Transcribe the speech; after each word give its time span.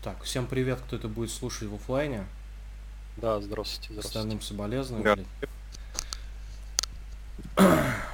Так, 0.00 0.22
всем 0.22 0.46
привет, 0.46 0.80
кто 0.80 0.94
это 0.94 1.08
будет 1.08 1.32
слушать 1.32 1.68
в 1.68 1.74
оффлайне. 1.74 2.24
Да, 3.16 3.40
здравствуйте, 3.40 3.88
здравствуйте. 3.92 4.18
Остальным 4.18 4.40
соболезную. 4.40 5.02
Да. 5.02 5.16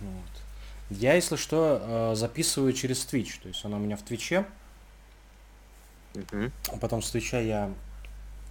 Вот. 0.00 0.98
Я, 0.98 1.12
если 1.12 1.36
что, 1.36 1.82
э, 1.82 2.14
записываю 2.14 2.72
через 2.72 3.04
Twitch. 3.04 3.42
То 3.42 3.48
есть 3.48 3.62
она 3.66 3.76
у 3.76 3.80
меня 3.80 3.98
в 3.98 4.02
Твиче. 4.02 4.46
А 6.14 6.76
Потом 6.80 7.02
с 7.02 7.10
Твича 7.10 7.38
я 7.38 7.70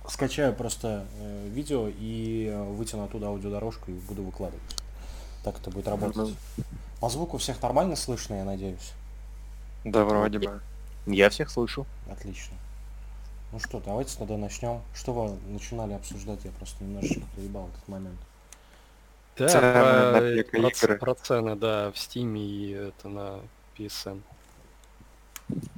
скачаю 0.08 0.54
просто 0.54 1.08
э, 1.20 1.48
видео 1.50 1.88
и 1.88 2.52
э, 2.52 2.64
вытяну 2.64 3.06
оттуда 3.06 3.28
аудиодорожку 3.28 3.90
и 3.90 3.96
буду 3.96 4.22
выкладывать. 4.22 4.62
Так 5.44 5.60
это 5.60 5.72
будет 5.72 5.88
работать. 5.88 6.36
По 7.00 7.10
звуку 7.10 7.40
всех 7.40 7.60
нормально 7.64 7.96
слышно, 7.96 8.36
я 8.36 8.44
надеюсь. 8.44 8.94
Да, 9.86 10.06
вроде 10.06 10.38
бы. 10.38 10.62
Я 11.06 11.30
всех 11.30 11.50
слышу. 11.50 11.86
Отлично. 12.12 12.56
Ну 13.52 13.60
что, 13.60 13.80
давайте 13.80 14.18
тогда 14.18 14.38
начнем. 14.38 14.82
Что 14.94 15.14
вы 15.14 15.38
начинали 15.52 15.94
обсуждать? 15.94 16.40
Я 16.44 16.52
просто 16.52 16.84
немножечко 16.84 17.22
проебал 17.36 17.70
этот 17.70 17.88
момент. 17.88 18.20
Да, 19.38 19.48
Цены 19.48 20.44
про, 20.44 20.60
на 20.60 20.70
про 20.70 20.96
про 20.98 21.16
цены, 21.16 21.56
да, 21.56 21.92
в 21.92 21.96
Steam 21.96 22.38
и 22.38 22.72
это 22.72 23.08
на 23.08 23.40
PSN. 23.78 24.22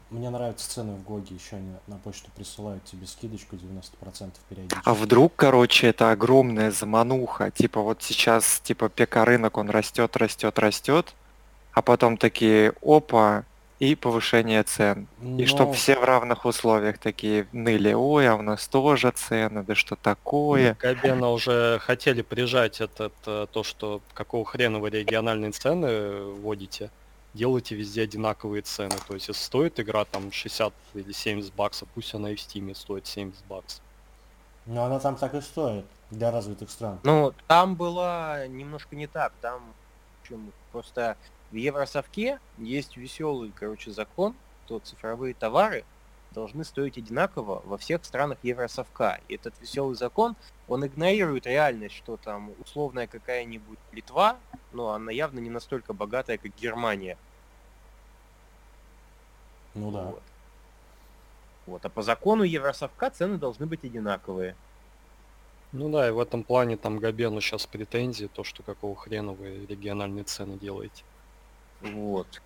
Мне 0.09 0.29
нравятся 0.29 0.69
цены 0.69 0.95
в 0.95 1.03
Гоге, 1.03 1.35
еще 1.35 1.55
они 1.55 1.71
на 1.87 1.95
почту 1.97 2.29
присылают 2.35 2.83
тебе 2.83 3.07
скидочку 3.07 3.55
90% 3.55 4.31
периодически. 4.49 4.81
А 4.83 4.93
вдруг, 4.93 5.33
короче, 5.37 5.87
это 5.87 6.11
огромная 6.11 6.71
замануха. 6.71 7.51
Типа 7.51 7.81
вот 7.81 8.03
сейчас, 8.03 8.59
типа 8.61 8.89
ПК 8.89 9.17
рынок, 9.17 9.57
он 9.57 9.69
растет, 9.69 10.17
растет, 10.17 10.59
растет, 10.59 11.13
а 11.71 11.81
потом 11.81 12.17
такие, 12.17 12.73
опа, 12.81 13.45
и 13.81 13.95
повышение 13.95 14.61
цен. 14.61 15.07
И 15.39 15.47
чтоб 15.47 15.69
Но- 15.69 15.73
все 15.73 15.99
в 15.99 16.03
равных 16.03 16.45
условиях 16.45 16.99
такие 16.99 17.47
ныли, 17.51 17.93
ой, 17.93 18.29
а 18.29 18.35
у 18.35 18.43
нас 18.43 18.67
тоже 18.67 19.09
цены, 19.09 19.63
да 19.63 19.73
что 19.73 19.95
такое. 19.95 20.77
Габена 20.79 21.31
уже 21.31 21.79
хотели 21.79 22.21
прижать 22.21 22.79
этот, 22.79 23.13
э, 23.25 23.47
то, 23.51 23.63
что 23.63 24.01
какого 24.13 24.45
хрена 24.45 24.77
вы 24.77 24.91
региональные 24.91 25.49
цены 25.51 26.21
вводите, 26.21 26.91
делайте 27.33 27.73
везде 27.73 28.03
одинаковые 28.03 28.61
цены. 28.61 28.95
То 29.07 29.15
есть 29.15 29.27
если 29.29 29.41
стоит 29.41 29.79
игра 29.79 30.05
там 30.05 30.31
60 30.31 30.73
или 30.93 31.11
70 31.11 31.51
баксов, 31.55 31.89
пусть 31.95 32.13
она 32.13 32.29
и 32.29 32.35
в 32.35 32.39
Steam 32.39 32.75
стоит 32.75 33.07
70 33.07 33.43
баксов. 33.45 33.81
Но 34.67 34.83
она 34.83 34.99
там 34.99 35.15
так 35.15 35.33
и 35.33 35.41
стоит 35.41 35.85
для 36.11 36.29
развитых 36.29 36.69
стран. 36.69 36.99
Ну, 37.01 37.33
там 37.47 37.75
было 37.75 38.47
немножко 38.47 38.95
не 38.95 39.07
так. 39.07 39.33
Там 39.41 39.59
в 40.19 40.21
общем, 40.21 40.51
просто 40.71 41.17
в 41.51 41.55
Евросовке 41.55 42.39
есть 42.57 42.97
веселый, 42.97 43.51
короче, 43.53 43.91
закон, 43.91 44.35
что 44.65 44.79
цифровые 44.79 45.33
товары 45.33 45.83
должны 46.33 46.63
стоить 46.63 46.97
одинаково 46.97 47.61
во 47.65 47.77
всех 47.77 48.05
странах 48.05 48.37
Евросовка. 48.41 49.19
И 49.27 49.35
этот 49.35 49.53
веселый 49.59 49.95
закон, 49.95 50.37
он 50.69 50.85
игнорирует 50.85 51.45
реальность, 51.45 51.95
что 51.95 52.15
там 52.15 52.53
условная 52.59 53.05
какая-нибудь 53.05 53.79
Литва, 53.91 54.37
но 54.71 54.91
она 54.93 55.11
явно 55.11 55.39
не 55.39 55.49
настолько 55.49 55.91
богатая, 55.91 56.37
как 56.37 56.55
Германия. 56.55 57.17
Ну 59.75 59.91
да. 59.91 60.03
Вот. 60.03 60.23
Вот. 61.65 61.85
А 61.85 61.89
по 61.89 62.01
закону 62.01 62.43
Евросовка 62.43 63.09
цены 63.09 63.37
должны 63.37 63.65
быть 63.65 63.83
одинаковые. 63.83 64.55
Ну 65.73 65.89
да, 65.89 66.07
и 66.07 66.11
в 66.11 66.19
этом 66.19 66.43
плане 66.43 66.77
там 66.77 66.97
Габену 66.97 67.39
сейчас 67.41 67.65
претензии, 67.65 68.29
то, 68.33 68.43
что 68.43 68.63
какого 68.63 68.95
хрена 68.95 69.33
вы 69.33 69.65
региональные 69.65 70.23
цены 70.23 70.57
делаете. 70.57 71.03
Вот. 71.81 72.41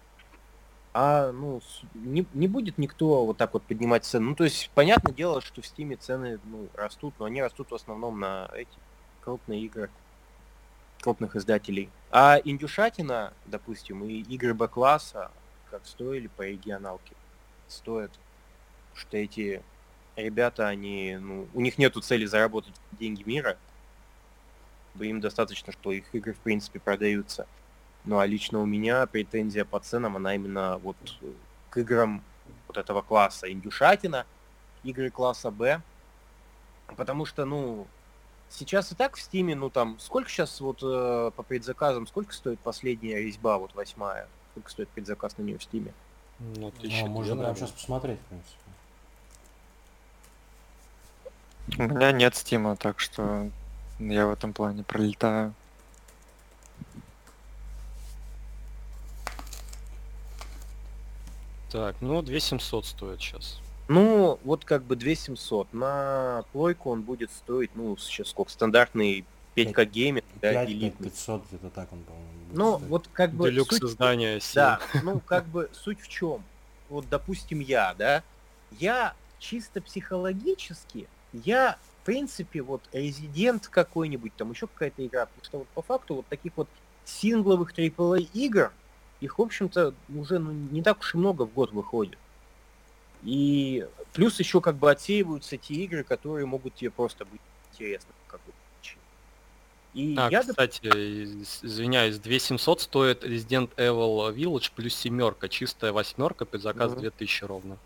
А, 0.93 1.31
ну, 1.33 1.61
не, 1.93 2.25
не 2.33 2.47
будет 2.47 2.77
никто 2.77 3.25
вот 3.25 3.37
так 3.37 3.53
вот 3.53 3.63
поднимать 3.63 4.05
цены. 4.05 4.29
Ну, 4.29 4.35
то 4.35 4.45
есть, 4.45 4.71
понятное 4.73 5.13
дело, 5.13 5.41
что 5.41 5.61
в 5.61 5.67
Стиме 5.67 5.97
цены, 5.97 6.39
ну, 6.45 6.69
растут, 6.73 7.13
но 7.19 7.25
они 7.25 7.41
растут 7.41 7.71
в 7.71 7.75
основном 7.75 8.19
на 8.19 8.49
эти 8.53 8.77
крупные 9.21 9.61
игры 9.61 9.89
крупных 11.01 11.35
издателей. 11.35 11.89
А 12.11 12.39
индюшатина, 12.43 13.33
допустим, 13.45 14.03
и 14.05 14.21
игры 14.21 14.53
Б-класса, 14.53 15.31
как 15.69 15.85
стоили 15.85 16.27
по 16.27 16.43
регионалке, 16.43 17.13
стоят. 17.67 18.11
Что 18.93 19.17
эти 19.17 19.61
ребята, 20.15 20.67
они, 20.67 21.17
ну, 21.19 21.47
у 21.53 21.59
них 21.59 21.77
нету 21.77 21.99
цели 21.99 22.25
заработать 22.25 22.73
деньги 22.93 23.23
мира. 23.23 23.57
Им 24.97 25.19
достаточно, 25.19 25.73
что 25.73 25.91
их 25.91 26.05
игры, 26.15 26.33
в 26.33 26.39
принципе, 26.39 26.79
продаются. 26.79 27.45
Ну 28.05 28.19
а 28.19 28.25
лично 28.25 28.59
у 28.59 28.65
меня 28.65 29.05
претензия 29.07 29.65
по 29.65 29.79
ценам, 29.79 30.15
она 30.15 30.35
именно 30.35 30.77
вот 30.77 30.97
э, 31.21 31.31
к 31.69 31.77
играм 31.77 32.23
вот 32.67 32.77
этого 32.77 33.01
класса 33.01 33.51
индюшатина, 33.51 34.25
игры 34.83 35.09
класса 35.09 35.51
Б. 35.51 35.81
Потому 36.95 37.25
что, 37.25 37.45
ну, 37.45 37.87
сейчас 38.49 38.91
и 38.91 38.95
так 38.95 39.15
в 39.15 39.21
Стиме, 39.21 39.55
ну 39.55 39.69
там, 39.69 39.99
сколько 39.99 40.29
сейчас 40.29 40.61
вот 40.61 40.83
э, 40.83 41.31
по 41.35 41.43
предзаказам, 41.43 42.05
сколько 42.05 42.33
стоит 42.33 42.59
последняя 42.59 43.19
резьба, 43.19 43.57
вот 43.57 43.73
восьмая? 43.73 44.27
Сколько 44.51 44.69
стоит 44.69 44.89
предзаказ 44.89 45.37
на 45.37 45.43
нее 45.43 45.57
в 45.57 45.63
Стиме? 45.63 45.93
Ну, 46.39 46.53
Ну, 46.59 46.71
тысяча 46.71 47.05
можно 47.07 47.35
прямо 47.35 47.55
сейчас 47.55 47.71
посмотреть, 47.71 48.19
в 48.19 48.25
принципе. 48.25 48.59
У 51.77 51.83
меня 51.83 52.11
нет 52.11 52.35
стима, 52.35 52.75
так 52.75 52.99
что 52.99 53.49
я 53.99 54.27
в 54.27 54.31
этом 54.31 54.53
плане 54.53 54.83
пролетаю. 54.83 55.53
Так, 61.71 61.95
ну 62.01 62.21
2700 62.21 62.85
стоит 62.85 63.19
сейчас. 63.21 63.59
Ну, 63.87 64.39
вот 64.43 64.65
как 64.65 64.83
бы 64.83 64.95
2700. 64.95 65.73
На 65.73 66.43
плойку 66.51 66.89
он 66.91 67.01
будет 67.03 67.31
стоить, 67.31 67.71
ну, 67.75 67.95
сейчас 67.97 68.29
сколько, 68.29 68.51
стандартный 68.51 69.25
5К 69.55 69.85
гейминг, 69.85 70.25
да, 70.41 70.51
5 70.53 70.69
элитный. 70.69 71.09
500, 71.09 71.47
где-то 71.47 71.69
так 71.69 71.91
он, 71.93 71.99
по-моему. 72.03 72.27
будет 72.47 72.57
Ну, 72.57 72.75
стоить. 72.77 72.89
вот 72.89 73.07
как 73.13 73.31
бы 73.33 73.49
Делюкс 73.51 73.77
суть- 73.77 73.89
издания 73.91 74.39
7. 74.39 74.55
Да, 74.55 74.79
ну 75.03 75.19
как 75.19 75.45
бы 75.45 75.69
суть 75.73 75.99
в 76.01 76.07
чем? 76.07 76.43
Вот, 76.89 77.07
допустим, 77.09 77.59
я, 77.59 77.93
да, 77.97 78.23
я 78.79 79.13
чисто 79.39 79.81
психологически, 79.81 81.07
я, 81.33 81.77
в 82.01 82.05
принципе, 82.05 82.61
вот 82.61 82.81
резидент 82.91 83.67
какой-нибудь, 83.67 84.35
там 84.35 84.51
еще 84.51 84.67
какая-то 84.67 85.05
игра, 85.05 85.25
потому 85.27 85.43
что 85.45 85.57
вот 85.59 85.67
по 85.69 85.81
факту 85.81 86.15
вот 86.15 86.27
таких 86.27 86.53
вот 86.55 86.67
сингловых 87.05 87.73
AAA 87.77 88.27
игр, 88.33 88.71
их, 89.21 89.39
в 89.39 89.41
общем-то, 89.41 89.93
уже 90.15 90.39
ну, 90.39 90.51
не 90.51 90.81
так 90.81 90.99
уж 90.99 91.15
и 91.15 91.17
много 91.17 91.43
в 91.43 91.53
год 91.53 91.71
выходит. 91.71 92.17
И 93.23 93.85
плюс 94.13 94.39
еще 94.39 94.61
как 94.61 94.75
бы 94.75 94.91
отсеиваются 94.91 95.57
те 95.57 95.73
игры, 95.73 96.03
которые 96.03 96.45
могут 96.45 96.75
тебе 96.75 96.91
просто 96.91 97.25
быть 97.25 97.41
интересны 97.71 98.11
какой-то 98.27 98.57
причине. 98.79 99.01
И 99.93 100.15
А, 100.19 100.29
я, 100.29 100.41
кстати, 100.41 100.85
из- 100.85 101.63
извиняюсь, 101.63 102.19
2700 102.19 102.81
стоит 102.81 103.23
Resident 103.23 103.73
Evil 103.77 104.33
Village 104.35 104.71
плюс 104.75 104.95
семерка, 104.95 105.49
чистая 105.49 105.91
восьмерка, 105.91 106.45
предзаказ 106.45 106.91
Мгм. 106.91 107.01
2000 107.01 107.45
ровно. 107.45 107.77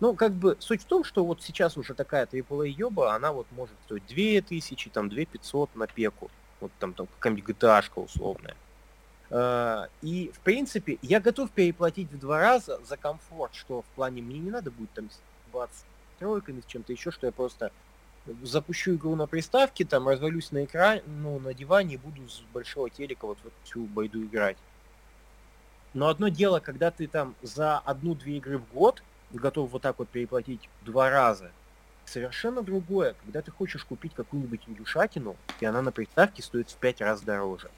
Ну, 0.00 0.14
как 0.14 0.32
бы 0.32 0.56
суть 0.60 0.82
в 0.82 0.86
том, 0.86 1.04
что 1.04 1.24
вот 1.24 1.42
сейчас 1.42 1.76
уже 1.76 1.94
такая 1.94 2.26
AAA 2.26 2.66
ёба, 2.68 3.14
она 3.14 3.32
вот 3.32 3.46
может 3.50 3.76
стоить 3.84 4.06
2000, 4.06 4.90
там 4.90 5.08
2500 5.08 5.74
на 5.74 5.86
пеку. 5.86 6.30
Вот 6.60 6.72
там, 6.78 6.94
там 6.94 7.06
какая-нибудь 7.06 7.44
gta 7.56 7.82
условная. 7.96 8.52
Э, 8.52 8.69
И, 9.32 10.32
в 10.34 10.40
принципе, 10.40 10.98
я 11.02 11.20
готов 11.20 11.50
переплатить 11.50 12.10
в 12.10 12.18
два 12.18 12.40
раза 12.40 12.80
за 12.84 12.96
комфорт, 12.96 13.54
что 13.54 13.82
в 13.82 13.86
плане 13.94 14.22
мне 14.22 14.40
не 14.40 14.50
надо 14.50 14.70
будет 14.70 14.92
там 14.92 15.08
с 15.10 15.84
тройками, 16.18 16.60
с 16.60 16.66
чем-то 16.66 16.92
еще, 16.92 17.10
что 17.10 17.26
я 17.26 17.32
просто 17.32 17.70
запущу 18.42 18.96
игру 18.96 19.14
на 19.14 19.26
приставке, 19.26 19.84
там 19.84 20.08
развалюсь 20.08 20.52
на 20.52 20.64
экране, 20.64 21.02
ну, 21.06 21.38
на 21.38 21.54
диване 21.54 21.94
и 21.94 21.98
буду 21.98 22.28
с 22.28 22.42
большого 22.52 22.90
телека 22.90 23.26
вот 23.26 23.38
в 23.38 23.46
эту 23.46 23.54
всю 23.64 23.84
байду 23.86 24.22
играть. 24.22 24.58
Но 25.94 26.08
одно 26.08 26.28
дело, 26.28 26.60
когда 26.60 26.90
ты 26.90 27.06
там 27.06 27.34
за 27.42 27.78
одну-две 27.78 28.36
игры 28.36 28.58
в 28.58 28.72
год 28.72 29.02
готов 29.32 29.70
вот 29.70 29.82
так 29.82 29.98
вот 29.98 30.08
переплатить 30.08 30.68
два 30.82 31.08
раза. 31.08 31.50
Совершенно 32.04 32.62
другое, 32.62 33.14
когда 33.24 33.42
ты 33.42 33.50
хочешь 33.50 33.84
купить 33.84 34.14
какую-нибудь 34.14 34.62
индюшатину, 34.66 35.36
и 35.60 35.64
она 35.64 35.82
на 35.82 35.92
приставке 35.92 36.42
стоит 36.42 36.68
в 36.70 36.76
пять 36.76 37.00
раз 37.00 37.22
дороже. 37.22 37.70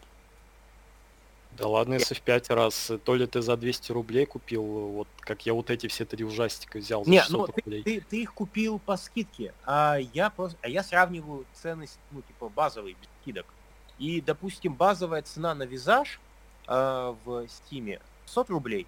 Да 1.57 1.69
ладно, 1.69 1.95
если 1.95 2.15
в 2.15 2.23
5 2.23 2.51
раз, 2.51 2.91
то 3.05 3.15
ли 3.15 3.27
ты 3.27 3.43
за 3.43 3.57
200 3.57 3.93
рублей 3.93 4.25
купил, 4.27 4.63
вот 4.63 5.09
как 5.21 5.45
я 5.45 5.53
вот 5.53 5.71
эти 5.71 5.87
все 5.87 6.05
три 6.07 6.25
ужастика 6.25 6.79
взял 6.79 7.05
за 7.05 7.11
Не, 7.11 7.21
600 7.21 7.39
ну 7.39 7.47
ты, 7.47 7.53
рублей. 7.61 7.83
ты- 7.83 8.01
ты 8.01 8.23
их 8.23 8.33
купил 8.35 8.79
по 8.79 8.97
скидке, 8.97 9.53
а 9.65 9.97
я 10.15 10.31
просто, 10.31 10.59
а 10.63 10.69
я 10.69 10.83
сравниваю 10.83 11.45
цены, 11.53 11.87
с- 11.87 11.99
ну 12.11 12.23
типа 12.23 12.49
базовые 12.49 12.95
без 12.95 13.09
скидок. 13.21 13.47
И, 13.99 14.21
допустим, 14.23 14.73
базовая 14.75 15.23
цена 15.23 15.55
на 15.55 15.65
визаж 15.65 16.19
э, 16.69 17.15
в 17.25 17.47
Стиме 17.49 18.01
100 18.27 18.45
рублей, 18.49 18.87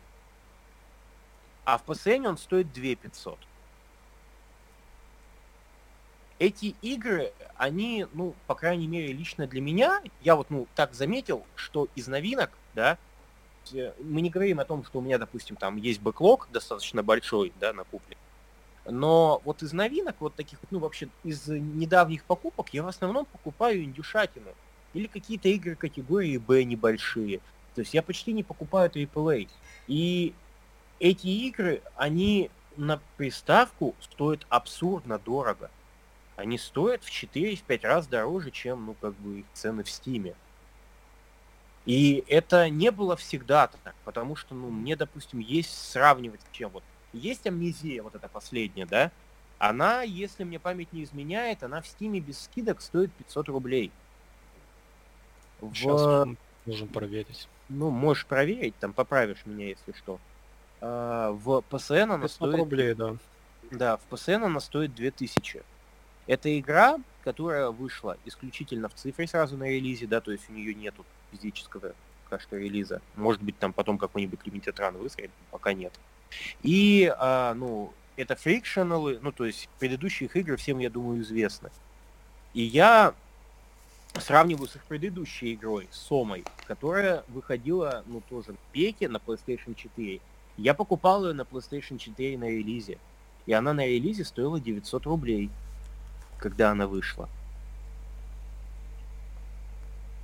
а 1.64 1.76
в 1.78 1.84
PSN 1.84 2.26
он 2.28 2.38
стоит 2.38 2.72
2 2.72 2.94
500. 2.96 3.38
Эти 6.38 6.74
игры, 6.82 7.32
они, 7.56 8.06
ну, 8.12 8.34
по 8.46 8.54
крайней 8.54 8.86
мере, 8.86 9.12
лично 9.12 9.46
для 9.46 9.60
меня, 9.60 10.02
я 10.22 10.34
вот, 10.34 10.50
ну, 10.50 10.66
так 10.74 10.94
заметил, 10.94 11.44
что 11.54 11.88
из 11.94 12.08
новинок, 12.08 12.50
да, 12.74 12.98
э, 13.72 13.92
мы 14.02 14.20
не 14.20 14.30
говорим 14.30 14.58
о 14.58 14.64
том, 14.64 14.84
что 14.84 14.98
у 14.98 15.02
меня, 15.02 15.18
допустим, 15.18 15.56
там 15.56 15.76
есть 15.76 16.00
бэклог 16.00 16.48
достаточно 16.52 17.02
большой, 17.02 17.52
да, 17.60 17.72
накуплен, 17.72 18.18
Но 18.84 19.40
вот 19.44 19.62
из 19.62 19.72
новинок, 19.72 20.16
вот 20.18 20.34
таких, 20.34 20.58
ну 20.70 20.80
вообще 20.80 21.08
из 21.22 21.46
недавних 21.46 22.24
покупок, 22.24 22.70
я 22.72 22.82
в 22.82 22.88
основном 22.88 23.26
покупаю 23.26 23.84
индюшатину. 23.84 24.50
Или 24.92 25.06
какие-то 25.06 25.48
игры 25.48 25.74
категории 25.74 26.38
B 26.38 26.64
небольшие. 26.64 27.40
То 27.74 27.80
есть 27.80 27.94
я 27.94 28.02
почти 28.02 28.32
не 28.32 28.44
покупаю 28.44 28.90
AAA. 28.90 29.48
И 29.88 30.34
эти 31.00 31.26
игры, 31.26 31.82
они 31.96 32.50
на 32.76 33.00
приставку 33.16 33.94
стоят 34.00 34.46
абсурдно 34.48 35.18
дорого. 35.18 35.70
Они 36.36 36.58
стоят 36.58 37.04
в 37.04 37.10
4-5 37.10 37.86
раз 37.86 38.06
дороже, 38.06 38.50
чем, 38.50 38.86
ну, 38.86 38.94
как 39.00 39.14
бы, 39.14 39.40
их 39.40 39.46
цены 39.52 39.84
в 39.84 39.90
Стиме. 39.90 40.34
И 41.86 42.24
это 42.28 42.70
не 42.70 42.90
было 42.90 43.16
всегда 43.16 43.68
так, 43.68 43.94
потому 44.04 44.36
что, 44.36 44.54
ну, 44.54 44.70
мне, 44.70 44.96
допустим, 44.96 45.38
есть 45.38 45.90
сравнивать 45.90 46.40
с 46.40 46.56
чем 46.56 46.70
вот. 46.70 46.82
Есть 47.12 47.46
амнезия, 47.46 48.02
вот 48.02 48.14
эта 48.14 48.28
последняя, 48.28 48.86
да? 48.86 49.12
Она, 49.58 50.02
если 50.02 50.42
мне 50.42 50.58
память 50.58 50.92
не 50.92 51.04
изменяет, 51.04 51.62
она 51.62 51.80
в 51.80 51.86
Стиме 51.86 52.20
без 52.20 52.40
скидок 52.40 52.80
стоит 52.80 53.12
500 53.12 53.48
рублей. 53.50 53.92
В... 55.60 55.72
Сейчас 55.72 56.26
можем 56.66 56.88
проверить. 56.88 57.48
Ну, 57.68 57.90
можешь 57.90 58.26
проверить, 58.26 58.76
там 58.80 58.92
поправишь 58.92 59.46
меня, 59.46 59.68
если 59.68 59.92
что. 59.92 60.18
А, 60.80 61.30
в 61.30 61.62
ПСН 61.62 62.12
она 62.12 62.28
стоит... 62.28 62.56
рублей, 62.56 62.94
да. 62.94 63.16
Да, 63.70 63.96
в 63.98 64.02
ПСН 64.02 64.44
она 64.44 64.60
стоит 64.60 64.94
2000. 64.94 65.62
Это 66.26 66.58
игра, 66.58 66.98
которая 67.22 67.70
вышла 67.70 68.16
исключительно 68.24 68.88
в 68.88 68.94
цифре 68.94 69.26
сразу 69.26 69.56
на 69.56 69.64
релизе, 69.64 70.06
да, 70.06 70.20
то 70.20 70.32
есть 70.32 70.48
у 70.48 70.52
нее 70.52 70.74
нету 70.74 71.04
физического 71.32 71.94
пока 72.24 72.42
что 72.42 72.56
релиза. 72.56 73.00
Может 73.16 73.42
быть, 73.42 73.58
там 73.58 73.72
потом 73.72 73.98
какой-нибудь 73.98 74.40
Limited 74.44 74.74
Run 74.76 74.98
выскочит, 74.98 75.30
пока 75.50 75.72
нет. 75.72 75.92
И, 76.62 77.12
а, 77.18 77.54
ну, 77.54 77.92
это 78.16 78.36
фрикшеналы, 78.36 79.18
ну, 79.22 79.32
то 79.32 79.44
есть 79.44 79.68
предыдущие 79.78 80.28
их 80.28 80.36
игры 80.36 80.56
всем, 80.56 80.78
я 80.78 80.90
думаю, 80.90 81.22
известны. 81.22 81.70
И 82.54 82.62
я 82.62 83.14
сравниваю 84.20 84.68
с 84.68 84.76
их 84.76 84.84
предыдущей 84.84 85.54
игрой, 85.54 85.88
Сомой, 85.90 86.44
которая 86.66 87.24
выходила, 87.28 88.04
ну, 88.06 88.20
тоже 88.28 88.52
в 88.52 88.72
пеке 88.72 89.08
на 89.08 89.16
PlayStation 89.16 89.74
4. 89.74 90.20
Я 90.56 90.74
покупал 90.74 91.26
ее 91.26 91.34
на 91.34 91.42
PlayStation 91.42 91.98
4 91.98 92.38
на 92.38 92.48
релизе. 92.48 92.98
И 93.46 93.52
она 93.52 93.74
на 93.74 93.86
релизе 93.86 94.24
стоила 94.24 94.60
900 94.60 95.06
рублей, 95.06 95.50
когда 96.38 96.70
она 96.70 96.86
вышла. 96.86 97.28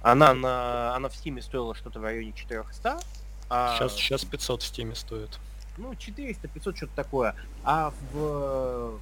Она, 0.02 0.32
на, 0.34 0.94
она 0.96 1.08
в 1.08 1.12
Steam 1.12 1.40
стоила 1.42 1.74
что-то 1.74 2.00
в 2.00 2.02
районе 2.02 2.32
400. 2.32 3.00
А... 3.50 3.76
Сейчас, 3.76 3.94
сейчас 3.94 4.24
500 4.24 4.62
в 4.62 4.72
Steam 4.72 4.94
стоит. 4.94 5.38
Ну, 5.76 5.94
400, 5.94 6.48
500, 6.48 6.76
что-то 6.76 6.96
такое. 6.96 7.36
А 7.64 7.92
в 8.12 9.00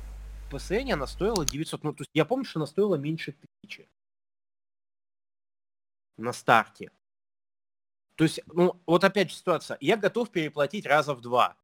PSN 0.51 0.93
она 0.93 1.07
стоила 1.07 1.45
900. 1.45 1.85
Ну, 1.85 1.93
то 1.93 2.03
есть 2.03 2.11
я 2.15 2.25
помню, 2.25 2.45
что 2.45 2.59
она 2.59 2.67
стоила 2.67 2.97
меньше 2.97 3.35
тысячи. 3.63 3.89
На 6.17 6.33
старте. 6.33 6.91
То 8.17 8.25
есть, 8.25 8.41
ну, 8.47 8.81
вот 8.87 9.05
опять 9.05 9.31
же 9.31 9.37
ситуация. 9.37 9.79
Я 9.81 9.97
готов 9.97 10.31
переплатить 10.31 10.87
раза 10.87 11.15
в 11.15 11.21
два. 11.21 11.57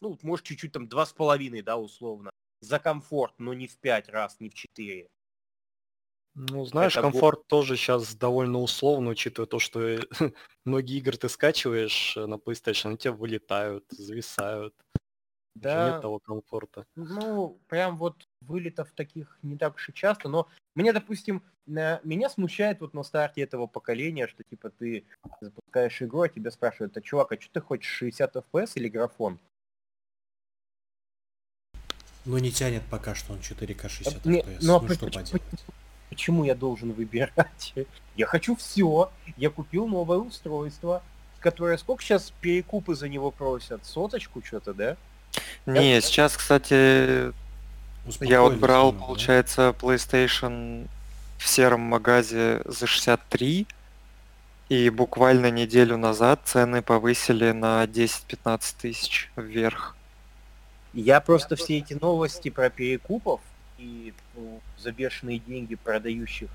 Ну, 0.00 0.16
может, 0.22 0.46
чуть-чуть 0.46 0.72
там 0.72 0.88
два 0.88 1.04
с 1.04 1.12
половиной, 1.12 1.62
да, 1.62 1.76
условно. 1.76 2.30
За 2.60 2.78
комфорт, 2.78 3.34
но 3.38 3.54
не 3.54 3.66
в 3.66 3.76
пять 3.78 4.08
раз, 4.08 4.38
не 4.40 4.50
в 4.50 4.54
четыре. 4.54 5.08
Ну, 6.34 6.64
знаешь, 6.64 6.92
Это 6.92 7.02
комфорт 7.02 7.46
тоже 7.46 7.76
сейчас 7.76 8.14
довольно 8.14 8.60
условно, 8.60 9.10
учитывая 9.10 9.46
то, 9.46 9.58
что 9.58 9.98
многие 10.64 10.98
игры 10.98 11.16
ты 11.16 11.28
скачиваешь 11.28 12.16
э, 12.16 12.26
на 12.26 12.34
PlayStation, 12.34 12.88
они 12.88 12.98
тебе 12.98 13.12
вылетают, 13.12 13.84
зависают. 13.90 14.74
Да. 15.56 15.90
Нет 15.90 16.02
того 16.02 16.20
комфорта. 16.20 16.86
Ну, 16.94 17.60
прям 17.68 17.96
вот 17.96 18.28
вылетов 18.40 18.92
таких 18.92 19.38
не 19.42 19.58
так 19.58 19.74
уж 19.74 19.88
и 19.88 19.92
часто, 19.92 20.28
но 20.28 20.48
мне, 20.74 20.92
допустим, 20.92 21.42
меня 21.66 22.30
смущает 22.30 22.80
вот 22.80 22.94
на 22.94 23.02
старте 23.02 23.42
этого 23.42 23.66
поколения, 23.66 24.28
что 24.28 24.44
типа 24.44 24.70
ты 24.70 25.04
запускаешь 25.40 26.00
игру, 26.02 26.22
а 26.22 26.28
тебя 26.28 26.50
спрашивают, 26.50 26.96
а 26.96 27.00
чувак, 27.00 27.32
а 27.32 27.40
что 27.40 27.52
ты 27.52 27.60
хочешь, 27.60 27.90
60 27.90 28.36
FPS 28.36 28.72
или 28.76 28.88
графон? 28.88 29.40
Ну 32.30 32.38
не 32.38 32.52
тянет 32.52 32.84
пока 32.88 33.16
что 33.16 33.32
он 33.32 33.40
4К 33.40 33.88
60 33.88 34.14
FPS. 34.14 34.20
Не, 34.24 34.44
ну, 34.60 34.80
ну 34.80 34.94
что 34.94 35.06
поделать? 35.06 35.32
Почему 36.10 36.44
я 36.44 36.54
должен 36.54 36.92
выбирать? 36.92 37.74
Я 38.16 38.26
хочу 38.26 38.54
все. 38.54 39.10
Я 39.36 39.50
купил 39.50 39.88
новое 39.88 40.18
устройство, 40.18 41.02
которое 41.40 41.76
сколько 41.76 42.04
сейчас 42.04 42.32
перекупы 42.40 42.94
за 42.94 43.08
него 43.08 43.32
просят? 43.32 43.84
Соточку 43.84 44.42
что-то, 44.44 44.74
да? 44.74 44.96
Не, 45.66 45.94
я... 45.94 46.00
сейчас, 46.00 46.36
кстати, 46.36 47.32
я 48.20 48.42
вот 48.42 48.56
брал, 48.58 48.88
немного, 48.92 49.06
получается, 49.06 49.72
да? 49.72 49.86
PlayStation 49.86 50.86
в 51.38 51.48
сером 51.48 51.80
магазе 51.80 52.62
за 52.64 52.86
63, 52.86 53.66
и 54.68 54.90
буквально 54.90 55.50
неделю 55.50 55.96
назад 55.96 56.42
цены 56.44 56.82
повысили 56.82 57.50
на 57.50 57.84
10-15 57.84 58.74
тысяч 58.80 59.30
вверх. 59.34 59.96
Я 60.92 61.20
просто 61.20 61.56
все 61.56 61.78
эти 61.78 61.94
новости 61.94 62.50
про 62.50 62.68
перекупов 62.70 63.40
и 63.78 64.12
ну, 64.34 64.60
за 64.76 64.92
бешеные 64.92 65.38
деньги 65.38 65.74
продающих 65.74 66.50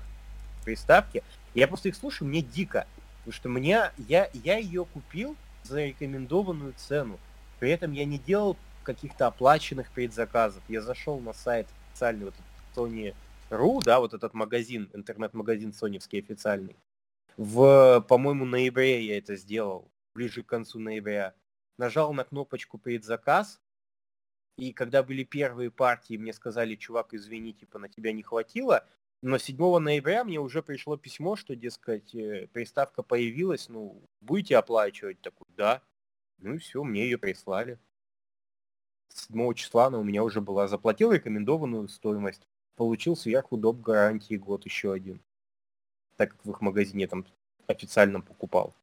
приставки, 0.64 1.22
я 1.54 1.68
просто 1.68 1.88
их 1.88 1.96
слушаю, 1.96 2.28
мне 2.28 2.42
дико. 2.42 2.86
Потому 3.18 3.32
что 3.32 3.48
мне, 3.48 3.90
я, 3.96 4.30
я 4.32 4.58
ее 4.58 4.84
купил 4.84 5.36
за 5.64 5.86
рекомендованную 5.86 6.74
цену. 6.76 7.18
При 7.58 7.70
этом 7.70 7.92
я 7.92 8.04
не 8.04 8.18
делал 8.18 8.56
каких-то 8.82 9.26
оплаченных 9.26 9.90
предзаказов. 9.90 10.62
Я 10.68 10.82
зашел 10.82 11.18
на 11.18 11.32
сайт 11.32 11.66
официальный 11.90 12.26
вот 12.26 12.34
Sony.ru, 12.76 13.82
да, 13.82 14.00
вот 14.00 14.14
этот 14.14 14.34
магазин, 14.34 14.90
интернет-магазин 14.92 15.72
соневский 15.72 16.20
официальный. 16.20 16.76
В, 17.36 18.04
по-моему, 18.08 18.44
ноябре 18.44 19.04
я 19.04 19.18
это 19.18 19.36
сделал, 19.36 19.90
ближе 20.14 20.42
к 20.42 20.46
концу 20.46 20.78
ноября. 20.78 21.34
Нажал 21.78 22.12
на 22.12 22.24
кнопочку 22.24 22.78
предзаказ, 22.78 23.60
и 24.56 24.72
когда 24.72 25.02
были 25.02 25.22
первые 25.22 25.70
партии, 25.70 26.16
мне 26.16 26.32
сказали, 26.32 26.76
чувак, 26.76 27.12
извини, 27.14 27.52
типа 27.52 27.78
на 27.78 27.88
тебя 27.88 28.12
не 28.12 28.22
хватило. 28.22 28.86
Но 29.22 29.38
7 29.38 29.78
ноября 29.78 30.24
мне 30.24 30.38
уже 30.40 30.62
пришло 30.62 30.96
письмо, 30.96 31.36
что, 31.36 31.56
дескать, 31.56 32.14
э, 32.14 32.48
приставка 32.52 33.02
появилась, 33.02 33.68
ну, 33.68 34.02
будете 34.20 34.56
оплачивать? 34.56 35.20
Такой, 35.20 35.46
да. 35.56 35.82
Ну 36.38 36.54
и 36.54 36.58
все, 36.58 36.84
мне 36.84 37.04
ее 37.04 37.18
прислали. 37.18 37.78
7 39.08 39.54
числа 39.54 39.86
она 39.86 39.98
у 39.98 40.04
меня 40.04 40.22
уже 40.22 40.40
была. 40.40 40.68
Заплатил 40.68 41.12
рекомендованную 41.12 41.88
стоимость. 41.88 42.46
Получил 42.76 43.16
сверху 43.16 43.56
доп. 43.56 43.80
гарантии 43.80 44.36
год 44.36 44.64
еще 44.64 44.92
один. 44.92 45.20
Так 46.16 46.32
как 46.32 46.44
в 46.44 46.50
их 46.50 46.60
магазине 46.60 47.06
там 47.06 47.26
официальном 47.66 48.22
покупал. 48.22 48.74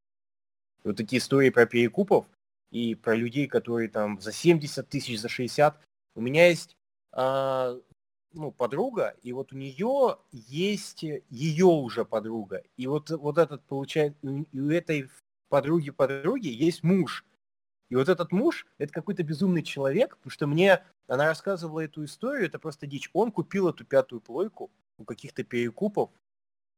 И 0.84 0.88
вот 0.88 0.98
такие 0.98 1.20
истории 1.20 1.50
про 1.50 1.66
перекупов, 1.66 2.26
и 2.74 2.96
про 2.96 3.16
людей, 3.16 3.48
которые 3.48 3.88
там 3.88 4.20
за 4.20 4.32
70 4.32 4.90
тысяч, 4.90 5.20
за 5.20 5.30
60. 5.30 5.80
У 6.16 6.22
меня 6.22 6.48
есть 6.48 6.76
а, 7.12 7.78
ну, 8.34 8.52
подруга, 8.52 9.16
и 9.22 9.32
вот 9.32 9.54
у 9.54 9.56
нее 9.56 10.18
есть 10.32 11.04
ее 11.04 11.66
уже 11.66 12.04
подруга. 12.04 12.64
И 12.76 12.88
вот, 12.88 13.12
вот 13.12 13.38
этот, 13.38 13.64
получает, 13.66 14.18
и 14.24 14.60
у 14.60 14.72
этой 14.72 15.08
подруги 15.50 15.92
подруги 15.92 16.48
есть 16.48 16.82
муж. 16.82 17.24
И 17.90 17.96
вот 17.96 18.10
этот 18.10 18.32
муж, 18.32 18.66
это 18.80 18.92
какой-то 18.92 19.22
безумный 19.22 19.62
человек, 19.62 20.18
потому 20.18 20.32
что 20.32 20.48
мне, 20.48 20.84
она 21.06 21.28
рассказывала 21.28 21.82
эту 21.82 22.04
историю, 22.04 22.48
это 22.48 22.58
просто 22.58 22.88
дичь. 22.88 23.08
Он 23.14 23.32
купил 23.32 23.70
эту 23.70 23.86
пятую 23.86 24.20
плойку 24.20 24.72
у 24.98 25.06
каких-то 25.06 25.44
перекупов 25.44 26.10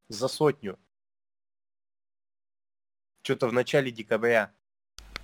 за 0.10 0.28
сотню. 0.28 0.78
Что-то 3.24 3.48
в 3.48 3.54
начале 3.54 3.92
декабря. 3.92 4.54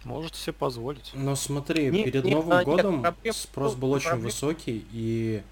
Может 0.04 0.36
себе 0.36 0.54
позволить. 0.54 1.12
Но 1.14 1.36
смотри, 1.36 1.90
не, 1.92 2.04
перед 2.04 2.24
не, 2.24 2.34
Новым 2.34 2.54
а, 2.54 2.64
годом 2.64 2.94
нет, 2.94 3.02
проблем, 3.02 3.34
спрос 3.34 3.76
был 3.76 3.92
очень 3.92 4.08
проблем. 4.10 4.26
высокий, 4.26 4.86
и 4.92 5.44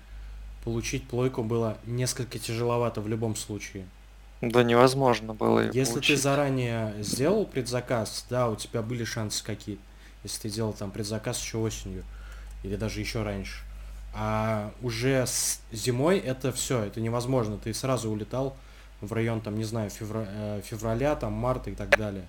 получить 0.64 1.08
плойку 1.08 1.44
было 1.44 1.78
несколько 1.86 2.40
тяжеловато 2.40 3.02
в 3.02 3.08
любом 3.08 3.36
случае. 3.36 3.86
Да 4.42 4.64
невозможно 4.64 5.34
было 5.34 5.60
ее 5.60 5.72
Если 5.74 5.94
получить. 5.94 6.16
ты 6.16 6.22
заранее 6.22 6.96
сделал 7.00 7.46
предзаказ, 7.46 8.26
да, 8.30 8.50
у 8.50 8.56
тебя 8.56 8.82
были 8.82 9.04
шансы 9.04 9.44
какие-то. 9.44 9.82
Если 10.24 10.42
ты 10.42 10.50
делал 10.50 10.74
там 10.74 10.92
предзаказ 10.92 11.40
еще 11.42 11.58
осенью, 11.58 12.04
или 12.64 12.76
даже 12.76 13.00
еще 13.00 13.24
раньше. 13.24 13.62
А 14.14 14.72
уже 14.82 15.26
с 15.26 15.62
зимой 15.72 16.18
это 16.18 16.52
все, 16.52 16.84
это 16.84 17.00
невозможно. 17.00 17.58
Ты 17.58 17.74
сразу 17.74 18.10
улетал 18.10 18.58
в 19.02 19.14
район, 19.14 19.42
там, 19.42 19.58
не 19.58 19.64
знаю, 19.64 19.90
февра... 19.90 20.26
Э, 20.28 20.62
февраля, 20.66 21.16
там, 21.16 21.34
марта 21.34 21.70
и 21.70 21.76
так 21.76 21.96
далее. 21.96 22.26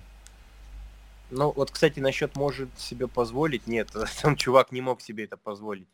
Ну, 1.31 1.51
вот, 1.51 1.71
кстати, 1.71 1.99
насчет 1.99 2.35
может 2.35 2.77
себе 2.77 3.07
позволить, 3.07 3.65
нет, 3.65 3.89
там 4.21 4.35
чувак 4.35 4.71
не 4.71 4.81
мог 4.81 5.01
себе 5.01 5.23
это 5.23 5.37
позволить. 5.37 5.87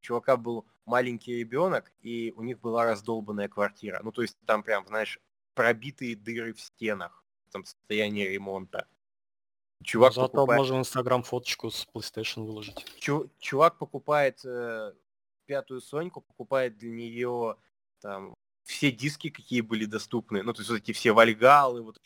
У 0.00 0.04
чувака 0.04 0.36
был 0.36 0.66
маленький 0.84 1.38
ребенок, 1.38 1.92
и 2.00 2.32
у 2.36 2.42
них 2.42 2.60
была 2.60 2.84
раздолбанная 2.84 3.48
квартира. 3.48 4.00
Ну, 4.02 4.10
то 4.10 4.22
есть 4.22 4.36
там 4.44 4.62
прям, 4.62 4.86
знаешь, 4.86 5.20
пробитые 5.54 6.16
дыры 6.16 6.52
в 6.52 6.60
стенах, 6.60 7.24
там 7.52 7.64
состояние 7.64 8.28
ремонта. 8.28 8.88
Чувак 9.84 10.12
Зато 10.12 10.28
покупает... 10.28 10.58
можно 10.58 10.76
в 10.76 10.78
Инстаграм 10.80 11.22
фоточку 11.22 11.70
с 11.70 11.86
PlayStation 11.94 12.44
выложить. 12.44 12.84
Чу... 12.98 13.30
Чувак 13.38 13.78
покупает 13.78 14.44
э, 14.44 14.92
пятую 15.46 15.80
Соньку, 15.80 16.20
покупает 16.20 16.78
для 16.78 16.90
нее 16.90 17.56
там 18.00 18.34
все 18.64 18.90
диски, 18.90 19.30
какие 19.30 19.60
были 19.60 19.84
доступны. 19.84 20.42
Ну, 20.42 20.52
то 20.52 20.60
есть 20.60 20.70
вот 20.70 20.78
эти 20.78 20.92
все 20.92 21.12
Вальгалы, 21.12 21.82
вот 21.82 22.00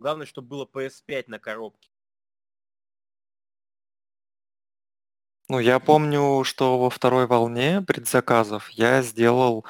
Главное, 0.00 0.24
чтобы 0.24 0.48
было 0.48 0.64
PS5 0.64 1.24
на 1.26 1.38
коробке. 1.38 1.90
Ну, 5.50 5.58
я 5.58 5.78
помню, 5.78 6.42
что 6.44 6.78
во 6.78 6.88
второй 6.88 7.26
волне 7.26 7.82
предзаказов 7.82 8.70
я 8.70 9.02
сделал 9.02 9.66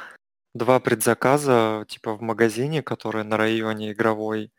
два 0.55 0.79
предзаказа, 0.79 1.85
типа 1.89 2.15
в 2.15 2.23
магазине, 2.23 2.81
который 2.81 3.25
на 3.25 3.37
районе 3.37 3.91
игровой. 3.91 4.53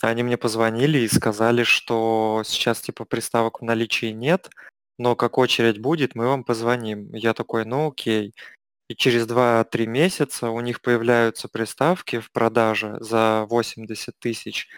Они 0.00 0.22
мне 0.22 0.36
позвонили 0.36 1.00
и 1.00 1.08
сказали, 1.08 1.64
что 1.64 2.42
сейчас 2.44 2.80
типа 2.80 3.04
приставок 3.04 3.60
в 3.60 3.64
наличии 3.64 4.12
нет, 4.12 4.50
но 4.98 5.16
как 5.16 5.36
очередь 5.36 5.80
будет, 5.80 6.14
мы 6.14 6.28
вам 6.28 6.44
позвоним. 6.44 7.12
Я 7.12 7.34
такой, 7.34 7.64
ну 7.64 7.88
окей. 7.88 8.34
И 8.88 8.94
через 8.94 9.26
2-3 9.26 9.86
месяца 9.86 10.50
у 10.50 10.60
них 10.60 10.80
появляются 10.80 11.48
приставки 11.48 12.20
в 12.20 12.30
продаже 12.30 12.98
за 13.00 13.46
80 13.48 14.14
тысяч. 14.20 14.68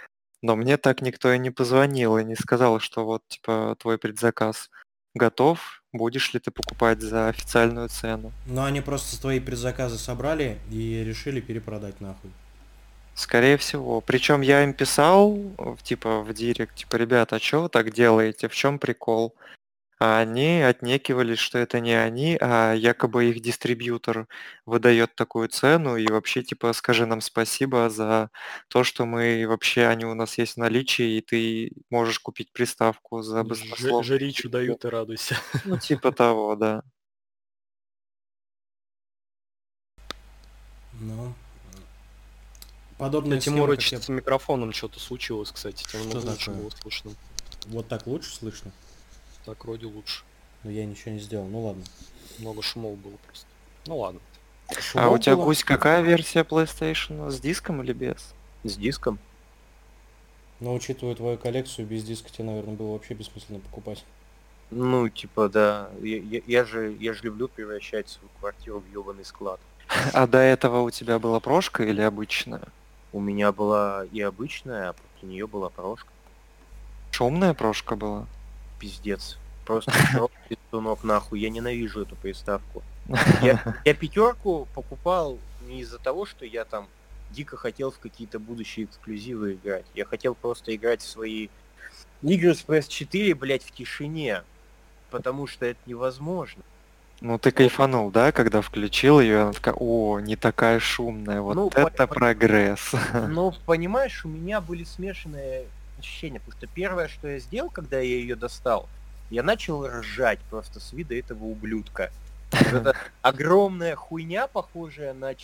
Но 0.44 0.56
мне 0.56 0.76
так 0.76 1.00
никто 1.00 1.32
и 1.32 1.38
не 1.38 1.50
позвонил 1.50 2.18
и 2.18 2.24
не 2.24 2.36
сказал, 2.36 2.78
что 2.78 3.06
вот 3.06 3.22
типа 3.28 3.76
твой 3.78 3.96
предзаказ 3.96 4.68
готов, 5.14 5.82
будешь 5.90 6.34
ли 6.34 6.38
ты 6.38 6.50
покупать 6.50 7.00
за 7.00 7.28
официальную 7.28 7.88
цену. 7.88 8.30
Ну 8.44 8.62
они 8.62 8.82
просто 8.82 9.18
твои 9.18 9.40
предзаказы 9.40 9.96
собрали 9.96 10.58
и 10.70 11.02
решили 11.02 11.40
перепродать 11.40 11.98
нахуй. 12.02 12.30
Скорее 13.14 13.56
всего. 13.56 14.02
Причем 14.02 14.42
я 14.42 14.62
им 14.64 14.74
писал, 14.74 15.38
типа, 15.82 16.20
в 16.20 16.34
директ, 16.34 16.74
типа, 16.74 16.96
ребята, 16.96 17.36
а 17.36 17.40
что 17.40 17.62
вы 17.62 17.68
так 17.70 17.94
делаете, 17.94 18.48
в 18.48 18.54
чем 18.54 18.78
прикол? 18.78 19.34
А 20.04 20.18
они 20.18 20.60
отнекивались, 20.60 21.38
что 21.38 21.56
это 21.56 21.80
не 21.80 21.94
они, 21.94 22.36
а 22.38 22.74
якобы 22.74 23.30
их 23.30 23.40
дистрибьютор 23.40 24.28
выдает 24.66 25.14
такую 25.14 25.48
цену, 25.48 25.96
и 25.96 26.06
вообще, 26.06 26.42
типа, 26.42 26.74
скажи 26.74 27.06
нам 27.06 27.22
спасибо 27.22 27.88
за 27.88 28.28
то, 28.68 28.84
что 28.84 29.06
мы 29.06 29.46
вообще, 29.48 29.86
они 29.86 30.04
у 30.04 30.12
нас 30.12 30.36
есть 30.36 30.54
в 30.54 30.56
наличии, 30.58 31.16
и 31.16 31.20
ты 31.22 31.72
можешь 31.88 32.20
купить 32.20 32.52
приставку 32.52 33.22
за 33.22 33.44
баснословно. 33.44 34.02
Жричу 34.02 34.50
дают 34.50 34.84
и 34.84 34.88
радуйся. 34.88 35.38
Ну, 35.64 35.78
типа 35.78 36.12
того, 36.12 36.54
да. 36.54 36.82
Ну, 41.00 41.32
Подобная 42.98 43.40
Тимурыч 43.40 43.90
я... 43.92 44.02
с 44.02 44.08
микрофоном 44.10 44.74
что-то 44.74 45.00
случилось, 45.00 45.50
кстати. 45.50 45.82
Что 45.88 46.20
лучше 46.20 46.50
было 46.50 46.68
слышно. 46.82 47.12
Вот 47.68 47.88
так 47.88 48.06
лучше 48.06 48.34
слышно? 48.34 48.70
Так 49.44 49.64
вроде 49.64 49.86
лучше. 49.86 50.22
Но 50.62 50.70
я 50.70 50.86
ничего 50.86 51.12
не 51.12 51.18
сделал, 51.18 51.46
ну 51.46 51.66
ладно. 51.66 51.84
Много 52.38 52.62
шумов 52.62 52.96
было 52.98 53.16
просто. 53.26 53.46
Ну 53.86 53.98
ладно. 53.98 54.20
Шумов 54.78 55.06
а 55.06 55.10
у 55.10 55.18
тебя, 55.18 55.36
было? 55.36 55.44
Гусь, 55.44 55.62
какая 55.62 56.00
версия 56.00 56.40
PlayStation? 56.40 57.30
С 57.30 57.40
диском 57.40 57.82
или 57.82 57.92
без? 57.92 58.34
С 58.62 58.76
диском. 58.76 59.18
Но 60.60 60.74
учитывая 60.74 61.14
твою 61.14 61.36
коллекцию, 61.36 61.86
без 61.86 62.04
диска 62.04 62.30
тебе, 62.30 62.44
наверное, 62.44 62.74
было 62.74 62.92
вообще 62.92 63.14
бессмысленно 63.14 63.60
покупать. 63.60 64.04
Ну, 64.70 65.08
типа, 65.08 65.48
да. 65.48 65.90
Я, 66.00 66.16
я, 66.16 66.40
я 66.46 66.64
же 66.64 66.96
я 66.98 67.12
же 67.12 67.24
люблю 67.24 67.48
превращать 67.48 68.08
свою 68.08 68.30
квартиру 68.40 68.80
в 68.80 68.90
ебаный 68.92 69.24
склад. 69.24 69.60
А 70.14 70.26
до 70.26 70.38
этого 70.38 70.80
у 70.80 70.90
тебя 70.90 71.18
была 71.18 71.40
прошка 71.40 71.84
или 71.84 72.00
обычная? 72.00 72.62
У 73.12 73.20
меня 73.20 73.52
была 73.52 74.06
и 74.10 74.20
обычная, 74.22 74.90
а 74.90 74.92
после 74.94 75.28
нее 75.28 75.46
была 75.46 75.68
прошка. 75.68 76.08
Шумная 77.10 77.52
прошка 77.52 77.94
была? 77.94 78.26
Пиздец. 78.78 79.38
Просто 79.64 79.92
пиздунок 80.48 81.04
нахуй. 81.04 81.40
Я 81.40 81.50
ненавижу 81.50 82.02
эту 82.02 82.16
приставку. 82.16 82.82
Я, 83.42 83.76
я 83.84 83.94
пятерку 83.94 84.68
покупал 84.74 85.38
не 85.66 85.80
из-за 85.80 85.98
того, 85.98 86.26
что 86.26 86.44
я 86.44 86.64
там 86.64 86.86
дико 87.30 87.56
хотел 87.56 87.90
в 87.90 87.98
какие-то 87.98 88.38
будущие 88.38 88.86
эксклюзивы 88.86 89.54
играть. 89.54 89.84
Я 89.94 90.04
хотел 90.04 90.34
просто 90.34 90.74
играть 90.74 91.02
в 91.02 91.08
свои 91.08 91.48
игры 92.22 92.54
с 92.54 92.64
PS4, 92.64 93.34
блядь, 93.34 93.64
в 93.64 93.70
тишине. 93.72 94.42
Потому 95.10 95.46
что 95.46 95.66
это 95.66 95.78
невозможно. 95.86 96.62
Ну 97.20 97.38
ты 97.38 97.52
кайфанул, 97.52 98.10
да, 98.10 98.32
когда 98.32 98.60
включил 98.60 99.20
ее, 99.20 99.42
она 99.42 99.52
такая, 99.52 99.74
о, 99.78 100.18
не 100.20 100.36
такая 100.36 100.78
шумная, 100.80 101.40
вот 101.40 101.54
ну, 101.54 101.68
это 101.68 102.06
по- 102.06 102.14
прогресс. 102.14 102.92
Ну, 103.28 103.54
понимаешь, 103.66 104.24
у 104.24 104.28
меня 104.28 104.60
были 104.60 104.84
смешанные 104.84 105.66
ощущения, 106.04 106.38
потому 106.38 106.58
что 106.58 106.66
первое, 106.66 107.08
что 107.08 107.28
я 107.28 107.38
сделал, 107.38 107.70
когда 107.70 107.98
я 107.98 108.04
ее 108.04 108.36
достал, 108.36 108.88
я 109.30 109.42
начал 109.42 109.86
ржать 109.86 110.38
просто 110.50 110.80
с 110.80 110.92
вида 110.92 111.18
этого 111.18 111.44
ублюдка. 111.44 112.12
Это 112.50 112.94
огромная 113.22 113.96
хуйня, 113.96 114.46
похожая 114.46 115.14
на 115.14 115.34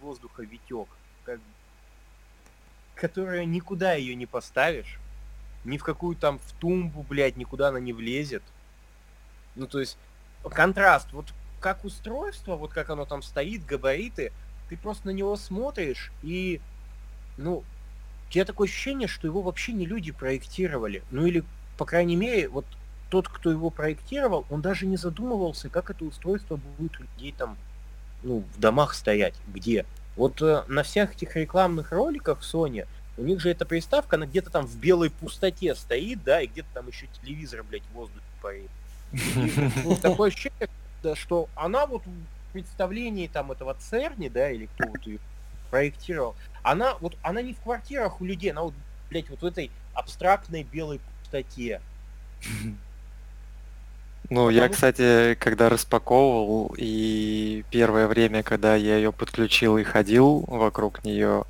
воздуха 0.00 0.42
витек, 0.42 0.88
как... 1.24 1.40
которая 2.94 3.44
никуда 3.44 3.94
ее 3.94 4.14
не 4.14 4.26
поставишь, 4.26 4.98
ни 5.64 5.78
в 5.78 5.84
какую 5.84 6.16
там 6.16 6.38
в 6.38 6.52
тумбу, 6.60 7.04
блядь, 7.08 7.36
никуда 7.36 7.68
она 7.68 7.80
не 7.80 7.92
влезет. 7.92 8.42
Ну, 9.54 9.66
то 9.66 9.80
есть, 9.80 9.96
контраст, 10.50 11.12
вот 11.12 11.32
как 11.60 11.84
устройство, 11.84 12.56
вот 12.56 12.72
как 12.72 12.90
оно 12.90 13.06
там 13.06 13.22
стоит, 13.22 13.64
габариты, 13.64 14.32
ты 14.68 14.76
просто 14.76 15.06
на 15.06 15.10
него 15.10 15.36
смотришь 15.36 16.10
и, 16.22 16.60
ну, 17.36 17.62
у 18.32 18.34
тебя 18.34 18.46
такое 18.46 18.66
ощущение, 18.66 19.08
что 19.08 19.26
его 19.26 19.42
вообще 19.42 19.72
не 19.72 19.84
люди 19.84 20.10
проектировали. 20.10 21.02
Ну 21.10 21.26
или, 21.26 21.44
по 21.76 21.84
крайней 21.84 22.16
мере, 22.16 22.48
вот 22.48 22.64
тот, 23.10 23.28
кто 23.28 23.50
его 23.50 23.68
проектировал, 23.68 24.46
он 24.48 24.62
даже 24.62 24.86
не 24.86 24.96
задумывался, 24.96 25.68
как 25.68 25.90
это 25.90 26.06
устройство 26.06 26.58
будет 26.78 26.98
у 26.98 27.02
людей 27.02 27.34
там, 27.36 27.58
ну, 28.22 28.42
в 28.56 28.58
домах 28.58 28.94
стоять, 28.94 29.34
где. 29.48 29.84
Вот 30.16 30.40
э, 30.40 30.64
на 30.66 30.82
всех 30.82 31.14
этих 31.14 31.36
рекламных 31.36 31.92
роликах 31.92 32.40
Sony, 32.40 32.86
у 33.18 33.22
них 33.22 33.38
же 33.38 33.50
эта 33.50 33.66
приставка, 33.66 34.16
она 34.16 34.24
где-то 34.24 34.48
там 34.48 34.66
в 34.66 34.76
белой 34.78 35.10
пустоте 35.10 35.74
стоит, 35.74 36.24
да, 36.24 36.40
и 36.40 36.46
где-то 36.46 36.68
там 36.72 36.88
еще 36.88 37.08
телевизор, 37.20 37.62
блядь, 37.64 37.82
в 37.82 37.92
воздухе 37.92 38.24
парит. 38.40 38.70
Такое 40.00 40.30
ощущение, 40.30 40.70
что 41.16 41.50
она 41.54 41.84
вот 41.84 42.02
в 42.06 42.52
представлении 42.54 43.26
там 43.26 43.52
этого 43.52 43.74
Церни, 43.74 44.30
да, 44.30 44.50
или 44.50 44.70
кто 44.74 44.88
вот 44.88 45.06
ее 45.06 45.18
проектировал, 45.70 46.34
она 46.62 46.96
вот, 47.00 47.16
она 47.22 47.42
не 47.42 47.54
в 47.54 47.60
квартирах 47.60 48.20
у 48.20 48.24
людей, 48.24 48.50
она 48.50 48.62
вот, 48.62 48.74
блядь, 49.10 49.28
вот 49.30 49.40
в 49.42 49.44
этой 49.44 49.70
абстрактной 49.94 50.64
белой 50.64 51.00
пустоте. 51.20 51.80
Ну, 54.30 54.48
я, 54.48 54.68
кстати, 54.68 55.34
когда 55.34 55.68
распаковывал, 55.68 56.74
и 56.78 57.64
первое 57.70 58.06
время, 58.06 58.42
когда 58.42 58.76
я 58.76 58.96
ее 58.96 59.12
подключил 59.12 59.76
и 59.76 59.82
ходил 59.82 60.44
вокруг 60.46 61.04
нее, 61.04 61.44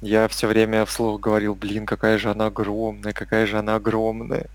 я 0.00 0.26
все 0.26 0.48
время 0.48 0.84
вслух 0.86 1.20
говорил, 1.20 1.54
блин, 1.54 1.86
какая 1.86 2.18
же 2.18 2.30
она 2.30 2.46
огромная, 2.46 3.12
какая 3.12 3.46
же 3.46 3.58
она 3.58 3.76
огромная. 3.76 4.46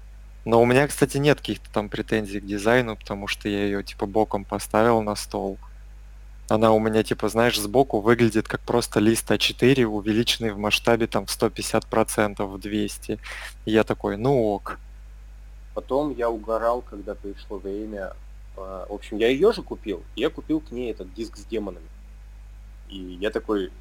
Но 0.44 0.62
у 0.62 0.66
меня, 0.66 0.88
кстати, 0.88 1.18
нет 1.18 1.38
каких-то 1.38 1.72
там 1.72 1.88
претензий 1.88 2.40
к 2.40 2.46
дизайну, 2.46 2.96
потому 2.96 3.28
что 3.28 3.48
я 3.48 3.64
ее 3.64 3.84
типа 3.84 4.06
боком 4.06 4.44
поставил 4.44 5.02
на 5.02 5.16
стол. 5.16 5.58
Она 6.52 6.74
у 6.74 6.80
меня, 6.80 7.02
типа, 7.02 7.30
знаешь, 7.30 7.58
сбоку 7.58 8.02
выглядит 8.02 8.46
как 8.46 8.60
просто 8.60 9.00
лист 9.00 9.32
А4, 9.32 9.86
увеличенный 9.86 10.52
в 10.52 10.58
масштабе 10.58 11.08
там 11.08 11.26
в 11.26 11.30
150%, 11.30 12.46
в 12.46 12.60
200. 12.60 13.20
И 13.64 13.72
я 13.72 13.86
такой, 13.86 14.18
ну 14.18 14.44
ок. 14.44 14.78
Потом 15.74 16.14
я 16.14 16.30
угорал, 16.30 16.82
когда 16.82 17.16
пришло 17.16 17.58
время. 17.58 18.14
А, 18.58 18.86
в 18.90 18.94
общем, 18.94 19.16
я 19.18 19.30
ее 19.30 19.54
же 19.54 19.62
купил. 19.62 20.04
Я 20.18 20.30
купил 20.30 20.60
к 20.60 20.72
ней 20.72 20.92
этот 20.92 21.14
диск 21.14 21.38
с 21.38 21.46
демонами. 21.46 21.88
И 22.90 22.98
я 22.98 23.30
такой, 23.30 23.72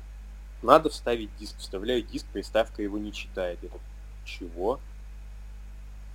надо 0.62 0.90
вставить 0.90 1.36
диск. 1.40 1.58
Вставляю 1.58 2.02
диск, 2.02 2.26
приставка 2.26 2.82
его 2.82 2.98
не 2.98 3.12
читает. 3.12 3.58
Я 3.62 3.68
такой, 3.68 3.82
чего? 4.24 4.78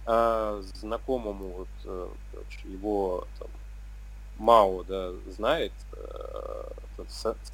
а, 0.05 0.61
знакомому 0.75 1.47
вот, 1.49 1.67
э, 1.85 2.07
короче, 2.31 2.59
его 2.69 3.27
там, 3.39 3.47
Мао, 4.37 4.83
да, 4.83 5.11
знает 5.35 5.71
э, 5.93 6.63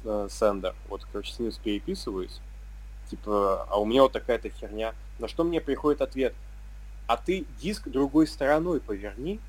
э, 0.04 0.28
Сендер, 0.30 0.74
вот, 0.88 1.06
короче, 1.12 1.32
с 1.32 1.38
ним 1.38 1.52
переписываюсь, 1.62 2.40
типа, 3.10 3.66
а 3.68 3.80
у 3.80 3.84
меня 3.84 4.02
вот 4.02 4.12
такая-то 4.12 4.50
херня, 4.50 4.94
на 5.18 5.28
что 5.28 5.44
мне 5.44 5.60
приходит 5.60 6.02
ответ, 6.02 6.34
а 7.06 7.16
ты 7.16 7.44
диск 7.60 7.88
другой 7.88 8.26
стороной 8.26 8.80
поверни, 8.80 9.40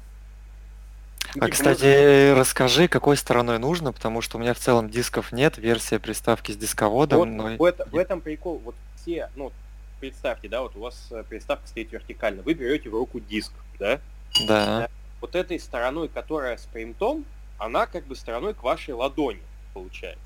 а, 1.30 1.34
типа, 1.34 1.48
кстати, 1.50 2.28
можно... 2.30 2.40
расскажи, 2.40 2.88
какой 2.88 3.18
стороной 3.18 3.58
нужно, 3.58 3.92
потому 3.92 4.22
что 4.22 4.38
у 4.38 4.42
меня 4.42 4.54
в 4.54 4.60
целом 4.60 4.90
дисков 4.90 5.32
нет, 5.32 5.58
версия 5.58 5.98
приставки 5.98 6.52
с 6.52 6.58
дисководом. 6.58 7.20
Вот, 7.20 7.28
но... 7.28 7.58
в, 7.58 7.64
это, 7.64 7.88
в 7.90 7.98
этом 7.98 8.22
прикол. 8.22 8.62
Вот 8.64 8.76
все, 9.02 9.30
ну, 9.36 9.52
представьте, 10.00 10.50
да, 10.50 10.62
вот 10.62 10.76
у 10.76 10.82
вас 10.82 11.08
э, 11.12 11.24
приставка 11.28 11.68
стоит 11.68 11.92
вертикально, 11.92 12.44
вы 12.44 12.54
берете 12.54 12.90
в 12.90 12.94
руку 12.94 13.20
диск, 13.20 13.54
да? 13.80 14.00
Да. 14.48 14.90
Вот 15.24 15.36
этой 15.36 15.58
стороной, 15.58 16.10
которая 16.10 16.58
с 16.58 16.66
принтом, 16.66 17.24
она 17.58 17.86
как 17.86 18.06
бы 18.08 18.14
стороной 18.14 18.54
к 18.54 18.62
вашей 18.62 18.94
ладони 18.94 19.42
получается. 19.74 20.26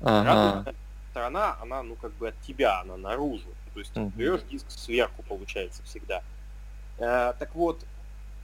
Ага. 0.00 0.72
сторона, 1.10 1.58
она, 1.60 1.82
ну, 1.82 1.96
как 1.96 2.12
бы 2.12 2.28
от 2.28 2.40
тебя, 2.40 2.80
она 2.80 2.96
наружу. 2.96 3.50
То 3.74 3.80
есть 3.80 3.94
угу. 3.94 4.10
берешь 4.16 4.40
диск 4.50 4.70
сверху, 4.70 5.22
получается, 5.22 5.82
всегда. 5.82 6.22
Э, 6.96 7.34
так 7.38 7.54
вот, 7.54 7.84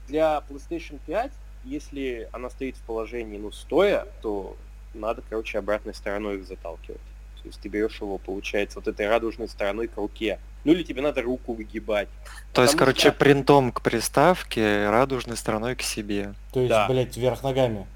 для 0.06 0.42
PlayStation 0.46 1.00
5 1.06 1.32
если 1.64 2.28
она 2.32 2.50
стоит 2.50 2.76
в 2.76 2.82
положении, 2.82 3.38
ну, 3.38 3.50
стоя, 3.50 4.06
то 4.20 4.56
надо, 4.92 5.22
короче, 5.26 5.58
обратной 5.58 5.94
стороной 5.94 6.36
их 6.36 6.46
заталкивать. 6.46 7.00
То 7.48 7.50
есть 7.50 7.60
ты 7.62 7.68
берешь 7.70 7.98
его, 8.02 8.18
получается, 8.18 8.78
вот 8.78 8.88
этой 8.88 9.08
радужной 9.08 9.48
стороной 9.48 9.88
к 9.88 9.96
руке. 9.96 10.38
Ну 10.64 10.72
или 10.72 10.82
тебе 10.82 11.00
надо 11.00 11.22
руку 11.22 11.54
выгибать. 11.54 12.08
То 12.52 12.60
есть, 12.60 12.76
короче, 12.76 13.08
что... 13.08 13.12
принтом 13.12 13.72
к 13.72 13.80
приставке, 13.80 14.90
радужной 14.90 15.38
стороной 15.38 15.74
к 15.74 15.80
себе. 15.80 16.34
То 16.52 16.60
есть, 16.60 16.68
да. 16.68 16.86
блядь, 16.86 17.16
вверх 17.16 17.42
ногами. 17.42 17.86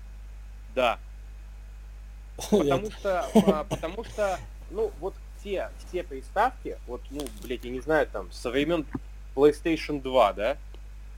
Да. 0.74 0.98
Потому 2.50 2.90
что, 2.90 3.26
а, 3.34 3.64
потому 3.64 4.04
что, 4.04 4.38
ну, 4.70 4.90
вот 5.00 5.14
те, 5.44 5.68
все 5.86 6.02
приставки, 6.02 6.78
вот, 6.86 7.02
ну, 7.10 7.20
блядь, 7.42 7.64
я 7.64 7.70
не 7.70 7.80
знаю, 7.80 8.06
там, 8.06 8.32
со 8.32 8.50
времен 8.50 8.86
PlayStation 9.36 10.00
2, 10.00 10.32
да, 10.32 10.56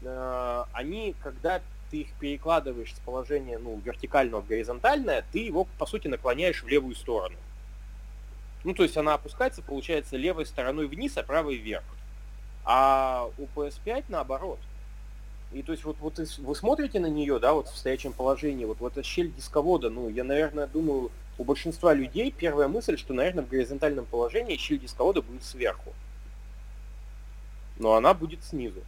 э, 0.03 0.64
они, 0.73 1.14
когда 1.23 1.62
ты 1.93 1.99
их 1.99 2.09
перекладываешь 2.19 2.93
с 2.93 2.99
положения, 2.99 3.59
ну, 3.59 3.81
вертикального 3.85 4.43
в 4.43 4.49
горизонтальное, 4.49 5.25
ты 5.31 5.38
его, 5.38 5.69
по 5.79 5.87
сути, 5.87 6.09
наклоняешь 6.09 6.64
в 6.64 6.67
левую 6.67 6.97
сторону. 6.97 7.37
Ну, 8.64 8.75
то 8.75 8.83
есть 8.83 8.97
она 8.97 9.14
опускается, 9.14 9.62
получается, 9.62 10.16
левой 10.16 10.47
стороной 10.47 10.87
вниз, 10.87 11.16
а 11.16 11.23
правой 11.23 11.56
вверх. 11.56 11.85
А 12.64 13.28
у 13.37 13.44
PS5 13.54 14.04
наоборот. 14.09 14.59
И 15.52 15.62
то 15.62 15.73
есть 15.73 15.85
вот, 15.85 15.99
вот 16.00 16.18
вы 16.18 16.56
смотрите 16.56 16.99
на 16.99 17.06
нее, 17.06 17.38
да, 17.38 17.52
вот 17.52 17.68
в 17.68 17.76
стоячем 17.76 18.12
положении, 18.12 18.64
вот, 18.64 18.80
вот 18.80 18.92
эта 18.92 19.02
щель 19.04 19.33
дисковода, 19.33 19.90
ну, 19.90 20.09
я, 20.09 20.25
наверное, 20.25 20.66
думаю, 20.66 21.12
у 21.38 21.44
большинства 21.44 21.92
людей 21.92 22.33
первая 22.33 22.66
мысль, 22.66 22.97
что, 22.97 23.12
наверное, 23.12 23.44
в 23.44 23.49
горизонтальном 23.49 24.06
положении 24.06 24.56
щель 24.56 24.80
дисковода 24.80 25.23
будет 25.23 25.44
сверху. 25.44 25.92
Но 27.78 27.94
она 27.94 28.14
будет 28.14 28.42
снизу. 28.44 28.80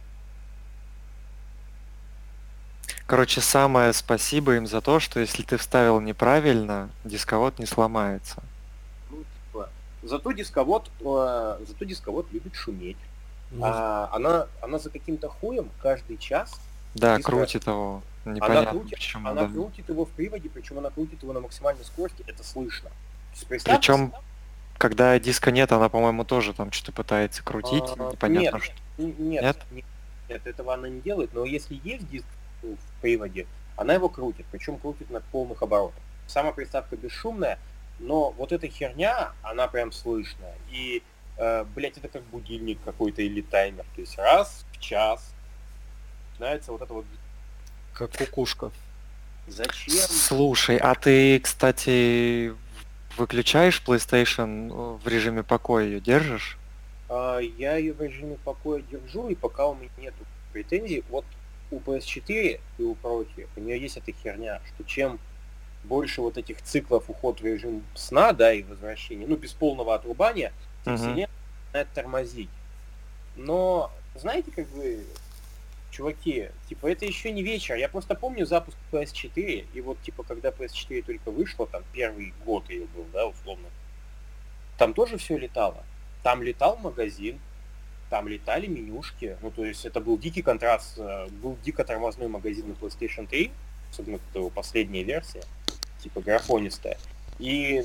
Короче, 3.05 3.39
самое 3.39 3.93
спасибо 3.93 4.55
им 4.55 4.67
за 4.67 4.81
то, 4.81 4.99
что 4.99 5.19
если 5.19 5.43
ты 5.43 5.57
вставил 5.57 6.01
неправильно, 6.01 6.89
дисковод 7.05 7.59
не 7.59 7.65
сломается. 7.65 8.41
Ну, 10.07 10.17
зато 10.17 10.31
дисковод, 10.31 10.89
э, 11.01 11.57
зато 11.67 11.85
дисковод 11.85 12.31
любит 12.31 12.55
шуметь. 12.55 12.97
А, 13.61 14.09
она, 14.13 14.47
она 14.61 14.79
за 14.79 14.89
каким-то 14.89 15.27
хуем 15.27 15.69
каждый 15.81 16.17
час. 16.17 16.59
Да, 16.95 17.17
диско... 17.17 17.31
крутит 17.31 17.67
его. 17.67 18.01
Непонятно, 18.23 18.59
она 18.59 18.71
крутит, 18.71 18.91
почему. 18.91 19.29
Она 19.29 19.41
да. 19.43 19.53
крутит 19.53 19.89
его 19.89 20.05
в 20.05 20.09
приводе, 20.09 20.49
причем 20.49 20.77
она 20.77 20.91
крутит 20.91 21.23
его 21.23 21.33
на 21.33 21.41
максимальной 21.41 21.83
скорости, 21.83 22.23
это 22.25 22.43
слышно. 22.43 22.89
Причем, 23.49 24.13
когда 24.77 25.19
диска 25.19 25.51
нет, 25.51 25.71
она, 25.73 25.89
по-моему, 25.89 26.23
тоже 26.23 26.53
там 26.53 26.71
что-то 26.71 26.93
пытается 26.93 27.43
крутить. 27.43 27.83
А, 27.97 28.11
непонятно, 28.11 28.57
нет, 28.57 28.63
что. 28.63 29.03
Нет, 29.03 29.65
нет, 29.71 29.85
нет, 30.29 30.47
этого 30.47 30.73
она 30.73 30.87
не 30.87 31.01
делает, 31.01 31.33
но 31.33 31.43
если 31.43 31.79
есть 31.83 32.09
диск 32.09 32.25
в 32.61 33.01
приводе, 33.01 33.45
она 33.75 33.93
его 33.93 34.07
крутит, 34.07 34.45
причем 34.51 34.77
крутит 34.77 35.09
на 35.09 35.19
полных 35.19 35.61
оборотах. 35.61 36.01
Сама 36.27 36.51
приставка 36.51 36.95
бесшумная, 36.95 37.59
но 37.99 38.31
вот 38.31 38.51
эта 38.51 38.67
херня, 38.67 39.33
она 39.41 39.67
прям 39.67 39.91
слышная. 39.91 40.55
И 40.71 41.01
э, 41.37 41.65
блять, 41.75 41.97
это 41.97 42.07
как 42.07 42.23
будильник 42.23 42.79
какой-то 42.83 43.21
или 43.21 43.41
таймер. 43.41 43.85
То 43.95 44.01
есть 44.01 44.17
раз 44.17 44.65
в 44.71 44.79
час 44.79 45.33
начинается 46.31 46.71
вот 46.71 46.81
это 46.81 46.93
вот... 46.93 47.05
Как 47.93 48.15
кукушка. 48.15 48.71
Зачем? 49.47 49.93
Слушай, 49.93 50.77
а 50.77 50.93
ты, 50.93 51.39
кстати, 51.39 52.53
выключаешь 53.17 53.81
PlayStation 53.85 54.97
в 54.97 55.07
режиме 55.07 55.43
покоя 55.43 55.85
ее 55.85 55.99
держишь? 55.99 56.57
А, 57.09 57.39
я 57.39 57.77
ее 57.77 57.93
в 57.93 58.01
режиме 58.01 58.37
покоя 58.43 58.81
держу, 58.81 59.29
и 59.29 59.35
пока 59.35 59.67
у 59.67 59.75
меня 59.75 59.89
нет 59.97 60.13
претензий, 60.51 61.03
вот 61.09 61.25
у 61.71 61.79
PS4 61.79 62.59
и 62.77 62.83
у 62.83 62.95
Проти 62.95 63.47
у 63.55 63.59
нее 63.59 63.79
есть 63.79 63.97
эта 63.97 64.11
херня, 64.11 64.61
что 64.67 64.83
чем 64.83 65.19
больше 65.83 66.21
вот 66.21 66.37
этих 66.37 66.61
циклов 66.61 67.09
уход 67.09 67.39
в 67.39 67.45
режим 67.45 67.83
сна, 67.95 68.33
да, 68.33 68.53
и 68.53 68.63
возвращения, 68.63 69.25
ну, 69.25 69.35
без 69.35 69.53
полного 69.53 69.95
отрубания, 69.95 70.51
uh-huh. 70.85 70.97
сильнее 70.97 71.29
начинает 71.67 71.93
тормозить. 71.93 72.49
Но, 73.35 73.91
знаете, 74.15 74.51
как 74.51 74.67
бы, 74.69 75.05
чуваки, 75.91 76.49
типа, 76.67 76.87
это 76.87 77.05
еще 77.05 77.31
не 77.31 77.43
вечер. 77.43 77.75
Я 77.75 77.89
просто 77.89 78.15
помню 78.15 78.45
запуск 78.45 78.77
PS4, 78.91 79.67
и 79.73 79.81
вот, 79.81 80.01
типа, 80.01 80.23
когда 80.23 80.49
PS4 80.49 81.03
только 81.03 81.31
вышло, 81.31 81.67
там, 81.67 81.83
первый 81.93 82.33
год 82.45 82.69
ее 82.69 82.85
был, 82.95 83.05
да, 83.13 83.27
условно, 83.27 83.67
там 84.77 84.93
тоже 84.93 85.17
все 85.17 85.37
летало. 85.37 85.83
Там 86.23 86.43
летал 86.43 86.77
магазин, 86.77 87.39
там 88.09 88.27
летали 88.27 88.67
менюшки, 88.67 89.37
ну, 89.41 89.51
то 89.51 89.65
есть 89.65 89.85
это 89.85 89.99
был 89.99 90.17
дикий 90.17 90.41
контраст, 90.41 90.97
э, 90.97 91.27
был 91.41 91.57
дико 91.63 91.83
тормозной 91.83 92.27
магазин 92.27 92.69
на 92.69 92.73
PlayStation 92.73 93.27
3, 93.27 93.51
особенно 93.91 94.15
это 94.15 94.39
его 94.39 94.49
последняя 94.49 95.03
версия, 95.03 95.43
типа 95.99 96.21
графонистая. 96.21 96.97
И 97.39 97.83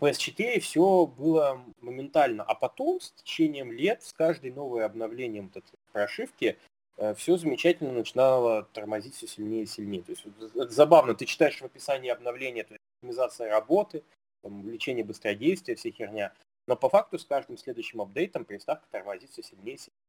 PS4 0.00 0.60
все 0.60 1.06
было 1.06 1.62
моментально, 1.80 2.42
а 2.42 2.54
потом 2.54 3.00
с 3.00 3.12
течением 3.12 3.72
лет, 3.72 4.02
с 4.02 4.12
каждой 4.12 4.50
новой 4.50 4.84
обновлением 4.84 5.50
вот 5.52 5.64
этой 5.64 5.76
прошивки, 5.92 6.58
э, 6.98 7.14
все 7.14 7.36
замечательно 7.36 7.92
начинало 7.92 8.64
тормозить 8.72 9.14
все 9.14 9.26
сильнее 9.26 9.62
и 9.62 9.66
сильнее. 9.66 10.02
То 10.02 10.12
есть 10.12 10.24
это 10.54 10.68
забавно, 10.68 11.14
ты 11.14 11.24
читаешь 11.24 11.60
в 11.60 11.64
описании 11.64 12.10
обновления, 12.10 12.64
то 12.64 12.74
есть 12.74 12.82
оптимизация 12.98 13.50
работы, 13.50 14.02
там, 14.42 14.60
увеличение 14.60 15.04
быстродействия, 15.04 15.76
вся 15.76 15.90
херня. 15.90 16.32
Но 16.66 16.76
по 16.76 16.88
факту 16.88 17.18
с 17.18 17.24
каждым 17.24 17.56
следующим 17.56 18.00
апдейтом 18.00 18.44
приставка 18.44 18.86
тормозит 18.90 19.30
все 19.30 19.42
сильнее 19.42 19.76
и 19.76 19.78
сильнее. 19.78 20.05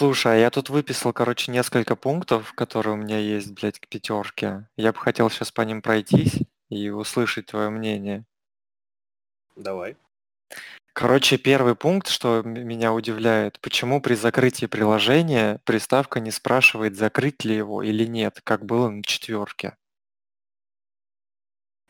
Слушай, 0.00 0.32
а 0.32 0.36
я 0.36 0.50
тут 0.50 0.70
выписал, 0.70 1.12
короче, 1.12 1.52
несколько 1.52 1.94
пунктов, 1.94 2.54
которые 2.54 2.94
у 2.94 2.96
меня 2.96 3.18
есть, 3.18 3.52
блядь, 3.52 3.78
к 3.78 3.86
пятерке. 3.86 4.66
Я 4.78 4.94
бы 4.94 4.98
хотел 4.98 5.28
сейчас 5.28 5.52
по 5.52 5.60
ним 5.60 5.82
пройтись 5.82 6.38
и 6.70 6.88
услышать 6.88 7.48
твое 7.48 7.68
мнение. 7.68 8.24
Давай. 9.56 9.98
Короче, 10.94 11.36
первый 11.36 11.74
пункт, 11.74 12.08
что 12.08 12.40
меня 12.42 12.94
удивляет, 12.94 13.60
почему 13.60 14.00
при 14.00 14.14
закрытии 14.14 14.64
приложения 14.64 15.60
приставка 15.64 16.18
не 16.18 16.30
спрашивает, 16.30 16.96
закрыть 16.96 17.44
ли 17.44 17.54
его 17.54 17.82
или 17.82 18.06
нет, 18.06 18.40
как 18.42 18.64
было 18.64 18.88
на 18.88 19.02
четверке. 19.02 19.76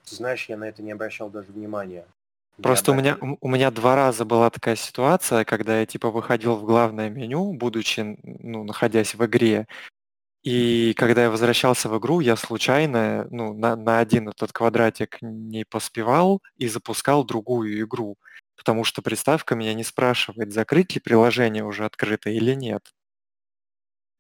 Знаешь, 0.03 0.47
я 0.49 0.57
на 0.57 0.65
это 0.65 0.83
не 0.83 0.91
обращал 0.91 1.31
даже 1.31 1.53
внимания. 1.53 2.09
Просто 2.63 2.93
у 2.93 2.95
меня, 2.95 3.17
у 3.21 3.49
меня 3.49 3.71
два 3.71 3.97
раза 3.97 4.25
была 4.25 4.51
такая 4.51 4.77
ситуация, 4.77 5.45
когда 5.45 5.81
я 5.81 5.87
типа 5.87 6.11
выходил 6.11 6.57
в 6.57 6.65
главное 6.65 7.09
меню, 7.09 7.53
будучи, 7.55 8.19
ну, 8.23 8.65
находясь 8.65 9.15
в 9.15 9.25
игре, 9.25 9.67
и 10.43 10.95
когда 10.97 11.25
я 11.25 11.31
возвращался 11.31 11.89
в 11.91 11.99
игру, 11.99 12.21
я 12.21 12.35
случайно 12.37 13.27
ну, 13.31 13.53
на, 13.53 13.77
на 13.77 13.99
один 13.99 14.29
этот 14.31 14.53
квадратик 14.53 15.19
не 15.21 15.65
поспевал 15.65 16.41
и 16.57 16.67
запускал 16.67 17.25
другую 17.25 17.83
игру, 17.83 18.17
потому 18.57 18.85
что 18.85 19.03
приставка 19.03 19.55
меня 19.55 19.75
не 19.75 19.85
спрашивает, 19.85 20.53
закрыть 20.53 20.95
ли 20.95 21.01
приложение 21.01 21.65
уже 21.65 21.85
открыто 21.85 22.31
или 22.31 22.55
нет. 22.55 22.95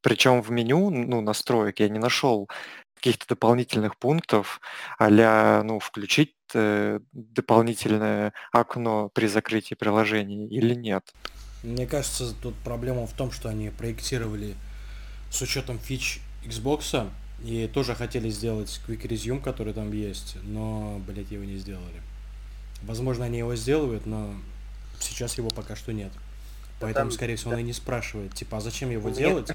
Причем 0.02 0.42
в 0.42 0.50
меню 0.50 0.90
ну, 0.90 1.20
настроек 1.22 1.80
я 1.80 1.88
не 1.88 1.98
нашел 1.98 2.48
каких-то 2.94 3.26
дополнительных 3.28 3.98
пунктов, 3.98 4.60
а 4.98 5.62
ну, 5.62 5.78
включить 5.78 6.34
дополнительное 7.12 8.32
окно 8.52 9.08
при 9.08 9.26
закрытии 9.26 9.74
приложения 9.74 10.46
или 10.46 10.74
нет. 10.74 11.12
Мне 11.62 11.86
кажется, 11.86 12.34
тут 12.42 12.54
проблема 12.64 13.06
в 13.06 13.12
том, 13.12 13.30
что 13.30 13.48
они 13.48 13.70
проектировали 13.70 14.54
с 15.30 15.40
учетом 15.42 15.78
фич 15.78 16.20
Xbox 16.44 17.10
и 17.42 17.68
тоже 17.72 17.94
хотели 17.94 18.30
сделать 18.30 18.80
Quick 18.86 19.02
Resume, 19.02 19.42
который 19.42 19.72
там 19.72 19.92
есть, 19.92 20.36
но, 20.42 21.00
блять, 21.06 21.30
его 21.30 21.44
не 21.44 21.56
сделали. 21.56 22.02
Возможно, 22.82 23.26
они 23.26 23.38
его 23.38 23.54
сделают, 23.56 24.06
но 24.06 24.34
сейчас 24.98 25.36
его 25.36 25.50
пока 25.50 25.76
что 25.76 25.92
нет. 25.92 26.12
Поэтому, 26.80 27.06
там, 27.06 27.10
скорее 27.10 27.36
всего, 27.36 27.50
да. 27.50 27.56
он 27.56 27.62
и 27.62 27.66
не 27.66 27.72
спрашивает, 27.74 28.34
типа, 28.34 28.56
а 28.56 28.60
зачем 28.60 28.90
его 28.90 29.08
Мне... 29.08 29.18
делать? 29.18 29.50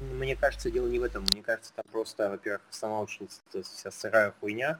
Мне 0.00 0.36
кажется, 0.36 0.70
дело 0.70 0.86
не 0.86 1.00
в 1.00 1.02
этом. 1.02 1.24
Мне 1.32 1.42
кажется, 1.42 1.72
там 1.74 1.84
просто, 1.90 2.30
во-первых, 2.30 2.62
сама 2.70 3.00
очень 3.00 3.28
вся 3.50 3.90
сырая 3.90 4.32
хуйня, 4.40 4.78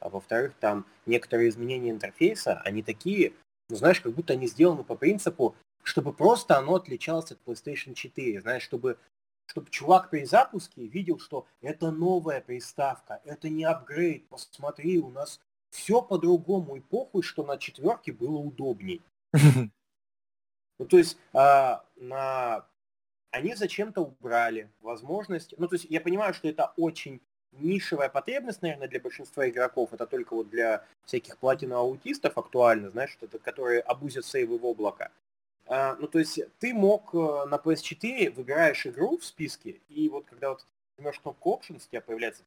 а 0.00 0.08
во-вторых, 0.08 0.54
там 0.60 0.86
некоторые 1.06 1.48
изменения 1.48 1.90
интерфейса, 1.90 2.60
они 2.64 2.82
такие, 2.82 3.32
ну, 3.68 3.76
знаешь, 3.76 4.00
как 4.00 4.12
будто 4.12 4.32
они 4.32 4.46
сделаны 4.46 4.84
по 4.84 4.94
принципу, 4.94 5.54
чтобы 5.82 6.12
просто 6.12 6.56
оно 6.56 6.76
отличалось 6.76 7.32
от 7.32 7.38
PlayStation 7.44 7.94
4, 7.94 8.40
знаешь, 8.40 8.62
чтобы 8.62 8.98
чтобы 9.50 9.70
чувак 9.70 10.10
при 10.10 10.24
запуске 10.24 10.86
видел, 10.86 11.18
что 11.18 11.46
это 11.62 11.90
новая 11.90 12.42
приставка, 12.42 13.22
это 13.24 13.48
не 13.48 13.64
апгрейд, 13.64 14.28
посмотри, 14.28 14.98
у 14.98 15.08
нас 15.08 15.40
все 15.70 16.02
по-другому 16.02 16.76
и 16.76 16.80
похуй, 16.80 17.22
что 17.22 17.44
на 17.44 17.56
четверке 17.56 18.12
было 18.12 18.38
удобней. 18.38 19.02
Ну, 20.80 20.86
то 20.86 20.96
есть 20.96 21.18
а, 21.32 21.84
на 21.96 22.64
они 23.32 23.54
зачем-то 23.56 24.00
убрали 24.00 24.70
возможность, 24.80 25.54
ну, 25.58 25.66
то 25.66 25.74
есть 25.74 25.86
я 25.90 26.00
понимаю, 26.00 26.32
что 26.34 26.46
это 26.46 26.72
очень 26.76 27.20
нишевая 27.52 28.08
потребность, 28.08 28.62
наверное, 28.62 28.88
для 28.88 29.00
большинства 29.00 29.48
игроков, 29.48 29.92
это 29.92 30.06
только 30.06 30.34
вот 30.34 30.50
для 30.50 30.84
всяких 31.04 31.38
платино-аутистов 31.38 32.36
актуально, 32.36 32.90
знаешь, 32.90 33.16
это, 33.20 33.38
которые 33.38 33.80
обузят 33.80 34.24
сейвы 34.24 34.58
в 34.58 34.66
облако. 34.66 35.10
А, 35.66 35.96
ну, 35.96 36.06
то 36.06 36.18
есть 36.18 36.40
ты 36.58 36.72
мог 36.72 37.14
э, 37.14 37.44
на 37.46 37.56
PS4 37.56 38.30
выбираешь 38.30 38.86
игру 38.86 39.18
в 39.18 39.24
списке, 39.24 39.80
и 39.88 40.08
вот 40.08 40.24
когда 40.26 40.50
вот 40.50 40.64
жмешь 40.98 41.20
кнопку 41.20 41.50
Options, 41.50 41.76
у 41.76 41.90
тебя 41.90 42.00
появляется 42.00 42.42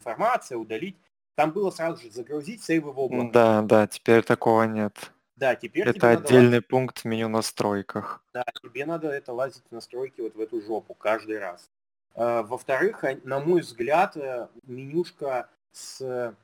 информация, 0.00 0.58
удалить. 0.58 0.96
Там 1.34 1.52
было 1.52 1.70
сразу 1.70 2.02
же 2.02 2.10
загрузить 2.10 2.62
сейвы 2.62 2.92
в 2.92 2.98
облако. 2.98 3.32
Да, 3.32 3.62
да, 3.62 3.86
теперь 3.86 4.22
такого 4.22 4.64
нет. 4.64 5.12
Да, 5.36 5.56
теперь 5.56 5.88
Это 5.88 6.10
отдельный 6.10 6.56
надо... 6.56 6.66
пункт 6.68 7.00
в 7.00 7.04
меню 7.06 7.28
настройках. 7.28 8.22
Да, 8.34 8.44
тебе 8.62 8.84
надо 8.84 9.08
это 9.08 9.32
лазить 9.32 9.64
в 9.70 9.72
настройки 9.72 10.20
вот 10.20 10.34
в 10.34 10.40
эту 10.40 10.60
жопу 10.60 10.94
каждый 10.94 11.38
раз. 11.38 11.70
А, 12.14 12.42
во-вторых, 12.42 13.04
на 13.24 13.40
мой 13.40 13.62
взгляд, 13.62 14.16
э, 14.16 14.48
менюшка 14.64 15.48
с, 15.72 16.00
э, 16.00 16.34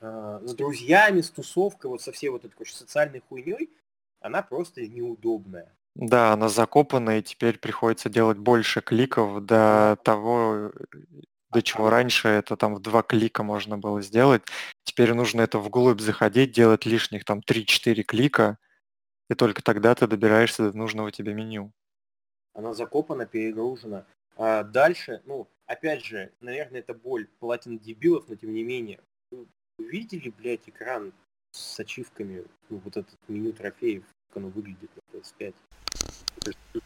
с 0.00 0.54
друзьями, 0.54 1.20
с 1.20 1.30
тусовкой, 1.30 1.90
вот 1.90 2.02
со 2.02 2.12
всей 2.12 2.28
вот 2.28 2.44
этой 2.44 2.66
социальной 2.66 3.20
хуйней, 3.20 3.70
она 4.20 4.42
просто 4.42 4.86
неудобная. 4.86 5.72
Да, 5.94 6.32
она 6.32 6.48
закопана, 6.48 7.18
и 7.18 7.22
теперь 7.22 7.58
приходится 7.58 8.10
делать 8.10 8.36
больше 8.36 8.82
кликов 8.82 9.44
до 9.46 9.96
того, 10.02 10.72
до 11.50 11.62
чего 11.62 11.88
раньше 11.88 12.28
это 12.28 12.56
там 12.56 12.74
в 12.74 12.80
два 12.80 13.02
клика 13.02 13.42
можно 13.42 13.78
было 13.78 14.02
сделать. 14.02 14.42
Теперь 14.84 15.14
нужно 15.14 15.40
это 15.40 15.58
вглубь 15.58 16.00
заходить, 16.00 16.52
делать 16.52 16.84
лишних 16.84 17.24
там 17.24 17.40
3-4 17.40 18.02
клика, 18.02 18.58
и 19.30 19.34
только 19.34 19.62
тогда 19.62 19.94
ты 19.94 20.06
добираешься 20.06 20.70
до 20.70 20.76
нужного 20.76 21.10
тебе 21.12 21.32
меню. 21.32 21.72
Она 22.52 22.74
закопана, 22.74 23.24
перегружена. 23.24 24.04
А 24.36 24.62
дальше, 24.64 25.22
ну, 25.24 25.48
опять 25.66 26.04
же, 26.04 26.30
наверное, 26.40 26.80
это 26.80 26.94
боль 26.94 27.26
платин 27.40 27.78
дебилов, 27.78 28.28
но 28.28 28.36
тем 28.36 28.52
не 28.52 28.62
менее. 28.62 29.00
Вы 29.30 29.46
видели, 29.78 30.30
блядь, 30.30 30.68
экран 30.68 31.12
с 31.52 31.80
ачивками, 31.80 32.44
ну, 32.68 32.80
вот 32.84 32.96
этот 32.96 33.16
меню 33.28 33.52
трофеев, 33.52 34.04
как 34.28 34.36
оно 34.36 34.48
выглядит 34.48 34.90
на 34.94 35.18
PS5? 35.18 35.54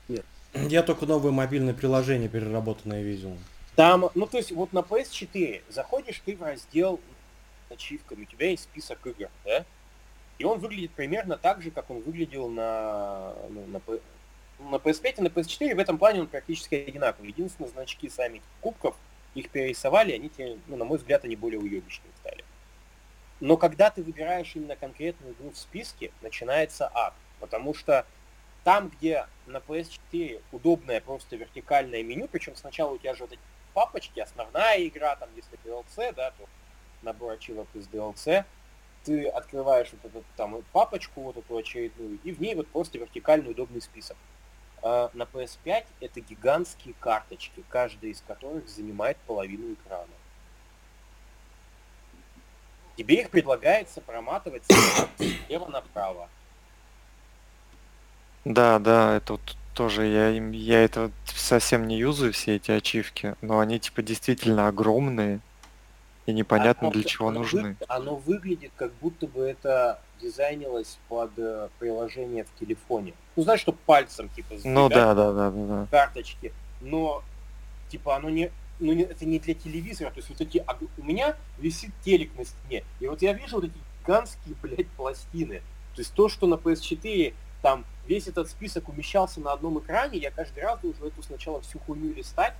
Нет. 0.08 0.24
Я 0.54 0.82
только 0.82 1.06
новое 1.06 1.32
мобильное 1.32 1.74
приложение 1.74 2.28
переработанное 2.28 3.02
видел. 3.02 3.36
Там, 3.76 4.10
ну 4.14 4.26
то 4.26 4.36
есть 4.36 4.52
вот 4.52 4.72
на 4.72 4.80
PS4 4.80 5.62
заходишь 5.68 6.20
ты 6.24 6.36
в 6.36 6.42
раздел 6.42 7.00
с 7.68 7.72
ачивками, 7.72 8.22
у 8.22 8.26
тебя 8.26 8.50
есть 8.50 8.64
список 8.64 9.06
игр, 9.06 9.28
да? 9.44 9.64
И 10.38 10.44
он 10.44 10.58
выглядит 10.58 10.92
примерно 10.92 11.36
так 11.36 11.62
же, 11.62 11.70
как 11.70 11.90
он 11.90 12.00
выглядел 12.00 12.48
на, 12.48 13.34
ну, 13.50 13.66
на, 13.66 13.80
на 14.68 14.76
PS5 14.76 15.14
и 15.18 15.22
на 15.22 15.28
PS4. 15.28 15.74
В 15.74 15.78
этом 15.78 15.98
плане 15.98 16.20
он 16.20 16.26
практически 16.26 16.74
одинаковый. 16.74 17.28
Единственное, 17.30 17.70
значки 17.70 18.08
сами 18.08 18.42
кубков, 18.60 18.96
их 19.34 19.50
перерисовали, 19.50 20.12
они 20.12 20.28
тебе, 20.28 20.58
ну, 20.66 20.76
на 20.76 20.84
мой 20.84 20.98
взгляд, 20.98 21.24
они 21.24 21.36
более 21.36 21.60
уебищные 21.60 22.10
стали. 22.20 22.44
Но 23.40 23.56
когда 23.56 23.90
ты 23.90 24.02
выбираешь 24.02 24.54
именно 24.54 24.76
конкретную 24.76 25.34
игру 25.34 25.50
в 25.50 25.56
списке, 25.58 26.12
начинается 26.20 26.90
ад. 26.92 27.14
Потому 27.38 27.72
что 27.74 28.04
там, 28.64 28.90
где 28.90 29.26
на 29.46 29.58
PS4 29.58 30.42
удобное 30.52 31.00
просто 31.00 31.36
вертикальное 31.36 32.02
меню, 32.02 32.28
причем 32.28 32.54
сначала 32.54 32.92
у 32.92 32.98
тебя 32.98 33.14
же 33.14 33.24
вот 33.24 33.32
эти 33.32 33.40
папочки, 33.72 34.20
основная 34.20 34.86
игра, 34.86 35.16
там, 35.16 35.30
если 35.36 35.58
DLC, 35.64 36.14
да, 36.14 36.32
то 36.32 36.46
набор 37.02 37.32
ачивок 37.32 37.68
из 37.74 37.88
DLC, 37.88 38.44
ты 39.04 39.26
открываешь 39.28 39.88
вот 39.92 40.04
эту 40.04 40.24
там 40.36 40.62
папочку, 40.72 41.22
вот 41.22 41.36
эту 41.38 41.56
очередную, 41.56 42.18
и 42.22 42.32
в 42.32 42.40
ней 42.40 42.54
вот 42.54 42.68
просто 42.68 42.98
вертикальный 42.98 43.52
удобный 43.52 43.80
список. 43.80 44.16
А 44.82 45.10
на 45.12 45.24
PS5 45.24 45.84
это 46.00 46.20
гигантские 46.20 46.94
карточки, 47.00 47.62
каждая 47.68 48.10
из 48.10 48.22
которых 48.26 48.68
занимает 48.68 49.16
половину 49.26 49.74
экрана. 49.74 50.06
Тебе 52.96 53.20
их 53.20 53.30
предлагается 53.30 54.00
проматывать 54.00 54.62
слева 55.46 55.66
направо. 55.66 56.28
Да, 58.44 58.78
да, 58.78 59.16
это 59.16 59.34
вот 59.34 59.56
тоже 59.74 60.06
я, 60.06 60.28
я 60.30 60.82
это 60.82 61.10
совсем 61.26 61.86
не 61.86 61.98
юзаю, 61.98 62.32
все 62.32 62.56
эти 62.56 62.70
ачивки, 62.70 63.36
но 63.40 63.60
они 63.60 63.78
типа 63.78 64.02
действительно 64.02 64.68
огромные 64.68 65.40
и 66.26 66.32
непонятно 66.32 66.88
оно, 66.88 66.92
для 66.92 67.04
чего 67.04 67.28
оно 67.28 67.40
нужны. 67.40 67.76
Вы, 67.80 67.86
оно 67.88 68.16
выглядит 68.16 68.72
как 68.76 68.92
будто 68.94 69.26
бы 69.26 69.42
это 69.42 70.00
дизайнилось 70.20 70.98
под 71.08 71.30
э, 71.38 71.68
приложение 71.78 72.44
в 72.44 72.58
телефоне. 72.58 73.14
Ну 73.36 73.42
знаешь, 73.42 73.60
что 73.60 73.72
пальцем 73.72 74.28
типа 74.28 74.54
Ну 74.64 74.88
да, 74.88 75.14
да, 75.14 75.32
да, 75.32 75.50
да, 75.50 75.66
да. 75.66 75.86
Карточки. 75.90 76.52
Но 76.80 77.22
типа 77.88 78.16
оно 78.16 78.30
не, 78.30 78.50
ну 78.78 78.92
не, 78.92 79.02
это 79.02 79.24
не 79.24 79.38
для 79.38 79.54
телевизора, 79.54 80.10
то 80.10 80.18
есть 80.18 80.28
вот 80.28 80.40
эти, 80.40 80.64
у 80.98 81.02
меня 81.02 81.36
висит 81.58 81.90
телек 82.04 82.30
на 82.36 82.44
стене, 82.44 82.84
и 83.00 83.06
вот 83.06 83.22
я 83.22 83.32
вижу 83.32 83.56
вот 83.56 83.64
эти 83.64 83.74
гигантские, 84.00 84.54
блядь, 84.62 84.88
пластины. 84.88 85.62
То 85.94 86.00
есть 86.00 86.14
то, 86.14 86.28
что 86.28 86.46
на 86.46 86.54
PS4 86.54 87.34
там 87.62 87.84
весь 88.06 88.28
этот 88.28 88.48
список 88.48 88.88
умещался 88.88 89.40
на 89.40 89.52
одном 89.52 89.78
экране, 89.78 90.18
я 90.18 90.30
каждый 90.30 90.62
раз 90.62 90.80
должен 90.80 91.04
эту 91.04 91.22
сначала 91.22 91.60
всю 91.60 91.78
хуйню 91.80 92.14
листать, 92.14 92.54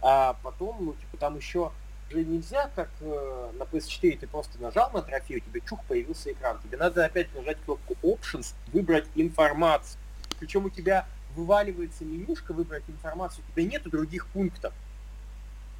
а 0.00 0.36
потом, 0.42 0.76
ну, 0.80 0.92
типа, 0.94 1.16
там 1.18 1.36
еще 1.36 1.72
же 2.10 2.24
нельзя, 2.24 2.70
как 2.74 2.88
э, 3.00 3.50
на 3.58 3.64
PS4 3.64 4.18
ты 4.18 4.26
просто 4.26 4.60
нажал 4.60 4.90
на 4.92 5.02
трофей, 5.02 5.38
у 5.38 5.40
тебя 5.40 5.60
чух 5.66 5.84
появился 5.84 6.32
экран. 6.32 6.58
Тебе 6.62 6.76
надо 6.76 7.04
опять 7.04 7.34
нажать 7.34 7.58
кнопку 7.64 7.96
Options, 8.02 8.54
выбрать 8.72 9.06
информацию. 9.14 10.00
Причем 10.38 10.64
у 10.64 10.70
тебя 10.70 11.06
вываливается 11.36 12.04
менюшка 12.04 12.52
выбрать 12.52 12.84
информацию, 12.88 13.44
у 13.48 13.52
тебя 13.52 13.70
нету 13.70 13.90
других 13.90 14.26
пунктов. 14.28 14.72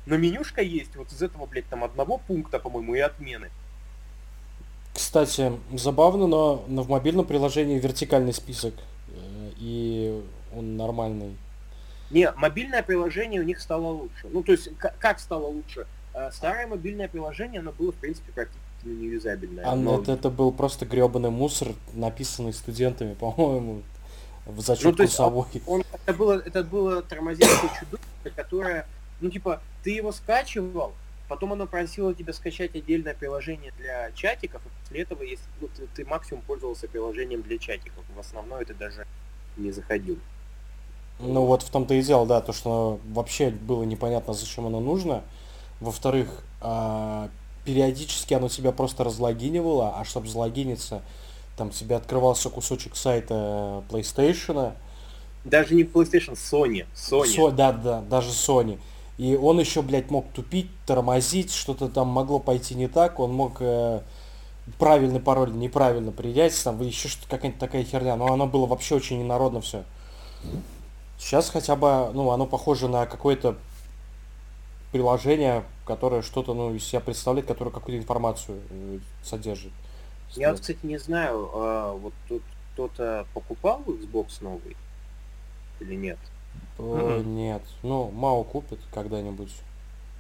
Но 0.07 0.17
менюшка 0.17 0.63
есть, 0.63 0.95
вот 0.97 1.13
из 1.13 1.23
этого, 1.23 1.47
блядь, 1.47 1.69
там 1.69 1.85
одного 1.85 2.19
пункта, 2.19 2.59
по-моему, 2.59 2.95
и 2.95 3.01
отмены. 3.01 3.51
Кстати, 4.95 5.53
забавно, 5.73 6.27
но, 6.27 6.65
но 6.67 6.83
в 6.83 6.89
мобильном 6.89 7.27
приложении 7.27 7.79
вертикальный 7.79 8.33
список, 8.33 8.75
э, 9.09 9.51
и 9.59 10.23
он 10.55 10.77
нормальный. 10.77 11.37
Не, 12.11 12.33
мобильное 12.33 12.83
приложение 12.83 13.41
у 13.41 13.45
них 13.45 13.61
стало 13.61 13.89
лучше. 13.89 14.29
Ну, 14.31 14.43
то 14.43 14.53
есть, 14.53 14.71
как 14.79 15.21
стало 15.21 15.47
лучше? 15.47 15.87
Э, 16.19 16.31
старое 16.33 16.67
мобильное 16.67 17.07
приложение, 17.07 17.61
оно 17.61 17.71
было, 17.71 17.93
в 17.93 17.97
принципе, 17.97 18.33
практически 18.33 18.61
неюзабельное. 18.85 19.65
А 19.65 19.77
но... 19.77 20.01
это, 20.01 20.13
это 20.13 20.31
был 20.31 20.51
просто 20.53 20.85
гребаный 20.85 21.31
мусор, 21.31 21.69
написанный 21.95 22.53
студентами, 22.53 23.15
по-моему, 23.21 23.83
в 24.47 24.61
зачет 24.61 24.85
ну, 24.85 24.93
то 24.95 25.03
есть, 25.05 25.21
Он, 25.21 25.33
он, 25.67 25.85
это, 25.93 26.15
было, 26.15 26.43
это 26.45 26.65
было 26.65 27.03
тормозящее 27.03 27.71
чудовище, 27.79 28.35
которое, 28.35 28.87
ну, 29.21 29.31
типа, 29.31 29.61
ты 29.85 29.91
его 29.91 30.11
скачивал, 30.11 30.93
потом 31.29 31.53
оно 31.53 31.67
просило 31.67 32.13
тебя 32.15 32.33
скачать 32.33 32.75
отдельное 32.75 33.15
приложение 33.15 33.73
для 33.79 34.11
чатиков, 34.13 34.61
и 34.67 34.69
после 34.81 35.03
этого, 35.03 35.23
если 35.23 35.45
ну, 35.61 35.69
ты, 35.69 35.87
ты 35.95 36.05
максимум 36.05 36.43
пользовался 36.43 36.89
приложением 36.89 37.43
для 37.43 37.59
чатиков, 37.59 38.03
в 38.17 38.19
основном 38.19 38.59
это 38.59 38.75
даже 38.75 39.07
не 39.57 39.71
заходил. 39.71 40.19
Ну 41.21 41.45
вот 41.45 41.63
в 41.63 41.71
том-то 41.71 41.95
и 41.95 42.03
дело, 42.03 42.27
да, 42.27 42.41
то, 42.41 42.53
что 42.53 43.01
вообще 43.09 43.51
было 43.51 43.85
непонятно, 43.85 44.35
зачем 44.35 44.67
оно 44.67 44.81
нужно. 44.81 45.23
Во-вторых, 45.81 46.29
а, 46.61 47.29
периодически 47.65 48.35
оно 48.35 48.49
тебя 48.49 48.73
просто 48.73 49.05
разлогинивало, 49.05 49.95
а 49.99 50.05
чтобы 50.05 50.29
залогиниться, 50.29 51.03
там 51.57 51.71
тебе 51.71 51.97
открывался 51.97 52.51
кусочек 52.51 52.97
сайта 52.97 53.83
PlayStation. 53.91 54.73
Даже 55.45 55.75
не 55.75 55.83
PlayStation, 55.83 56.35
Sony. 56.35 56.87
Sony. 56.95 57.37
So, 57.37 57.51
да, 57.51 57.73
да, 57.73 58.01
даже 58.01 58.31
Sony. 58.31 58.79
И 59.19 59.35
он 59.35 59.59
еще, 59.59 59.83
блядь, 59.83 60.11
мог 60.11 60.29
тупить, 60.33 60.71
тормозить, 60.87 61.53
что-то 61.53 61.89
там 61.89 62.09
могло 62.09 62.39
пойти 62.39 62.75
не 62.75 62.87
так, 62.87 63.19
он 63.19 63.35
мог 63.35 63.57
э, 63.59 64.01
правильный 64.79 65.21
пароль 65.21 65.53
неправильно 65.53 66.13
принять, 66.13 66.61
там 66.63 66.81
еще 66.83 67.09
что-то 67.09 67.29
какая-нибудь 67.29 67.61
такая 67.61 67.85
херня, 67.85 68.15
но 68.17 68.33
оно 68.33 68.47
было 68.47 68.67
вообще 68.67 68.95
очень 68.95 69.19
ненародно 69.19 69.61
все. 69.61 69.85
Сейчас 71.19 71.51
хотя 71.51 71.75
бы, 71.75 72.11
ну, 72.15 72.31
оно 72.31 72.47
похоже 72.47 72.87
на 72.89 73.07
какое-то 73.07 73.57
приложение, 74.93 75.65
которое 75.85 76.23
что-то, 76.23 76.55
ну, 76.55 76.75
из 76.75 76.85
себя 76.85 77.01
представляет, 77.01 77.47
которое 77.47 77.71
какую-то 77.71 78.03
информацию 78.03 78.61
э, 78.71 78.99
содержит. 79.23 79.73
Я 80.35 80.51
вот, 80.51 80.61
кстати, 80.61 80.79
не 80.83 80.99
знаю, 80.99 81.51
а, 81.55 81.93
вот 81.95 82.13
тут 82.29 82.43
кто-то 82.73 83.27
покупал 83.35 83.83
Xbox 83.87 84.43
новый 84.43 84.77
или 85.81 85.95
нет? 85.95 86.19
Mm-hmm. 86.79 87.25
Нет. 87.25 87.63
Ну, 87.83 88.11
Мао 88.11 88.45
купит 88.45 88.81
когда-нибудь. 88.93 89.53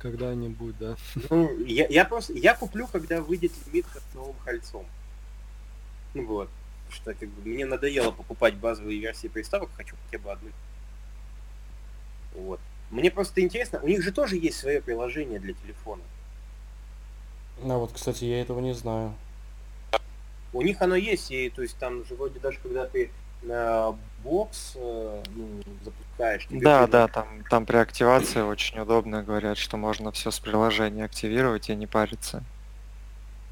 Когда-нибудь, 0.01 0.79
да. 0.79 0.97
Ну, 1.31 1.59
я, 1.65 1.87
я 1.89 2.05
просто, 2.05 2.33
я 2.35 2.55
куплю, 2.55 2.87
когда 2.87 3.21
выйдет 3.21 3.53
лимитка 3.67 4.01
с 4.01 4.15
новым 4.15 4.37
кольцом. 4.45 4.87
Ну 6.15 6.27
вот. 6.27 6.49
Что 6.91 7.13
как 7.15 7.29
бы 7.29 7.49
мне 7.49 7.67
надоело 7.67 8.11
покупать 8.13 8.55
базовые 8.55 8.99
версии 8.99 9.29
приставок, 9.29 9.71
хочу 9.77 9.95
хотя 10.07 10.23
бы 10.23 10.33
одну. 10.33 10.51
Вот. 12.35 12.61
Мне 12.91 13.11
просто 13.11 13.41
интересно, 13.43 13.81
у 13.83 13.89
них 13.89 14.03
же 14.03 14.13
тоже 14.13 14.37
есть 14.37 14.59
свое 14.59 14.81
приложение 14.81 15.39
для 15.39 15.53
телефона. 15.53 16.03
А 17.63 17.77
вот, 17.77 17.93
кстати, 17.93 18.25
я 18.25 18.41
этого 18.41 18.61
не 18.61 18.73
знаю. 18.73 19.15
У 20.53 20.63
них 20.63 20.81
оно 20.81 20.97
есть, 20.97 21.31
и 21.31 21.51
то 21.51 21.63
есть 21.63 21.77
там 21.77 22.05
же 22.07 22.15
вроде 22.15 22.41
даже 22.41 22.59
когда 22.61 22.87
ты 22.87 23.11
на 23.43 23.95
бокс 24.25 24.73
э, 24.77 25.23
ну, 25.35 25.63
запускаешь. 25.85 26.47
Да, 26.51 26.87
да, 26.87 27.09
там, 27.09 27.45
там 27.49 27.67
при 27.67 27.77
активации 27.77 28.41
очень 28.41 28.79
удобно 28.81 29.23
говорят, 29.23 29.59
что 29.59 29.77
можно 29.77 30.11
все 30.11 30.31
с 30.31 30.41
приложения 30.41 31.05
активировать 31.05 31.69
и 31.69 31.77
не 31.77 31.87
париться. 31.87 32.43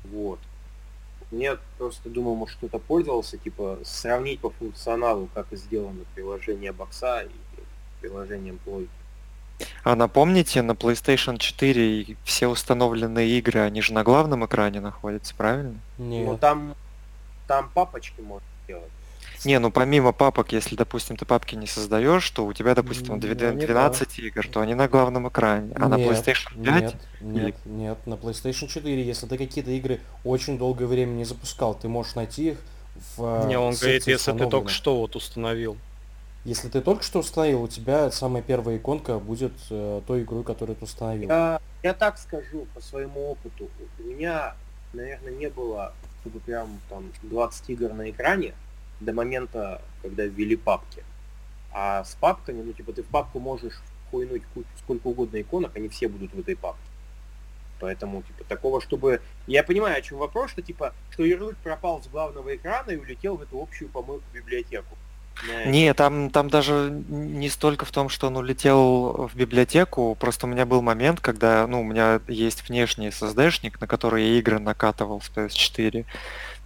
Вот. 0.04 0.40
Я 1.30 1.58
просто 1.78 2.08
думал, 2.08 2.36
может 2.36 2.56
кто-то 2.56 2.78
пользовался, 2.78 3.36
типа, 3.36 3.78
сравнить 3.84 4.40
по 4.40 4.50
функционалу, 4.50 5.28
как 5.34 5.46
сделано 5.52 6.04
приложение 6.14 6.72
бокса 6.72 7.22
и 7.22 7.60
приложением 8.00 8.58
плой. 8.58 8.88
А 9.84 9.96
напомните, 9.96 10.62
на 10.62 10.72
PlayStation 10.72 11.38
4 11.38 12.16
все 12.24 12.48
установленные 12.48 13.38
игры, 13.38 13.60
они 13.60 13.80
же 13.80 13.92
на 13.92 14.02
главном 14.02 14.44
экране 14.44 14.80
находятся, 14.80 15.34
правильно? 15.34 15.74
Нет. 15.98 16.26
Ну 16.26 16.36
там, 16.36 16.74
там 17.46 17.70
папочки 17.72 18.20
можно 18.20 18.46
делать. 18.66 18.90
Не, 19.44 19.58
ну 19.58 19.70
помимо 19.70 20.12
папок, 20.12 20.52
если, 20.52 20.74
допустим, 20.74 21.16
ты 21.16 21.24
папки 21.24 21.54
не 21.54 21.66
создаешь, 21.66 22.28
то 22.30 22.44
у 22.44 22.52
тебя, 22.52 22.74
допустим, 22.74 23.20
12 23.20 24.18
игр, 24.18 24.48
то 24.48 24.60
они 24.60 24.74
на 24.74 24.88
главном 24.88 25.28
экране. 25.28 25.72
А 25.76 25.88
на 25.88 25.94
PlayStation 25.94 26.62
5? 26.62 26.82
Нет, 26.82 26.94
нет, 27.20 27.54
нет, 27.64 27.98
на 28.06 28.14
PlayStation 28.14 28.66
4, 28.66 29.02
если 29.04 29.26
ты 29.26 29.38
какие-то 29.38 29.70
игры 29.70 30.00
очень 30.24 30.58
долгое 30.58 30.86
время 30.86 31.12
не 31.12 31.24
запускал, 31.24 31.74
ты 31.74 31.88
можешь 31.88 32.14
найти 32.14 32.50
их 32.50 32.58
в 33.16 33.46
Не, 33.46 33.58
он 33.58 33.74
говорит, 33.74 34.06
если 34.06 34.32
ты 34.32 34.48
только 34.48 34.70
что 34.70 34.96
вот 34.96 35.16
установил. 35.16 35.76
Если 36.46 36.68
ты 36.68 36.80
только 36.80 37.02
что 37.02 37.18
установил, 37.18 37.64
у 37.64 37.66
тебя 37.66 38.08
самая 38.12 38.40
первая 38.40 38.76
иконка 38.76 39.18
будет 39.18 39.50
э, 39.68 40.00
той 40.06 40.22
игрой, 40.22 40.44
которую 40.44 40.76
ты 40.76 40.84
установил. 40.84 41.28
Я, 41.28 41.60
я 41.82 41.92
так 41.92 42.18
скажу 42.18 42.68
по 42.72 42.80
своему 42.80 43.32
опыту. 43.32 43.68
У 43.98 44.02
меня, 44.04 44.54
наверное, 44.92 45.32
не 45.32 45.50
было, 45.50 45.92
чтобы 46.20 46.38
прям 46.38 46.80
там 46.88 47.10
20 47.24 47.70
игр 47.70 47.92
на 47.92 48.08
экране 48.10 48.54
до 49.00 49.12
момента, 49.12 49.82
когда 50.02 50.24
ввели 50.24 50.54
папки. 50.54 51.02
А 51.72 52.04
с 52.04 52.14
папками, 52.14 52.62
ну 52.62 52.72
типа 52.72 52.92
ты 52.92 53.02
в 53.02 53.06
папку 53.06 53.40
можешь 53.40 53.82
хуйнуть 54.12 54.42
сколько 54.84 55.08
угодно 55.08 55.40
иконок, 55.40 55.74
они 55.74 55.88
все 55.88 56.06
будут 56.06 56.32
в 56.32 56.38
этой 56.38 56.54
папке. 56.54 56.80
Поэтому, 57.80 58.22
типа, 58.22 58.44
такого, 58.44 58.80
чтобы... 58.80 59.20
Я 59.48 59.64
понимаю, 59.64 59.98
о 59.98 60.00
чем 60.00 60.18
вопрос, 60.18 60.52
что, 60.52 60.62
типа, 60.62 60.94
что 61.10 61.24
ярлык 61.24 61.56
пропал 61.56 62.00
с 62.04 62.06
главного 62.06 62.54
экрана 62.54 62.92
и 62.92 62.96
улетел 62.96 63.36
в 63.36 63.42
эту 63.42 63.60
общую 63.60 63.90
помойку 63.90 64.24
библиотеку. 64.32 64.96
Не, 65.66 65.92
там, 65.94 66.30
там 66.30 66.48
даже 66.48 66.90
не 67.08 67.48
столько 67.48 67.84
в 67.84 67.90
том, 67.90 68.08
что 68.08 68.28
он 68.28 68.36
улетел 68.36 69.28
в 69.28 69.36
библиотеку, 69.36 70.16
просто 70.18 70.46
у 70.46 70.48
меня 70.48 70.66
был 70.66 70.82
момент, 70.82 71.20
когда, 71.20 71.66
ну, 71.66 71.80
у 71.80 71.84
меня 71.84 72.20
есть 72.28 72.68
внешний 72.68 73.08
SSD-шник, 73.08 73.76
на 73.80 73.86
который 73.86 74.24
я 74.24 74.38
игры 74.38 74.58
накатывал 74.58 75.20
с 75.20 75.30
PS4, 75.30 76.04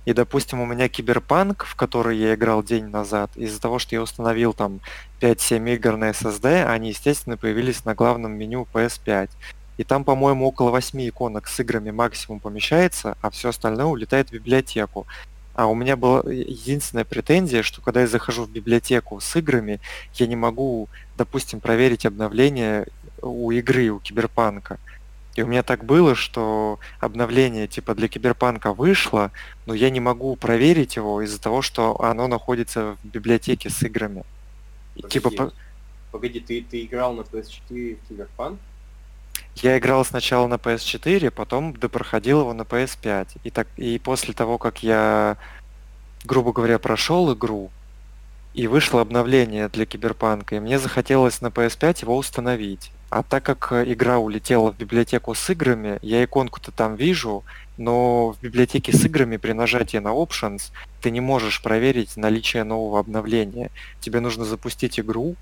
и, 0.07 0.13
допустим, 0.13 0.61
у 0.61 0.67
меня 0.67 0.89
киберпанк, 0.89 1.65
в 1.65 1.75
который 1.77 2.17
я 2.17 2.35
играл 2.35 2.63
день 2.63 2.87
назад, 2.87 3.31
из-за 3.37 3.61
того, 3.61 3.79
что 3.79 3.95
я 3.95 4.03
установил 4.03 4.55
там 4.55 4.81
5-7 5.21 5.75
игр 5.75 5.97
на 5.97 6.11
SSD, 6.11 6.65
они, 6.65 6.89
естественно, 6.89 7.37
появились 7.37 7.85
на 7.85 7.95
главном 7.95 8.33
меню 8.33 8.67
PS5. 8.73 9.31
И 9.77 9.85
там, 9.85 10.05
по-моему, 10.05 10.47
около 10.47 10.71
8 10.71 11.09
иконок 11.09 11.49
с 11.49 11.61
играми 11.61 11.91
максимум 11.91 12.41
помещается, 12.41 13.17
а 13.21 13.31
все 13.31 13.51
остальное 13.51 13.87
улетает 13.87 14.31
в 14.31 14.33
библиотеку. 14.33 15.07
А 15.61 15.67
у 15.67 15.75
меня 15.75 15.95
была 15.95 16.23
единственная 16.33 17.05
претензия, 17.05 17.63
что 17.63 17.83
когда 17.83 18.01
я 18.01 18.07
захожу 18.07 18.45
в 18.45 18.51
библиотеку 18.51 19.21
с 19.21 19.37
играми, 19.37 19.79
я 20.15 20.27
не 20.27 20.35
могу, 20.35 20.89
допустим, 21.19 21.61
проверить 21.61 22.07
обновление 22.07 22.87
у 23.21 23.51
игры, 23.51 23.91
у 23.91 23.99
Киберпанка. 23.99 24.79
И 25.35 25.43
у 25.43 25.47
меня 25.47 25.63
так 25.63 25.85
было, 25.85 26.15
что 26.15 26.81
обновление 26.99 27.69
типа 27.69 27.95
для 27.95 28.09
Киберпанка 28.09 28.73
вышло, 28.73 29.33
но 29.67 29.75
я 29.75 29.91
не 29.91 30.01
могу 30.01 30.35
проверить 30.35 30.97
его 30.97 31.21
из-за 31.21 31.39
того, 31.39 31.61
что 31.61 32.01
оно 32.01 32.27
находится 32.27 32.97
в 33.03 33.07
библиотеке 33.07 33.69
с 33.69 33.83
играми. 33.83 34.25
И, 34.95 35.03
типа... 35.03 35.53
Погоди, 36.11 36.41
ты, 36.41 36.63
ты 36.63 36.87
играл 36.87 37.13
на 37.13 37.21
PS4 37.21 37.99
в 38.03 38.09
Киберпанк? 38.09 38.59
Я 39.57 39.79
играл 39.79 40.05
сначала 40.05 40.47
на 40.47 40.55
PS4, 40.55 41.31
потом 41.31 41.75
допроходил 41.75 42.41
его 42.41 42.53
на 42.53 42.63
PS5. 42.63 43.29
И, 43.45 43.51
так, 43.51 43.69
и 43.77 43.99
после 43.99 44.33
того, 44.33 44.59
как 44.59 44.83
я, 44.83 45.37
грубо 46.25 46.53
говоря, 46.53 46.79
прошел 46.79 47.33
игру, 47.35 47.71
и 48.55 48.67
вышло 48.67 49.01
обновление 49.01 49.69
для 49.69 49.87
Киберпанка, 49.87 50.57
и 50.57 50.61
мне 50.61 50.79
захотелось 50.79 51.41
на 51.41 51.49
PS5 51.49 52.03
его 52.03 52.17
установить. 52.17 52.91
А 53.09 53.23
так 53.23 53.45
как 53.45 53.73
игра 53.73 54.19
улетела 54.19 54.73
в 54.73 54.77
библиотеку 54.77 55.35
с 55.35 55.51
играми, 55.51 55.99
я 56.03 56.25
иконку-то 56.25 56.71
там 56.73 56.95
вижу, 56.95 57.45
но 57.77 58.33
в 58.33 58.41
библиотеке 58.41 58.93
с 58.93 59.05
играми 59.05 59.37
при 59.37 59.53
нажатии 59.53 59.99
на 59.99 60.09
Options 60.09 60.71
ты 61.01 61.11
не 61.11 61.21
можешь 61.21 61.63
проверить 61.63 62.17
наличие 62.17 62.65
нового 62.65 63.01
обновления. 63.01 63.71
Тебе 64.01 64.21
нужно 64.21 64.45
запустить 64.45 65.01
игру, 65.01 65.37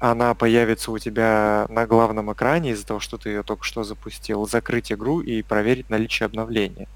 она 0.00 0.34
появится 0.34 0.90
у 0.90 0.98
тебя 0.98 1.66
на 1.68 1.86
главном 1.86 2.32
экране 2.32 2.70
из-за 2.70 2.86
того, 2.86 3.00
что 3.00 3.18
ты 3.18 3.28
ее 3.28 3.42
только 3.42 3.64
что 3.64 3.84
запустил, 3.84 4.48
закрыть 4.48 4.90
игру 4.90 5.20
и 5.20 5.42
проверить 5.42 5.90
наличие 5.90 6.26
обновления. 6.26 6.88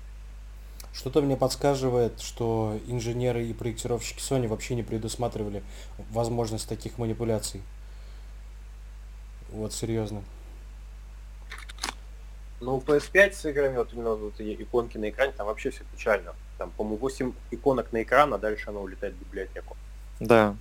Что-то 0.95 1.21
мне 1.21 1.37
подсказывает, 1.37 2.21
что 2.21 2.79
инженеры 2.87 3.45
и 3.45 3.53
проектировщики 3.53 4.21
Sony 4.21 4.49
вообще 4.49 4.75
не 4.75 4.83
предусматривали 4.83 5.63
возможность 6.11 6.69
таких 6.69 6.97
манипуляций. 6.99 7.61
Вот 9.51 9.75
серьезно. 9.75 10.23
Ну, 12.61 12.79
PS5 12.79 13.33
с 13.33 13.45
играми, 13.45 13.77
вот 13.77 13.93
именно 13.93 14.15
вот 14.15 14.41
иконки 14.41 14.97
на 14.97 15.11
экране, 15.11 15.33
там 15.33 15.47
вообще 15.47 15.71
все 15.71 15.83
печально. 15.95 16.33
Там, 16.57 16.71
по-моему, 16.71 16.97
8 16.99 17.33
иконок 17.51 17.93
на 17.93 18.03
экран, 18.03 18.33
а 18.33 18.39
дальше 18.39 18.71
она 18.71 18.81
улетает 18.81 19.15
в 19.15 19.19
библиотеку. 19.19 19.77
Да. 20.21 20.57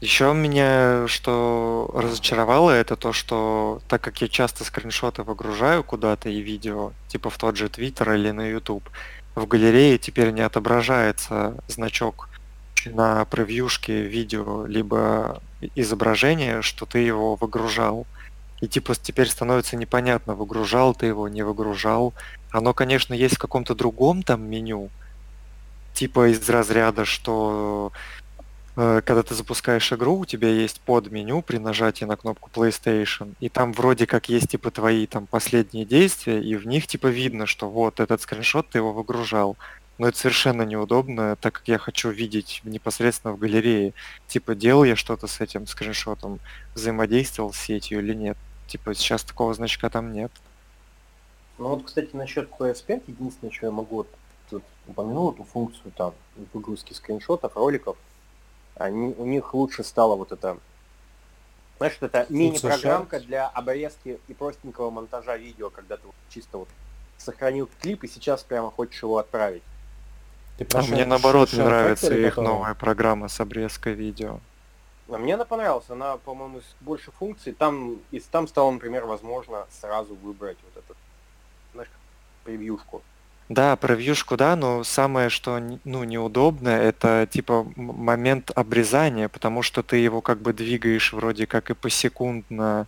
Еще 0.00 0.34
меня 0.34 1.06
что 1.08 1.90
разочаровало, 1.94 2.70
это 2.70 2.96
то, 2.96 3.12
что 3.12 3.80
так 3.88 4.02
как 4.02 4.20
я 4.20 4.28
часто 4.28 4.64
скриншоты 4.64 5.22
выгружаю 5.22 5.84
куда-то 5.84 6.28
и 6.28 6.40
видео, 6.40 6.92
типа 7.08 7.30
в 7.30 7.38
тот 7.38 7.56
же 7.56 7.68
Твиттер 7.68 8.12
или 8.12 8.30
на 8.30 8.50
YouTube, 8.50 8.88
в 9.34 9.46
галерее 9.46 9.98
теперь 9.98 10.30
не 10.32 10.42
отображается 10.42 11.56
значок 11.68 12.28
на 12.86 13.24
превьюшке 13.24 14.02
видео 14.02 14.66
либо 14.66 15.40
изображение, 15.74 16.62
что 16.62 16.86
ты 16.86 16.98
его 16.98 17.36
выгружал. 17.36 18.06
И 18.60 18.68
типа 18.68 18.94
теперь 18.94 19.28
становится 19.28 19.76
непонятно, 19.76 20.34
выгружал 20.34 20.94
ты 20.94 21.06
его, 21.06 21.28
не 21.28 21.42
выгружал. 21.42 22.14
Оно, 22.50 22.72
конечно, 22.74 23.14
есть 23.14 23.36
в 23.36 23.40
каком-то 23.40 23.74
другом 23.74 24.22
там 24.22 24.42
меню, 24.48 24.90
типа 25.94 26.30
из 26.30 26.48
разряда, 26.48 27.04
что 27.04 27.92
когда 28.74 29.22
ты 29.22 29.34
запускаешь 29.34 29.92
игру, 29.92 30.18
у 30.18 30.24
тебя 30.24 30.48
есть 30.48 30.80
под 30.80 31.10
меню 31.10 31.42
при 31.42 31.58
нажатии 31.58 32.04
на 32.04 32.16
кнопку 32.16 32.50
PlayStation, 32.52 33.34
и 33.38 33.48
там 33.48 33.72
вроде 33.72 34.06
как 34.06 34.28
есть 34.28 34.50
типа 34.50 34.70
твои 34.70 35.06
там 35.06 35.26
последние 35.26 35.84
действия, 35.84 36.40
и 36.40 36.56
в 36.56 36.66
них 36.66 36.86
типа 36.86 37.06
видно, 37.06 37.46
что 37.46 37.68
вот 37.70 38.00
этот 38.00 38.20
скриншот 38.20 38.70
ты 38.70 38.78
его 38.78 38.92
выгружал. 38.92 39.56
Но 39.96 40.08
это 40.08 40.18
совершенно 40.18 40.62
неудобно, 40.62 41.36
так 41.36 41.54
как 41.54 41.68
я 41.68 41.78
хочу 41.78 42.10
видеть 42.10 42.62
непосредственно 42.64 43.32
в 43.32 43.38
галерее, 43.38 43.92
типа 44.26 44.56
делал 44.56 44.82
я 44.82 44.96
что-то 44.96 45.28
с 45.28 45.40
этим 45.40 45.68
скриншотом, 45.68 46.40
взаимодействовал 46.74 47.52
с 47.52 47.58
сетью 47.58 48.00
или 48.00 48.12
нет. 48.12 48.36
Типа 48.66 48.92
сейчас 48.94 49.22
такого 49.22 49.54
значка 49.54 49.88
там 49.90 50.12
нет. 50.12 50.32
Ну 51.58 51.68
вот, 51.68 51.84
кстати, 51.84 52.10
насчет 52.12 52.50
PS5, 52.58 53.04
единственное, 53.06 53.52
что 53.52 53.66
я 53.66 53.72
могу 53.72 54.04
тут 54.50 54.64
упомянул 54.88 55.32
эту 55.32 55.44
функцию 55.44 55.92
там 55.96 56.12
выгрузки 56.52 56.92
скриншотов, 56.92 57.56
роликов, 57.56 57.96
они, 58.76 59.14
у 59.16 59.24
них 59.24 59.54
лучше 59.54 59.84
стало 59.84 60.16
вот 60.16 60.32
это, 60.32 60.58
знаешь, 61.78 61.96
это 62.00 62.26
мини-программка 62.28 63.20
для 63.20 63.48
обрезки 63.48 64.18
и 64.28 64.34
простенького 64.34 64.90
монтажа 64.90 65.36
видео, 65.36 65.70
когда 65.70 65.96
ты 65.96 66.02
чисто 66.28 66.58
вот 66.58 66.68
сохранил 67.18 67.68
клип 67.80 68.04
и 68.04 68.08
сейчас 68.08 68.42
прямо 68.42 68.70
хочешь 68.70 69.02
его 69.02 69.18
отправить. 69.18 69.62
Ты 70.58 70.66
а 70.72 70.82
мне 70.82 71.04
наоборот 71.04 71.52
не 71.52 71.62
нравится 71.62 72.14
их 72.14 72.34
которого? 72.34 72.54
новая 72.54 72.74
программа 72.74 73.28
с 73.28 73.40
обрезкой 73.40 73.94
видео. 73.94 74.38
А 75.08 75.18
мне 75.18 75.34
она 75.34 75.44
понравилась, 75.44 75.84
она, 75.88 76.16
по-моему, 76.18 76.60
больше 76.80 77.10
функций. 77.10 77.52
Там, 77.52 77.98
и 78.10 78.20
там 78.20 78.48
стало, 78.48 78.70
например, 78.70 79.04
возможно 79.04 79.66
сразу 79.80 80.14
выбрать 80.14 80.56
вот 80.62 80.82
этот, 80.82 80.96
знаешь, 81.72 81.90
превьюшку. 82.44 83.02
Да, 83.50 83.76
превьюшку, 83.76 84.36
да, 84.38 84.56
но 84.56 84.84
самое, 84.84 85.28
что 85.28 85.60
ну, 85.84 86.04
неудобно, 86.04 86.70
это 86.70 87.28
типа 87.30 87.66
момент 87.76 88.50
обрезания, 88.54 89.28
потому 89.28 89.60
что 89.60 89.82
ты 89.82 89.98
его 89.98 90.22
как 90.22 90.40
бы 90.40 90.54
двигаешь 90.54 91.12
вроде 91.12 91.46
как 91.46 91.70
и 91.70 91.74
посекундно 91.74 92.86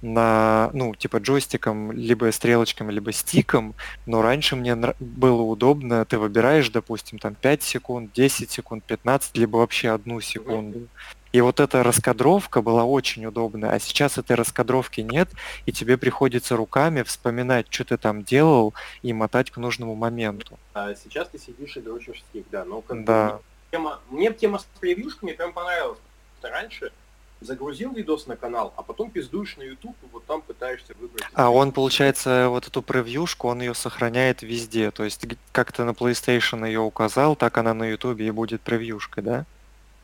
на, 0.00 0.70
ну, 0.74 0.94
типа 0.94 1.16
джойстиком, 1.16 1.90
либо 1.90 2.30
стрелочками, 2.30 2.92
либо 2.92 3.10
стиком, 3.10 3.74
но 4.06 4.22
раньше 4.22 4.54
мне 4.54 4.76
было 4.76 5.42
удобно, 5.42 6.04
ты 6.04 6.18
выбираешь, 6.18 6.68
допустим, 6.68 7.18
там 7.18 7.34
5 7.34 7.62
секунд, 7.62 8.12
10 8.12 8.50
секунд, 8.50 8.84
15, 8.84 9.36
либо 9.36 9.56
вообще 9.56 9.88
одну 9.90 10.20
секунду. 10.20 10.88
И 11.34 11.40
вот 11.40 11.58
эта 11.58 11.82
раскадровка 11.82 12.62
была 12.62 12.84
очень 12.84 13.26
удобная, 13.26 13.72
а 13.72 13.80
сейчас 13.80 14.18
этой 14.18 14.36
раскадровки 14.36 15.00
нет, 15.00 15.28
и 15.66 15.72
тебе 15.72 15.98
приходится 15.98 16.54
руками 16.54 17.02
вспоминать, 17.02 17.66
что 17.70 17.84
ты 17.84 17.96
там 17.96 18.22
делал, 18.22 18.72
и 19.02 19.12
мотать 19.12 19.50
к 19.50 19.56
нужному 19.56 19.96
моменту. 19.96 20.60
А 20.74 20.94
сейчас 20.94 21.28
ты 21.28 21.40
сидишь 21.40 21.76
и 21.76 21.80
дрочишь 21.80 22.22
стик, 22.30 22.46
да, 22.52 22.64
но 22.64 22.82
как 22.82 23.04
да. 23.04 23.40
тема, 23.72 23.98
мне 24.10 24.32
тема 24.32 24.60
с 24.60 24.66
превьюшками 24.78 25.32
прям 25.32 25.52
понравилась. 25.52 25.98
Раньше 26.40 26.92
загрузил 27.40 27.92
видос 27.92 28.28
на 28.28 28.36
канал, 28.36 28.72
а 28.76 28.84
потом 28.84 29.10
пиздуешь 29.10 29.56
на 29.56 29.62
YouTube, 29.62 29.96
и 30.04 30.06
вот 30.12 30.24
там 30.26 30.40
пытаешься 30.40 30.94
выбрать. 31.00 31.24
А 31.32 31.50
он, 31.50 31.72
получается, 31.72 32.46
вот 32.48 32.68
эту 32.68 32.80
превьюшку, 32.80 33.48
он 33.48 33.60
ее 33.60 33.74
сохраняет 33.74 34.42
везде. 34.42 34.92
То 34.92 35.02
есть 35.02 35.26
как 35.50 35.72
ты 35.72 35.82
на 35.82 35.90
PlayStation 35.90 36.64
ее 36.64 36.78
указал, 36.78 37.34
так 37.34 37.58
она 37.58 37.74
на 37.74 37.90
YouTube 37.90 38.20
и 38.20 38.30
будет 38.30 38.60
превьюшкой, 38.60 39.24
да? 39.24 39.46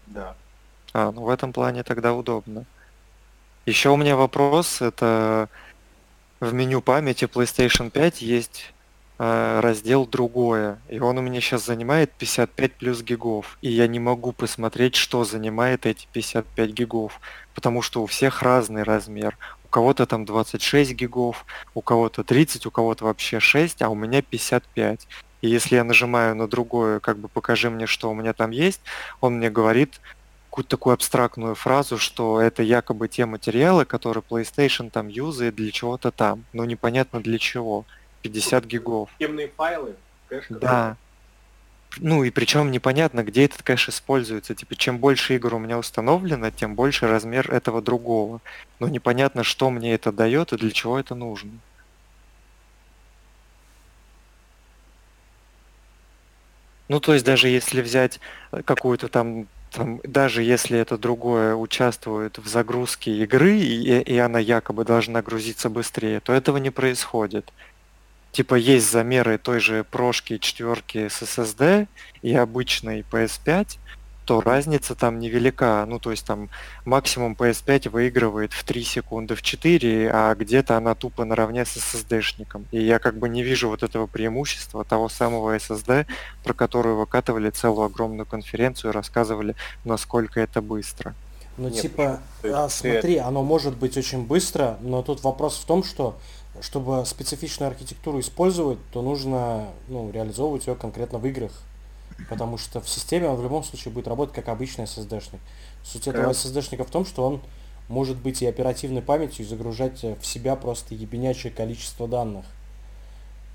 Да. 0.09 0.35
А, 0.93 1.13
ну 1.13 1.23
в 1.23 1.29
этом 1.29 1.53
плане 1.53 1.83
тогда 1.83 2.15
удобно. 2.15 2.65
Еще 3.67 3.91
у 3.91 3.97
меня 3.97 4.17
вопрос, 4.17 4.81
это 4.81 5.49
в 6.41 6.53
меню 6.53 6.81
памяти 6.81 7.27
PlayStation 7.27 7.91
5 7.91 8.23
есть 8.23 8.73
э, 9.19 9.61
раздел 9.61 10.07
другое, 10.07 10.79
и 10.89 10.99
он 10.99 11.19
у 11.19 11.21
меня 11.21 11.41
сейчас 11.41 11.67
занимает 11.67 12.11
55 12.13 12.73
плюс 12.73 13.03
гигов, 13.03 13.59
и 13.61 13.71
я 13.71 13.87
не 13.87 14.01
могу 14.01 14.33
посмотреть, 14.33 14.97
что 14.97 15.25
занимает 15.25 15.87
эти 15.87 16.09
55 16.13 16.71
гигов, 16.71 17.21
потому 17.55 17.83
что 17.83 18.03
у 18.03 18.07
всех 18.07 18.43
разный 18.43 18.83
размер. 18.83 19.37
У 19.67 19.69
кого-то 19.69 20.07
там 20.07 20.25
26 20.25 20.95
гигов, 20.95 21.45
у 21.75 21.83
кого-то 21.83 22.25
30, 22.25 22.67
у 22.67 22.71
кого-то 22.71 23.05
вообще 23.05 23.39
6, 23.39 23.83
а 23.83 23.91
у 23.91 23.95
меня 23.95 24.23
55. 24.23 25.07
И 25.43 25.49
если 25.49 25.77
я 25.77 25.85
нажимаю 25.85 26.35
на 26.35 26.49
другое, 26.49 27.01
как 27.01 27.19
бы 27.19 27.29
покажи 27.29 27.71
мне, 27.71 27.87
что 27.87 28.11
у 28.11 28.15
меня 28.15 28.33
там 28.33 28.51
есть, 28.51 28.81
он 29.21 29.37
мне 29.37 29.51
говорит, 29.51 30.01
какую-то 30.51 30.71
такую 30.71 30.95
абстрактную 30.95 31.55
фразу, 31.55 31.97
что 31.97 32.41
это 32.41 32.65
якобы 32.65 33.07
те 33.07 33.25
материалы, 33.25 33.85
которые 33.85 34.25
PlayStation 34.29 34.91
там 34.91 35.07
юзает 35.07 35.55
для 35.55 35.71
чего-то 35.71 36.11
там, 36.11 36.45
но 36.53 36.65
непонятно 36.65 37.21
для 37.21 37.39
чего. 37.39 37.85
50 38.23 38.65
гигов. 38.67 39.09
Темные 39.19 39.49
файлы, 39.49 39.95
кэш. 40.29 40.47
Да. 40.51 40.97
Ну 41.99 42.25
и 42.25 42.31
причем 42.31 42.71
непонятно, 42.71 43.23
где 43.23 43.45
этот 43.45 43.63
кэш 43.63 43.89
используется. 43.89 44.55
Типа, 44.55 44.75
чем 44.75 44.99
больше 44.99 45.37
игр 45.37 45.55
у 45.55 45.59
меня 45.59 45.79
установлено, 45.79 46.51
тем 46.51 46.75
больше 46.75 47.07
размер 47.07 47.51
этого 47.51 47.81
другого. 47.81 48.41
Но 48.81 48.89
непонятно, 48.89 49.45
что 49.45 49.71
мне 49.71 49.95
это 49.95 50.13
дает 50.13 50.53
и 50.53 50.57
для 50.57 50.71
чего 50.73 50.99
это 50.99 51.15
нужно. 51.15 51.53
Ну, 56.89 56.99
то 56.99 57.15
есть 57.15 57.25
даже 57.25 57.49
если 57.49 57.83
взять 57.83 58.19
какую-то 58.65 59.09
там 59.09 59.47
там, 59.71 60.01
даже 60.03 60.43
если 60.43 60.79
это 60.79 60.99
другое 60.99 61.55
участвует 61.55 62.39
в 62.39 62.47
загрузке 62.49 63.23
игры, 63.23 63.59
и, 63.59 64.01
и 64.01 64.19
она 64.19 64.39
якобы 64.39 64.85
должна 64.85 65.23
грузиться 65.23 65.71
быстрее, 65.71 66.21
то 66.21 66.33
этого 66.33 66.57
не 66.57 66.71
происходит. 66.71 67.53
Типа 68.33 68.55
есть 68.55 68.91
замеры 68.91 69.39
той 69.39 69.61
же 69.61 69.85
прошки 69.85 70.39
четверки 70.39 71.09
с 71.09 71.23
SSD 71.23 71.89
и 72.23 72.35
обычной 72.35 73.05
PS5, 73.11 73.79
то 74.31 74.41
разница 74.41 74.95
там 74.95 75.19
невелика. 75.19 75.85
Ну, 75.89 75.99
то 75.99 76.13
есть 76.13 76.25
там 76.25 76.51
максимум 76.85 77.33
PS5 77.37 77.91
выигрывает 77.91 78.53
в 78.53 78.63
3 78.63 78.85
секунды, 78.85 79.35
в 79.35 79.43
4, 79.43 80.09
а 80.09 80.37
где-то 80.37 80.77
она 80.77 80.95
тупо 80.95 81.25
наравне 81.25 81.65
с 81.65 81.77
SSD-шником. 81.77 82.65
И 82.71 82.81
я 82.81 83.01
как 83.01 83.19
бы 83.19 83.29
не 83.29 83.43
вижу 83.43 83.69
вот 83.69 83.83
этого 83.83 84.07
преимущества 84.07 84.85
того 84.85 85.09
самого 85.09 85.57
SSD, 85.57 86.07
про 86.45 86.55
которую 86.55 86.97
выкатывали 86.97 87.51
целую 87.51 87.87
огромную 87.87 88.25
конференцию 88.25 88.93
и 88.93 88.95
рассказывали, 88.95 89.57
насколько 89.85 90.39
это 90.39 90.63
быстро. 90.63 91.17
Ну, 91.57 91.69
Нет, 91.69 91.83
типа, 91.83 92.21
а, 92.45 92.69
смотри, 92.69 93.17
оно 93.17 93.43
может 93.43 93.77
быть 93.77 93.97
очень 93.97 94.25
быстро, 94.25 94.79
но 94.81 95.03
тут 95.03 95.25
вопрос 95.25 95.59
в 95.59 95.65
том, 95.65 95.83
что 95.83 96.17
чтобы 96.61 97.05
специфичную 97.05 97.69
архитектуру 97.69 98.21
использовать, 98.21 98.79
то 98.93 99.03
нужно 99.03 99.71
ну, 99.89 100.09
реализовывать 100.13 100.69
ее 100.69 100.77
конкретно 100.77 101.19
в 101.19 101.27
играх. 101.27 101.51
Потому 102.29 102.59
что 102.59 102.81
в 102.81 102.89
системе 102.89 103.29
он 103.29 103.37
в 103.37 103.43
любом 103.43 103.65
случае 103.65 103.93
будет 103.93 104.09
работать 104.09 104.35
как 104.35 104.49
обычный 104.49 104.85
SSD-шник. 104.85 105.41
Суть 105.83 106.07
этого 106.07 106.31
SSD-шника 106.31 106.85
в 106.85 106.91
том, 106.91 107.05
что 107.05 107.27
он 107.27 107.43
может 107.89 108.17
быть 108.19 108.43
и 108.43 108.47
оперативной 108.47 109.03
памятью, 109.03 109.45
и 109.45 109.49
загружать 109.49 110.03
в 110.03 110.25
себя 110.25 110.55
просто 110.57 110.95
ебенячее 110.95 111.53
количество 111.53 112.07
данных. 112.07 112.47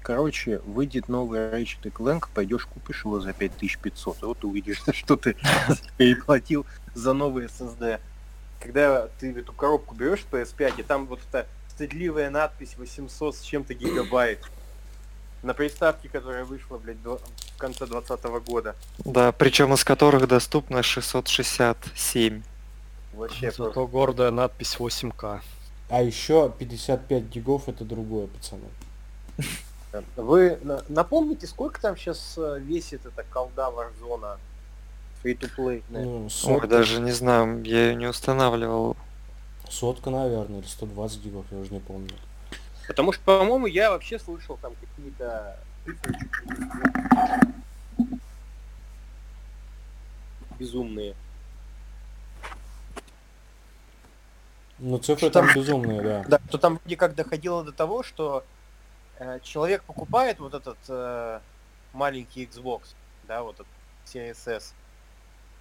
Короче, 0.05 0.59
выйдет 0.59 1.07
новый 1.07 1.39
Ratchet 1.39 1.91
Clank, 1.91 2.27
пойдешь 2.33 2.67
купишь 2.67 3.05
его 3.05 3.19
за 3.19 3.33
5500, 3.33 4.21
и 4.21 4.25
вот 4.25 4.43
увидишь, 4.43 4.83
что 4.93 5.15
ты 5.15 5.35
переплатил 5.97 6.65
за 6.93 7.13
новый 7.13 7.45
SSD. 7.45 7.99
Когда 8.59 9.07
ты 9.19 9.31
эту 9.31 9.51
коробку 9.53 9.95
берешь 9.95 10.25
PS5, 10.31 10.79
и 10.79 10.83
там 10.83 11.07
вот 11.07 11.21
эта 11.29 11.47
стыдливая 11.69 12.29
надпись 12.29 12.77
800 12.77 13.35
с 13.35 13.41
чем-то 13.41 13.73
гигабайт, 13.73 14.39
на 15.45 15.53
приставке, 15.53 16.09
которая 16.09 16.43
вышла, 16.43 16.77
блядь, 16.77 16.97
в 17.03 17.57
конце 17.57 17.85
2020 17.85 18.25
года. 18.47 18.75
Да, 18.99 19.31
причем 19.31 19.73
из 19.73 19.83
которых 19.83 20.27
доступно 20.27 20.83
667. 20.83 22.41
Вообще 23.13 23.51
Зато 23.51 23.71
просто. 23.71 23.91
гордая 23.91 24.31
надпись 24.31 24.75
8К. 24.77 25.41
А 25.89 26.01
еще 26.01 26.51
55 26.57 27.23
гигов 27.23 27.69
это 27.69 27.85
другое, 27.85 28.27
пацаны. 28.27 28.63
Вы 30.17 30.59
напомните, 30.89 31.47
сколько 31.47 31.79
там 31.79 31.95
сейчас 31.95 32.33
э, 32.37 32.59
весит 32.59 33.05
эта 33.05 33.23
колда 33.23 33.69
Warzone 33.69 34.37
free 35.23 35.37
to 35.37 35.49
play? 35.55 35.83
Ну, 35.89 36.27
Ой, 36.45 36.67
даже 36.67 36.99
не 36.99 37.11
знаю, 37.11 37.63
я 37.63 37.89
ее 37.89 37.95
не 37.95 38.07
устанавливал. 38.07 38.97
Сотка, 39.69 40.09
наверное, 40.09 40.59
или 40.59 40.67
120 40.67 41.23
гигов, 41.23 41.45
я 41.51 41.59
уже 41.59 41.71
не 41.71 41.79
помню. 41.79 42.11
Потому 42.87 43.11
что, 43.11 43.23
по-моему, 43.23 43.67
я 43.67 43.89
вообще 43.89 44.19
слышал 44.19 44.57
там 44.57 44.73
какие-то 44.75 45.57
безумные. 50.59 51.15
Ну, 54.77 54.97
цифры 54.97 55.29
там, 55.29 55.47
там 55.47 55.55
безумные, 55.55 56.01
да. 56.01 56.23
Да, 56.27 56.39
то 56.49 56.57
там 56.57 56.75
вроде 56.77 56.97
как 56.97 57.15
доходило 57.15 57.63
до 57.63 57.71
того, 57.71 58.03
что 58.03 58.43
э, 59.19 59.39
человек 59.41 59.83
покупает 59.83 60.39
вот 60.39 60.53
этот 60.53 60.77
э, 60.89 61.39
маленький 61.93 62.45
Xbox, 62.45 62.93
да, 63.27 63.41
вот 63.41 63.55
этот 63.55 63.67
CSS, 64.05 64.73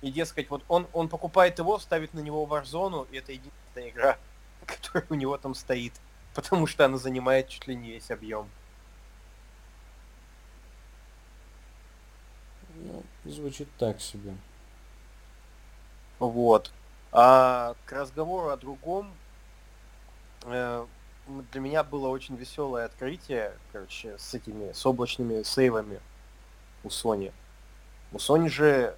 и, 0.02 0.10
дескать, 0.10 0.50
вот 0.50 0.62
он, 0.68 0.86
он 0.92 1.08
покупает 1.08 1.58
его, 1.58 1.78
ставит 1.78 2.12
на 2.12 2.20
него 2.20 2.44
Warzone, 2.44 3.06
и 3.10 3.18
это 3.18 3.32
единственная 3.32 3.88
игра, 3.88 4.18
которая 4.66 5.06
у 5.08 5.14
него 5.14 5.38
там 5.38 5.54
стоит 5.54 5.94
потому 6.34 6.66
что 6.66 6.84
она 6.84 6.98
занимает 6.98 7.48
чуть 7.48 7.66
ли 7.66 7.76
не 7.76 7.92
весь 7.92 8.10
объем. 8.10 8.48
Ну, 12.76 13.02
звучит 13.24 13.68
так 13.78 14.00
себе. 14.00 14.34
Вот. 16.18 16.72
А 17.12 17.76
к 17.86 17.92
разговору 17.92 18.48
о 18.48 18.56
другом, 18.56 19.14
э, 20.42 20.86
для 21.52 21.60
меня 21.60 21.84
было 21.84 22.08
очень 22.08 22.36
веселое 22.36 22.86
открытие, 22.86 23.56
короче, 23.72 24.18
с 24.18 24.34
этими, 24.34 24.72
с 24.72 24.84
облачными 24.84 25.42
сейвами 25.44 26.00
у 26.82 26.88
Sony. 26.88 27.32
У 28.12 28.16
Sony 28.16 28.48
же 28.48 28.96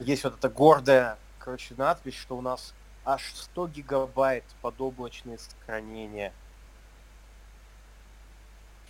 есть 0.00 0.24
вот 0.24 0.34
эта 0.34 0.48
гордая, 0.48 1.18
короче, 1.38 1.74
надпись, 1.76 2.14
что 2.14 2.36
у 2.36 2.40
нас 2.40 2.74
аж 3.08 3.32
100 3.34 3.68
гигабайт 3.68 4.44
под 4.60 4.78
облачное 4.82 5.38
сохранение. 5.38 6.34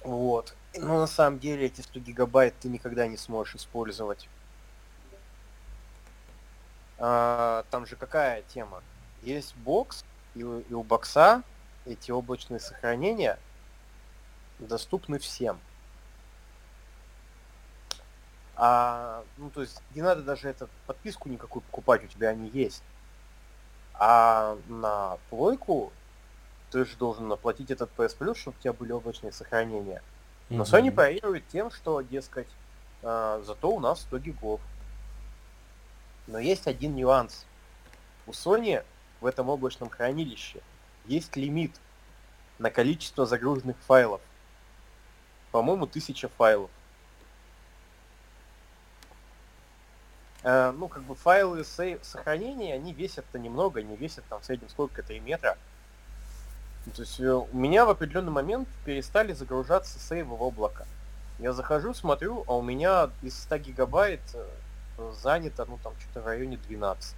Вот. 0.03 0.57
Но 0.75 0.99
на 0.99 1.07
самом 1.07 1.39
деле 1.39 1.67
эти 1.67 1.83
100 1.83 2.01
гигабайт 2.01 2.53
ты 2.59 2.69
никогда 2.69 3.07
не 3.07 3.17
сможешь 3.17 3.55
использовать. 3.55 4.29
А, 6.99 7.65
там 7.71 7.87
же 7.87 7.95
какая 7.95 8.43
тема? 8.43 8.83
Есть 9.23 9.55
бокс, 9.55 10.05
и, 10.35 10.41
и 10.41 10.75
у 10.75 10.83
бокса 10.83 11.45
эти 11.87 12.11
облачные 12.11 12.59
сохранения 12.59 13.39
доступны 14.59 15.21
всем. 15.21 15.61
А, 18.57 19.23
ну, 19.37 19.49
то 19.51 19.61
есть 19.61 19.81
не 19.95 20.03
надо 20.03 20.23
даже 20.23 20.49
эту 20.49 20.69
подписку 20.89 21.29
никакую 21.29 21.63
покупать, 21.63 22.03
у 22.03 22.09
тебя 22.09 22.31
они 22.31 22.49
есть. 22.49 22.83
А 23.99 24.57
на 24.69 25.19
плойку 25.29 25.93
ты 26.71 26.85
же 26.85 26.97
должен 26.97 27.31
оплатить 27.33 27.71
этот 27.71 27.91
PS 27.97 28.17
Plus, 28.17 28.35
чтобы 28.37 28.57
у 28.59 28.63
тебя 28.63 28.73
были 28.73 28.93
облачные 28.93 29.33
сохранения. 29.33 30.03
Но 30.51 30.63
mm-hmm. 30.63 30.67
Sony 30.67 30.91
парирует 30.93 31.49
тем, 31.49 31.71
что, 31.71 32.01
дескать, 32.01 32.49
э, 33.03 33.43
зато 33.45 33.71
у 33.71 33.81
нас 33.81 34.01
100 34.03 34.19
гигов. 34.19 34.61
Но 36.27 36.39
есть 36.39 36.67
один 36.67 36.95
нюанс. 36.95 37.47
У 38.27 38.31
Sony 38.31 38.85
в 39.21 39.27
этом 39.27 39.49
облачном 39.49 39.89
хранилище 39.89 40.61
есть 41.07 41.37
лимит 41.37 41.73
на 42.59 42.71
количество 42.71 43.27
загруженных 43.27 43.77
файлов. 43.79 44.21
По-моему, 45.51 45.87
тысяча 45.87 46.29
файлов. 46.29 46.71
Ну, 50.45 50.89
как 50.89 51.03
бы 51.03 51.15
файлы 51.15 51.65
сейв, 51.65 51.99
сохранения, 52.03 52.75
они 52.75 52.93
весят-то 52.93 53.39
немного, 53.39 53.83
не 53.83 53.97
весят 53.97 54.25
там 54.29 54.41
в 54.41 54.45
среднем 54.45 54.69
сколько, 54.69 55.03
3 55.03 55.21
метра. 55.21 55.57
Ну, 56.89 56.93
то 56.93 57.03
есть 57.03 57.21
э, 57.21 57.31
у 57.31 57.57
меня 57.57 57.85
в 57.85 57.91
определенный 57.91 58.33
момент 58.33 58.69
перестали 58.85 59.35
загружаться 59.35 59.99
сейвы 59.99 60.37
в 60.37 60.43
облако. 60.43 60.87
Я 61.39 61.53
захожу, 61.53 61.93
смотрю, 61.93 62.45
а 62.47 62.57
у 62.57 62.63
меня 62.63 63.11
из 63.23 63.39
100 63.43 63.59
гигабайт 63.59 64.21
э, 64.33 65.13
занято, 65.23 65.67
ну, 65.69 65.79
там, 65.83 65.93
что-то 66.01 66.23
в 66.23 66.27
районе 66.27 66.57
12. 66.57 67.15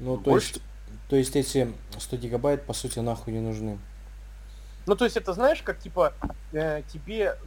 Ну, 0.00 0.16
то 0.16 0.30
Больше... 0.30 0.54
есть, 0.54 0.62
то 1.08 1.16
есть 1.16 1.36
эти 1.36 1.72
100 1.98 2.16
гигабайт, 2.16 2.66
по 2.66 2.72
сути, 2.72 2.98
нахуй 2.98 3.32
не 3.32 3.40
нужны. 3.40 3.78
Ну, 4.86 4.96
то 4.96 5.04
есть 5.04 5.16
это 5.16 5.32
знаешь, 5.32 5.62
как 5.62 5.78
типа 5.78 6.14
э, 6.52 6.82
тебе 6.92 7.38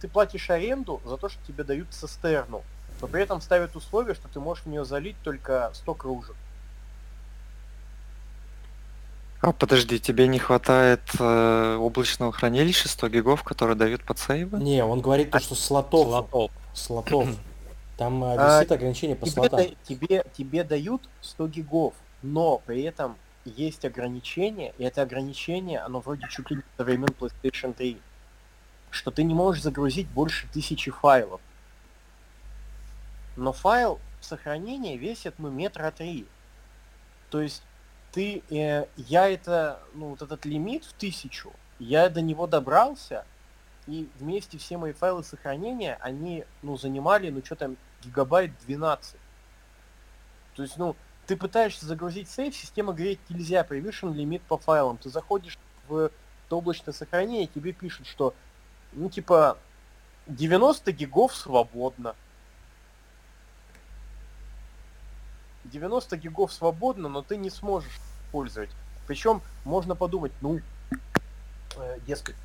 ты 0.00 0.08
платишь 0.08 0.50
аренду 0.50 1.00
за 1.06 1.16
то, 1.16 1.30
что 1.30 1.42
тебе 1.46 1.64
дают 1.64 1.88
цистерну, 1.90 2.62
но 3.04 3.08
при 3.08 3.22
этом 3.22 3.42
ставят 3.42 3.76
условие, 3.76 4.14
что 4.14 4.28
ты 4.28 4.40
можешь 4.40 4.64
в 4.64 4.68
нее 4.68 4.86
залить 4.86 5.16
только 5.22 5.70
100 5.74 5.94
кружек. 5.94 6.36
А 9.42 9.52
подожди, 9.52 10.00
тебе 10.00 10.26
не 10.26 10.38
хватает 10.38 11.02
э, 11.20 11.76
облачного 11.78 12.32
хранилища 12.32 12.88
100 12.88 13.08
гигов, 13.10 13.42
которые 13.42 13.76
дают 13.76 14.02
под 14.04 14.18
сейвы? 14.18 14.58
Не, 14.58 14.82
он 14.82 15.02
говорит 15.02 15.30
то, 15.30 15.36
а 15.36 15.40
что 15.42 15.54
слотов. 15.54 16.06
Слотов. 16.06 16.50
Слотов. 16.72 17.28
Там 17.98 18.24
э, 18.24 18.36
а, 18.38 18.58
висит 18.60 18.72
а, 18.72 18.74
ограничение 18.76 19.16
по 19.16 19.26
тебе, 19.26 19.34
слотам. 19.34 19.60
Да, 19.60 19.66
тебе, 19.86 20.24
тебе 20.32 20.64
дают 20.64 21.02
100 21.20 21.48
гигов, 21.48 21.92
но 22.22 22.62
при 22.64 22.84
этом 22.84 23.16
есть 23.44 23.84
ограничение, 23.84 24.72
и 24.78 24.84
это 24.84 25.02
ограничение, 25.02 25.80
оно 25.80 26.00
вроде 26.00 26.26
чуть 26.30 26.50
ли 26.50 26.56
не 26.56 26.62
со 26.78 26.84
времен 26.84 27.08
PlayStation 27.20 27.74
3, 27.74 27.98
что 28.88 29.10
ты 29.10 29.24
не 29.24 29.34
можешь 29.34 29.62
загрузить 29.62 30.08
больше 30.08 30.46
тысячи 30.54 30.90
файлов. 30.90 31.42
Но 33.36 33.52
файл 33.52 34.00
сохранения 34.20 34.96
весит, 34.96 35.34
ну, 35.38 35.50
метра 35.50 35.90
три. 35.90 36.26
То 37.30 37.40
есть 37.40 37.62
ты, 38.12 38.42
э, 38.50 38.86
я 38.96 39.28
это, 39.28 39.80
ну, 39.94 40.10
вот 40.10 40.22
этот 40.22 40.44
лимит 40.44 40.84
в 40.84 40.92
тысячу, 40.92 41.52
я 41.78 42.08
до 42.08 42.22
него 42.22 42.46
добрался, 42.46 43.24
и 43.86 44.08
вместе 44.18 44.56
все 44.58 44.78
мои 44.78 44.92
файлы 44.92 45.24
сохранения, 45.24 45.98
они, 46.00 46.44
ну, 46.62 46.76
занимали, 46.76 47.30
ну, 47.30 47.44
что 47.44 47.56
там, 47.56 47.76
гигабайт 48.02 48.52
12. 48.66 49.16
То 50.54 50.62
есть, 50.62 50.76
ну, 50.76 50.96
ты 51.26 51.36
пытаешься 51.36 51.86
загрузить 51.86 52.30
сейф, 52.30 52.54
система 52.54 52.92
говорит 52.92 53.18
нельзя, 53.28 53.64
превышен 53.64 54.12
лимит 54.14 54.42
по 54.42 54.58
файлам. 54.58 54.96
Ты 54.96 55.10
заходишь 55.10 55.58
в 55.88 56.10
облачное 56.50 56.92
сохранение, 56.92 57.46
тебе 57.46 57.72
пишут, 57.72 58.06
что, 58.06 58.34
ну, 58.92 59.10
типа, 59.10 59.58
90 60.26 60.92
гигов 60.92 61.34
свободно. 61.34 62.14
90 65.74 66.16
гигов 66.16 66.52
свободно, 66.52 67.08
но 67.08 67.22
ты 67.22 67.36
не 67.36 67.50
сможешь 67.50 68.00
использовать. 68.26 68.70
Причем 69.06 69.42
можно 69.64 69.96
подумать, 69.96 70.32
ну, 70.40 70.60
э, 71.76 71.98
дескать, 72.06 72.36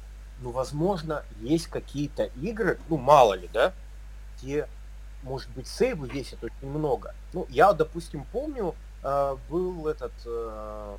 ну, 0.41 0.49
возможно, 0.49 1.23
есть 1.39 1.67
какие-то 1.67 2.25
игры, 2.41 2.80
ну, 2.89 2.97
мало 2.97 3.36
ли, 3.36 3.47
да, 3.53 3.71
где, 4.38 4.67
может 5.21 5.49
быть, 5.51 5.67
сейвы 5.67 6.09
весят 6.09 6.43
очень 6.43 6.69
много. 6.69 7.13
Ну, 7.34 7.45
я, 7.49 7.73
допустим, 7.73 8.25
помню, 8.32 8.73
э, 9.03 9.38
был 9.47 9.88
этот 9.88 10.13
э, 10.25 10.97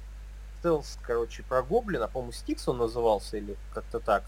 стелс, 0.60 0.98
короче, 1.02 1.42
про 1.42 1.62
Гоблина, 1.62 2.06
по-моему, 2.06 2.32
Стикс 2.32 2.68
он 2.68 2.78
назывался, 2.78 3.38
или 3.38 3.56
как-то 3.74 3.98
так. 3.98 4.22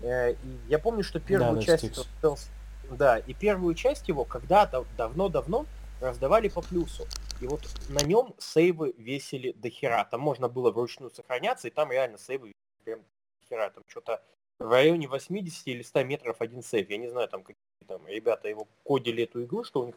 Э, 0.00 0.32
и 0.32 0.58
я 0.68 0.80
помню, 0.80 1.04
что 1.04 1.20
первую 1.20 1.60
да, 1.60 1.62
часть 1.62 1.96
стелс, 1.96 2.48
да, 2.90 3.18
и 3.18 3.34
первую 3.34 3.74
часть 3.74 4.08
его 4.08 4.24
когда-то 4.24 4.84
давно-давно 4.96 5.66
раздавали 6.00 6.48
по 6.48 6.62
плюсу. 6.62 7.06
И 7.40 7.46
вот 7.46 7.62
на 7.88 8.04
нем 8.04 8.34
сейвы 8.38 8.94
весили 8.96 9.52
до 9.52 9.70
хера. 9.70 10.04
Там 10.04 10.20
можно 10.20 10.48
было 10.48 10.70
вручную 10.70 11.10
сохраняться, 11.10 11.68
и 11.68 11.70
там 11.70 11.90
реально 11.90 12.18
сейвы 12.18 12.52
прям 12.84 13.00
до 13.00 13.46
хера. 13.48 13.70
Там 13.70 13.84
что-то 13.86 14.22
в 14.58 14.70
районе 14.70 15.08
80 15.08 15.66
или 15.66 15.82
100 15.82 16.04
метров 16.04 16.40
один 16.40 16.62
сейв. 16.62 16.90
Я 16.90 16.98
не 16.98 17.08
знаю, 17.08 17.28
там 17.28 17.42
какие 17.42 17.56
там 17.86 18.06
ребята 18.06 18.48
его 18.48 18.68
кодили 18.84 19.24
эту 19.24 19.44
игру, 19.44 19.64
что 19.64 19.80
у 19.80 19.86
них 19.86 19.96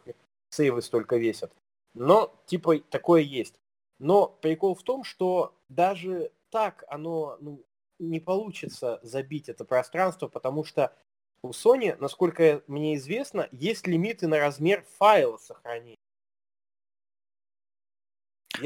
сейвы 0.50 0.82
столько 0.82 1.18
весят. 1.18 1.52
Но 1.94 2.34
типа 2.46 2.80
такое 2.80 3.22
есть. 3.22 3.60
Но 4.00 4.28
прикол 4.28 4.76
в 4.76 4.84
том, 4.84 5.04
что 5.04 5.54
даже 5.70 6.32
так 6.50 6.84
оно 6.88 7.38
ну, 7.42 7.64
не 8.00 8.20
получится 8.20 9.00
забить 9.04 9.50
это 9.50 9.66
пространство, 9.66 10.28
потому 10.28 10.64
что 10.64 10.96
у 11.44 11.50
Sony, 11.50 11.96
насколько 12.00 12.64
мне 12.68 12.96
известно, 12.96 13.48
есть 13.52 13.86
лимиты 13.86 14.28
на 14.28 14.40
размер 14.40 14.84
файла 14.98 15.38
сохранения. 15.38 15.98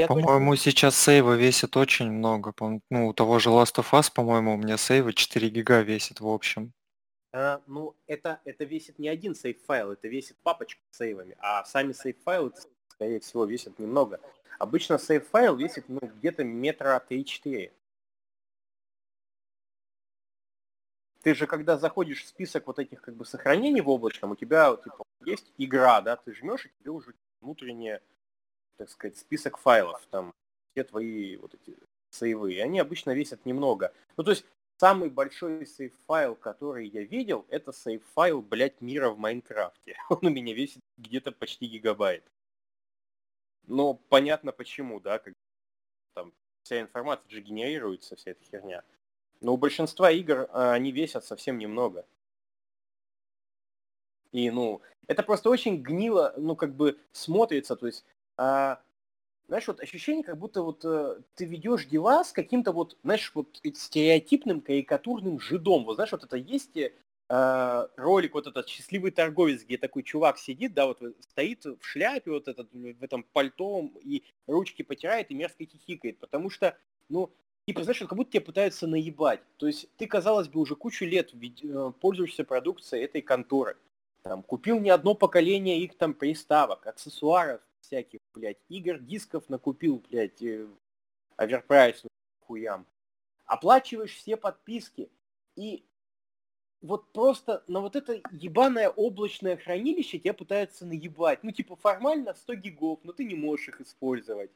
По-моему, 0.08 0.52
точно... 0.52 0.72
сейчас 0.72 0.98
сейвы 0.98 1.38
весят 1.38 1.76
очень 1.76 2.12
много. 2.12 2.54
Ну, 2.90 3.08
у 3.08 3.14
того 3.14 3.40
же 3.40 3.50
Last 3.50 3.76
of 3.76 3.92
Us, 3.92 4.12
по-моему, 4.14 4.54
у 4.54 4.58
меня 4.58 4.78
сейвы 4.78 5.14
4 5.14 5.50
гига 5.50 5.82
весит 5.82 6.20
в 6.20 6.28
общем. 6.28 6.72
А, 7.34 7.62
ну, 7.68 7.96
это, 8.06 8.40
это 8.46 8.64
весит 8.64 9.00
не 9.00 9.10
один 9.10 9.34
сейф-файл, 9.34 9.92
это 9.92 10.08
весит 10.08 10.38
папочка 10.44 10.82
с 10.92 10.98
сейвами, 10.98 11.36
а 11.40 11.64
сами 11.66 11.94
сейф-файлы, 11.94 12.52
скорее 12.90 13.20
всего, 13.20 13.46
весят 13.46 13.80
немного. 13.80 14.20
Обычно 14.60 14.98
сейф-файл 14.98 15.56
весит 15.56 15.86
ну, 15.88 16.00
где-то 16.02 16.44
метра 16.44 17.04
3-4. 17.10 17.72
Ты 21.22 21.36
же 21.36 21.48
когда 21.48 21.78
заходишь 21.78 22.24
в 22.24 22.28
список 22.28 22.68
вот 22.68 22.80
этих 22.80 23.02
как 23.02 23.16
бы 23.16 23.26
сохранений 23.26 23.82
в 23.82 23.90
облачном, 23.90 24.32
у 24.32 24.36
тебя 24.36 24.76
типа, 24.76 25.04
есть 25.26 25.52
игра, 25.58 26.02
да, 26.02 26.16
ты 26.16 26.34
жмешь, 26.34 26.66
и 26.66 26.72
тебе 26.80 26.92
уже 26.92 27.14
внутренний, 27.42 28.00
так 28.78 28.90
сказать, 28.90 29.18
список 29.18 29.58
файлов, 29.58 30.06
там 30.10 30.34
все 30.72 30.84
твои 30.84 31.38
вот 31.38 31.54
эти 31.54 31.78
сейвы, 32.10 32.54
и 32.54 32.60
они 32.60 32.80
обычно 32.80 33.12
весят 33.12 33.46
немного. 33.46 33.94
Ну, 34.16 34.24
то 34.24 34.32
есть 34.32 34.46
самый 34.78 35.10
большой 35.10 35.66
сейф-файл, 35.66 36.36
который 36.36 36.88
я 36.88 37.04
видел, 37.04 37.46
это 37.50 37.72
сейф-файл, 37.72 38.42
блядь, 38.42 38.82
мира 38.82 39.10
в 39.10 39.18
Майнкрафте. 39.18 39.98
Он 40.10 40.20
у 40.22 40.30
меня 40.30 40.54
весит 40.54 40.82
где-то 40.98 41.32
почти 41.32 41.68
гигабайт. 41.68 42.24
Но 43.66 43.96
понятно 43.96 44.52
почему, 44.52 45.00
да, 45.00 45.20
как 45.20 45.34
там 46.14 46.34
вся 46.64 46.82
информация 46.82 47.30
же 47.30 47.42
генерируется, 47.42 48.16
вся 48.16 48.32
эта 48.32 48.44
херня. 48.44 48.84
Но 49.42 49.54
у 49.54 49.58
большинства 49.58 50.12
игр 50.12 50.48
а, 50.52 50.74
они 50.74 50.92
весят 50.92 51.26
совсем 51.26 51.58
немного. 51.58 52.06
И, 54.32 54.50
ну, 54.52 54.82
это 55.08 55.24
просто 55.24 55.50
очень 55.50 55.82
гнило, 55.82 56.34
ну, 56.38 56.56
как 56.56 56.76
бы 56.76 56.98
смотрится, 57.12 57.76
то 57.76 57.88
есть, 57.88 58.06
а, 58.38 58.82
знаешь, 59.48 59.68
вот 59.68 59.80
ощущение, 59.80 60.24
как 60.24 60.38
будто 60.38 60.62
вот 60.62 60.84
а, 60.86 61.22
ты 61.36 61.46
ведешь 61.46 61.86
дела 61.86 62.24
с 62.24 62.32
каким-то 62.34 62.72
вот, 62.72 62.98
знаешь, 63.04 63.32
вот 63.34 63.60
стереотипным, 63.76 64.62
карикатурным 64.62 65.40
жидом. 65.40 65.86
Вот 65.86 65.96
знаешь, 65.96 66.12
вот 66.12 66.24
это 66.24 66.38
есть 66.38 66.78
а, 67.30 67.90
ролик, 67.96 68.34
вот 68.34 68.48
этот 68.48 68.68
счастливый 68.68 69.12
торговец, 69.12 69.64
где 69.64 69.78
такой 69.78 70.04
чувак 70.04 70.38
сидит, 70.38 70.74
да, 70.74 70.88
вот 70.88 71.02
стоит 71.20 71.66
в 71.66 71.80
шляпе, 71.82 72.32
вот 72.32 72.48
этот, 72.48 72.72
в 72.72 73.04
этом 73.04 73.24
пальто, 73.34 73.90
и 74.02 74.24
ручки 74.48 74.82
потирает, 74.82 75.32
и 75.32 75.36
мерзко 75.36 75.66
хихикает, 75.66 76.20
потому 76.20 76.50
что, 76.50 76.78
ну, 77.10 77.32
типа, 77.68 77.84
знаешь, 77.84 78.00
как 78.00 78.16
будто 78.16 78.32
тебя 78.32 78.42
пытаются 78.42 78.88
наебать. 78.88 79.42
То 79.58 79.68
есть 79.68 79.90
ты, 79.98 80.08
казалось 80.08 80.48
бы, 80.48 80.62
уже 80.62 80.76
кучу 80.76 81.06
лет 81.06 81.34
э, 81.34 81.92
пользуешься 82.00 82.46
продукцией 82.46 83.04
этой 83.04 83.22
конторы. 83.22 83.78
Там, 84.24 84.42
купил 84.42 84.80
не 84.80 84.90
одно 84.90 85.16
поколение 85.16 85.80
их 85.82 85.98
там 85.98 86.14
приставок, 86.14 86.88
аксессуаров 86.88 87.62
всяких, 87.82 88.20
блядь, 88.34 88.58
игр, 88.70 89.00
дисков 89.00 89.50
накупил, 89.50 90.02
блядь, 90.10 90.42
э, 90.42 90.66
оверпрайс 91.36 92.04
хуям. 92.46 92.86
Оплачиваешь 93.46 94.16
все 94.16 94.38
подписки. 94.38 95.10
И 95.58 95.84
вот 96.82 97.12
просто 97.12 97.64
на 97.68 97.82
вот 97.82 97.98
это 97.98 98.22
ебаное 98.32 98.90
облачное 98.90 99.58
хранилище 99.58 100.20
тебя 100.20 100.34
пытаются 100.34 100.86
наебать. 100.86 101.44
Ну, 101.44 101.52
типа, 101.52 101.76
формально 101.76 102.34
100 102.34 102.56
гигов, 102.56 103.00
но 103.04 103.12
ты 103.12 103.26
не 103.26 103.36
можешь 103.36 103.70
их 103.70 103.82
использовать. 103.82 104.52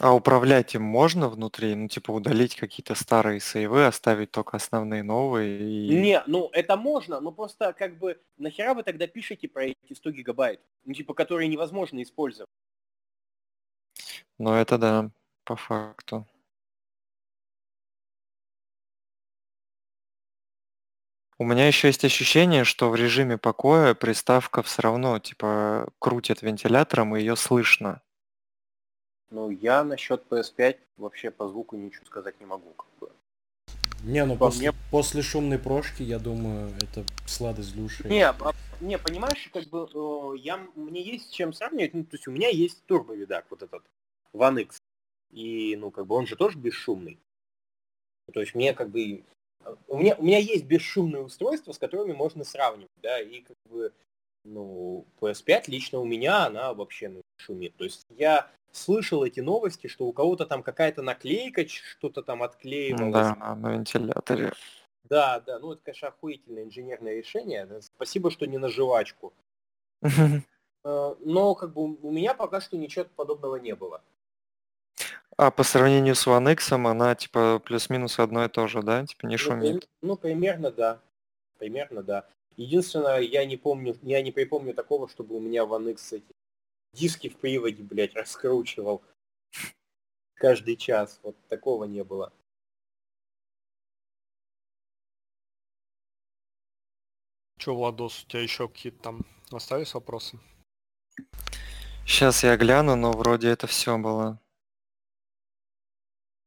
А 0.00 0.12
управлять 0.12 0.74
им 0.74 0.82
можно 0.82 1.28
внутри? 1.28 1.74
Ну, 1.74 1.86
типа 1.88 2.10
удалить 2.10 2.56
какие-то 2.56 2.96
старые 2.96 3.38
сейвы, 3.38 3.86
оставить 3.86 4.32
только 4.32 4.56
основные 4.56 5.04
новые 5.04 5.60
и... 5.60 5.94
Не, 5.94 6.22
ну 6.26 6.50
это 6.52 6.76
можно, 6.76 7.20
но 7.20 7.30
просто 7.30 7.72
как 7.72 7.98
бы 7.98 8.20
нахера 8.36 8.74
вы 8.74 8.82
тогда 8.82 9.06
пишете 9.06 9.46
про 9.46 9.66
эти 9.66 9.94
100 9.94 10.10
гигабайт, 10.10 10.60
ну 10.84 10.94
типа 10.94 11.14
которые 11.14 11.48
невозможно 11.48 12.02
использовать? 12.02 12.50
Ну 14.38 14.52
это 14.52 14.78
да, 14.78 15.10
по 15.44 15.54
факту. 15.54 16.26
У 21.38 21.44
меня 21.44 21.66
еще 21.68 21.88
есть 21.88 22.04
ощущение, 22.04 22.64
что 22.64 22.90
в 22.90 22.96
режиме 22.96 23.38
покоя 23.38 23.94
приставка 23.94 24.62
все 24.62 24.82
равно 24.82 25.20
типа 25.20 25.88
крутит 26.00 26.42
вентилятором 26.42 27.14
и 27.14 27.20
ее 27.20 27.36
слышно. 27.36 28.02
Ну, 29.34 29.50
я 29.50 29.82
насчет 29.82 30.22
PS5 30.30 30.78
вообще 30.96 31.32
по 31.32 31.48
звуку 31.48 31.74
ничего 31.76 32.06
сказать 32.06 32.38
не 32.38 32.46
могу. 32.46 32.70
Как 32.74 32.86
бы. 33.00 33.10
Не, 34.04 34.24
ну 34.24 34.36
после, 34.36 34.70
мне... 34.70 34.80
после 34.92 35.22
шумной 35.22 35.58
прошки, 35.58 36.04
я 36.04 36.20
думаю, 36.20 36.70
это 36.80 37.04
сладость 37.26 37.74
души. 37.74 38.06
Не, 38.06 38.28
а, 38.28 38.52
не, 38.80 38.96
понимаешь, 38.96 39.50
как 39.52 39.66
бы 39.66 40.38
я, 40.38 40.58
мне 40.76 41.02
есть 41.02 41.30
с 41.30 41.32
чем 41.32 41.52
сравнивать. 41.52 41.94
Ну, 41.94 42.04
то 42.04 42.14
есть 42.14 42.28
у 42.28 42.30
меня 42.30 42.48
есть 42.48 42.84
турбовидак, 42.86 43.46
вот 43.50 43.64
этот 43.64 43.82
One 44.32 44.62
X. 44.62 44.78
И, 45.32 45.74
ну, 45.80 45.90
как 45.90 46.06
бы 46.06 46.14
он 46.14 46.28
же 46.28 46.36
тоже 46.36 46.56
бесшумный. 46.56 47.18
То 48.32 48.38
есть 48.38 48.54
мне 48.54 48.72
как 48.72 48.90
бы... 48.90 49.24
У 49.88 49.98
меня, 49.98 50.14
у 50.14 50.22
меня 50.22 50.38
есть 50.38 50.64
бесшумные 50.64 51.22
устройства, 51.22 51.72
с 51.72 51.78
которыми 51.78 52.12
можно 52.12 52.44
сравнивать, 52.44 52.92
да, 53.02 53.20
и 53.20 53.40
как 53.40 53.56
бы 53.68 53.92
Ну, 54.44 55.06
PS5 55.20 55.64
лично 55.68 55.98
у 55.98 56.04
меня, 56.04 56.46
она 56.46 56.74
вообще 56.74 57.08
ну, 57.08 57.22
шумит. 57.36 57.76
То 57.76 57.84
есть 57.84 58.06
я 58.10 58.50
слышал 58.72 59.24
эти 59.24 59.40
новости, 59.40 59.86
что 59.86 60.04
у 60.04 60.12
кого-то 60.12 60.46
там 60.46 60.62
какая-то 60.62 61.02
наклейка, 61.02 61.66
что-то 61.66 62.22
там 62.22 62.42
отклеивалось. 62.42 63.12
Да, 63.12 63.54
на 63.56 63.72
вентиляторе. 63.72 64.52
Да, 65.04 65.40
да, 65.40 65.58
ну 65.58 65.72
это, 65.72 65.82
конечно, 65.84 66.08
охуительное 66.08 66.64
инженерное 66.64 67.16
решение. 67.16 67.68
Спасибо, 67.82 68.30
что 68.30 68.46
не 68.46 68.58
на 68.58 68.68
жвачку. 68.68 69.32
Э, 70.86 71.14
но 71.20 71.54
как 71.54 71.72
бы 71.72 71.96
у 71.96 72.10
меня 72.10 72.34
пока 72.34 72.60
что 72.60 72.76
ничего 72.76 73.06
подобного 73.16 73.56
не 73.56 73.74
было. 73.74 74.02
А 75.38 75.50
по 75.50 75.62
сравнению 75.62 76.14
с 76.14 76.26
One 76.26 76.52
X 76.52 76.72
она 76.72 77.14
типа 77.14 77.58
плюс-минус 77.64 78.18
одно 78.18 78.44
и 78.44 78.48
то 78.48 78.68
же, 78.68 78.82
да? 78.82 79.06
Типа 79.06 79.24
не 79.24 79.36
Ну, 79.36 79.38
шумит. 79.38 79.88
ну, 80.02 80.16
примерно 80.16 80.70
да. 80.70 81.00
Примерно 81.58 82.02
да. 82.02 82.26
Единственное, 82.56 83.20
я 83.20 83.44
не 83.44 83.56
помню, 83.56 83.96
я 84.02 84.22
не 84.22 84.30
припомню 84.30 84.74
такого, 84.74 85.08
чтобы 85.08 85.36
у 85.36 85.40
меня 85.40 85.64
One 85.64 85.90
X 85.92 86.12
эти 86.12 86.32
диски 86.92 87.28
в 87.28 87.36
приводе, 87.36 87.82
блядь, 87.82 88.14
раскручивал 88.14 89.02
каждый 90.34 90.76
час. 90.76 91.20
Вот 91.22 91.36
такого 91.48 91.84
не 91.84 92.04
было. 92.04 92.32
Че, 97.58 97.74
Владос, 97.74 98.24
у 98.24 98.26
тебя 98.28 98.42
еще 98.42 98.68
какие-то 98.68 99.02
там 99.02 99.26
остались 99.50 99.94
вопросы? 99.94 100.38
Сейчас 102.06 102.44
я 102.44 102.56
гляну, 102.56 102.94
но 102.94 103.12
вроде 103.12 103.48
это 103.48 103.66
все 103.66 103.96
было. 103.96 104.38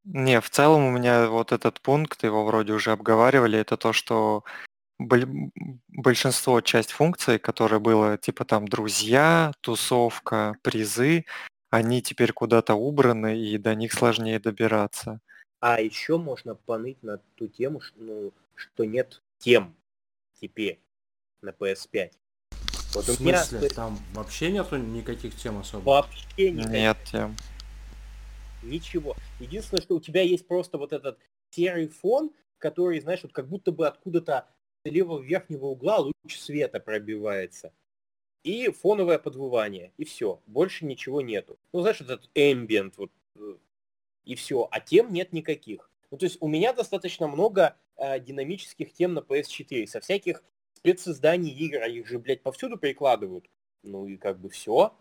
Не, 0.03 0.39
в 0.39 0.49
целом 0.49 0.85
у 0.85 0.91
меня 0.91 1.27
вот 1.27 1.51
этот 1.51 1.81
пункт, 1.81 2.23
его 2.23 2.45
вроде 2.45 2.71
уже 2.71 2.91
обговаривали, 2.91 3.59
это 3.59 3.75
то, 3.75 3.91
что 3.91 4.45
большинство, 4.99 6.61
часть 6.61 6.91
функций, 6.91 7.39
которые 7.39 7.79
было 7.79 8.17
типа 8.17 8.45
там 8.45 8.67
друзья, 8.67 9.51
тусовка, 9.61 10.57
призы, 10.61 11.25
они 11.69 12.01
теперь 12.01 12.33
куда-то 12.33 12.75
убраны, 12.75 13.37
и 13.39 13.57
до 13.57 13.75
них 13.75 13.93
сложнее 13.93 14.39
добираться. 14.39 15.19
А 15.59 15.81
еще 15.81 16.17
можно 16.17 16.55
поныть 16.55 17.01
на 17.03 17.17
ту 17.35 17.47
тему, 17.47 17.81
что, 17.81 17.99
ну, 17.99 18.33
что 18.55 18.85
нет 18.85 19.21
тем 19.39 19.75
теперь 20.39 20.79
на 21.41 21.49
PS5. 21.49 22.11
Вот 22.93 23.05
в 23.05 23.15
смысле? 23.15 23.59
Меня... 23.59 23.69
Там 23.69 23.99
вообще 24.13 24.51
нету 24.51 24.77
никаких 24.77 25.35
тем 25.35 25.59
особо? 25.59 25.83
Вообще 25.83 26.51
никаких. 26.51 26.71
Нет 26.71 26.97
тем. 27.11 27.35
Ничего. 28.63 29.15
Единственное, 29.39 29.81
что 29.81 29.95
у 29.95 29.99
тебя 29.99 30.21
есть 30.21 30.47
просто 30.47 30.77
вот 30.77 30.93
этот 30.93 31.19
серый 31.49 31.87
фон, 31.89 32.31
который, 32.57 32.99
знаешь, 32.99 33.21
вот 33.23 33.33
как 33.33 33.47
будто 33.47 33.71
бы 33.71 33.87
откуда-то 33.87 34.47
левого 34.89 35.21
верхнего 35.21 35.65
угла 35.65 35.97
луч 35.97 36.13
света 36.37 36.79
пробивается. 36.79 37.73
И 38.43 38.69
фоновое 38.69 39.19
подвывание. 39.19 39.91
И 39.97 40.05
все. 40.05 40.41
Больше 40.45 40.85
ничего 40.85 41.21
нету. 41.21 41.59
Ну, 41.73 41.81
знаешь, 41.81 42.01
этот 42.01 42.29
ambient, 42.35 42.93
вот, 42.97 43.11
э, 43.35 43.55
и 44.23 44.35
все. 44.35 44.67
А 44.71 44.79
тем 44.79 45.11
нет 45.11 45.33
никаких. 45.33 45.89
Ну, 46.11 46.17
то 46.17 46.25
есть 46.25 46.37
у 46.39 46.47
меня 46.47 46.73
достаточно 46.73 47.27
много 47.27 47.75
э, 47.97 48.19
динамических 48.19 48.93
тем 48.93 49.13
на 49.13 49.19
PS4. 49.19 49.87
Со 49.87 49.99
всяких 49.99 50.43
спецсозданий 50.73 51.51
игр, 51.51 51.81
а 51.81 51.87
их 51.87 52.07
же, 52.07 52.19
блядь, 52.19 52.43
повсюду 52.43 52.77
перекладывают. 52.77 53.49
Ну 53.83 54.07
и 54.07 54.17
как 54.17 54.39
бы 54.39 54.49
все. 54.49 54.93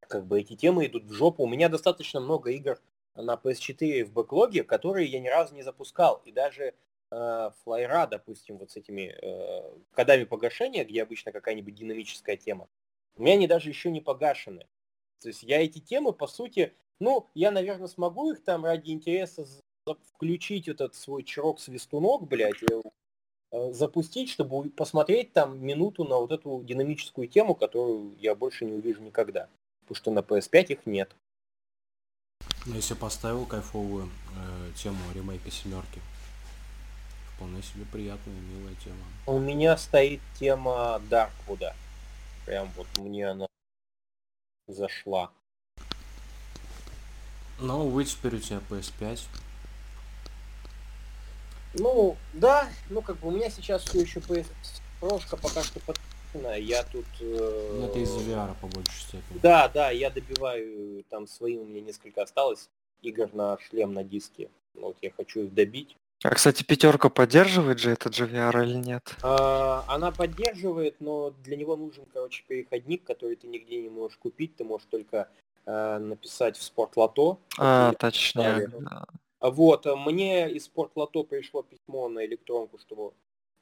Как 0.00 0.26
бы 0.26 0.40
эти 0.40 0.56
темы 0.56 0.86
идут 0.86 1.04
в 1.04 1.12
жопу. 1.12 1.42
У 1.42 1.48
меня 1.48 1.68
достаточно 1.68 2.20
много 2.20 2.50
игр 2.50 2.80
на 3.14 3.34
PS4 3.34 4.04
в 4.04 4.12
бэклоге, 4.12 4.64
которые 4.64 5.06
я 5.08 5.20
ни 5.20 5.28
разу 5.28 5.54
не 5.54 5.62
запускал. 5.62 6.22
И 6.24 6.32
даже 6.32 6.74
флайра, 7.62 8.06
допустим, 8.06 8.58
вот 8.58 8.70
с 8.70 8.76
этими 8.76 9.14
э, 9.20 9.78
кодами 9.92 10.24
погашения, 10.24 10.84
где 10.84 11.02
обычно 11.02 11.32
какая-нибудь 11.32 11.74
динамическая 11.74 12.36
тема, 12.36 12.68
у 13.16 13.22
меня 13.22 13.34
они 13.34 13.46
даже 13.46 13.68
еще 13.68 13.90
не 13.90 14.00
погашены. 14.00 14.66
То 15.20 15.28
есть 15.28 15.42
я 15.42 15.62
эти 15.62 15.78
темы, 15.78 16.12
по 16.12 16.26
сути, 16.26 16.72
ну, 17.00 17.28
я, 17.34 17.50
наверное, 17.50 17.88
смогу 17.88 18.32
их 18.32 18.42
там 18.42 18.64
ради 18.64 18.90
интереса 18.90 19.46
включить 20.14 20.68
этот 20.68 20.94
свой 20.94 21.22
чирок-свистунок, 21.22 22.26
блядь, 22.26 22.62
Э, 23.52 23.70
запустить, 23.72 24.30
чтобы 24.30 24.70
посмотреть 24.70 25.34
там 25.34 25.62
минуту 25.62 26.04
на 26.04 26.16
вот 26.16 26.32
эту 26.32 26.62
динамическую 26.64 27.28
тему, 27.28 27.54
которую 27.54 28.16
я 28.18 28.34
больше 28.34 28.64
не 28.64 28.72
увижу 28.72 29.02
никогда. 29.02 29.48
Потому 29.82 29.96
что 29.96 30.10
на 30.10 30.20
PS5 30.20 30.66
их 30.68 30.86
нет. 30.86 31.14
Ну, 32.64 32.76
если 32.76 32.94
поставил 32.94 33.44
кайфовую 33.44 34.06
э, 34.06 34.72
тему 34.74 34.98
ремейка 35.14 35.50
семерки, 35.50 36.00
вполне 37.42 37.62
себе 37.62 37.84
приятная, 37.90 38.34
милая 38.34 38.74
тема. 38.76 39.04
У 39.26 39.38
меня 39.38 39.76
стоит 39.76 40.20
тема 40.38 41.00
Дарквуда. 41.10 41.74
Прям 42.46 42.70
вот 42.76 42.86
мне 42.98 43.28
она 43.28 43.46
зашла. 44.68 45.30
Ну, 47.58 47.88
вы 47.88 48.04
теперь 48.04 48.36
у 48.36 48.38
тебя 48.38 48.60
PS5. 48.70 49.20
Ну, 51.74 52.16
да, 52.32 52.68
ну 52.90 53.02
как 53.02 53.18
бы 53.18 53.28
у 53.28 53.30
меня 53.32 53.50
сейчас 53.50 53.82
все 53.82 54.02
еще 54.02 54.20
PS 54.20 54.46
прошка 55.00 55.36
пока 55.36 55.62
что 55.62 55.80
подписана, 55.80 56.56
я 56.58 56.84
тут... 56.84 57.06
Э... 57.20 57.76
Ну, 57.80 57.86
это 57.86 57.98
из-за 57.98 58.20
VR 58.20 58.54
по 58.60 58.66
большей 58.68 59.00
степени. 59.00 59.38
Да, 59.42 59.68
да, 59.68 59.90
я 59.90 60.10
добиваю, 60.10 61.02
там 61.08 61.26
свои 61.26 61.56
у 61.56 61.64
меня 61.64 61.80
несколько 61.80 62.22
осталось 62.22 62.68
игр 63.00 63.28
на 63.32 63.58
шлем 63.58 63.94
на 63.94 64.04
диске. 64.04 64.50
Вот 64.74 64.96
я 65.02 65.10
хочу 65.10 65.44
их 65.44 65.54
добить. 65.54 65.96
А, 66.22 66.30
кстати, 66.30 66.62
пятерка 66.62 67.08
поддерживает 67.08 67.80
же 67.80 67.90
этот 67.90 68.14
же 68.14 68.26
VR 68.26 68.62
или 68.62 68.76
нет? 68.76 69.16
А, 69.22 69.84
она 69.88 70.12
поддерживает, 70.12 71.00
но 71.00 71.30
для 71.42 71.56
него 71.56 71.76
нужен, 71.76 72.04
короче, 72.12 72.44
переходник, 72.46 73.04
который 73.04 73.36
ты 73.36 73.48
нигде 73.48 73.82
не 73.82 73.88
можешь 73.88 74.18
купить, 74.18 74.54
ты 74.56 74.64
можешь 74.64 74.86
только 74.88 75.28
э, 75.66 75.98
написать 75.98 76.56
в 76.56 76.62
спортлото. 76.62 77.38
А, 77.58 77.92
точнее. 77.94 78.70
Вот, 79.40 79.86
э, 79.86 79.96
мне 79.96 80.48
из 80.52 80.66
спортлото 80.66 81.24
пришло 81.24 81.62
письмо 81.64 82.08
на 82.08 82.24
электронку, 82.24 82.78
что 82.78 83.14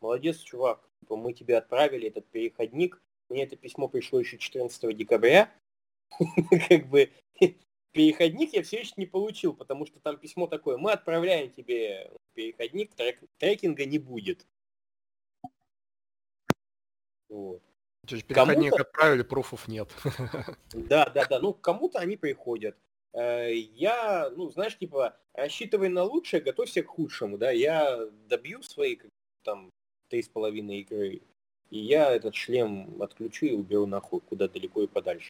молодец, 0.03 0.39
чувак, 0.39 0.81
типа, 1.01 1.17
мы 1.17 1.33
тебе 1.33 1.57
отправили 1.57 2.09
этот 2.09 2.27
переходник. 2.27 3.01
Мне 3.31 3.45
это 3.45 3.57
письмо 3.57 3.89
пришло 3.89 4.21
еще 4.21 4.37
14 4.37 4.95
декабря. 4.95 5.51
Как 6.69 6.87
бы 6.89 7.11
переходник 7.93 8.53
я 8.53 8.63
все 8.63 8.81
еще 8.81 8.93
не 8.97 9.07
получил, 9.07 9.55
потому 9.55 9.87
что 9.87 10.01
там 10.01 10.19
письмо 10.19 10.47
такое, 10.47 10.77
мы 10.77 10.93
отправляем 10.93 11.51
тебе 11.51 12.11
переходник, 12.35 12.95
трек, 12.95 13.21
трекинга 13.39 13.85
не 13.85 13.99
будет. 13.99 14.47
Вот. 17.29 17.63
То 18.07 18.15
есть 18.17 18.27
переходник 18.27 18.73
отправили, 18.73 19.23
пруфов 19.23 19.69
нет. 19.69 19.91
Да, 20.73 21.09
да, 21.11 21.27
да. 21.27 21.39
Ну, 21.41 21.53
кому-то 21.53 21.99
они 21.99 22.17
приходят. 22.17 22.77
Э, 23.13 23.53
я, 23.53 24.31
ну, 24.31 24.51
знаешь, 24.51 24.77
типа, 24.79 25.17
рассчитывай 25.35 25.89
на 25.89 26.05
лучшее, 26.05 26.43
готовься 26.43 26.83
к 26.83 26.89
худшему, 26.89 27.39
да, 27.39 27.51
я 27.51 28.07
добью 28.29 28.63
свои, 28.63 28.99
там, 29.43 29.71
три 30.09 30.23
с 30.23 30.29
половиной 30.29 30.81
игры, 30.81 31.23
и 31.71 31.79
я 31.79 32.13
этот 32.13 32.35
шлем 32.35 33.01
отключу 33.03 33.47
и 33.47 33.53
уберу 33.53 33.87
нахуй 33.87 34.21
куда 34.21 34.49
далеко 34.49 34.83
и 34.83 34.87
подальше. 34.87 35.29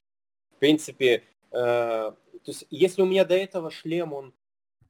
В 0.56 0.58
принципе, 0.58 1.22
то 1.50 2.16
есть, 2.46 2.66
если 2.70 3.02
у 3.02 3.06
меня 3.06 3.24
до 3.24 3.36
этого 3.36 3.70
шлем, 3.70 4.12
он 4.12 4.32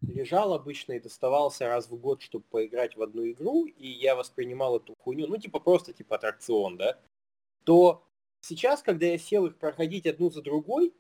лежал 0.03 0.55
обычно 0.55 0.93
и 0.93 1.01
доставался 1.01 1.67
раз 1.69 1.89
в 1.89 1.97
год, 1.97 2.23
чтобы 2.23 2.45
поиграть 2.51 2.97
в 2.97 3.03
одну 3.03 3.29
игру, 3.31 3.67
и 3.67 3.87
я 3.87 4.17
воспринимал 4.17 4.77
эту 4.77 4.95
хуйню, 4.99 5.27
ну, 5.27 5.37
типа, 5.37 5.61
просто, 5.61 5.93
типа, 5.93 6.17
аттракцион, 6.17 6.77
да, 6.77 6.99
то 7.65 8.03
сейчас, 8.41 8.83
когда 8.83 9.07
я 9.07 9.19
сел 9.19 9.47
их 9.47 9.57
проходить 9.57 10.07
одну 10.07 10.31
за 10.31 10.43
другой, 10.43 10.95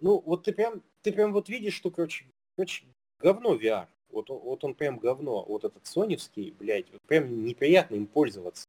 ну, 0.00 0.20
вот 0.24 0.44
ты 0.44 0.52
прям, 0.52 0.82
ты 1.02 1.12
прям 1.12 1.32
вот 1.32 1.48
видишь, 1.48 1.74
что, 1.74 1.90
короче, 1.90 2.24
короче 2.56 2.84
говно 3.18 3.54
VR. 3.54 3.86
Вот 4.08 4.30
он, 4.30 4.38
вот 4.38 4.64
он 4.64 4.74
прям 4.74 4.98
говно. 4.98 5.44
Вот 5.44 5.64
этот 5.64 5.86
соневский, 5.86 6.50
блядь, 6.58 6.90
вот 6.90 7.00
прям 7.02 7.44
неприятно 7.44 7.94
им 7.94 8.06
пользоваться. 8.06 8.66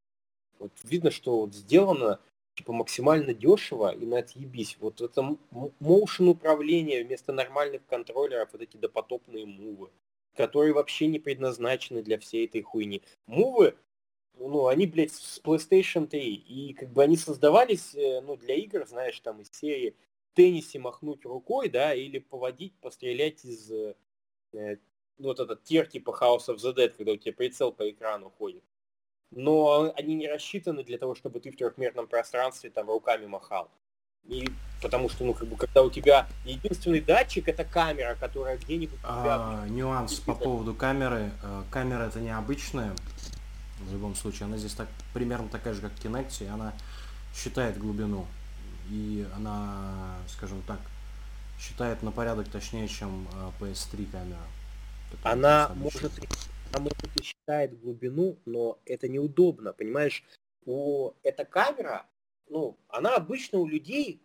Вот 0.59 0.71
видно, 0.83 1.09
что 1.09 1.41
вот 1.41 1.55
сделано 1.55 2.19
типа 2.55 2.73
максимально 2.73 3.33
дешево 3.33 3.93
и 3.93 4.05
на 4.05 4.19
отъебись. 4.19 4.77
Вот 4.79 5.01
это 5.01 5.37
моушен 5.79 6.27
управление 6.27 7.03
вместо 7.03 7.33
нормальных 7.33 7.85
контроллеров, 7.87 8.49
вот 8.51 8.61
эти 8.61 8.77
допотопные 8.77 9.45
мувы, 9.45 9.89
которые 10.35 10.73
вообще 10.73 11.07
не 11.07 11.19
предназначены 11.19 12.01
для 12.01 12.19
всей 12.19 12.45
этой 12.45 12.61
хуйни. 12.61 13.01
Мувы, 13.27 13.75
ну, 14.35 14.67
они, 14.67 14.87
блядь, 14.87 15.11
с 15.11 15.39
PlayStation 15.43 16.07
3, 16.07 16.33
и 16.33 16.73
как 16.73 16.89
бы 16.89 17.03
они 17.03 17.17
создавались, 17.17 17.93
э, 17.95 18.21
ну, 18.21 18.37
для 18.37 18.55
игр, 18.55 18.85
знаешь, 18.87 19.19
там 19.19 19.41
из 19.41 19.51
серии 19.51 19.95
теннисе 20.33 20.79
махнуть 20.79 21.25
рукой, 21.25 21.69
да, 21.69 21.93
или 21.93 22.19
поводить, 22.19 22.73
пострелять 22.79 23.43
из 23.45 23.71
э, 23.71 23.95
э 24.53 24.77
вот 25.17 25.39
этот 25.39 25.63
тир 25.63 25.85
типа 25.85 26.17
House 26.19 26.47
of 26.47 26.55
the 26.55 26.75
Dead, 26.75 26.89
когда 26.89 27.11
у 27.11 27.17
тебя 27.17 27.33
прицел 27.33 27.71
по 27.71 27.87
экрану 27.87 28.31
ходит. 28.31 28.63
Но 29.31 29.93
они 29.95 30.15
не 30.15 30.27
рассчитаны 30.27 30.83
для 30.83 30.97
того, 30.97 31.15
чтобы 31.15 31.39
ты 31.39 31.51
в 31.51 31.55
трехмерном 31.55 32.07
пространстве 32.07 32.69
там 32.69 32.89
руками 32.89 33.25
махал. 33.25 33.69
И 34.25 34.47
потому 34.81 35.09
что, 35.09 35.23
ну, 35.23 35.33
как 35.33 35.47
бы, 35.47 35.55
когда 35.55 35.81
у 35.83 35.89
тебя 35.89 36.27
единственный 36.45 37.01
датчик 37.01 37.47
это 37.47 37.63
камера, 37.63 38.15
которая 38.19 38.57
где-нибудь. 38.57 38.99
А, 39.03 39.65
нюанс 39.67 40.19
по 40.19 40.35
поводу 40.35 40.73
камеры. 40.73 41.31
Э, 41.43 41.63
камера 41.71 42.03
это 42.03 42.19
необычная. 42.19 42.93
В 43.79 43.93
любом 43.93 44.15
случае, 44.15 44.45
она 44.45 44.57
здесь 44.57 44.73
так 44.73 44.87
примерно 45.13 45.49
такая 45.49 45.73
же, 45.73 45.81
как 45.81 45.93
Kinect, 45.93 46.43
и 46.43 46.47
она 46.47 46.73
считает 47.35 47.77
глубину. 47.77 48.27
И 48.89 49.25
она, 49.35 50.17
скажем 50.27 50.61
так, 50.63 50.79
считает 51.59 52.03
на 52.03 52.11
порядок 52.11 52.49
точнее, 52.49 52.87
чем 52.87 53.27
PS3 53.59 54.07
а, 54.07 54.11
камера. 54.11 54.39
Она 55.23 55.71
может, 55.75 56.11
она 56.71 56.83
может 56.83 57.19
и 57.19 57.23
считает 57.23 57.79
глубину, 57.79 58.37
но 58.45 58.79
это 58.85 59.07
неудобно, 59.07 59.73
понимаешь? 59.73 60.23
У, 60.65 61.11
эта 61.23 61.45
камера, 61.45 62.07
ну, 62.49 62.77
она 62.87 63.15
обычно 63.15 63.59
у 63.59 63.67
людей, 63.67 64.21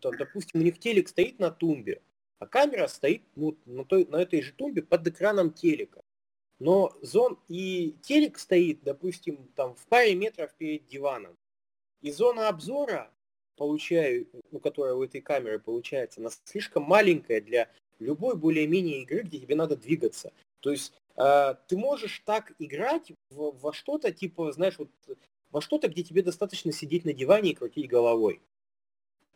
там, 0.00 0.16
допустим, 0.16 0.60
у 0.60 0.62
них 0.64 0.78
телек 0.78 1.08
стоит 1.08 1.38
на 1.38 1.50
тумбе, 1.50 2.02
а 2.38 2.46
камера 2.46 2.86
стоит 2.86 3.22
ну, 3.34 3.56
на, 3.64 3.84
той, 3.84 4.06
на 4.06 4.16
этой 4.16 4.42
же 4.42 4.52
тумбе 4.52 4.82
под 4.82 5.06
экраном 5.06 5.52
телека. 5.52 6.02
Но 6.58 6.96
зон 7.02 7.38
и 7.48 7.96
телек 8.02 8.38
стоит, 8.38 8.82
допустим, 8.82 9.48
там 9.54 9.74
в 9.74 9.86
паре 9.86 10.14
метров 10.14 10.54
перед 10.54 10.86
диваном. 10.86 11.36
И 12.00 12.10
зона 12.10 12.48
обзора, 12.48 13.10
получаю, 13.56 14.28
ну, 14.50 14.60
которая 14.60 14.94
у 14.94 15.02
этой 15.02 15.20
камеры 15.20 15.58
получается, 15.58 16.20
она 16.20 16.30
слишком 16.44 16.84
маленькая 16.84 17.40
для 17.40 17.70
любой 17.98 18.36
более-менее 18.36 19.02
игры, 19.02 19.22
где 19.22 19.38
тебе 19.38 19.54
надо 19.54 19.76
двигаться. 19.76 20.32
То 20.60 20.70
есть 20.70 20.92
ты 21.16 21.76
можешь 21.76 22.22
так 22.26 22.52
играть 22.58 23.12
в, 23.30 23.58
во 23.58 23.72
что-то, 23.72 24.12
типа, 24.12 24.52
знаешь, 24.52 24.78
вот 24.78 24.90
во 25.50 25.60
что-то, 25.60 25.88
где 25.88 26.02
тебе 26.02 26.22
достаточно 26.22 26.72
сидеть 26.72 27.04
на 27.04 27.12
диване 27.12 27.50
и 27.50 27.54
крутить 27.54 27.88
головой. 27.88 28.42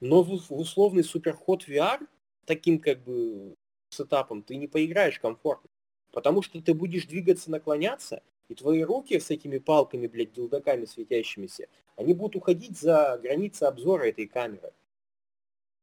Но 0.01 0.23
в, 0.23 0.49
в 0.49 0.53
условный 0.53 1.05
суперход 1.05 1.67
VR 1.67 2.07
таким 2.45 2.79
как 2.79 3.03
бы 3.05 3.55
сетапом 3.91 4.43
ты 4.43 4.57
не 4.57 4.67
поиграешь 4.67 5.19
комфортно. 5.19 5.71
Потому 6.13 6.43
что 6.43 6.61
ты 6.61 6.75
будешь 6.75 7.07
двигаться, 7.07 7.51
наклоняться, 7.51 8.23
и 8.49 8.55
твои 8.55 8.83
руки 8.83 9.19
с 9.19 9.31
этими 9.31 9.59
палками, 9.59 10.09
блядь, 10.09 10.33
дилдаками 10.33 10.85
светящимися, 10.85 11.69
они 11.97 12.15
будут 12.15 12.37
уходить 12.37 12.79
за 12.79 13.19
границы 13.23 13.65
обзора 13.65 14.05
этой 14.05 14.27
камеры. 14.27 14.73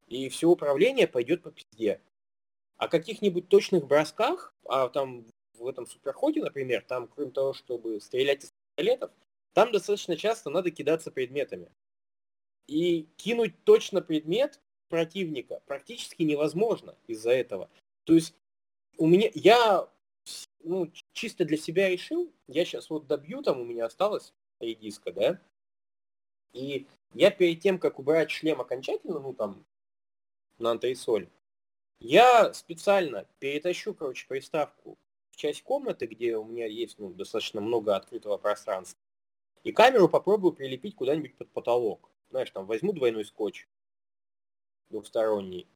И 0.08 0.30
все 0.30 0.48
управление 0.50 1.08
пойдет 1.08 1.44
по 1.44 1.52
пизде. 1.52 2.02
О 2.76 2.88
каких-нибудь 2.90 3.48
точных 3.48 3.88
бросках, 3.88 4.54
а 4.66 4.90
там 4.90 5.26
в 5.68 5.70
этом 5.70 5.86
суперходе, 5.86 6.42
например, 6.42 6.82
там, 6.82 7.08
кроме 7.08 7.32
того, 7.32 7.54
чтобы 7.54 8.00
стрелять 8.00 8.46
из 8.46 8.52
пистолетов, 8.52 9.12
там 9.54 9.72
достаточно 9.74 10.16
часто 10.16 10.50
надо 10.50 10.72
кидаться 10.72 11.12
предметами. 11.12 11.70
И 12.68 13.04
кинуть 13.18 13.54
точно 13.66 14.02
предмет 14.02 14.62
противника 14.88 15.62
практически 15.66 16.24
невозможно 16.24 16.96
из-за 17.06 17.32
этого. 17.32 17.70
То 18.06 18.14
есть 18.14 18.34
у 18.98 19.08
меня, 19.08 19.30
я 19.34 19.90
ну, 20.64 20.90
чисто 21.12 21.44
для 21.44 21.58
себя 21.58 21.90
решил, 21.90 22.32
я 22.48 22.64
сейчас 22.64 22.90
вот 22.90 23.08
добью, 23.08 23.42
там 23.42 23.60
у 23.60 23.66
меня 23.66 23.86
осталось 23.86 24.34
три 24.60 24.74
диска, 24.74 25.12
да, 25.12 25.42
и 26.54 26.88
я 27.14 27.30
перед 27.30 27.62
тем, 27.62 27.78
как 27.78 28.00
убрать 28.00 28.32
шлем 28.32 28.62
окончательно, 28.62 29.20
ну 29.20 29.34
там, 29.34 29.66
на 30.60 30.72
антресоль, 30.72 31.30
я 32.00 32.54
специально 32.54 33.28
перетащу, 33.40 33.94
короче, 33.94 34.28
приставку 34.28 34.98
часть 35.38 35.64
комнаты, 35.64 36.08
где 36.08 36.36
у 36.36 36.44
меня 36.44 36.66
есть 36.66 37.00
ну, 37.00 37.14
достаточно 37.14 37.62
много 37.62 37.96
открытого 37.96 38.38
пространства, 38.38 39.00
и 39.64 39.72
камеру 39.72 40.10
попробую 40.10 40.54
прилепить 40.54 40.96
куда-нибудь 40.96 41.38
под 41.38 41.52
потолок. 41.52 42.10
Знаешь, 42.30 42.52
там 42.52 42.66
возьму 42.66 42.94
двойной 42.94 43.24
скотч 43.26 43.68
двухсторонний 44.90 45.68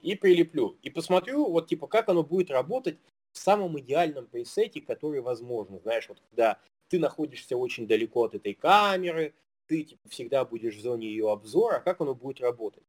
и 0.00 0.14
прилеплю. 0.14 0.78
И 0.82 0.90
посмотрю, 0.90 1.50
вот 1.50 1.68
типа, 1.68 1.86
как 1.86 2.08
оно 2.08 2.22
будет 2.22 2.50
работать 2.50 2.98
в 3.32 3.38
самом 3.38 3.78
идеальном 3.80 4.26
пресете, 4.26 4.80
который 4.80 5.20
возможно. 5.20 5.78
Знаешь, 5.80 6.08
вот 6.08 6.20
когда 6.30 6.58
ты 6.88 6.98
находишься 6.98 7.56
очень 7.56 7.86
далеко 7.86 8.24
от 8.24 8.34
этой 8.34 8.54
камеры, 8.54 9.34
ты 9.66 9.84
типа, 9.84 10.08
всегда 10.08 10.44
будешь 10.44 10.76
в 10.76 10.80
зоне 10.80 11.08
ее 11.08 11.30
обзора, 11.30 11.80
как 11.80 12.00
оно 12.00 12.14
будет 12.14 12.40
работать. 12.40 12.84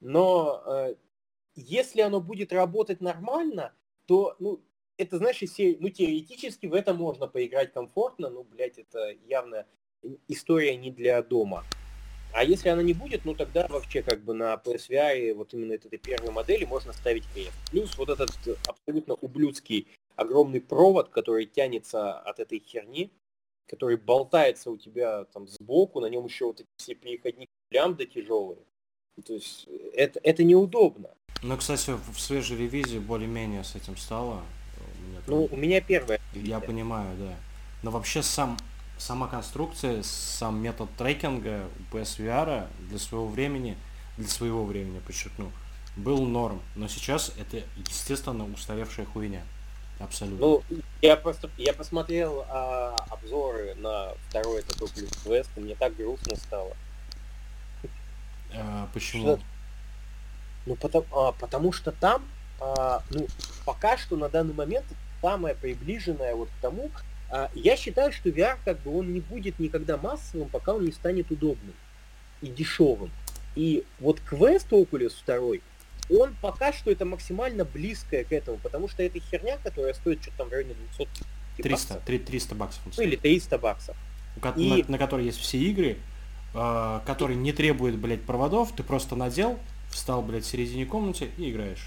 Но 0.00 0.62
э, 0.66 0.94
если 1.54 2.00
оно 2.02 2.20
будет 2.20 2.52
работать 2.52 3.00
нормально, 3.00 3.74
то, 4.06 4.36
ну, 4.38 4.60
это, 4.98 5.18
знаешь, 5.18 5.38
если, 5.38 5.76
ну, 5.80 5.88
теоретически 5.88 6.66
в 6.66 6.74
это 6.74 6.92
можно 6.92 7.28
поиграть 7.28 7.72
комфортно, 7.72 8.28
ну, 8.28 8.42
блядь, 8.42 8.78
это 8.78 9.16
явно 9.26 9.64
история 10.26 10.76
не 10.76 10.90
для 10.90 11.22
дома. 11.22 11.64
А 12.34 12.44
если 12.44 12.68
она 12.68 12.82
не 12.82 12.92
будет, 12.92 13.24
ну 13.24 13.34
тогда 13.34 13.66
вообще 13.68 14.02
как 14.02 14.22
бы 14.22 14.34
на 14.34 14.54
PSVR 14.62 15.32
вот 15.32 15.54
именно 15.54 15.72
этой 15.72 15.98
первой 15.98 16.30
модели 16.30 16.66
можно 16.66 16.92
ставить 16.92 17.24
крест. 17.32 17.52
Плюс 17.70 17.96
вот 17.96 18.10
этот 18.10 18.30
абсолютно 18.66 19.14
ублюдский 19.14 19.88
огромный 20.14 20.60
провод, 20.60 21.08
который 21.08 21.46
тянется 21.46 22.18
от 22.18 22.38
этой 22.38 22.60
херни, 22.60 23.10
который 23.66 23.96
болтается 23.96 24.70
у 24.70 24.76
тебя 24.76 25.24
там 25.24 25.48
сбоку, 25.48 26.00
на 26.00 26.06
нем 26.06 26.26
еще 26.26 26.46
вот 26.46 26.60
эти 26.60 26.68
все 26.76 26.94
переходники 26.94 27.48
лямбда 27.70 28.04
тяжелые. 28.04 28.60
То 29.24 29.32
есть 29.32 29.66
это, 29.94 30.20
это 30.22 30.44
неудобно. 30.44 31.10
Ну, 31.42 31.56
кстати, 31.56 31.92
в 32.12 32.20
свежей 32.20 32.58
ревизии 32.58 32.98
более-менее 32.98 33.64
с 33.64 33.74
этим 33.74 33.96
стало. 33.96 34.42
Ну, 35.28 35.46
у 35.50 35.56
меня 35.56 35.80
первая. 35.80 36.18
Я 36.32 36.58
понимаю, 36.58 37.14
да. 37.18 37.34
Но 37.82 37.90
вообще 37.90 38.22
сам 38.22 38.56
сама 38.96 39.28
конструкция, 39.28 40.02
сам 40.02 40.60
метод 40.60 40.88
трекинга 40.96 41.68
PSVR 41.92 42.66
для 42.88 42.98
своего 42.98 43.28
времени, 43.28 43.76
для 44.16 44.26
своего 44.28 44.64
времени, 44.64 44.98
подчеркну, 45.00 45.52
был 45.96 46.26
норм. 46.26 46.60
Но 46.74 46.88
сейчас 46.88 47.32
это, 47.38 47.62
естественно, 47.76 48.44
устаревшая 48.52 49.06
хуйня. 49.06 49.42
Абсолютно. 50.00 50.38
Ну, 50.46 50.62
я 51.02 51.16
просто, 51.16 51.50
я 51.58 51.72
посмотрел 51.72 52.44
а, 52.48 52.96
обзоры 53.10 53.74
на 53.76 54.12
второй 54.28 54.60
этот 54.60 54.80
Oculus 54.80 55.12
Quest, 55.24 55.48
и 55.56 55.60
мне 55.60 55.74
так 55.74 55.96
грустно 55.96 56.36
стало. 56.36 56.76
А, 58.54 58.88
почему? 58.94 59.36
Что, 59.36 59.40
ну, 60.66 60.76
потому, 60.76 61.06
а, 61.12 61.32
потому 61.32 61.72
что 61.72 61.90
там, 61.90 62.22
а, 62.60 63.02
ну, 63.10 63.26
пока 63.64 63.98
что 63.98 64.16
на 64.16 64.28
данный 64.28 64.54
момент 64.54 64.86
самое 65.20 65.54
приближенное 65.54 66.34
вот 66.34 66.48
к 66.48 66.60
тому, 66.60 66.90
а 67.30 67.50
я 67.54 67.76
считаю, 67.76 68.12
что 68.12 68.30
VR 68.30 68.56
как 68.64 68.80
бы 68.80 68.98
он 68.98 69.12
не 69.12 69.20
будет 69.20 69.58
никогда 69.58 69.96
массовым, 69.96 70.48
пока 70.48 70.74
он 70.74 70.84
не 70.84 70.92
станет 70.92 71.30
удобным 71.30 71.74
и 72.40 72.46
дешевым. 72.46 73.10
И 73.54 73.84
вот 74.00 74.20
Quest 74.30 74.70
Oculus 74.70 75.14
2, 75.26 76.18
он 76.18 76.34
пока 76.40 76.72
что 76.72 76.90
это 76.90 77.04
максимально 77.04 77.64
близкое 77.64 78.24
к 78.24 78.32
этому, 78.32 78.58
потому 78.58 78.88
что 78.88 79.02
это 79.02 79.18
херня, 79.20 79.58
которая 79.62 79.92
стоит 79.94 80.22
что-то 80.22 80.38
там 80.38 80.48
в 80.48 80.52
районе 80.52 80.74
200 80.96 81.08
300, 81.62 81.94
баксов. 81.94 82.04
300 82.04 82.54
баксов. 82.54 82.82
Ну 82.96 83.02
или 83.02 83.16
300 83.16 83.58
баксов. 83.58 83.96
И... 84.56 84.84
На, 84.84 84.92
на 84.92 84.98
которой 84.98 85.26
есть 85.26 85.38
все 85.38 85.58
игры, 85.58 85.98
э, 86.54 87.00
которые 87.04 87.36
не 87.36 87.52
требуют, 87.52 87.96
блядь, 87.96 88.22
проводов, 88.22 88.72
ты 88.72 88.82
просто 88.84 89.16
надел, 89.16 89.58
встал, 89.90 90.22
блядь, 90.22 90.44
в 90.44 90.46
середине 90.46 90.86
комнаты 90.86 91.30
и 91.36 91.50
играешь. 91.50 91.84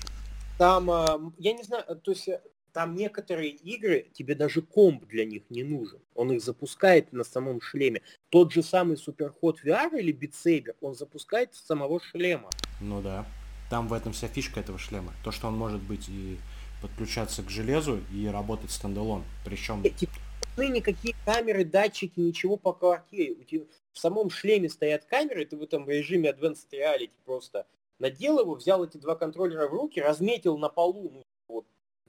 Там, 0.57 0.91
э, 0.91 1.31
я 1.39 1.53
не 1.53 1.63
знаю, 1.63 1.83
то 2.03 2.11
есть 2.11 2.29
там 2.73 2.95
некоторые 2.95 3.51
игры, 3.51 4.07
тебе 4.13 4.35
даже 4.35 4.61
комп 4.61 5.05
для 5.07 5.25
них 5.25 5.43
не 5.49 5.63
нужен. 5.63 5.99
Он 6.15 6.31
их 6.31 6.41
запускает 6.41 7.11
на 7.13 7.23
самом 7.23 7.61
шлеме. 7.61 8.01
Тот 8.29 8.51
же 8.51 8.63
самый 8.63 8.97
Суперход 8.97 9.63
VR 9.63 9.99
или 9.99 10.13
Saber, 10.29 10.75
он 10.81 10.95
запускает 10.95 11.53
с 11.53 11.65
самого 11.65 11.99
шлема. 11.99 12.49
Ну 12.79 13.01
да. 13.01 13.25
Там 13.69 13.87
в 13.87 13.93
этом 13.93 14.13
вся 14.13 14.27
фишка 14.27 14.59
этого 14.59 14.77
шлема. 14.77 15.13
То, 15.23 15.31
что 15.31 15.47
он 15.47 15.57
может 15.57 15.81
быть 15.81 16.09
и 16.09 16.37
подключаться 16.81 17.43
к 17.43 17.49
железу 17.49 17.99
и 18.13 18.27
работать 18.27 18.71
стендалон. 18.71 19.23
Причем... 19.45 19.81
Эти 19.83 20.09
никакие 20.57 21.15
камеры, 21.25 21.63
датчики, 21.63 22.19
ничего 22.19 22.57
по 22.57 22.73
квартире. 22.73 23.33
У 23.33 23.43
тебя 23.43 23.65
в 23.93 23.99
самом 23.99 24.29
шлеме 24.29 24.69
стоят 24.69 25.05
камеры, 25.05 25.45
ты 25.45 25.57
в 25.57 25.63
этом 25.63 25.89
режиме 25.89 26.29
Advanced 26.31 26.67
Reality 26.71 27.11
просто 27.25 27.65
надел 27.99 28.39
его, 28.39 28.55
взял 28.55 28.83
эти 28.83 28.97
два 28.97 29.15
контроллера 29.15 29.67
в 29.67 29.71
руки, 29.71 29.99
разметил 29.99 30.57
на 30.57 30.69
полу, 30.69 31.09
ну, 31.13 31.23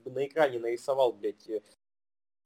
на 0.09 0.25
экране 0.25 0.59
нарисовал, 0.59 1.13
блядь, 1.13 1.47
э, 1.49 1.61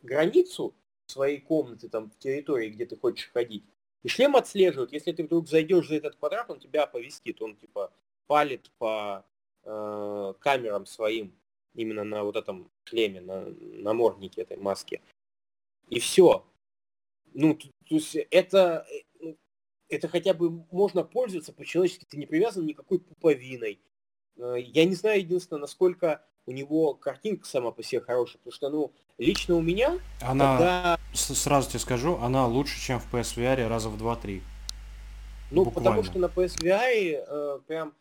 границу 0.01 0.75
своей 1.07 1.39
комнаты, 1.39 1.89
там, 1.89 2.09
в 2.09 2.17
территории, 2.17 2.69
где 2.69 2.85
ты 2.85 2.97
хочешь 2.97 3.29
ходить, 3.31 3.63
и 4.03 4.09
шлем 4.09 4.35
отслеживает. 4.35 4.93
Если 4.93 5.11
ты 5.11 5.23
вдруг 5.23 5.47
зайдешь 5.47 5.87
за 5.87 5.95
этот 5.95 6.15
квадрат, 6.15 6.49
он 6.49 6.59
тебя 6.59 6.83
оповестит. 6.83 7.41
Он, 7.41 7.55
типа, 7.55 7.91
палит 8.27 8.71
по 8.77 9.25
э, 9.63 10.33
камерам 10.39 10.85
своим 10.85 11.33
именно 11.73 12.03
на 12.03 12.23
вот 12.23 12.35
этом 12.35 12.71
шлеме, 12.85 13.21
на 13.21 13.45
наморднике 13.59 14.41
этой 14.41 14.57
маски. 14.57 15.01
И 15.89 15.99
все. 15.99 16.45
Ну, 17.33 17.55
то, 17.55 17.67
то 17.67 17.95
есть 17.95 18.15
это, 18.15 18.85
э, 19.21 19.35
это 19.89 20.07
хотя 20.07 20.33
бы 20.33 20.49
можно 20.71 21.03
пользоваться 21.03 21.53
по-человечески. 21.53 22.05
Ты 22.05 22.17
не 22.17 22.25
привязан 22.25 22.65
никакой 22.65 22.99
пуповиной. 22.99 23.79
Э, 24.37 24.55
я 24.57 24.85
не 24.85 24.95
знаю, 24.95 25.19
единственное, 25.19 25.61
насколько 25.61 26.25
у 26.47 26.53
него 26.53 26.93
картинка 26.95 27.45
сама 27.45 27.71
по 27.71 27.83
себе 27.83 28.01
хорошая, 28.01 28.37
потому 28.37 28.53
что, 28.53 28.69
ну, 28.69 28.93
лично 29.17 29.55
у 29.55 29.61
меня... 29.61 29.99
Она, 30.21 30.57
когда... 30.57 30.99
сразу 31.13 31.69
тебе 31.69 31.79
скажу, 31.79 32.15
она 32.15 32.47
лучше, 32.47 32.79
чем 32.79 32.99
в 32.99 33.13
PSVR 33.13 33.67
раза 33.67 33.89
в 33.89 34.01
2-3. 34.01 34.41
Ну, 35.51 35.65
Буквально. 35.65 35.73
потому 35.73 36.03
что 36.03 36.19
на 36.19 36.25
PSVR 36.27 37.25
э, 37.27 37.59
прям, 37.67 37.93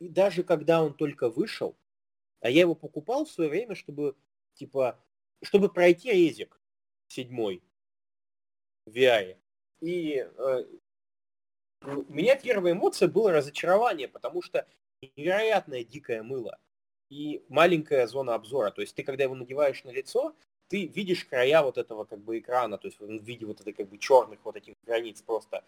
и 0.00 0.08
даже 0.08 0.42
когда 0.42 0.82
он 0.82 0.94
только 0.94 1.28
вышел, 1.28 1.76
а 2.40 2.48
я 2.48 2.62
его 2.62 2.74
покупал 2.74 3.26
в 3.26 3.30
свое 3.30 3.50
время, 3.50 3.74
чтобы, 3.74 4.16
типа, 4.54 4.98
чтобы 5.42 5.68
пройти 5.68 6.10
резик 6.10 6.60
седьмой 7.08 7.62
в 8.86 8.96
VR. 8.96 9.36
И 9.82 10.16
э, 10.16 10.64
у 11.82 12.12
меня 12.12 12.36
первая 12.36 12.72
эмоция 12.72 13.08
была 13.08 13.32
разочарование, 13.32 14.08
потому 14.08 14.40
что 14.40 14.66
невероятное 15.02 15.84
дикое 15.84 16.22
мыло 16.22 16.58
и 17.12 17.44
маленькая 17.48 18.06
зона 18.06 18.34
обзора. 18.34 18.70
То 18.70 18.80
есть 18.80 18.94
ты, 18.94 19.02
когда 19.02 19.24
его 19.24 19.34
надеваешь 19.34 19.84
на 19.84 19.90
лицо, 19.90 20.34
ты 20.68 20.86
видишь 20.86 21.26
края 21.26 21.62
вот 21.62 21.76
этого 21.76 22.04
как 22.04 22.20
бы 22.20 22.38
экрана, 22.38 22.78
то 22.78 22.88
есть 22.88 22.98
в 22.98 23.06
виде 23.06 23.44
вот 23.44 23.60
этой 23.60 23.74
как 23.74 23.90
бы 23.90 23.98
черных 23.98 24.42
вот 24.44 24.56
этих 24.56 24.74
границ 24.86 25.20
просто. 25.20 25.62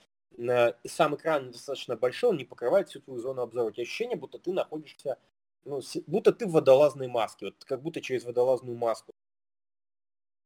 Сам 0.87 1.15
экран 1.15 1.51
достаточно 1.51 1.97
большой, 1.97 2.31
он 2.31 2.39
не 2.39 2.47
покрывает 2.47 2.89
всю 2.89 3.01
твою 3.01 3.21
зону 3.21 3.43
обзора. 3.43 3.67
У 3.67 3.71
тебя 3.73 3.83
ощущение, 3.83 4.17
будто 4.17 4.39
ты 4.39 4.55
находишься, 4.55 5.19
ну, 5.67 5.83
будто 6.07 6.33
ты 6.33 6.47
в 6.47 6.53
водолазной 6.53 7.09
маске, 7.09 7.47
вот 7.47 7.63
как 7.65 7.83
будто 7.83 8.01
через 8.01 8.25
водолазную 8.25 8.79
маску. 8.79 9.13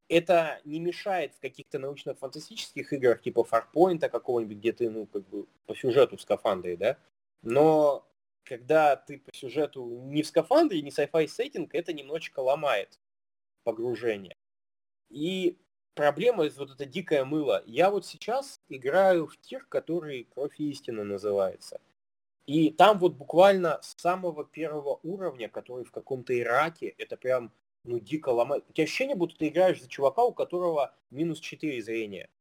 Это 0.09 0.59
не 0.65 0.81
мешает 0.81 1.33
в 1.33 1.39
каких-то 1.39 1.79
научно-фантастических 1.79 2.91
играх 2.91 3.21
типа 3.21 3.47
Farpoint 3.49 4.09
какого-нибудь, 4.09 4.57
где 4.57 4.73
ты, 4.73 4.89
ну, 4.89 5.05
как 5.05 5.25
бы 5.29 5.45
по 5.65 5.75
сюжету 5.75 6.17
в 6.17 6.21
скафандре, 6.21 6.75
да? 6.75 6.97
Но 7.41 8.05
когда 8.49 8.95
ты 8.95 9.19
по 9.19 9.31
сюжету 9.31 9.85
не 10.05 10.23
в 10.23 10.27
скафандре, 10.27 10.81
не 10.81 10.89
sci-fi 10.89 11.27
сеттинг, 11.27 11.75
это 11.75 11.93
немножечко 11.93 12.39
ломает 12.39 12.99
погружение. 13.63 14.35
И 15.09 15.59
проблема 15.93 16.45
из 16.45 16.57
вот 16.57 16.71
это 16.71 16.85
дикое 16.85 17.25
мыло. 17.25 17.61
Я 17.67 17.91
вот 17.91 18.07
сейчас 18.07 18.59
играю 18.67 19.27
в 19.27 19.37
тир, 19.37 19.67
который 19.69 20.23
Кровь 20.23 20.59
истины 20.59 21.03
называется. 21.03 21.79
И 22.47 22.71
там 22.71 22.97
вот 22.97 23.13
буквально 23.13 23.79
с 23.83 23.95
самого 24.01 24.43
первого 24.43 24.99
уровня, 25.03 25.47
который 25.47 25.85
в 25.85 25.91
каком-то 25.91 26.37
Ираке, 26.37 26.95
это 26.97 27.17
прям, 27.17 27.53
ну, 27.83 27.99
дико 27.99 28.29
ломает. 28.29 28.65
У 28.67 28.73
тебя 28.73 28.85
ощущение, 28.85 29.15
будто 29.15 29.37
ты 29.37 29.49
играешь 29.49 29.79
за 29.79 29.87
чувака, 29.87 30.23
у 30.23 30.33
которого 30.33 30.95
минус 31.11 31.39
4 31.39 31.79
зрения. 31.83 32.31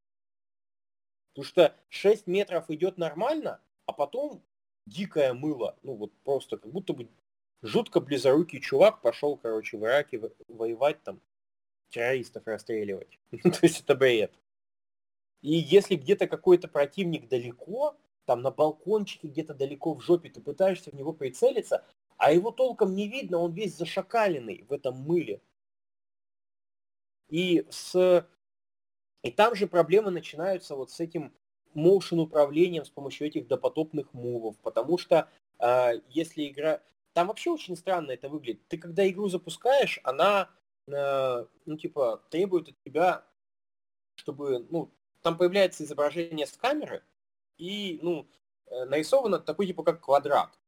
Потому 1.35 1.45
что 1.45 1.77
6 1.91 2.27
метров 2.27 2.71
идет 2.71 2.97
нормально, 2.97 3.61
а 3.85 3.93
потом 3.93 4.43
дикое 4.89 5.33
мыло. 5.35 5.77
Ну, 5.83 5.95
вот 5.95 6.13
просто 6.25 6.57
как 6.57 6.71
будто 6.71 6.93
бы 6.93 7.09
жутко 7.63 8.01
близорукий 8.01 8.61
чувак 8.61 9.03
пошел, 9.03 9.37
короче, 9.37 9.77
в 9.77 9.85
Ираке 9.85 10.21
воевать 10.49 11.03
там, 11.03 11.21
террористов 11.91 12.47
расстреливать. 12.47 13.19
То 13.43 13.59
есть 13.63 13.81
это 13.81 13.95
бред. 13.95 14.33
И 15.41 15.53
если 15.53 15.97
где-то 15.97 16.27
какой-то 16.27 16.69
противник 16.69 17.29
далеко, 17.29 17.97
там 18.25 18.43
на 18.43 18.51
балкончике 18.51 19.29
где-то 19.29 19.55
далеко 19.55 19.95
в 19.95 20.01
жопе, 20.01 20.31
ты 20.31 20.41
пытаешься 20.41 20.91
в 20.91 20.95
него 20.95 21.13
прицелиться, 21.13 21.85
а 22.17 22.33
его 22.33 22.51
толком 22.51 22.95
не 22.95 23.09
видно, 23.09 23.39
он 23.39 23.53
весь 23.53 23.77
зашакаленный 23.77 24.65
в 24.69 24.73
этом 24.73 24.97
мыле. 24.97 25.41
И 27.29 27.67
с... 27.71 28.27
И 29.23 29.31
там 29.31 29.55
же 29.55 29.67
проблемы 29.67 30.11
начинаются 30.11 30.75
вот 30.77 30.91
с 30.91 31.01
этим 31.01 31.33
моушен 31.75 32.21
управлением 32.21 32.85
с 32.85 32.91
помощью 32.91 33.27
этих 33.27 33.47
допотопных 33.47 34.13
мувов, 34.13 34.57
потому 34.63 34.99
что 34.99 35.29
э, 35.59 36.01
если 36.09 36.49
игра... 36.49 36.81
Там 37.15 37.29
вообще 37.29 37.51
очень 37.51 37.77
странно 37.77 38.13
это 38.13 38.29
выглядит. 38.29 38.67
Ты 38.69 38.79
когда 38.79 39.09
игру 39.09 39.29
запускаешь, 39.29 39.99
она 40.05 40.51
Э, 40.93 41.47
ну, 41.67 41.77
типа, 41.77 42.23
требует 42.31 42.69
от 42.69 42.75
тебя, 42.85 43.25
чтобы, 44.17 44.67
ну, 44.71 44.91
там 45.23 45.37
появляется 45.37 45.85
изображение 45.85 46.47
с 46.47 46.57
камеры, 46.57 47.03
и, 47.59 47.99
ну, 48.03 48.29
э, 48.67 48.85
нарисовано 48.85 49.39
такой, 49.39 49.67
типа, 49.67 49.83
как 49.83 50.05
квадрат. 50.05 50.59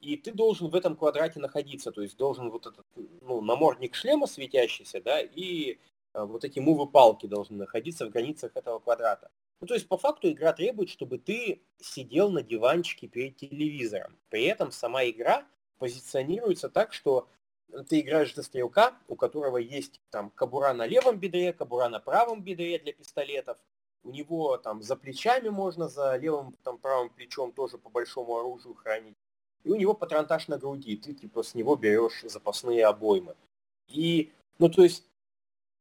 И 0.00 0.16
ты 0.16 0.32
должен 0.32 0.68
в 0.68 0.74
этом 0.74 0.96
квадрате 0.96 1.40
находиться, 1.40 1.90
то 1.90 2.02
есть 2.02 2.16
должен 2.16 2.50
вот 2.50 2.66
этот, 2.66 2.86
ну, 3.22 3.40
намордник 3.40 3.94
шлема 3.94 4.26
светящийся, 4.26 5.00
да, 5.00 5.20
и 5.20 5.78
э, 6.14 6.24
вот 6.24 6.44
эти 6.44 6.60
мувы-палки 6.60 7.26
должны 7.26 7.56
находиться 7.56 8.06
в 8.06 8.10
границах 8.10 8.52
этого 8.54 8.78
квадрата. 8.78 9.30
Ну, 9.60 9.66
то 9.66 9.74
есть, 9.74 9.88
по 9.88 9.96
факту, 9.96 10.30
игра 10.30 10.52
требует, 10.52 10.90
чтобы 10.90 11.18
ты 11.18 11.62
сидел 11.78 12.30
на 12.30 12.42
диванчике 12.42 13.06
перед 13.08 13.36
телевизором. 13.36 14.18
При 14.28 14.44
этом 14.44 14.70
сама 14.72 15.04
игра 15.04 15.46
позиционируется 15.78 16.68
так, 16.68 16.92
что 16.92 17.28
ты 17.88 18.00
играешь 18.00 18.34
за 18.34 18.42
стрелка, 18.42 18.94
у 19.08 19.16
которого 19.16 19.56
есть 19.56 20.00
там 20.10 20.30
кабура 20.30 20.72
на 20.72 20.86
левом 20.86 21.18
бедре, 21.18 21.52
кабура 21.52 21.88
на 21.88 22.00
правом 22.00 22.42
бедре 22.42 22.78
для 22.78 22.92
пистолетов. 22.92 23.58
У 24.02 24.10
него 24.10 24.58
там 24.58 24.82
за 24.82 24.96
плечами 24.96 25.48
можно, 25.48 25.88
за 25.88 26.16
левым 26.16 26.54
там 26.62 26.78
правым 26.78 27.08
плечом 27.10 27.52
тоже 27.52 27.78
по 27.78 27.88
большому 27.88 28.36
оружию 28.36 28.74
хранить. 28.74 29.16
И 29.64 29.70
у 29.70 29.76
него 29.76 29.94
патронтаж 29.94 30.46
на 30.48 30.58
груди, 30.58 30.96
ты 30.96 31.14
типа 31.14 31.42
с 31.42 31.54
него 31.54 31.74
берешь 31.74 32.22
запасные 32.22 32.86
обоймы. 32.86 33.34
И, 33.88 34.32
ну 34.58 34.68
то 34.68 34.82
есть, 34.82 35.04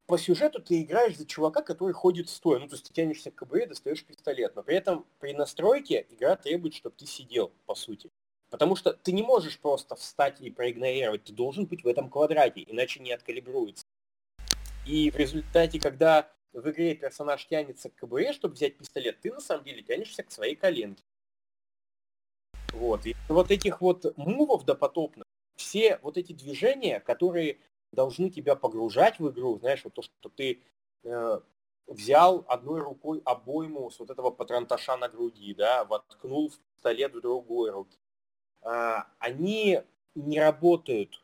по 0.06 0.18
сюжету 0.18 0.62
ты 0.62 0.82
играешь 0.82 1.18
за 1.18 1.26
чувака, 1.26 1.62
который 1.62 1.94
ходит 1.94 2.30
стоя. 2.30 2.60
Ну, 2.60 2.68
то 2.68 2.76
есть 2.76 2.88
ты 2.88 2.94
тянешься 2.94 3.32
к 3.32 3.36
кобуре, 3.36 3.68
достаешь 3.68 4.04
пистолет. 4.04 4.56
Но 4.56 4.64
при 4.64 4.76
этом 4.76 5.06
при 5.20 5.34
настройке 5.34 6.06
игра 6.10 6.36
требует, 6.36 6.74
чтобы 6.74 6.96
ты 6.98 7.06
сидел, 7.06 7.52
по 7.66 7.76
сути. 7.76 8.12
Потому 8.50 8.76
что 8.76 8.94
ты 8.94 9.14
не 9.14 9.24
можешь 9.24 9.60
просто 9.60 9.96
встать 9.96 10.40
и 10.42 10.52
проигнорировать, 10.52 11.24
ты 11.24 11.34
должен 11.34 11.66
быть 11.66 11.84
в 11.84 11.88
этом 11.88 12.10
квадрате, 12.10 12.64
иначе 12.68 13.00
не 13.00 13.12
откалибруется. 13.12 13.84
И 14.86 15.10
в 15.10 15.16
результате, 15.16 15.80
когда 15.80 16.32
в 16.52 16.70
игре 16.70 16.94
персонаж 16.94 17.48
тянется 17.48 17.90
к 17.90 17.96
КБР, 17.96 18.34
чтобы 18.34 18.54
взять 18.54 18.78
пистолет, 18.78 19.20
ты 19.22 19.32
на 19.32 19.40
самом 19.40 19.64
деле 19.64 19.82
тянешься 19.82 20.22
к 20.22 20.32
своей 20.32 20.56
коленке. 20.56 21.02
Вот. 22.74 23.06
И 23.06 23.16
вот 23.28 23.50
этих 23.50 23.82
вот 23.82 24.16
мувов 24.18 24.66
допотопных, 24.66 25.26
все 25.56 25.98
вот 26.02 26.18
эти 26.18 26.34
движения, 26.34 27.00
которые 27.00 27.58
должны 27.94 28.30
тебя 28.30 28.56
погружать 28.56 29.20
в 29.20 29.30
игру, 29.30 29.58
знаешь, 29.60 29.84
вот 29.84 29.94
то, 29.94 30.02
что 30.02 30.30
ты 30.30 30.62
э, 31.04 31.40
взял 31.88 32.44
одной 32.48 32.82
рукой 32.82 33.22
обойму 33.24 33.90
с 33.90 34.00
вот 34.00 34.10
этого 34.10 34.32
патронташа 34.32 34.98
на 34.98 35.08
груди, 35.08 35.54
да, 35.54 35.86
воткнул 35.86 36.52
пистолет 36.76 37.14
в 37.14 37.22
другой 37.22 37.72
руке, 37.72 37.98
а, 38.62 39.08
они 39.20 39.82
не 40.16 40.40
работают 40.40 41.24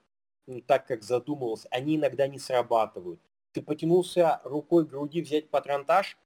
так, 0.65 0.88
как 0.88 1.03
задумывался, 1.03 1.67
они 1.72 1.95
иногда 1.95 2.28
не 2.28 2.39
срабатывают. 2.39 3.20
Ты 3.51 3.61
потянулся 3.61 4.41
рукой 4.43 4.86
к 4.86 4.89
груди 4.89 5.22
взять 5.22 5.49
патронтаж, 5.49 6.17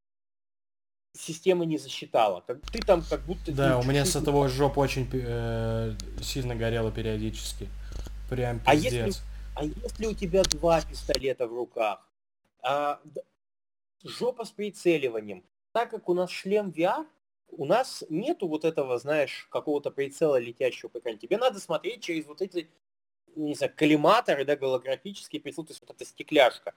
система 1.13 1.65
не 1.65 1.77
засчитала. 1.77 2.41
Как, 2.41 2.59
ты 2.71 2.79
там 2.79 3.01
как 3.01 3.21
будто... 3.21 3.51
Да, 3.51 3.79
у 3.79 3.83
меня 3.83 4.05
с 4.05 4.15
этого 4.15 4.47
жопа 4.49 4.79
очень 4.79 5.09
э, 5.11 5.93
сильно 6.21 6.55
горела 6.55 6.91
периодически. 6.91 7.69
Прям 8.29 8.59
пиздец. 8.59 8.93
А 8.93 8.95
если, 9.05 9.23
а 9.55 9.65
если 9.65 10.05
у 10.07 10.13
тебя 10.13 10.43
два 10.43 10.81
пистолета 10.81 11.47
в 11.47 11.53
руках? 11.53 12.09
А, 12.61 13.01
жопа 14.03 14.45
с 14.45 14.51
прицеливанием. 14.51 15.43
Так 15.71 15.91
как 15.91 16.09
у 16.09 16.13
нас 16.13 16.29
шлем 16.29 16.69
VR, 16.69 17.05
у 17.49 17.65
нас 17.65 18.03
нету 18.09 18.47
вот 18.47 18.65
этого, 18.65 18.97
знаешь, 18.97 19.47
какого-то 19.51 19.91
прицела 19.91 20.37
летящего 20.39 20.89
по 20.89 20.99
экрану. 20.99 21.17
Тебе 21.17 21.37
надо 21.37 21.59
смотреть 21.59 22.03
через 22.03 22.25
вот 22.25 22.41
эти, 22.41 22.69
не 23.35 23.53
знаю, 23.53 23.73
коллиматоры, 23.75 24.45
да, 24.45 24.55
голографические 24.55 25.41
прицелы, 25.41 25.67
то 25.67 25.71
есть 25.71 25.81
вот 25.81 25.91
эта 25.91 26.05
стекляшка. 26.05 26.73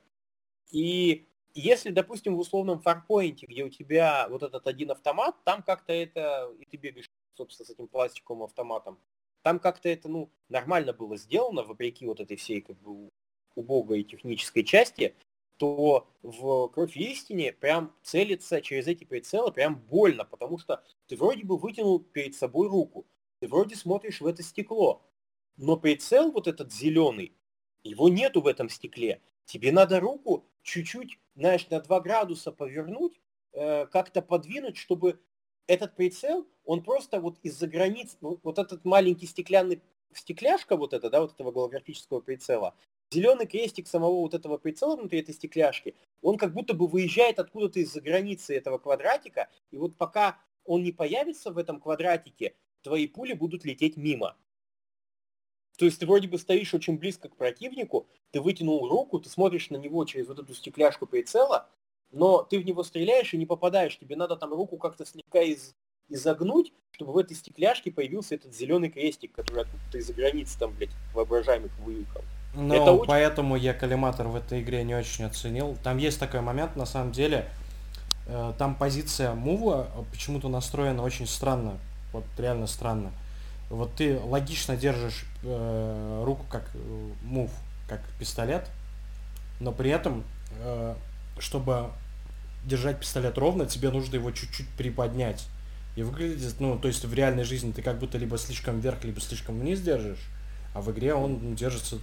И 0.71 1.27
если, 1.55 1.91
допустим, 1.91 2.37
в 2.37 2.41
условном 2.41 2.81
фарпоинте, 2.81 3.47
где 3.47 3.65
у 3.65 3.71
тебя 3.71 4.29
вот 4.29 4.43
этот 4.43 4.67
один 4.67 4.91
автомат, 4.91 5.35
там 5.45 5.63
как-то 5.63 5.93
это, 5.93 6.53
и 6.59 6.67
ты 6.67 6.77
бегаешь, 6.77 7.11
собственно, 7.35 7.67
с 7.67 7.71
этим 7.71 7.89
пластиковым 7.89 8.43
автоматом, 8.43 8.99
там 9.47 9.61
как-то 9.61 9.89
это, 9.89 10.09
ну, 10.09 10.33
нормально 10.49 10.93
было 10.93 11.17
сделано, 11.17 11.63
вопреки 11.63 12.05
вот 12.05 12.19
этой 12.19 12.37
всей, 12.37 12.61
как 12.63 12.81
бы, 12.81 13.11
убогой 13.55 14.03
технической 14.03 14.65
части, 14.65 15.15
то 15.57 16.09
в 16.25 16.67
«Кровь 16.71 16.97
истине» 16.97 17.53
прям 17.53 17.95
целиться 18.03 18.61
через 18.61 18.89
эти 18.89 19.05
прицелы 19.05 19.53
прям 19.53 19.77
больно, 19.77 20.25
потому 20.25 20.59
что 20.59 20.83
ты 21.07 21.15
вроде 21.17 21.45
бы 21.45 21.59
вытянул 21.59 22.01
перед 22.01 22.35
собой 22.35 22.67
руку, 22.67 23.07
ты 23.39 23.47
вроде 23.47 23.77
смотришь 23.77 24.21
в 24.21 24.27
это 24.27 24.43
стекло, 24.43 25.09
но 25.57 25.77
прицел 25.77 26.33
вот 26.33 26.49
этот 26.49 26.73
зеленый, 26.73 27.37
его 27.85 28.09
нету 28.09 28.41
в 28.41 28.49
этом 28.49 28.69
стекле. 28.69 29.23
Тебе 29.45 29.71
надо 29.71 30.01
руку 30.01 30.45
чуть-чуть, 30.65 31.21
знаешь, 31.37 31.71
на 31.71 31.81
2 31.81 32.01
градуса 32.01 32.51
повернуть, 32.51 33.21
э, 33.53 33.87
как-то 33.87 34.23
подвинуть, 34.23 34.77
чтобы 34.77 35.21
этот 35.67 35.95
прицел, 35.95 36.47
он 36.65 36.83
просто 36.83 37.21
вот 37.21 37.39
из-за 37.43 37.67
границ, 37.67 38.17
вот, 38.21 38.41
вот 38.43 38.59
этот 38.59 38.85
маленький 38.85 39.27
стеклянный 39.27 39.83
стекляшка 40.13 40.77
вот 40.77 40.93
это, 40.93 41.11
да, 41.11 41.21
вот 41.21 41.33
этого 41.33 41.53
голографического 41.53 42.21
прицела, 42.21 42.75
зеленый 43.11 43.47
крестик 43.47 43.87
самого 43.87 44.21
вот 44.21 44.35
этого 44.35 44.59
прицела 44.59 44.97
внутри 44.97 45.21
этой 45.21 45.35
стекляшки, 45.35 45.95
он 46.23 46.39
как 46.39 46.53
будто 46.53 46.75
бы 46.75 46.87
выезжает 46.87 47.39
откуда-то 47.39 47.81
из-за 47.81 48.01
границы 48.01 48.57
этого 48.57 48.79
квадратика, 48.79 49.49
и 49.71 49.77
вот 49.77 49.97
пока 49.97 50.39
он 50.65 50.83
не 50.83 50.93
появится 50.93 51.53
в 51.53 51.59
этом 51.59 51.81
квадратике, 51.81 52.55
твои 52.83 53.07
пули 53.07 53.35
будут 53.35 53.65
лететь 53.65 53.97
мимо. 53.97 54.37
То 55.77 55.85
есть 55.85 56.01
ты 56.01 56.07
вроде 56.07 56.27
бы 56.27 56.39
стоишь 56.39 56.73
очень 56.73 56.99
близко 56.99 57.29
к 57.29 57.37
противнику, 57.37 58.09
ты 58.31 58.41
вытянул 58.41 58.89
руку, 58.89 59.21
ты 59.21 59.29
смотришь 59.29 59.71
на 59.71 59.77
него 59.77 60.05
через 60.07 60.27
вот 60.27 60.39
эту 60.39 60.55
стекляшку 60.55 61.07
прицела, 61.07 61.69
но 62.13 62.43
ты 62.43 62.59
в 62.59 62.65
него 62.65 62.83
стреляешь 62.83 63.35
и 63.35 63.39
не 63.39 63.47
попадаешь. 63.47 63.99
Тебе 63.99 64.17
надо 64.17 64.37
там 64.37 64.53
руку 64.53 64.77
как-то 64.77 65.05
слегка 65.05 65.41
из, 65.41 65.75
изогнуть, 66.09 66.73
чтобы 66.93 67.13
в 67.13 67.19
этой 67.19 67.37
стекляшке 67.37 67.91
появился 67.91 68.35
этот 68.35 68.55
зеленый 68.55 68.91
крестик, 68.91 69.33
который 69.33 69.63
откуда-то 69.63 69.99
из-за 69.99 70.13
границы 70.13 70.59
там, 70.59 70.73
блядь, 70.73 70.91
воображаемых 71.15 71.73
выехал. 71.81 72.23
Ну, 72.55 72.75
это 72.75 72.93
очень... 72.93 73.07
поэтому 73.07 73.57
я 73.57 73.75
коллиматор 73.75 74.29
в 74.29 74.37
этой 74.37 74.63
игре 74.63 74.83
не 74.83 74.95
очень 74.95 75.25
оценил. 75.25 75.77
Там 75.83 75.99
есть 75.99 76.19
такой 76.19 76.41
момент, 76.41 76.75
на 76.75 76.87
самом 76.87 77.13
деле, 77.13 77.51
э, 78.27 78.53
там 78.59 78.75
позиция 78.75 79.35
мува 79.35 79.91
почему-то 80.11 80.49
настроена 80.49 81.03
очень 81.03 81.27
странно. 81.27 81.79
Вот 82.13 82.25
реально 82.39 82.67
странно. 82.67 83.13
Вот 83.69 83.95
ты 83.95 84.19
логично 84.19 84.77
держишь 84.77 85.27
э, 85.43 86.23
руку 86.25 86.47
как 86.49 86.71
э, 86.75 87.11
мув, 87.23 87.51
как 87.89 88.01
пистолет, 88.19 88.71
но 89.61 89.73
при 89.73 89.91
этом, 89.91 90.25
э, 90.61 90.95
чтобы 91.39 91.91
держать 92.65 93.01
пистолет 93.01 93.39
ровно, 93.39 93.67
тебе 93.67 93.91
нужно 93.91 94.17
его 94.17 94.31
чуть-чуть 94.31 94.69
приподнять. 94.71 95.47
И 95.95 96.03
выглядит, 96.03 96.57
ну, 96.61 96.79
то 96.79 96.89
есть 96.89 97.05
в 97.05 97.15
реальной 97.15 97.45
жизни 97.45 97.73
ты 97.73 97.81
как 97.81 97.99
будто 97.99 98.19
либо 98.19 98.37
слишком 98.37 98.81
вверх, 98.81 99.05
либо 99.05 99.21
слишком 99.21 99.59
вниз 99.59 99.81
держишь, 99.81 100.29
а 100.75 100.83
в 100.83 100.91
игре 100.91 101.15
он 101.15 101.55
держится 101.55 101.99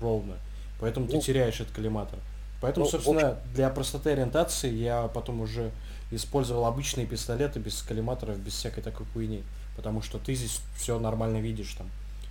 ровно. 0.00 0.36
Поэтому 0.80 1.06
ну, 1.06 1.12
ты 1.12 1.20
теряешь 1.20 1.60
этот 1.60 1.74
коллиматор. 1.74 2.18
Поэтому, 2.62 2.86
ну, 2.86 2.90
собственно, 2.90 3.30
общем... 3.30 3.52
для 3.54 3.68
простоты 3.70 4.10
ориентации 4.10 4.72
я 4.72 5.08
потом 5.08 5.40
уже 5.40 5.70
использовал 6.10 6.64
обычные 6.64 7.06
пистолеты 7.06 7.58
без 7.58 7.82
коллиматоров, 7.82 8.38
без 8.38 8.54
всякой 8.54 8.82
такой 8.82 9.06
хуйни. 9.12 9.42
Потому 9.76 10.02
что 10.02 10.18
ты 10.18 10.34
здесь 10.34 10.60
все 10.76 10.98
нормально 10.98 11.40
видишь 11.40 11.74
там. 11.74 11.90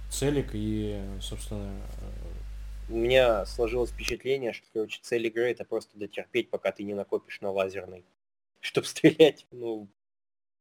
Целик 0.10 0.50
и, 0.54 1.00
собственно... 1.22 1.70
У 2.90 2.96
меня 2.96 3.46
сложилось 3.46 3.92
впечатление, 3.92 4.52
что, 4.52 4.66
короче, 4.74 5.00
цель 5.04 5.28
игры 5.28 5.52
это 5.52 5.64
просто 5.64 5.96
дотерпеть, 6.00 6.50
пока 6.50 6.72
ты 6.72 6.82
не 6.82 6.96
накопишь 6.96 7.40
на 7.40 7.52
лазерный. 7.52 8.04
Чтобы 8.62 8.88
стрелять, 8.88 9.46
ну, 9.52 9.88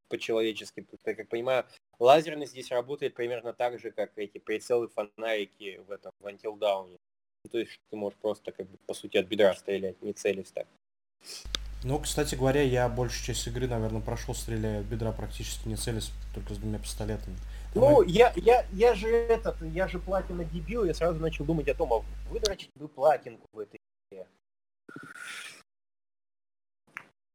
по-человечески. 0.08 0.86
Я 1.06 1.14
как 1.14 1.28
понимаю, 1.28 1.64
лазерный 1.98 2.46
здесь 2.46 2.70
работает 2.70 3.14
примерно 3.14 3.54
так 3.54 3.78
же, 3.78 3.90
как 3.90 4.12
эти 4.16 4.36
прицелы 4.38 4.88
фонарики 4.88 5.80
в 5.86 5.90
этом, 5.90 6.12
в 6.20 6.26
Until 6.26 6.58
Dawn. 6.58 6.98
Ну, 7.44 7.50
то 7.50 7.58
есть 7.58 7.80
ты 7.88 7.96
можешь 7.96 8.18
просто, 8.18 8.52
как 8.52 8.68
бы, 8.68 8.76
по 8.86 8.92
сути, 8.92 9.16
от 9.16 9.26
бедра 9.26 9.54
стрелять, 9.54 10.00
не 10.02 10.12
целясь 10.12 10.50
так. 10.50 10.66
Ну, 11.82 11.98
кстати 11.98 12.34
говоря, 12.34 12.60
я 12.60 12.88
большую 12.88 13.24
часть 13.24 13.46
игры, 13.46 13.68
наверное, 13.68 14.02
прошел, 14.02 14.34
стреляя 14.34 14.80
от 14.80 14.86
бедра 14.86 15.12
практически 15.12 15.68
не 15.68 15.76
целясь, 15.76 16.10
только 16.34 16.52
с 16.52 16.58
двумя 16.58 16.78
пистолетами. 16.78 17.36
Ну, 17.74 18.02
я, 18.02 18.32
я, 18.36 18.66
я 18.72 18.94
же 18.94 19.08
этот, 19.08 19.60
я 19.62 19.88
же 19.88 19.98
платина 19.98 20.44
дебил, 20.44 20.84
я 20.84 20.94
сразу 20.94 21.20
начал 21.20 21.44
думать 21.44 21.68
о 21.68 21.74
том, 21.74 21.92
а 21.92 22.04
выдрочить 22.30 22.70
бы 22.74 22.88
платинку 22.88 23.46
в 23.52 23.58
этой 23.58 23.78
игре. 24.10 24.26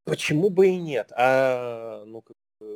Почему 0.06 0.50
бы 0.50 0.68
и 0.68 0.76
нет? 0.76 1.12
А, 1.16 2.04
ну, 2.06 2.24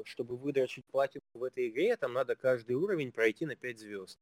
чтобы 0.03 0.37
выдрочить 0.37 0.85
платинку 0.85 1.39
в 1.39 1.43
этой 1.43 1.69
игре, 1.69 1.97
там 1.97 2.13
надо 2.13 2.35
каждый 2.35 2.75
уровень 2.75 3.11
пройти 3.11 3.45
на 3.45 3.55
5 3.55 3.79
звезд. 3.79 4.19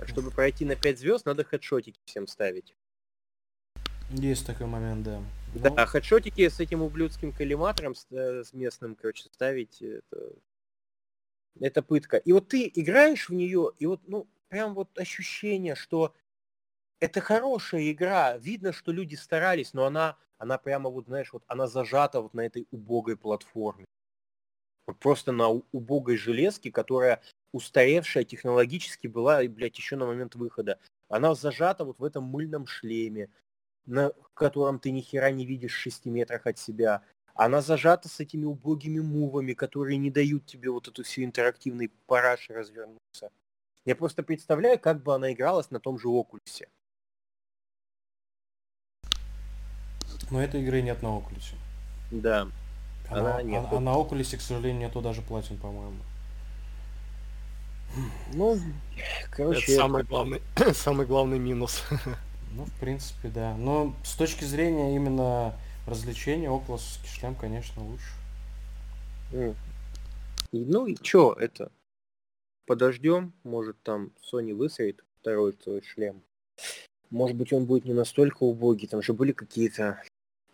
А 0.00 0.06
чтобы 0.06 0.30
пройти 0.30 0.64
на 0.64 0.76
5 0.76 0.98
звезд, 0.98 1.26
надо 1.26 1.44
хедшотики 1.44 2.00
всем 2.04 2.26
ставить. 2.26 2.74
Есть 4.10 4.46
такой 4.46 4.66
момент, 4.66 5.04
да. 5.04 5.22
Да, 5.54 5.70
ну... 5.70 5.86
хедшотики 5.86 6.48
с 6.48 6.60
этим 6.60 6.82
ублюдским 6.82 7.32
коллиматором, 7.32 7.94
с, 7.94 8.06
э, 8.10 8.44
с 8.44 8.52
местным, 8.52 8.94
короче, 8.96 9.24
ставить, 9.24 9.82
это... 9.82 10.32
это 11.60 11.82
пытка. 11.82 12.16
И 12.18 12.32
вот 12.32 12.48
ты 12.48 12.70
играешь 12.74 13.28
в 13.28 13.34
нее, 13.34 13.72
и 13.78 13.86
вот, 13.86 14.00
ну, 14.06 14.26
прям 14.48 14.74
вот 14.74 14.98
ощущение, 14.98 15.74
что 15.74 16.14
это 17.00 17.20
хорошая 17.20 17.90
игра. 17.90 18.36
Видно, 18.38 18.72
что 18.72 18.92
люди 18.92 19.14
старались, 19.14 19.74
но 19.74 19.84
она, 19.86 20.16
она 20.38 20.58
прямо 20.58 20.90
вот, 20.90 21.06
знаешь, 21.06 21.32
вот 21.32 21.44
она 21.46 21.66
зажата 21.66 22.20
вот 22.20 22.34
на 22.34 22.42
этой 22.42 22.66
убогой 22.70 23.16
платформе. 23.16 23.84
Вот 24.86 24.98
просто 24.98 25.32
на 25.32 25.48
убогой 25.48 26.16
железке, 26.16 26.70
которая 26.70 27.22
устаревшая 27.52 28.24
технологически 28.24 29.06
была, 29.06 29.42
блядь, 29.44 29.78
еще 29.78 29.96
на 29.96 30.06
момент 30.06 30.34
выхода. 30.34 30.78
Она 31.08 31.34
зажата 31.34 31.84
вот 31.84 31.98
в 31.98 32.04
этом 32.04 32.24
мыльном 32.24 32.66
шлеме, 32.66 33.30
на 33.86 34.12
котором 34.34 34.78
ты 34.78 34.90
ни 34.90 35.00
хера 35.00 35.30
не 35.30 35.46
видишь 35.46 35.74
в 35.74 35.78
6 35.78 36.06
метрах 36.06 36.46
от 36.46 36.58
себя. 36.58 37.02
Она 37.34 37.62
зажата 37.62 38.08
с 38.08 38.20
этими 38.20 38.44
убогими 38.44 39.00
мувами, 39.00 39.54
которые 39.54 39.98
не 39.98 40.10
дают 40.10 40.46
тебе 40.46 40.70
вот 40.70 40.86
эту 40.86 41.02
всю 41.02 41.24
интерактивный 41.24 41.90
параш 42.06 42.48
развернуться. 42.48 43.30
Я 43.84 43.96
просто 43.96 44.22
представляю, 44.22 44.78
как 44.78 45.02
бы 45.02 45.14
она 45.14 45.32
игралась 45.32 45.70
на 45.70 45.80
том 45.80 45.98
же 45.98 46.08
Окулюсе. 46.08 46.68
Но 50.30 50.42
этой 50.42 50.62
игры 50.62 50.80
нет 50.80 51.02
на 51.02 51.16
Окулюсе. 51.16 51.56
Да. 52.12 52.48
Она, 53.10 53.34
она 53.34 53.42
нет. 53.42 53.66
А, 53.70 53.76
а 53.76 53.80
на 53.80 53.94
Окулюсе, 53.94 54.38
к 54.38 54.40
сожалению, 54.40 54.86
нету 54.86 55.02
даже 55.02 55.20
платин, 55.20 55.58
по-моему. 55.58 55.98
Ну, 58.32 58.58
короче... 59.30 59.72
Это 59.72 59.82
самый 59.82 60.04
главный, 60.04 60.42
самый 60.74 61.06
главный 61.06 61.38
минус. 61.38 61.82
Ну, 62.56 62.66
в 62.66 62.72
принципе, 62.78 63.30
да. 63.30 63.56
Но 63.56 63.96
с 64.04 64.14
точки 64.14 64.44
зрения 64.44 64.94
именно 64.94 65.56
развлечения, 65.86 66.50
околосский 66.50 67.08
шлем, 67.08 67.34
конечно, 67.34 67.82
лучше. 67.82 69.54
Ну 70.52 70.86
и 70.86 70.94
чё, 70.96 71.32
это... 71.32 71.72
Подождем, 72.66 73.34
может 73.42 73.82
там 73.82 74.12
Sony 74.32 74.54
высоит 74.54 75.04
второй 75.20 75.52
свой 75.62 75.82
шлем. 75.82 76.22
Может 77.10 77.36
быть 77.36 77.52
он 77.52 77.66
будет 77.66 77.84
не 77.84 77.92
настолько 77.92 78.44
убогий, 78.44 78.88
там 78.88 79.02
же 79.02 79.12
были 79.12 79.32
какие-то 79.32 80.02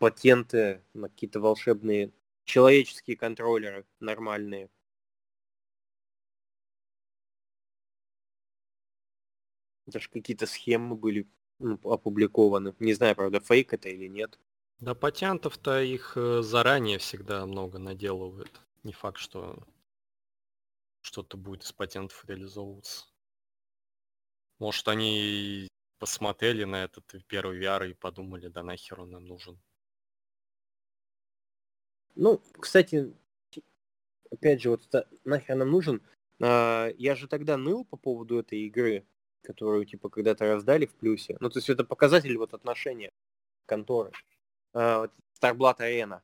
патенты 0.00 0.82
на 0.92 1.08
какие-то 1.08 1.38
волшебные 1.38 2.10
человеческие 2.44 3.16
контроллеры 3.16 3.86
нормальные. 4.00 4.70
Даже 9.86 10.08
какие-то 10.08 10.46
схемы 10.46 10.96
были 10.96 11.28
ну, 11.60 11.78
опубликованы. 11.84 12.74
Не 12.80 12.94
знаю, 12.94 13.14
правда, 13.14 13.38
фейк 13.40 13.72
это 13.72 13.88
или 13.88 14.08
нет. 14.08 14.38
Да 14.80 14.94
патентов-то 14.94 15.82
их 15.82 16.16
э, 16.16 16.40
заранее 16.40 16.96
всегда 16.96 17.44
много 17.44 17.78
наделывают. 17.78 18.62
Не 18.82 18.94
факт, 18.94 19.18
что 19.18 19.62
что-то 21.02 21.36
будет 21.36 21.64
из 21.64 21.72
патентов 21.72 22.24
реализовываться. 22.26 23.04
Может, 24.58 24.88
они 24.88 25.68
посмотрели 25.98 26.64
на 26.64 26.84
этот 26.84 27.04
первый 27.26 27.60
VR 27.60 27.90
и 27.90 27.94
подумали, 27.94 28.48
да 28.48 28.62
нахер 28.62 29.00
он 29.00 29.10
нам 29.10 29.26
нужен. 29.26 29.60
Ну, 32.14 32.42
кстати, 32.58 33.14
опять 34.30 34.62
же, 34.62 34.70
вот 34.70 34.82
нахер 35.24 35.56
нам 35.56 35.70
нужен. 35.70 36.02
А, 36.40 36.88
я 36.96 37.16
же 37.16 37.28
тогда 37.28 37.58
ныл 37.58 37.84
по 37.84 37.98
поводу 37.98 38.38
этой 38.38 38.60
игры, 38.60 39.06
которую, 39.42 39.84
типа, 39.84 40.08
когда-то 40.08 40.46
раздали 40.46 40.86
в 40.86 40.94
плюсе. 40.94 41.36
Ну, 41.40 41.50
то 41.50 41.58
есть 41.58 41.68
это 41.68 41.84
показатель 41.84 42.36
вот 42.38 42.54
отношения 42.54 43.10
конторы. 43.66 44.12
Starblood 44.74 45.78
Arena. 45.78 46.22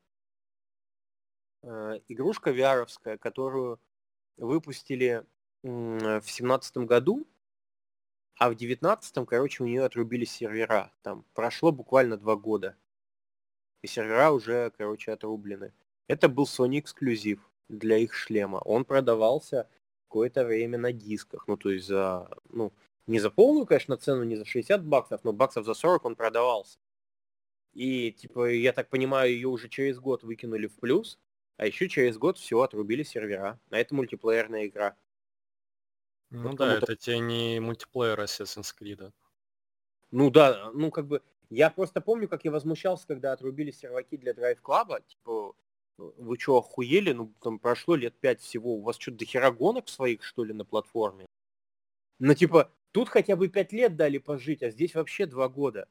Uh, 1.63 2.01
игрушка 2.07 2.51
vr 2.51 3.19
которую 3.19 3.81
выпустили 4.37 5.27
в 5.63 6.23
семнадцатом 6.23 6.87
году, 6.87 7.27
а 8.39 8.51
в 8.51 8.55
девятнадцатом, 8.55 9.27
короче, 9.27 9.63
у 9.63 9.67
нее 9.67 9.85
отрубили 9.85 10.25
сервера. 10.25 10.93
Там 11.03 11.25
прошло 11.35 11.73
буквально 11.73 12.17
два 12.17 12.37
года. 12.37 12.77
И 13.83 13.89
сервера 13.89 14.31
уже, 14.31 14.71
короче, 14.77 15.13
отрублены. 15.13 15.73
Это 16.07 16.29
был 16.29 16.45
Sony 16.45 16.81
эксклюзив 16.81 17.41
для 17.69 17.97
их 17.97 18.15
шлема. 18.15 18.59
Он 18.59 18.85
продавался 18.85 19.69
какое-то 20.07 20.45
время 20.45 20.79
на 20.79 20.93
дисках. 20.93 21.49
Ну, 21.49 21.57
то 21.57 21.71
есть 21.71 21.87
за, 21.87 22.29
ну, 22.51 22.73
не 23.07 23.19
за 23.19 23.31
полную, 23.31 23.67
конечно, 23.67 23.97
цену, 23.97 24.23
не 24.23 24.37
за 24.37 24.45
60 24.45 24.85
баксов, 24.85 25.25
но 25.25 25.33
баксов 25.33 25.65
за 25.65 25.75
40 25.75 26.05
он 26.05 26.17
продавался. 26.17 26.79
И, 27.77 28.11
типа, 28.13 28.51
я 28.51 28.73
так 28.73 28.89
понимаю, 28.89 29.31
ее 29.31 29.49
уже 29.49 29.69
через 29.69 29.99
год 29.99 30.23
выкинули 30.23 30.67
в 30.67 30.77
плюс, 30.77 31.19
а 31.59 31.67
еще 31.67 31.91
через 31.91 32.17
год 32.17 32.39
все 32.39 32.61
отрубили 32.61 33.03
сервера. 33.03 33.61
А 33.71 33.77
это 33.77 33.95
мультиплеерная 33.95 34.67
игра. 34.67 34.97
Ну 36.31 36.49
вот 36.49 36.57
да, 36.57 36.79
это 36.79 36.97
тебе 36.97 37.19
не 37.19 37.61
мультиплеер 37.61 38.19
Assassin's 38.19 38.75
Creed. 38.81 39.13
Ну 40.11 40.31
да, 40.31 40.71
ну 40.73 40.91
как 40.91 41.07
бы, 41.07 41.23
я 41.51 41.69
просто 41.69 42.01
помню, 42.01 42.29
как 42.29 42.45
я 42.45 42.51
возмущался, 42.51 43.07
когда 43.07 43.33
отрубили 43.33 43.71
серваки 43.71 44.17
для 44.17 44.33
Drive 44.33 44.63
Club, 44.63 45.03
типа, 45.07 45.55
вы 45.99 46.39
что, 46.39 46.57
охуели? 46.57 47.13
Ну, 47.13 47.35
там 47.43 47.59
прошло 47.59 47.95
лет 47.95 48.19
пять 48.19 48.41
всего, 48.41 48.77
у 48.77 48.83
вас 48.83 48.97
что, 48.99 49.13
дохера 49.13 49.51
гонок 49.51 49.91
своих, 49.91 50.25
что 50.25 50.45
ли, 50.45 50.55
на 50.55 50.65
платформе? 50.65 51.27
Ну, 52.19 52.33
типа, 52.33 52.73
Тут 52.97 53.11
хотя 53.11 53.37
бы 53.37 53.49
пять 53.49 53.75
лет 53.75 53.95
дали 53.95 54.17
пожить, 54.17 54.63
а 54.63 54.71
здесь 54.71 54.95
вообще 54.95 55.27
два 55.27 55.51
года. 55.51 55.87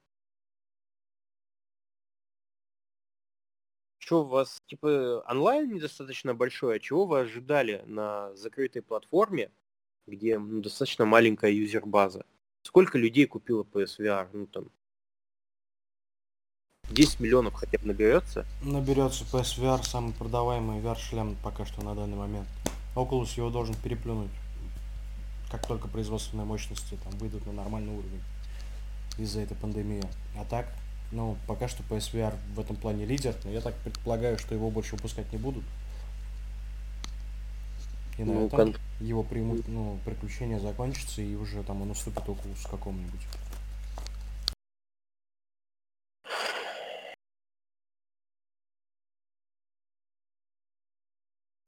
Что 4.05 4.21
у 4.21 4.27
вас, 4.27 4.61
типа, 4.67 5.23
онлайн 5.27 5.73
недостаточно 5.73 6.35
большой, 6.35 6.75
а 6.75 6.79
чего 6.79 7.07
вы 7.07 7.21
ожидали 7.21 7.81
на 7.87 8.35
закрытой 8.35 8.83
платформе, 8.83 9.49
где 10.05 10.37
ну, 10.37 10.61
достаточно 10.61 11.05
маленькая 11.05 11.49
юзер-база? 11.49 12.23
Сколько 12.61 12.99
людей 12.99 13.25
купило 13.25 13.63
PSVR? 13.63 14.29
Ну, 14.31 14.45
там, 14.45 14.69
10 16.91 17.19
миллионов 17.19 17.55
хотя 17.55 17.79
бы 17.79 17.87
наберется? 17.87 18.45
Наберется 18.61 19.23
PSVR, 19.23 19.81
самый 19.81 20.13
продаваемый 20.13 20.81
VR-шлем 20.81 21.35
пока 21.43 21.65
что 21.65 21.83
на 21.83 21.95
данный 21.95 22.17
момент. 22.17 22.47
Oculus 22.95 23.35
его 23.35 23.49
должен 23.49 23.73
переплюнуть 23.73 24.29
как 25.49 25.65
только 25.65 25.87
производственные 25.87 26.45
мощности 26.45 26.99
там 27.03 27.17
выйдут 27.17 27.47
на 27.47 27.53
нормальный 27.53 27.97
уровень 27.97 28.21
из-за 29.17 29.39
этой 29.39 29.57
пандемии. 29.57 30.03
А 30.37 30.45
так, 30.45 30.67
ну, 31.11 31.37
пока 31.47 31.67
что 31.67 31.83
PSVR 31.83 32.33
в 32.53 32.59
этом 32.59 32.75
плане 32.75 33.05
лидер, 33.05 33.35
но 33.43 33.51
я 33.51 33.61
так 33.61 33.75
предполагаю, 33.83 34.37
что 34.37 34.55
его 34.55 34.69
больше 34.69 34.95
выпускать 34.95 35.31
не 35.31 35.37
будут. 35.37 35.63
И 38.17 38.23
на 38.23 38.33
ну, 38.33 38.47
этом 38.47 38.73
кон... 38.73 38.75
его 38.99 39.23
приму... 39.23 39.57
ну, 39.67 39.99
приключения 40.05 40.59
закончатся, 40.59 41.21
и 41.21 41.35
уже 41.35 41.63
там 41.63 41.81
он 41.81 41.91
уступит 41.91 42.27
Окулус 42.27 42.65
какому-нибудь. 42.69 43.21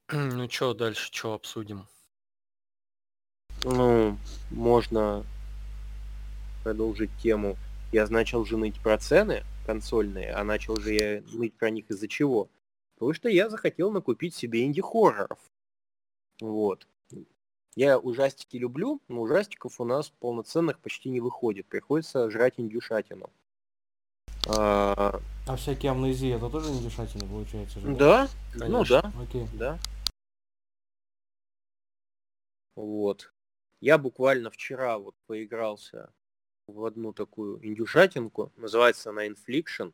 Ну 0.09 0.49
что 0.49 0.73
дальше, 0.73 1.09
что 1.11 1.33
обсудим? 1.33 1.85
Ну, 3.63 4.17
можно 4.51 5.25
продолжить 6.63 7.11
тему. 7.21 7.57
Я 7.91 8.05
начал 8.07 8.43
же 8.45 8.57
ныть 8.57 8.81
про 8.81 8.97
цены 8.97 9.43
консольные, 9.65 10.33
а 10.33 10.43
начал 10.43 10.77
же 10.77 10.93
я 10.93 11.21
ныть 11.33 11.53
про 11.53 11.69
них 11.69 11.89
из-за 11.89 12.07
чего? 12.07 12.49
Потому 12.95 13.13
что 13.13 13.29
я 13.29 13.49
захотел 13.49 13.91
накупить 13.91 14.35
себе 14.35 14.65
инди-хорроров. 14.65 15.39
Вот. 16.41 16.87
Я 17.75 17.99
ужастики 17.99 18.57
люблю, 18.57 19.01
но 19.07 19.21
ужастиков 19.21 19.79
у 19.79 19.85
нас 19.85 20.09
полноценных 20.09 20.79
почти 20.79 21.09
не 21.09 21.19
выходит. 21.19 21.67
Приходится 21.67 22.29
жрать 22.31 22.55
индюшатину. 22.57 23.29
А, 24.49 25.21
а 25.47 25.55
всякие 25.55 25.91
амнезии 25.91 26.35
это 26.35 26.49
тоже 26.49 26.71
индюшатина 26.71 27.27
получается? 27.27 27.79
Же, 27.79 27.95
да? 27.95 28.27
да? 28.55 28.67
Ну 28.67 28.83
да. 28.83 29.11
Окей. 29.21 29.47
Да. 29.53 29.77
Вот. 32.75 33.31
Я 33.79 33.97
буквально 33.97 34.49
вчера 34.49 34.97
вот 34.97 35.15
поигрался 35.27 36.11
в 36.67 36.85
одну 36.85 37.13
такую 37.13 37.65
индюшатинку, 37.65 38.51
называется 38.55 39.09
она 39.09 39.27
Infliction. 39.27 39.93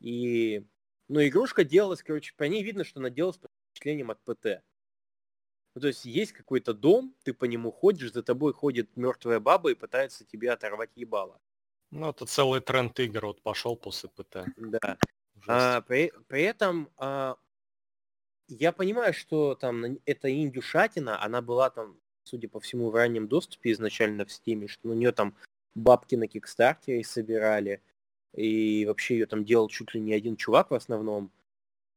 И, 0.00 0.66
ну, 1.08 1.24
игрушка 1.24 1.64
делалась, 1.64 2.02
короче, 2.02 2.34
по 2.36 2.44
ней 2.44 2.62
видно, 2.62 2.84
что 2.84 3.00
она 3.00 3.10
делалась 3.10 3.38
под 3.38 3.50
впечатлением 3.70 4.10
от 4.10 4.20
ПТ. 4.24 4.62
Ну, 5.74 5.80
то 5.80 5.86
есть 5.86 6.04
есть 6.04 6.32
какой-то 6.32 6.74
дом, 6.74 7.14
ты 7.22 7.32
по 7.32 7.44
нему 7.44 7.70
ходишь, 7.70 8.12
за 8.12 8.22
тобой 8.22 8.52
ходит 8.52 8.96
мертвая 8.96 9.40
баба 9.40 9.70
и 9.70 9.74
пытается 9.74 10.24
тебе 10.24 10.50
оторвать 10.50 10.90
ебало. 10.96 11.40
Ну, 11.90 12.10
это 12.10 12.26
целый 12.26 12.60
тренд 12.60 12.98
игр 13.00 13.26
вот 13.26 13.42
пошел 13.42 13.76
после 13.76 14.08
ПТ. 14.08 14.46
Да. 14.56 14.98
А, 15.46 15.80
при, 15.82 16.12
при 16.28 16.42
этом 16.42 16.90
а, 16.96 17.36
я 18.48 18.72
понимаю, 18.72 19.14
что 19.14 19.54
там 19.54 19.98
эта 20.04 20.30
индюшатина, 20.30 21.22
она 21.22 21.40
была 21.40 21.70
там, 21.70 21.98
судя 22.24 22.48
по 22.48 22.60
всему, 22.60 22.90
в 22.90 22.94
раннем 22.94 23.28
доступе 23.28 23.72
изначально 23.72 24.24
в 24.24 24.32
Стиме, 24.32 24.68
что 24.68 24.88
на 24.88 24.92
нее 24.92 25.12
там 25.12 25.34
бабки 25.74 26.14
на 26.14 26.28
Кикстартере 26.28 27.04
собирали, 27.04 27.82
и 28.34 28.84
вообще 28.86 29.14
ее 29.14 29.26
там 29.26 29.44
делал 29.44 29.68
чуть 29.68 29.94
ли 29.94 30.00
не 30.00 30.14
один 30.14 30.36
чувак 30.36 30.70
в 30.70 30.74
основном. 30.74 31.30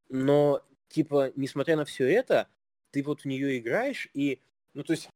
Но, 0.10 0.62
типа, 0.90 1.32
несмотря 1.36 1.76
на 1.76 1.86
все 1.86 2.10
это, 2.10 2.48
ты 2.92 3.04
вот 3.04 3.22
в 3.22 3.26
нее 3.26 3.58
играешь, 3.58 4.10
и, 4.14 4.42
ну, 4.74 4.84
то 4.84 4.94
есть, 4.94 5.10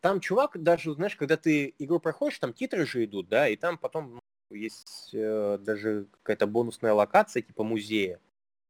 там 0.00 0.20
чувак, 0.20 0.62
даже, 0.62 0.94
знаешь, 0.94 1.16
когда 1.16 1.36
ты 1.36 1.74
игру 1.78 2.00
проходишь, 2.00 2.38
там 2.38 2.52
титры 2.52 2.86
же 2.86 3.04
идут, 3.04 3.28
да, 3.28 3.48
и 3.48 3.56
там 3.56 3.78
потом 3.78 4.20
ну, 4.50 4.56
есть 4.56 5.10
э, 5.12 5.58
даже 5.60 6.06
какая-то 6.22 6.46
бонусная 6.46 6.94
локация, 6.94 7.42
типа 7.42 7.62
музея. 7.62 8.20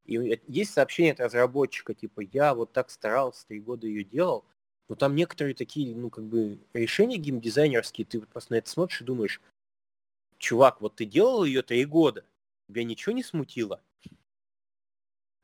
И 0.07 0.41
есть 0.49 0.73
сообщение 0.73 1.13
от 1.13 1.21
разработчика, 1.21 1.95
типа, 1.95 2.21
я 2.33 2.55
вот 2.55 2.73
так 2.73 2.91
старался, 2.91 3.47
три 3.47 3.61
года 3.61 3.87
ее 3.87 4.03
делал, 4.03 4.45
но 4.91 4.97
там 4.97 5.14
некоторые 5.14 5.55
такие, 5.55 5.95
ну, 5.95 6.11
как 6.11 6.24
бы, 6.24 6.59
решения 6.72 7.16
геймдизайнерские, 7.16 8.05
ты 8.05 8.18
вот 8.18 8.28
просто 8.28 8.55
на 8.55 8.57
это 8.57 8.68
смотришь 8.68 9.01
и 9.01 9.05
думаешь, 9.05 9.41
чувак, 10.36 10.80
вот 10.80 10.97
ты 10.97 11.05
делал 11.05 11.45
ее 11.45 11.62
три 11.62 11.84
года, 11.84 12.24
тебя 12.66 12.82
ничего 12.82 13.14
не 13.14 13.22
смутило? 13.22 13.80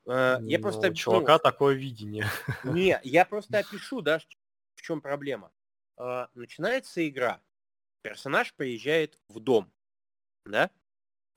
Uh, 0.05 0.42
я 0.42 0.59
ну, 0.59 0.62
просто... 0.62 0.92
Чувака 0.92 1.34
ну, 1.34 1.38
такое 1.38 1.76
видение. 1.76 2.26
Не, 2.64 3.01
я 3.05 3.24
просто 3.28 3.59
опишу, 3.59 4.01
да, 4.01 4.18
в 4.74 4.82
чем 4.82 5.01
проблема. 5.01 5.53
Uh, 5.97 6.26
начинается 6.34 7.09
игра, 7.09 7.40
персонаж 8.03 8.53
приезжает 8.53 9.16
в 9.28 9.38
дом, 9.38 9.72
да? 10.44 10.72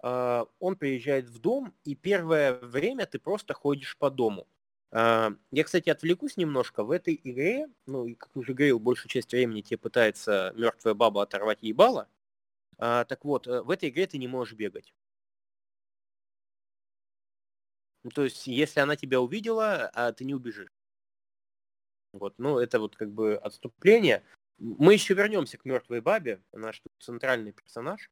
Uh, 0.04 0.50
он 0.58 0.78
приезжает 0.78 1.26
в 1.26 1.38
дом, 1.38 1.76
и 1.84 1.94
первое 1.94 2.54
время 2.54 3.06
ты 3.06 3.20
просто 3.20 3.54
ходишь 3.54 3.96
по 3.98 4.10
дому. 4.10 4.48
Я, 4.92 5.64
кстати, 5.64 5.90
отвлекусь 5.90 6.36
немножко. 6.38 6.84
В 6.84 6.92
этой 6.92 7.20
игре, 7.24 7.68
ну, 7.86 8.16
как 8.16 8.36
уже 8.36 8.54
говорил, 8.54 8.80
большую 8.80 9.10
часть 9.10 9.32
времени 9.32 9.62
тебе 9.62 9.78
пытается 9.78 10.52
мертвая 10.56 10.96
баба 10.96 11.22
оторвать 11.22 11.62
ебало. 11.62 12.08
Так 12.78 13.26
вот, 13.26 13.46
э, 13.46 13.62
в 13.62 13.70
этой 13.72 13.90
игре 13.90 14.08
ты 14.08 14.18
не 14.18 14.28
можешь 14.28 14.54
бегать. 14.56 14.94
Ну, 18.04 18.10
то 18.10 18.24
есть, 18.24 18.48
если 18.48 18.80
она 18.80 18.96
тебя 18.96 19.20
увидела, 19.20 19.90
а 19.94 20.12
ты 20.14 20.24
не 20.24 20.34
убежишь. 20.34 20.72
Вот, 22.14 22.36
ну, 22.38 22.58
это 22.58 22.80
вот 22.80 22.96
как 22.96 23.12
бы 23.12 23.36
отступление. 23.36 24.24
Мы 24.58 24.94
еще 24.94 25.14
вернемся 25.14 25.58
к 25.58 25.66
мертвой 25.66 26.02
бабе, 26.02 26.42
наш 26.54 26.82
центральный 27.00 27.52
персонаж. 27.52 28.10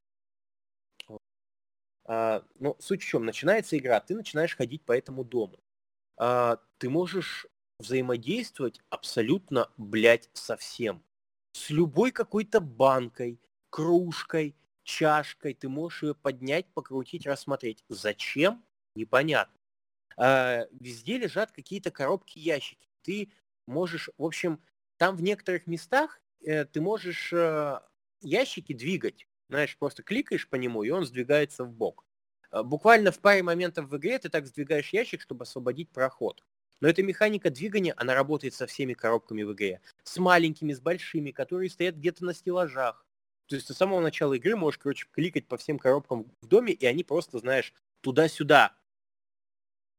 А, 2.04 2.44
но 2.58 2.76
суть 2.78 3.02
в 3.02 3.06
чем? 3.06 3.24
Начинается 3.24 3.76
игра, 3.76 4.00
ты 4.00 4.14
начинаешь 4.14 4.54
ходить 4.54 4.84
по 4.84 4.92
этому 4.92 5.24
дому. 5.24 5.58
А, 6.18 6.58
ты 6.78 6.90
можешь 6.90 7.46
взаимодействовать 7.78 8.80
абсолютно, 8.90 9.70
блядь, 9.76 10.28
со 10.32 10.56
всем. 10.56 11.02
С 11.52 11.70
любой 11.70 12.10
какой-то 12.10 12.60
банкой, 12.60 13.40
кружкой, 13.70 14.56
чашкой. 14.82 15.54
Ты 15.54 15.68
можешь 15.68 16.02
ее 16.02 16.14
поднять, 16.14 16.66
покрутить, 16.74 17.26
рассмотреть. 17.26 17.84
Зачем? 17.88 18.64
Непонятно. 18.96 19.54
А, 20.16 20.66
везде 20.72 21.18
лежат 21.18 21.52
какие-то 21.52 21.90
коробки, 21.90 22.38
ящики. 22.38 22.88
Ты 23.02 23.30
можешь, 23.66 24.10
в 24.18 24.24
общем, 24.24 24.60
там 24.96 25.16
в 25.16 25.22
некоторых 25.22 25.66
местах 25.68 26.20
э, 26.44 26.64
ты 26.64 26.80
можешь 26.80 27.32
э, 27.32 27.80
ящики 28.20 28.72
двигать. 28.72 29.28
Знаешь, 29.48 29.76
просто 29.78 30.02
кликаешь 30.02 30.48
по 30.48 30.56
нему, 30.56 30.82
и 30.82 30.90
он 30.90 31.04
сдвигается 31.04 31.64
в 31.64 31.72
бок. 31.72 32.07
Э, 32.50 32.62
буквально 32.62 33.12
в 33.12 33.18
паре 33.18 33.42
моментов 33.42 33.88
в 33.88 33.96
игре 33.96 34.18
ты 34.18 34.28
так 34.28 34.46
сдвигаешь 34.46 34.90
ящик, 34.90 35.20
чтобы 35.20 35.42
освободить 35.42 35.90
проход. 35.90 36.42
Но 36.80 36.88
эта 36.88 37.02
механика 37.02 37.50
двигания, 37.50 37.92
она 37.96 38.14
работает 38.14 38.54
со 38.54 38.66
всеми 38.66 38.94
коробками 38.94 39.42
в 39.42 39.52
игре. 39.52 39.80
С 40.04 40.16
маленькими, 40.18 40.72
с 40.72 40.80
большими, 40.80 41.32
которые 41.32 41.70
стоят 41.70 41.96
где-то 41.96 42.24
на 42.24 42.34
стеллажах. 42.34 43.04
То 43.46 43.56
есть 43.56 43.66
с 43.66 43.76
самого 43.76 44.00
начала 44.00 44.34
игры 44.34 44.54
можешь, 44.56 44.78
короче, 44.78 45.06
кликать 45.10 45.48
по 45.48 45.56
всем 45.56 45.78
коробкам 45.78 46.30
в 46.42 46.46
доме, 46.46 46.72
и 46.72 46.86
они 46.86 47.02
просто, 47.02 47.38
знаешь, 47.38 47.72
туда-сюда 48.02 48.76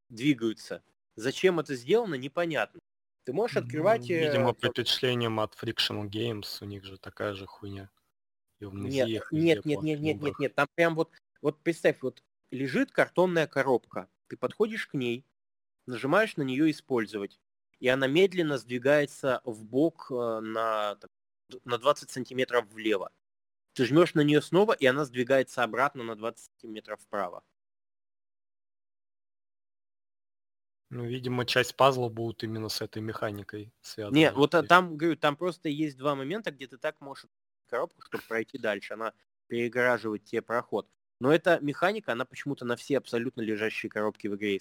двигаются. 0.10 0.84
Зачем 1.16 1.60
это 1.60 1.76
сделано, 1.76 2.16
непонятно. 2.16 2.80
Ты 3.26 3.34
можешь 3.34 3.58
открывать... 3.58 4.10
Э, 4.10 4.28
видимо, 4.28 4.54
под 4.54 4.72
впечатлением 4.72 5.40
от 5.40 5.56
Friction 5.56 6.10
Games, 6.10 6.48
у 6.62 6.66
них 6.66 6.86
же 6.86 6.98
такая 6.98 7.34
же 7.34 7.46
хуйня. 7.46 7.90
И 8.60 8.66
в 8.66 8.74
нет, 8.74 9.08
нет, 9.32 9.66
нет, 9.66 9.66
нет, 9.66 10.00
нет, 10.00 10.22
нет, 10.22 10.40
нет, 10.40 10.56
там 10.56 10.68
прям 10.76 10.96
вот, 10.96 11.12
вот 11.42 11.62
представь, 11.62 11.98
вот 12.02 12.22
лежит 12.52 12.92
картонная 12.92 13.48
коробка, 13.48 14.10
ты 14.28 14.38
подходишь 14.38 14.88
к 14.88 14.94
ней, 14.94 15.26
нажимаешь 15.86 16.38
на 16.38 16.44
нее 16.44 16.70
«Использовать», 16.72 17.40
и 17.80 17.88
она 17.88 18.08
медленно 18.08 18.58
сдвигается 18.58 19.42
в 19.46 19.64
бок 19.64 20.08
э, 20.12 20.40
на, 20.42 20.98
на 21.64 21.78
20 21.78 22.10
сантиметров 22.10 22.68
влево. 22.72 23.12
Ты 23.74 23.86
жмешь 23.86 24.14
на 24.14 24.22
нее 24.22 24.42
снова, 24.42 24.74
и 24.74 24.86
она 24.86 25.06
сдвигается 25.06 25.64
обратно 25.64 26.04
на 26.04 26.16
20 26.16 26.52
сантиметров 26.52 27.00
вправо. 27.02 27.44
Ну, 30.90 31.06
видимо, 31.06 31.46
часть 31.46 31.76
пазла 31.76 32.10
будут 32.10 32.44
именно 32.44 32.68
с 32.68 32.82
этой 32.82 33.02
механикой 33.02 33.72
связаны. 33.82 34.18
Нет, 34.18 34.34
вот 34.34 34.56
а, 34.56 34.64
там, 34.64 34.98
говорю, 34.98 35.16
там 35.16 35.36
просто 35.36 35.70
есть 35.70 35.98
два 35.98 36.16
момента, 36.16 36.50
где 36.50 36.68
ты 36.68 36.78
так 36.80 37.00
можешь 37.00 37.28
коробку, 37.68 38.02
чтобы 38.02 38.24
пройти 38.28 38.58
дальше. 38.58 38.94
Она 38.94 39.14
перегораживает 39.48 40.26
тебе 40.26 40.42
проход. 40.42 40.90
Но 41.20 41.34
эта 41.34 41.60
механика, 41.60 42.14
она 42.14 42.26
почему-то 42.26 42.66
на 42.66 42.76
все 42.76 42.98
абсолютно 42.98 43.42
лежащие 43.42 43.90
коробки 43.90 44.28
в 44.28 44.36
игре 44.36 44.60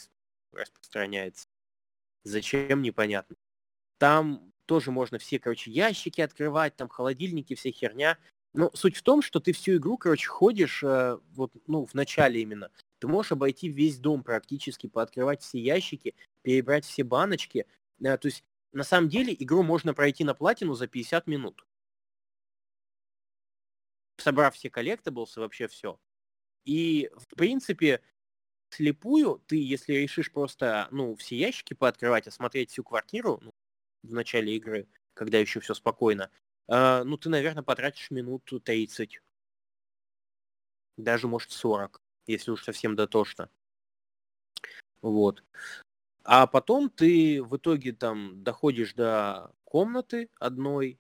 распространяется. 0.53 1.49
Зачем, 2.25 2.83
непонятно. 2.83 3.37
Там 3.99 4.53
тоже 4.67 4.91
можно 4.91 5.19
все, 5.19 5.39
короче, 5.39 5.71
ящики 5.71 6.21
открывать, 6.21 6.77
там 6.77 6.89
холодильники, 6.89 7.55
вся 7.55 7.71
херня. 7.71 8.19
Но 8.55 8.71
суть 8.75 8.97
в 8.97 9.03
том, 9.03 9.23
что 9.23 9.41
ты 9.41 9.53
всю 9.53 9.77
игру, 9.77 9.99
короче, 9.99 10.27
ходишь, 10.27 10.83
э, 10.83 11.19
вот, 11.35 11.53
ну, 11.67 11.85
в 11.87 11.95
начале 11.95 12.43
именно. 12.43 12.71
Ты 12.99 13.07
можешь 13.07 13.33
обойти 13.33 13.69
весь 13.69 13.99
дом 13.99 14.23
практически, 14.23 14.89
пооткрывать 14.89 15.43
все 15.43 15.59
ящики, 15.61 16.15
перебрать 16.43 16.85
все 16.85 17.05
баночки. 17.05 17.67
Э, 18.03 18.17
то 18.19 18.27
есть, 18.27 18.43
на 18.73 18.85
самом 18.85 19.09
деле, 19.09 19.35
игру 19.39 19.63
можно 19.63 19.95
пройти 19.95 20.25
на 20.25 20.35
платину 20.35 20.75
за 20.75 20.87
50 20.87 21.27
минут. 21.27 21.65
Собрав 24.17 24.55
все 24.55 24.71
коллектаблсы, 24.71 25.41
вообще 25.41 25.69
все. 25.69 25.99
И, 26.65 27.11
в 27.17 27.35
принципе, 27.37 28.03
слепую 28.71 29.43
ты, 29.47 29.57
если 29.57 29.95
решишь 29.95 30.33
просто, 30.33 30.89
ну, 30.91 31.17
все 31.17 31.37
ящики 31.37 31.75
пооткрывать, 31.75 32.27
осмотреть 32.27 32.71
всю 32.71 32.85
квартиру 32.85 33.39
ну, 33.43 33.51
в 34.03 34.13
начале 34.13 34.57
игры, 34.57 34.89
когда 35.15 35.39
еще 35.39 35.61
все 35.61 35.75
спокойно, 35.75 36.31
э, 36.69 37.03
ну, 37.05 37.17
ты, 37.17 37.29
наверное, 37.29 37.63
потратишь 37.63 38.11
минут 38.11 38.51
30. 38.65 39.21
Даже, 40.97 41.29
может, 41.29 41.53
40, 41.53 42.01
если 42.27 42.51
уж 42.51 42.65
совсем 42.65 42.97
дотошно. 42.97 43.51
Вот. 45.01 45.45
А 46.25 46.47
потом 46.47 46.91
ты 46.91 47.43
в 47.43 47.57
итоге 47.57 47.93
там 47.93 48.43
доходишь 48.43 48.95
до 48.95 49.53
комнаты 49.65 50.29
одной, 50.39 50.99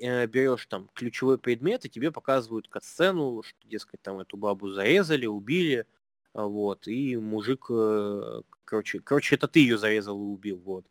э, 0.00 0.26
берешь 0.26 0.66
там 0.66 0.88
ключевой 0.94 1.38
предмет, 1.38 1.84
и 1.84 1.90
тебе 1.90 2.12
показывают 2.12 2.68
катсцену, 2.68 3.42
что, 3.42 3.58
дескать, 3.68 4.02
там 4.02 4.18
эту 4.20 4.36
бабу 4.36 4.68
зарезали, 4.70 5.26
убили, 5.26 5.86
а, 6.34 6.46
вот, 6.46 6.86
и 6.88 7.16
мужик, 7.16 7.66
э, 7.70 8.42
короче, 8.64 9.00
короче, 9.00 9.36
это 9.36 9.48
ты 9.48 9.60
ее 9.60 9.78
зарезал 9.78 10.18
и 10.20 10.24
убил, 10.26 10.58
вот. 10.58 10.86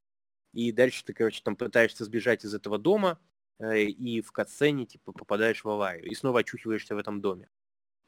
И 0.54 0.72
дальше 0.72 1.04
ты, 1.06 1.14
короче, 1.14 1.41
там 1.43 1.56
пытаешься 1.56 2.06
сбежать 2.06 2.45
из 2.45 2.54
этого 2.54 2.78
дома, 2.78 3.20
э, 3.60 3.84
и 3.86 4.22
в 4.22 4.32
катсцене, 4.32 4.86
типа, 4.86 5.14
попадаешь 5.14 5.64
в 5.64 5.70
аварию, 5.70 6.10
и 6.10 6.16
снова 6.16 6.41
очухиваешься 6.41 6.95
в 6.95 6.97
этом 7.00 7.22
доме. 7.22 7.50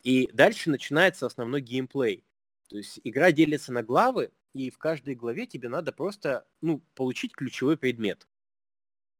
И 0.04 0.30
дальше 0.34 0.70
начинается 0.70 1.26
основной 1.26 1.62
геймплей. 1.62 2.26
То 2.70 2.78
есть 2.78 3.00
игра 3.04 3.32
делится 3.32 3.74
на 3.74 3.84
главы, 3.84 4.32
и 4.54 4.70
в 4.70 4.78
каждой 4.78 5.16
главе 5.16 5.46
тебе 5.48 5.70
надо 5.70 5.92
просто, 5.92 6.46
ну, 6.62 6.82
получить 6.96 7.34
ключевой 7.34 7.78
предмет. 7.78 8.28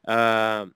А, 0.06 0.70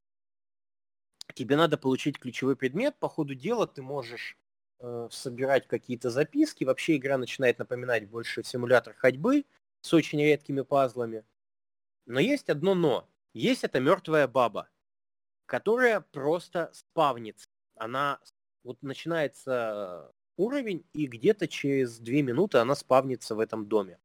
тебе 1.35 1.55
надо 1.57 1.77
получить 1.77 2.17
ключевой 2.17 2.55
предмет, 2.55 2.97
по 2.97 3.07
ходу 3.07 3.35
дела 3.35 3.67
ты 3.67 3.83
можешь 3.83 4.37
э, 4.79 5.07
собирать 5.11 5.67
какие-то 5.67 6.09
записки. 6.09 6.63
Вообще 6.63 6.95
игра 6.95 7.17
начинает 7.17 7.59
напоминать 7.59 8.09
больше 8.09 8.43
симулятор 8.43 8.95
ходьбы 8.95 9.45
с 9.81 9.93
очень 9.93 10.21
редкими 10.21 10.61
пазлами. 10.61 11.23
Но 12.07 12.19
есть 12.19 12.49
одно 12.49 12.73
но. 12.73 13.07
Есть 13.33 13.63
эта 13.65 13.79
мертвая 13.79 14.27
баба, 14.27 14.69
которая 15.45 15.99
просто 15.99 16.71
спавнится. 16.73 17.47
Она 17.75 18.19
вот 18.63 18.81
начинается 18.81 20.11
уровень, 20.37 20.85
и 20.93 21.05
где-то 21.05 21.47
через 21.47 21.99
две 21.99 22.21
минуты 22.21 22.59
она 22.59 22.75
спавнится 22.75 23.35
в 23.35 23.39
этом 23.39 23.67
доме. 23.67 23.99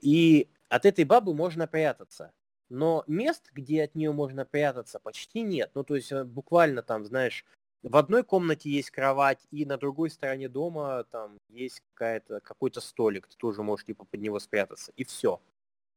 И 0.00 0.50
от 0.68 0.84
этой 0.86 1.04
бабы 1.04 1.34
можно 1.34 1.66
прятаться. 1.66 2.32
Но 2.70 3.04
мест, 3.08 3.50
где 3.52 3.82
от 3.82 3.94
нее 3.96 4.12
можно 4.12 4.46
прятаться, 4.46 5.00
почти 5.00 5.42
нет. 5.42 5.72
Ну, 5.74 5.82
то 5.84 5.96
есть 5.96 6.12
э, 6.12 6.24
буквально 6.24 6.82
там, 6.82 7.04
знаешь, 7.04 7.44
в 7.82 7.96
одной 7.96 8.22
комнате 8.22 8.70
есть 8.70 8.90
кровать, 8.90 9.46
и 9.50 9.66
на 9.66 9.76
другой 9.76 10.10
стороне 10.10 10.48
дома 10.48 11.04
там 11.10 11.38
есть 11.48 11.82
какая-то, 11.92 12.40
какой-то 12.40 12.80
столик, 12.80 13.26
ты 13.26 13.36
тоже 13.36 13.62
можешь 13.62 13.86
типа 13.86 14.04
под 14.04 14.20
него 14.20 14.38
спрятаться, 14.38 14.92
и 14.96 15.04
все. 15.04 15.40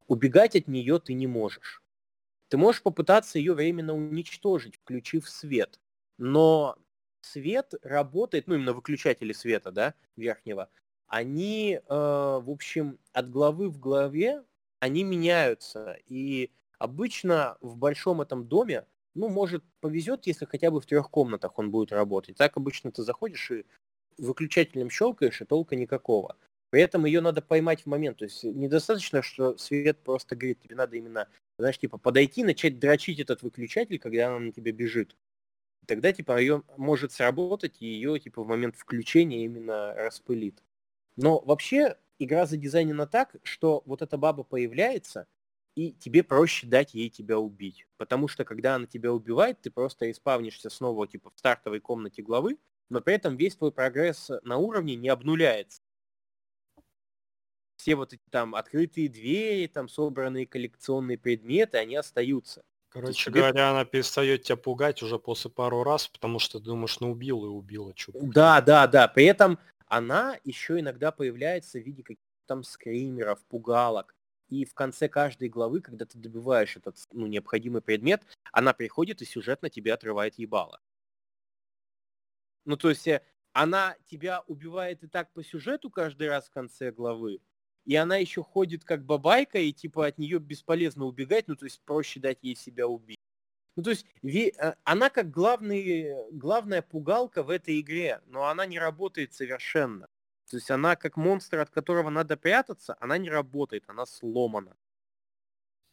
Убегать 0.07 0.55
от 0.55 0.67
нее 0.67 0.99
ты 0.99 1.13
не 1.13 1.27
можешь. 1.27 1.83
Ты 2.49 2.57
можешь 2.57 2.81
попытаться 2.81 3.37
ее 3.37 3.53
временно 3.53 3.93
уничтожить, 3.93 4.77
включив 4.77 5.29
свет. 5.29 5.79
Но 6.17 6.77
свет 7.21 7.73
работает, 7.83 8.47
ну 8.47 8.55
именно 8.55 8.73
выключатели 8.73 9.33
света, 9.33 9.71
да, 9.71 9.93
верхнего, 10.15 10.69
они, 11.07 11.75
э, 11.75 11.81
в 11.87 12.49
общем, 12.49 12.97
от 13.11 13.29
главы 13.29 13.69
в 13.69 13.79
главе, 13.79 14.43
они 14.79 15.03
меняются. 15.03 15.97
И 16.07 16.51
обычно 16.83 17.57
в 17.61 17.77
большом 17.77 18.21
этом 18.21 18.45
доме 18.45 18.85
ну, 19.15 19.29
может, 19.29 19.63
повезет, 19.79 20.27
если 20.27 20.45
хотя 20.45 20.69
бы 20.69 20.81
в 20.81 20.85
трех 20.85 21.09
комнатах 21.09 21.57
он 21.57 21.71
будет 21.71 21.93
работать. 21.93 22.35
Так 22.35 22.57
обычно 22.57 22.91
ты 22.91 23.03
заходишь 23.03 23.51
и 23.51 23.65
выключателем 24.17 24.89
щелкаешь, 24.89 25.41
и 25.41 25.45
толка 25.45 25.75
никакого. 25.77 26.35
При 26.71 26.81
этом 26.81 27.05
ее 27.05 27.21
надо 27.21 27.41
поймать 27.41 27.83
в 27.83 27.85
момент. 27.85 28.17
То 28.17 28.25
есть 28.25 28.43
недостаточно, 28.43 29.21
что 29.21 29.55
свет 29.57 29.99
просто 30.03 30.35
горит. 30.35 30.61
Тебе 30.61 30.75
надо 30.75 30.97
именно, 30.97 31.29
знаешь, 31.57 31.77
типа 31.77 31.97
подойти, 31.97 32.43
начать 32.43 32.79
дрочить 32.79 33.19
этот 33.19 33.43
выключатель, 33.43 33.99
когда 33.99 34.27
она 34.27 34.39
на 34.39 34.51
тебя 34.51 34.71
бежит. 34.73 35.15
Тогда, 35.87 36.11
типа, 36.11 36.39
ее 36.39 36.63
может 36.75 37.11
сработать, 37.13 37.81
и 37.81 37.85
ее, 37.85 38.19
типа, 38.19 38.43
в 38.43 38.47
момент 38.47 38.75
включения 38.75 39.45
именно 39.45 39.93
распылит. 39.93 40.63
Но 41.15 41.39
вообще 41.39 41.97
игра 42.19 42.45
задизайнена 42.45 43.07
так, 43.07 43.35
что 43.43 43.83
вот 43.85 44.01
эта 44.01 44.17
баба 44.17 44.43
появляется, 44.43 45.27
и 45.75 45.91
тебе 45.93 46.23
проще 46.23 46.67
дать 46.67 46.93
ей 46.93 47.09
тебя 47.09 47.39
убить. 47.39 47.85
Потому 47.97 48.27
что 48.27 48.45
когда 48.45 48.75
она 48.75 48.85
тебя 48.85 49.11
убивает, 49.11 49.61
ты 49.61 49.71
просто 49.71 50.09
испавнишься 50.11 50.69
снова 50.69 51.07
типа 51.07 51.31
в 51.31 51.39
стартовой 51.39 51.79
комнате 51.79 52.21
главы, 52.21 52.57
но 52.89 53.01
при 53.01 53.15
этом 53.15 53.37
весь 53.37 53.55
твой 53.55 53.71
прогресс 53.71 54.29
на 54.43 54.57
уровне 54.57 54.95
не 54.95 55.09
обнуляется. 55.09 55.81
Все 57.77 57.95
вот 57.95 58.13
эти 58.13 58.21
там 58.29 58.55
открытые 58.55 59.09
двери, 59.09 59.67
там 59.67 59.89
собранные 59.89 60.45
коллекционные 60.45 61.17
предметы, 61.17 61.77
они 61.77 61.95
остаются. 61.95 62.63
Короче 62.89 63.31
тебе... 63.31 63.41
говоря, 63.41 63.71
она 63.71 63.85
перестает 63.85 64.43
тебя 64.43 64.55
пугать 64.55 65.01
уже 65.01 65.17
после 65.17 65.49
пару 65.49 65.83
раз, 65.83 66.07
потому 66.07 66.37
что 66.37 66.59
ты 66.59 66.65
думаешь, 66.65 66.99
ну 66.99 67.11
убил 67.11 67.43
и 67.45 67.47
убила. 67.47 67.91
Что 67.95 68.11
да, 68.13 68.61
да, 68.61 68.85
да. 68.85 69.07
При 69.07 69.25
этом 69.25 69.57
она 69.87 70.37
еще 70.43 70.79
иногда 70.79 71.11
появляется 71.11 71.79
в 71.79 71.83
виде 71.83 72.03
каких-то 72.03 72.23
там 72.45 72.63
скримеров, 72.63 73.43
пугалок. 73.45 74.15
И 74.53 74.65
в 74.65 74.75
конце 74.75 75.09
каждой 75.09 75.49
главы, 75.49 75.81
когда 75.81 76.05
ты 76.05 76.19
добиваешь 76.19 76.77
этот 76.77 76.95
ну, 77.11 77.25
необходимый 77.25 77.81
предмет, 77.81 78.21
она 78.51 78.73
приходит 78.73 79.19
и 79.23 79.25
сюжетно 79.25 79.67
тебе 79.71 79.91
отрывает 79.91 80.35
ебало. 80.35 80.79
Ну, 82.63 82.77
то 82.77 82.89
есть 82.89 83.07
э, 83.07 83.23
она 83.53 83.95
тебя 84.05 84.43
убивает 84.45 85.01
и 85.03 85.07
так 85.07 85.33
по 85.33 85.43
сюжету 85.43 85.89
каждый 85.89 86.29
раз 86.29 86.45
в 86.45 86.51
конце 86.51 86.91
главы, 86.91 87.41
и 87.85 87.95
она 87.95 88.17
еще 88.17 88.43
ходит 88.43 88.83
как 88.83 89.03
бабайка, 89.03 89.57
и 89.57 89.73
типа 89.73 90.05
от 90.05 90.19
нее 90.19 90.37
бесполезно 90.37 91.05
убегать, 91.05 91.47
ну, 91.47 91.55
то 91.55 91.65
есть 91.65 91.81
проще 91.83 92.19
дать 92.19 92.43
ей 92.43 92.55
себя 92.55 92.87
убить. 92.87 93.17
Ну, 93.75 93.81
то 93.81 93.89
есть 93.89 94.05
э, 94.23 94.75
она 94.83 95.09
как 95.09 95.31
главный, 95.31 96.29
главная 96.31 96.83
пугалка 96.83 97.41
в 97.41 97.49
этой 97.49 97.79
игре, 97.79 98.21
но 98.27 98.45
она 98.45 98.67
не 98.67 98.77
работает 98.77 99.33
совершенно. 99.33 100.07
То 100.53 100.57
есть 100.57 100.69
она 100.69 100.95
как 100.95 101.17
монстр, 101.17 101.61
от 101.61 101.71
которого 101.71 102.11
надо 102.11 102.37
прятаться, 102.37 102.95
она 102.99 103.17
не 103.17 103.27
работает, 103.27 103.85
она 103.87 104.05
сломана. 104.05 104.77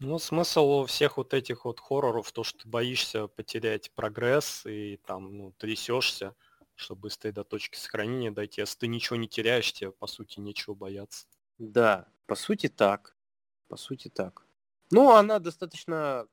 Ну, 0.01 0.19
смысл 0.19 0.85
всех 0.85 1.17
вот 1.17 1.33
этих 1.33 1.65
вот 1.65 1.81
хорроров, 1.81 2.31
то, 2.31 2.45
что 2.45 2.59
ты 2.59 2.69
боишься 2.69 3.27
потерять 3.27 3.91
прогресс 3.93 4.67
и 4.67 4.99
там, 4.99 5.35
ну, 5.35 5.53
трясешься, 5.53 6.37
чтобы 6.75 7.01
быстрее 7.01 7.33
до 7.33 7.43
точки 7.43 7.79
сохранения 7.79 8.31
дойти. 8.31 8.61
Если 8.61 8.81
ты 8.81 8.87
ничего 8.89 9.17
не 9.17 9.29
теряешь, 9.29 9.73
тебе, 9.73 9.93
по 9.93 10.07
сути, 10.07 10.41
нечего 10.41 10.75
бояться. 10.75 11.27
Да, 11.57 12.07
по 12.27 12.35
сути 12.35 12.69
так. 12.69 13.17
По 13.67 13.79
сути 13.79 14.11
так. 14.11 14.47
Ну, 14.91 15.11
она 15.11 15.39
достаточно... 15.39 16.29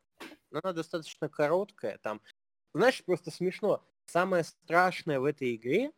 Она 0.52 0.74
достаточно 0.74 1.30
короткая. 1.30 1.98
Там, 2.00 2.22
знаешь, 2.74 3.02
просто 3.06 3.32
смешно. 3.32 3.88
Самое 4.06 4.44
страшное 4.44 5.22
в 5.22 5.24
этой 5.24 5.56
игре 5.56 5.94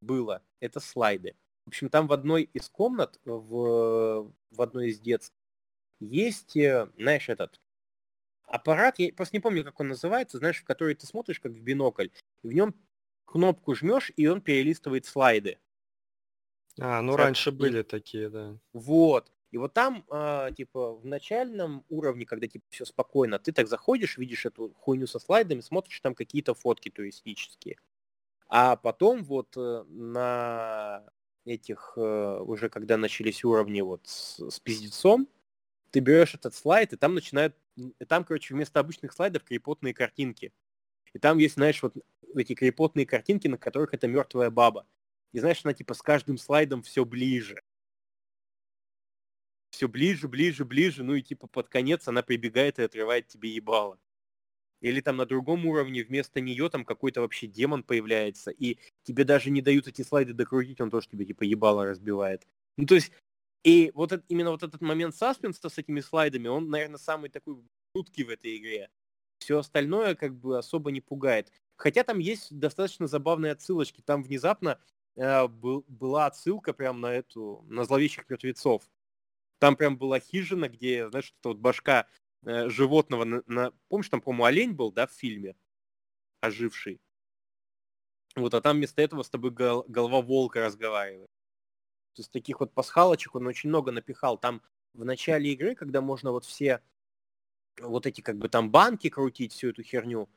было, 0.00 0.42
это 0.58 0.80
слайды. 0.80 1.36
В 1.70 1.72
общем, 1.72 1.88
там 1.88 2.08
в 2.08 2.12
одной 2.12 2.50
из 2.52 2.68
комнат, 2.68 3.20
в, 3.24 4.32
в 4.50 4.60
одной 4.60 4.88
из 4.88 4.98
детских, 4.98 5.36
есть, 6.00 6.56
э, 6.56 6.90
знаешь, 6.96 7.28
этот 7.28 7.60
аппарат, 8.42 8.98
я 8.98 9.12
просто 9.12 9.36
не 9.36 9.40
помню, 9.40 9.62
как 9.62 9.78
он 9.78 9.86
называется, 9.86 10.38
знаешь, 10.38 10.58
в 10.58 10.64
который 10.64 10.96
ты 10.96 11.06
смотришь 11.06 11.38
как 11.38 11.52
в 11.52 11.60
бинокль, 11.60 12.08
и 12.42 12.48
в 12.48 12.52
нем 12.52 12.74
кнопку 13.24 13.76
жмешь, 13.76 14.10
и 14.16 14.26
он 14.26 14.40
перелистывает 14.40 15.06
слайды. 15.06 15.60
А, 16.80 17.02
ну 17.02 17.12
Сейчас... 17.12 17.24
раньше 17.24 17.52
были 17.52 17.82
такие, 17.82 18.28
да. 18.30 18.58
Вот. 18.72 19.30
И 19.52 19.56
вот 19.56 19.72
там, 19.72 20.04
э, 20.10 20.50
типа, 20.56 20.96
в 20.96 21.06
начальном 21.06 21.84
уровне, 21.88 22.26
когда 22.26 22.48
типа 22.48 22.64
все 22.70 22.84
спокойно, 22.84 23.38
ты 23.38 23.52
так 23.52 23.68
заходишь, 23.68 24.18
видишь 24.18 24.44
эту 24.44 24.74
хуйню 24.74 25.06
со 25.06 25.20
слайдами, 25.20 25.60
смотришь 25.60 26.00
там 26.00 26.16
какие-то 26.16 26.54
фотки 26.54 26.88
туристические. 26.88 27.76
А 28.48 28.74
потом 28.74 29.22
вот 29.22 29.56
э, 29.56 29.84
на 29.86 31.08
этих, 31.44 31.94
э, 31.96 32.38
уже 32.40 32.68
когда 32.68 32.96
начались 32.96 33.44
уровни 33.44 33.80
вот 33.80 34.06
с, 34.06 34.50
с 34.50 34.60
пиздецом, 34.60 35.28
ты 35.90 36.00
берешь 36.00 36.34
этот 36.34 36.54
слайд, 36.54 36.92
и 36.92 36.96
там 36.96 37.14
начинают, 37.14 37.56
и 37.76 38.04
там, 38.04 38.24
короче, 38.24 38.54
вместо 38.54 38.80
обычных 38.80 39.12
слайдов 39.12 39.44
крепотные 39.44 39.94
картинки. 39.94 40.52
И 41.12 41.18
там 41.18 41.38
есть, 41.38 41.54
знаешь, 41.54 41.82
вот 41.82 41.94
эти 42.36 42.54
крепотные 42.54 43.06
картинки, 43.06 43.48
на 43.48 43.58
которых 43.58 43.94
это 43.94 44.06
мертвая 44.06 44.50
баба. 44.50 44.86
И 45.32 45.40
знаешь, 45.40 45.60
она 45.64 45.74
типа 45.74 45.94
с 45.94 46.02
каждым 46.02 46.38
слайдом 46.38 46.82
все 46.82 47.04
ближе. 47.04 47.62
Все 49.70 49.88
ближе, 49.88 50.28
ближе, 50.28 50.64
ближе, 50.64 51.02
ну 51.04 51.14
и 51.14 51.22
типа 51.22 51.46
под 51.46 51.68
конец 51.68 52.06
она 52.08 52.22
прибегает 52.22 52.78
и 52.78 52.82
отрывает 52.82 53.28
тебе 53.28 53.50
ебало. 53.50 53.98
Или 54.80 55.00
там 55.00 55.16
на 55.16 55.26
другом 55.26 55.66
уровне 55.66 56.02
вместо 56.04 56.40
нее 56.40 56.68
там 56.70 56.84
какой-то 56.84 57.20
вообще 57.20 57.46
демон 57.46 57.82
появляется, 57.82 58.50
и 58.50 58.78
тебе 59.02 59.24
даже 59.24 59.50
не 59.50 59.60
дают 59.60 59.88
эти 59.88 60.02
слайды 60.02 60.32
докрутить, 60.32 60.80
он 60.80 60.90
тоже 60.90 61.08
тебе 61.08 61.24
типа 61.26 61.42
ебало 61.42 61.84
разбивает. 61.84 62.46
Ну 62.76 62.86
то 62.86 62.94
есть, 62.94 63.12
и 63.62 63.92
вот 63.94 64.12
это, 64.12 64.24
именно 64.28 64.50
вот 64.52 64.62
этот 64.62 64.80
момент 64.80 65.14
саспенса 65.14 65.68
с 65.68 65.78
этими 65.78 66.00
слайдами, 66.00 66.48
он, 66.48 66.70
наверное, 66.70 66.98
самый 66.98 67.28
такой 67.28 67.56
жуткий 67.94 68.24
в 68.24 68.30
этой 68.30 68.56
игре. 68.56 68.88
Все 69.38 69.58
остальное 69.58 70.14
как 70.14 70.34
бы 70.34 70.58
особо 70.58 70.90
не 70.90 71.00
пугает. 71.00 71.52
Хотя 71.76 72.04
там 72.04 72.18
есть 72.18 72.56
достаточно 72.58 73.06
забавные 73.06 73.52
отсылочки. 73.52 74.02
Там 74.02 74.22
внезапно 74.22 74.78
э, 75.16 75.46
был, 75.48 75.84
была 75.88 76.26
отсылка 76.26 76.72
прям 76.72 77.00
на 77.00 77.12
эту, 77.14 77.64
на 77.68 77.84
зловещих 77.84 78.28
мертвецов. 78.28 78.82
Там 79.58 79.76
прям 79.76 79.98
была 79.98 80.20
хижина, 80.20 80.68
где, 80.68 81.08
знаешь, 81.10 81.34
это 81.38 81.50
вот 81.50 81.58
башка 81.58 82.06
э, 82.44 82.68
животного, 82.68 83.24
на, 83.24 83.42
на, 83.46 83.72
помнишь, 83.88 84.08
там, 84.08 84.20
по-моему, 84.20 84.44
олень 84.44 84.72
был, 84.72 84.92
да, 84.92 85.06
в 85.06 85.12
фильме, 85.12 85.56
оживший. 86.40 87.00
Вот, 88.36 88.54
а 88.54 88.60
там 88.60 88.76
вместо 88.76 89.02
этого 89.02 89.22
с 89.22 89.30
тобой 89.30 89.50
гол, 89.50 89.84
голова 89.88 90.22
волка 90.22 90.60
разговаривает. 90.60 91.30
То 92.14 92.20
есть 92.20 92.32
таких 92.32 92.60
вот 92.60 92.72
пасхалочек 92.72 93.34
он 93.34 93.46
очень 93.46 93.68
много 93.68 93.92
напихал. 93.92 94.38
Там 94.38 94.62
в 94.94 95.04
начале 95.04 95.52
игры, 95.52 95.74
когда 95.74 96.00
можно 96.00 96.32
вот 96.32 96.44
все 96.44 96.82
вот 97.80 98.06
эти 98.06 98.20
как 98.20 98.36
бы 98.38 98.48
там 98.48 98.70
банки 98.70 99.08
крутить, 99.08 99.52
всю 99.52 99.70
эту 99.70 99.82
херню, 99.82 100.28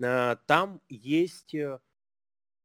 э, 0.00 0.36
там 0.46 0.80
есть, 0.88 1.54
э, 1.54 1.80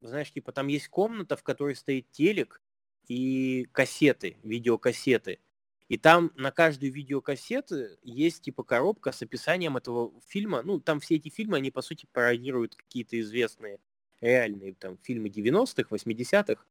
знаешь, 0.02 0.32
типа 0.32 0.52
там 0.52 0.68
есть 0.68 0.90
комната, 0.90 1.36
в 1.36 1.44
которой 1.44 1.76
стоит 1.76 2.12
телек 2.12 2.62
и 3.08 3.68
кассеты, 3.72 4.38
видеокассеты. 4.44 5.40
И 5.88 5.98
там 5.98 6.32
на 6.36 6.52
каждую 6.52 6.92
видеокассету 6.92 7.76
есть 8.02 8.42
типа 8.44 8.64
коробка 8.64 9.12
с 9.12 9.22
описанием 9.22 9.78
этого 9.78 10.12
фильма. 10.28 10.64
Ну, 10.64 10.80
там 10.80 11.00
все 11.00 11.16
эти 11.16 11.30
фильмы, 11.30 11.58
они 11.58 11.70
по 11.70 11.82
сути 11.82 12.08
пародируют 12.12 12.76
какие-то 12.76 13.20
известные 13.20 13.80
реальные 14.20 14.74
там 14.74 14.98
фильмы 15.04 15.30
90-х, 15.30 15.96
80-х. 15.96 16.64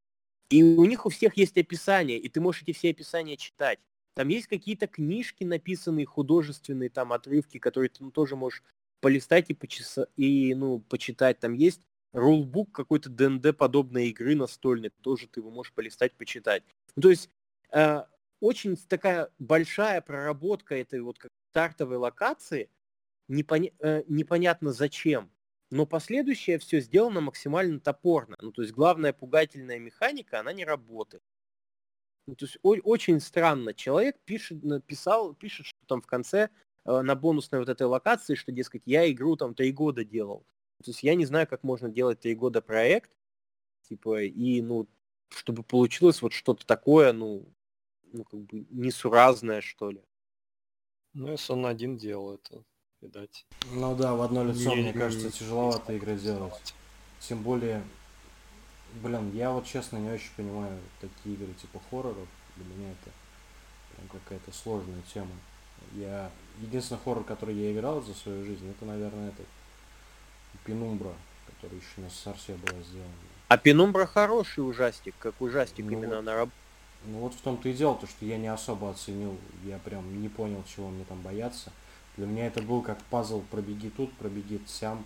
И 0.50 0.62
у 0.62 0.84
них 0.84 1.06
у 1.06 1.10
всех 1.10 1.36
есть 1.36 1.56
описание, 1.56 2.18
и 2.18 2.28
ты 2.28 2.40
можешь 2.40 2.62
эти 2.62 2.72
все 2.72 2.90
описания 2.90 3.36
читать. 3.36 3.78
Там 4.14 4.28
есть 4.28 4.46
какие-то 4.46 4.86
книжки 4.86 5.44
написанные, 5.44 6.06
художественные 6.06 6.90
там 6.90 7.12
отрывки, 7.12 7.58
которые 7.58 7.90
ты 7.90 8.02
ну, 8.04 8.10
тоже 8.10 8.36
можешь 8.36 8.62
полистать 9.00 9.50
и, 9.50 9.54
почеса... 9.54 10.08
и 10.16 10.54
ну, 10.54 10.80
почитать. 10.80 11.40
Там 11.40 11.54
есть 11.54 11.82
рулбук 12.12 12.72
какой-то 12.72 13.10
ДНД 13.10 13.56
подобной 13.56 14.08
игры 14.08 14.36
настольной, 14.36 14.90
тоже 15.02 15.26
ты 15.26 15.40
его 15.40 15.50
можешь 15.50 15.72
полистать, 15.72 16.12
почитать. 16.14 16.62
Ну, 16.94 17.02
то 17.02 17.10
есть 17.10 17.28
э, 17.72 18.04
очень 18.44 18.76
такая 18.76 19.30
большая 19.38 20.02
проработка 20.02 20.74
этой 20.74 21.00
вот 21.00 21.18
как 21.18 21.30
стартовой 21.50 21.96
локации, 21.96 22.70
непоня... 23.26 23.70
э, 23.78 24.04
непонятно 24.06 24.72
зачем. 24.72 25.30
Но 25.70 25.86
последующее 25.86 26.58
все 26.58 26.80
сделано 26.80 27.22
максимально 27.22 27.80
топорно. 27.80 28.36
Ну, 28.42 28.52
то 28.52 28.60
есть 28.60 28.74
главная 28.74 29.14
пугательная 29.14 29.78
механика, 29.78 30.40
она 30.40 30.52
не 30.52 30.66
работает. 30.66 31.22
Ну, 32.26 32.34
то 32.34 32.44
есть 32.44 32.58
о- 32.62 32.76
очень 32.84 33.18
странно. 33.20 33.72
Человек 33.72 34.18
пишет, 34.26 34.62
написал, 34.62 35.34
пишет, 35.34 35.66
что 35.66 35.78
там 35.86 36.02
в 36.02 36.06
конце 36.06 36.50
э, 36.84 37.00
на 37.00 37.14
бонусной 37.14 37.60
вот 37.60 37.70
этой 37.70 37.86
локации, 37.86 38.34
что, 38.34 38.52
дескать, 38.52 38.82
я 38.84 39.10
игру 39.10 39.36
там 39.36 39.54
три 39.54 39.72
года 39.72 40.04
делал. 40.04 40.44
То 40.82 40.90
есть 40.90 41.02
я 41.02 41.14
не 41.14 41.24
знаю, 41.24 41.46
как 41.46 41.62
можно 41.62 41.88
делать 41.88 42.20
три 42.20 42.34
года 42.34 42.60
проект, 42.60 43.10
типа, 43.88 44.22
и, 44.22 44.60
ну, 44.60 44.86
чтобы 45.30 45.62
получилось 45.62 46.20
вот 46.20 46.34
что-то 46.34 46.66
такое, 46.66 47.14
ну, 47.14 47.48
ну, 48.14 48.24
как 48.24 48.40
бы 48.40 48.64
несуразное, 48.70 49.60
что 49.60 49.90
ли. 49.90 50.00
Ну, 51.14 51.30
если 51.32 51.52
он 51.52 51.66
один 51.66 51.96
делал 51.96 52.34
это, 52.34 52.62
видать. 53.00 53.44
Ну 53.72 53.94
да, 53.96 54.14
в 54.14 54.22
одно 54.22 54.44
лицо, 54.44 54.70
не, 54.70 54.82
мне 54.82 54.92
не, 54.92 54.98
кажется, 54.98 55.26
не, 55.26 55.32
тяжеловато 55.32 55.92
не 55.92 55.98
игры 55.98 56.16
делать. 56.16 56.74
Тем 57.20 57.42
более, 57.42 57.82
блин, 59.02 59.32
я 59.32 59.50
вот 59.50 59.66
честно 59.66 59.96
не 59.96 60.10
очень 60.10 60.30
понимаю 60.36 60.78
такие 61.00 61.34
игры 61.34 61.52
типа 61.54 61.80
хорроров. 61.90 62.28
Для 62.56 62.64
меня 62.66 62.92
это 62.92 63.10
прям 63.94 64.08
какая-то 64.08 64.52
сложная 64.52 65.02
тема. 65.12 65.34
Я 65.94 66.30
единственный 66.60 67.00
хоррор, 67.04 67.24
который 67.24 67.56
я 67.56 67.72
играл 67.72 68.00
за 68.00 68.14
свою 68.14 68.44
жизнь, 68.44 68.68
это, 68.70 68.84
наверное, 68.84 69.28
этот 69.28 69.46
Пенумбра, 70.64 71.12
который 71.46 71.78
еще 71.78 72.00
на 72.00 72.10
Сарсе 72.10 72.54
была 72.54 72.80
сделана. 72.82 73.12
А 73.48 73.58
Пенумбра 73.58 74.06
хороший 74.06 74.60
ужастик, 74.60 75.14
как 75.18 75.40
ужастик 75.40 75.84
ну 75.84 75.92
именно 75.92 76.16
вот, 76.16 76.24
на 76.24 76.34
работе. 76.34 76.63
Ну 77.06 77.18
вот 77.18 77.34
в 77.34 77.40
том-то 77.40 77.68
и 77.68 77.72
дело, 77.72 77.96
то, 77.96 78.06
что 78.06 78.24
я 78.24 78.38
не 78.38 78.48
особо 78.48 78.90
оценил, 78.90 79.36
я 79.64 79.78
прям 79.78 80.22
не 80.22 80.28
понял, 80.28 80.62
чего 80.66 80.88
мне 80.88 81.04
там 81.04 81.20
бояться. 81.20 81.70
Для 82.16 82.26
меня 82.26 82.46
это 82.46 82.62
был 82.62 82.82
как 82.82 83.02
пазл 83.04 83.42
пробеги 83.50 83.88
тут, 83.88 84.12
пробеги 84.14 84.60
сям, 84.66 85.04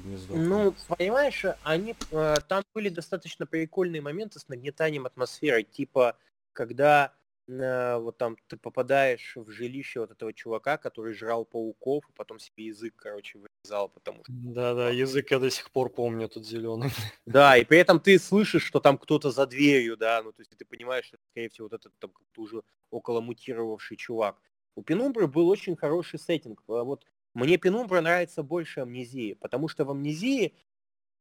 не 0.00 0.16
Ну, 0.28 0.74
понимаешь, 0.88 1.44
они 1.62 1.96
э, 2.10 2.36
там 2.48 2.64
были 2.74 2.88
достаточно 2.88 3.46
прикольные 3.46 4.02
моменты 4.02 4.38
с 4.38 4.48
нагнетанием 4.48 5.06
атмосферы, 5.06 5.62
типа, 5.62 6.16
когда 6.52 7.12
вот 7.46 8.16
там 8.16 8.36
ты 8.46 8.56
попадаешь 8.56 9.36
в 9.36 9.50
жилище 9.50 10.00
вот 10.00 10.10
этого 10.10 10.32
чувака, 10.32 10.78
который 10.78 11.12
жрал 11.12 11.44
пауков, 11.44 12.08
и 12.08 12.12
потом 12.12 12.38
себе 12.38 12.66
язык, 12.66 12.94
короче, 12.96 13.38
вырезал, 13.38 13.88
потому 13.88 14.24
что... 14.24 14.32
Да-да, 14.32 14.90
язык 14.90 15.30
я 15.30 15.38
до 15.38 15.50
сих 15.50 15.70
пор 15.70 15.90
помню, 15.90 16.28
тут 16.28 16.46
зеленый. 16.46 16.90
Да, 17.26 17.56
и 17.56 17.64
при 17.64 17.78
этом 17.78 18.00
ты 18.00 18.18
слышишь, 18.18 18.64
что 18.64 18.80
там 18.80 18.96
кто-то 18.96 19.30
за 19.30 19.46
дверью, 19.46 19.96
да, 19.96 20.22
ну, 20.22 20.32
то 20.32 20.40
есть 20.40 20.56
ты 20.56 20.64
понимаешь, 20.64 21.06
что, 21.06 21.18
скорее 21.30 21.48
всего, 21.48 21.66
вот 21.66 21.74
этот 21.74 21.92
там 21.98 22.12
уже 22.36 22.62
около 22.90 23.20
мутировавший 23.20 23.96
чувак. 23.96 24.40
У 24.76 24.82
Пенумбры 24.82 25.26
был 25.26 25.48
очень 25.48 25.76
хороший 25.76 26.18
сеттинг. 26.18 26.62
А 26.68 26.82
вот 26.82 27.04
мне 27.34 27.58
Пенумбра 27.58 28.00
нравится 28.00 28.42
больше 28.42 28.80
Амнезии, 28.80 29.34
потому 29.34 29.68
что 29.68 29.84
в 29.84 29.90
Амнезии, 29.90 30.54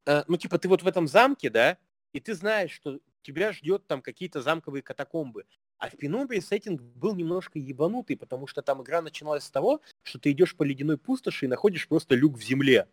э, 0.05 0.23
ну, 0.27 0.37
типа, 0.37 0.57
ты 0.57 0.67
вот 0.69 0.83
в 0.83 0.87
этом 0.87 1.07
замке, 1.07 1.49
да, 1.49 1.77
и 2.13 2.19
ты 2.19 2.33
знаешь, 2.33 2.71
что 2.71 2.99
тебя 3.23 3.51
ждет 3.51 3.87
там 3.87 4.01
какие-то 4.01 4.41
замковые 4.41 4.83
катакомбы. 4.83 5.45
А 5.83 5.89
в 5.89 5.97
Пенумбре 5.97 6.39
сеттинг 6.39 6.81
был 6.81 7.13
немножко 7.13 7.59
ебанутый, 7.59 8.15
потому 8.15 8.47
что 8.47 8.61
там 8.61 8.81
игра 8.81 9.01
начиналась 9.01 9.43
с 9.43 9.51
того, 9.51 9.81
что 10.03 10.17
ты 10.17 10.31
идешь 10.31 10.55
по 10.55 10.63
ледяной 10.63 10.97
пустоши 10.97 11.43
и 11.43 11.49
находишь 11.49 11.89
просто 11.89 12.15
люк 12.15 12.37
в 12.37 12.41
земле. 12.41 12.87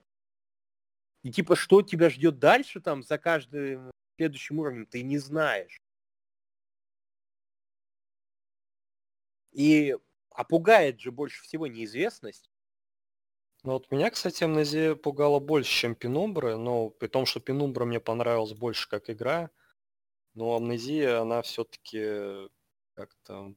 И 1.23 1.31
типа, 1.31 1.55
что 1.55 1.83
тебя 1.83 2.11
ждет 2.11 2.41
дальше 2.41 2.81
там 2.81 3.05
за 3.05 3.17
каждым 3.17 3.93
следующим 4.17 4.59
уровнем, 4.59 4.87
ты 4.87 5.05
не 5.05 5.19
знаешь. 5.19 5.81
И 9.53 9.97
а 10.31 10.43
пугает 10.43 10.99
же 10.99 11.13
больше 11.13 11.45
всего 11.45 11.69
неизвестность. 11.69 12.51
Ну 13.63 13.75
вот 13.75 13.89
меня, 13.93 14.11
кстати, 14.11 14.43
Амнезия 14.43 14.97
пугала 14.97 15.39
больше, 15.39 15.71
чем 15.71 15.95
Пенумбра, 15.95 16.57
но 16.57 16.91
при 16.91 17.07
том, 17.07 17.25
что 17.25 17.39
Пенумбра 17.39 17.85
мне 17.85 18.01
понравилась 18.01 18.55
больше 18.55 18.89
как 18.89 19.11
игра, 19.11 19.49
но 20.35 20.57
Амнезия, 20.57 21.21
она 21.21 21.43
все-таки 21.43 22.51
как-то 23.07 23.55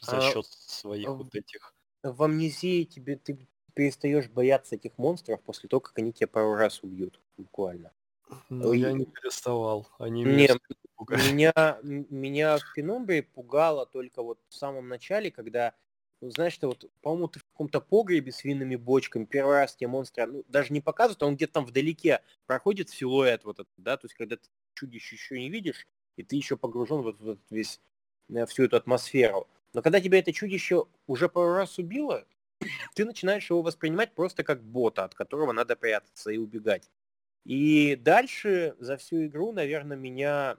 за 0.00 0.18
а, 0.18 0.32
счет 0.32 0.46
своих 0.46 1.08
в, 1.08 1.16
вот 1.16 1.34
этих... 1.34 1.74
В 2.02 2.22
Амнезии 2.22 2.84
тебе 2.84 3.16
ты 3.16 3.46
перестаешь 3.74 4.28
бояться 4.28 4.76
этих 4.76 4.96
монстров 4.98 5.42
после 5.42 5.68
того, 5.68 5.80
как 5.80 5.98
они 5.98 6.12
тебя 6.12 6.28
пару 6.28 6.54
раз 6.54 6.82
убьют, 6.82 7.20
буквально. 7.36 7.92
Ну, 8.48 8.72
И... 8.72 8.78
я 8.78 8.92
не 8.92 9.06
переставал. 9.06 9.88
Они 9.98 10.24
меня, 10.24 10.56
меня, 11.32 11.78
меня 11.82 12.58
в 12.58 12.72
Пенумбре 12.74 13.22
пугало 13.22 13.86
только 13.86 14.22
вот 14.22 14.38
в 14.48 14.54
самом 14.54 14.88
начале, 14.88 15.30
когда 15.30 15.74
ну, 16.20 16.30
знаешь, 16.30 16.56
ты 16.56 16.66
вот, 16.66 16.90
по-моему, 17.02 17.28
ты 17.28 17.40
в 17.40 17.44
каком-то 17.44 17.82
погребе 17.82 18.32
с 18.32 18.44
винными 18.44 18.76
бочками, 18.76 19.26
первый 19.26 19.56
раз 19.56 19.76
тебе 19.76 19.88
монстра, 19.88 20.26
ну, 20.26 20.42
даже 20.48 20.72
не 20.72 20.80
показывают, 20.80 21.22
а 21.22 21.26
он 21.26 21.36
где-то 21.36 21.52
там 21.52 21.66
вдалеке 21.66 22.22
проходит 22.46 22.88
силуэт 22.88 23.44
вот 23.44 23.60
этот, 23.60 23.72
да, 23.76 23.98
то 23.98 24.06
есть 24.06 24.14
когда 24.14 24.36
ты 24.36 24.48
чудище 24.72 25.16
еще 25.16 25.38
не 25.38 25.50
видишь, 25.50 25.86
и 26.16 26.22
ты 26.22 26.36
еще 26.36 26.56
погружен 26.56 27.02
вот 27.02 27.20
в 27.20 27.28
этот 27.28 27.50
весь, 27.50 27.78
всю 28.46 28.64
эту 28.64 28.76
атмосферу. 28.76 29.48
Но 29.72 29.82
когда 29.82 30.00
тебя 30.00 30.18
это 30.18 30.32
чудище 30.32 30.84
уже 31.06 31.28
пару 31.28 31.54
раз 31.54 31.78
убило, 31.78 32.26
ты 32.94 33.04
начинаешь 33.04 33.50
его 33.50 33.62
воспринимать 33.62 34.14
просто 34.14 34.44
как 34.44 34.62
бота, 34.62 35.04
от 35.04 35.14
которого 35.14 35.52
надо 35.52 35.76
прятаться 35.76 36.30
и 36.30 36.38
убегать. 36.38 36.90
И 37.44 37.96
дальше 37.96 38.74
за 38.78 38.96
всю 38.96 39.26
игру, 39.26 39.52
наверное, 39.52 39.96
меня, 39.96 40.58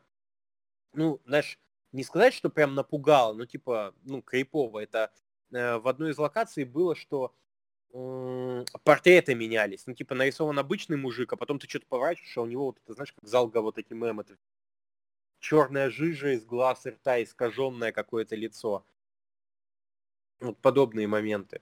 ну, 0.94 1.22
знаешь, 1.26 1.60
не 1.92 2.04
сказать, 2.04 2.34
что 2.34 2.50
прям 2.50 2.76
напугало, 2.76 3.34
но 3.34 3.46
типа, 3.46 3.96
ну, 4.04 4.22
крипово. 4.22 4.80
Это 4.80 5.12
Э, 5.52 5.78
в 5.78 5.88
одной 5.88 6.12
из 6.12 6.18
локаций 6.18 6.64
было, 6.66 6.96
что 6.96 7.34
портреты 8.84 9.36
менялись. 9.36 9.86
Ну, 9.88 9.94
типа, 9.94 10.16
нарисован 10.16 10.60
обычный 10.60 10.98
мужик, 10.98 11.32
а 11.32 11.38
потом 11.38 11.60
ты 11.60 11.68
что-то 11.70 11.86
поворачиваешь, 11.88 12.38
а 12.38 12.42
у 12.42 12.46
него 12.46 12.66
вот 12.66 12.78
это, 12.84 12.94
знаешь, 12.94 13.14
как 13.14 13.26
залга 13.26 13.62
вот 13.62 13.78
эти 13.78 13.94
мемы. 13.94 14.26
Черная 15.48 15.92
жижа 15.92 16.30
из 16.34 16.44
глаз 16.44 16.88
и 16.88 16.90
рта, 16.90 17.22
искаженное 17.22 17.92
какое-то 17.92 18.36
лицо. 18.36 18.84
Вот 20.40 20.58
подобные 20.58 21.06
моменты. 21.06 21.62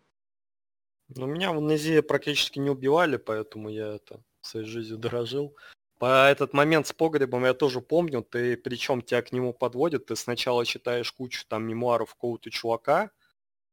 Ну, 1.09 1.25
меня 1.25 1.51
в 1.51 1.57
Амнезии 1.57 1.99
практически 1.99 2.59
не 2.59 2.69
убивали, 2.69 3.17
поэтому 3.17 3.67
я 3.67 3.95
это 3.95 4.23
своей 4.39 4.65
жизнью 4.65 4.99
дорожил. 4.99 5.57
По 5.99 6.29
этот 6.29 6.53
момент 6.53 6.87
с 6.87 6.93
погребом 6.93 7.43
я 7.43 7.53
тоже 7.53 7.81
помню, 7.81 8.23
ты 8.23 8.55
причем 8.55 9.01
тебя 9.01 9.21
к 9.21 9.33
нему 9.33 9.51
подводят, 9.51 10.05
ты 10.05 10.15
сначала 10.15 10.65
читаешь 10.65 11.11
кучу 11.11 11.45
там 11.45 11.67
мемуаров 11.67 12.13
какого-то 12.13 12.49
чувака, 12.51 13.11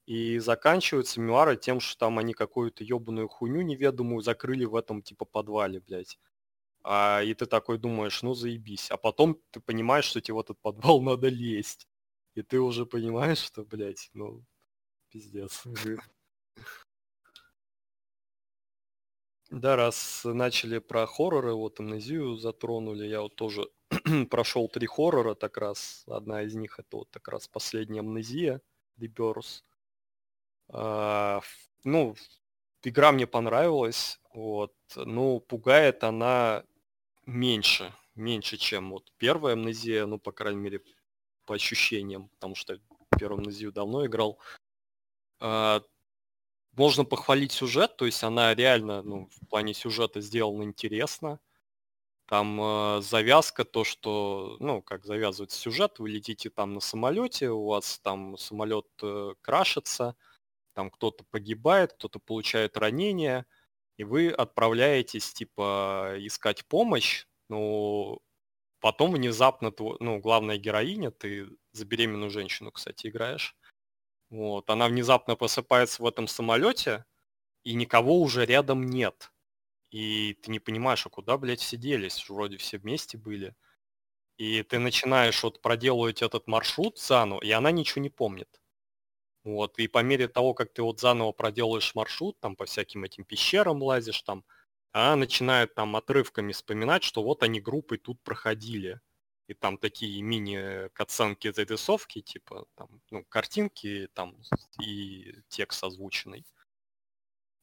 и 0.06 0.40
заканчиваются 0.40 1.20
мемуары 1.20 1.56
тем, 1.56 1.78
что 1.78 1.96
там 1.96 2.18
они 2.18 2.34
какую-то 2.34 2.82
ебаную 2.82 3.28
хуйню 3.28 3.62
неведомую 3.62 4.22
закрыли 4.22 4.64
в 4.64 4.74
этом 4.74 5.02
типа 5.02 5.24
подвале, 5.24 5.78
блядь. 5.78 6.18
А, 6.82 7.22
и 7.22 7.34
ты 7.34 7.46
такой 7.46 7.78
думаешь, 7.78 8.22
ну 8.22 8.34
заебись. 8.34 8.90
А 8.90 8.96
потом 8.96 9.38
ты 9.50 9.60
понимаешь, 9.60 10.04
что 10.04 10.20
тебе 10.20 10.34
в 10.34 10.40
этот 10.40 10.58
подвал 10.60 11.00
надо 11.02 11.28
лезть. 11.28 11.86
И 12.34 12.42
ты 12.42 12.60
уже 12.60 12.86
понимаешь, 12.86 13.38
что, 13.38 13.64
блядь, 13.64 14.10
ну, 14.14 14.44
пиздец. 15.10 15.64
Да, 19.50 19.74
раз 19.74 20.22
начали 20.24 20.78
про 20.78 21.06
хорроры, 21.06 21.54
вот 21.54 21.80
амнезию 21.80 22.36
затронули, 22.36 23.06
я 23.06 23.20
вот 23.20 23.34
тоже 23.34 23.68
прошел 24.30 24.68
три 24.68 24.86
хоррора, 24.86 25.34
так 25.34 25.56
раз, 25.56 26.04
одна 26.06 26.42
из 26.42 26.54
них 26.54 26.78
это 26.78 26.98
вот 26.98 27.10
так 27.10 27.26
раз 27.26 27.48
последняя 27.48 28.00
амнезия, 28.00 28.60
Rebirth. 29.00 29.64
А, 30.68 31.40
ну, 31.82 32.14
игра 32.84 33.10
мне 33.10 33.26
понравилась, 33.26 34.20
вот, 34.32 34.72
ну, 34.94 35.40
пугает 35.40 36.04
она 36.04 36.64
меньше, 37.30 37.94
меньше, 38.14 38.56
чем 38.56 38.90
вот 38.90 39.12
первая 39.16 39.54
амнезия, 39.54 40.06
ну, 40.06 40.18
по 40.18 40.32
крайней 40.32 40.60
мере, 40.60 40.82
по 41.46 41.54
ощущениям, 41.54 42.28
потому 42.30 42.54
что 42.54 42.78
первую 43.18 43.40
амнезию 43.40 43.72
давно 43.72 44.06
играл. 44.06 44.38
э, 45.40 45.80
можно 46.72 47.04
похвалить 47.04 47.52
сюжет, 47.52 47.96
то 47.96 48.06
есть 48.06 48.22
она 48.24 48.54
реально, 48.54 49.02
ну, 49.02 49.28
в 49.30 49.46
плане 49.48 49.74
сюжета 49.74 50.20
сделана 50.20 50.62
интересно. 50.64 51.40
Там 52.26 52.60
э, 52.60 53.02
завязка, 53.02 53.64
то, 53.64 53.84
что, 53.84 54.56
ну, 54.60 54.82
как 54.82 55.04
завязывается 55.04 55.58
сюжет, 55.58 55.98
вы 55.98 56.10
летите 56.10 56.50
там 56.50 56.74
на 56.74 56.80
самолете, 56.80 57.50
у 57.50 57.66
вас 57.66 57.98
там 58.00 58.36
самолет 58.38 58.86
э, 59.02 59.34
крашится, 59.40 60.16
там 60.74 60.90
кто-то 60.90 61.24
погибает, 61.30 61.94
кто-то 61.94 62.20
получает 62.20 62.76
ранение, 62.76 63.46
и 64.00 64.04
вы 64.04 64.30
отправляетесь, 64.30 65.34
типа, 65.34 66.14
искать 66.20 66.64
помощь, 66.66 67.26
но 67.50 68.18
потом 68.80 69.12
внезапно, 69.12 69.72
ну, 70.00 70.20
главная 70.20 70.58
героиня, 70.58 71.10
ты 71.12 71.48
за 71.72 71.84
беременную 71.86 72.30
женщину, 72.30 72.72
кстати, 72.72 73.08
играешь, 73.08 73.56
вот, 74.30 74.70
она 74.70 74.88
внезапно 74.88 75.36
просыпается 75.36 76.02
в 76.02 76.06
этом 76.06 76.28
самолете, 76.28 77.04
и 77.64 77.74
никого 77.74 78.20
уже 78.20 78.46
рядом 78.46 78.84
нет. 78.86 79.32
И 79.92 80.34
ты 80.42 80.50
не 80.52 80.60
понимаешь, 80.60 81.06
а 81.06 81.10
куда, 81.10 81.38
блядь, 81.38 81.60
все 81.60 81.76
делись? 81.78 82.28
Вроде 82.30 82.58
все 82.58 82.78
вместе 82.78 83.18
были. 83.18 83.54
И 84.38 84.62
ты 84.64 84.78
начинаешь 84.80 85.42
вот 85.44 85.62
проделывать 85.62 86.22
этот 86.22 86.46
маршрут 86.48 86.98
заново, 86.98 87.42
и 87.42 87.50
она 87.52 87.70
ничего 87.72 88.02
не 88.02 88.10
помнит. 88.10 88.59
Вот, 89.44 89.78
и 89.78 89.88
по 89.88 90.02
мере 90.02 90.28
того, 90.28 90.52
как 90.54 90.72
ты 90.72 90.82
вот 90.82 91.00
заново 91.00 91.32
проделаешь 91.32 91.94
маршрут, 91.94 92.38
там 92.40 92.56
по 92.56 92.66
всяким 92.66 93.04
этим 93.04 93.24
пещерам 93.24 93.82
лазишь, 93.82 94.22
там, 94.22 94.44
она 94.92 95.16
начинает 95.16 95.74
там 95.74 95.96
отрывками 95.96 96.52
вспоминать, 96.52 97.02
что 97.04 97.22
вот 97.22 97.42
они 97.42 97.60
группой 97.60 97.98
тут 97.98 98.20
проходили 98.22 99.00
и 99.48 99.54
там 99.54 99.78
такие 99.78 100.22
мини-катсценки 100.22 101.52
зарисовки, 101.52 102.20
типа 102.20 102.66
там, 102.76 103.00
ну, 103.10 103.24
картинки 103.28 104.08
там 104.14 104.36
и 104.80 105.34
текст 105.48 105.82
озвученный. 105.84 106.44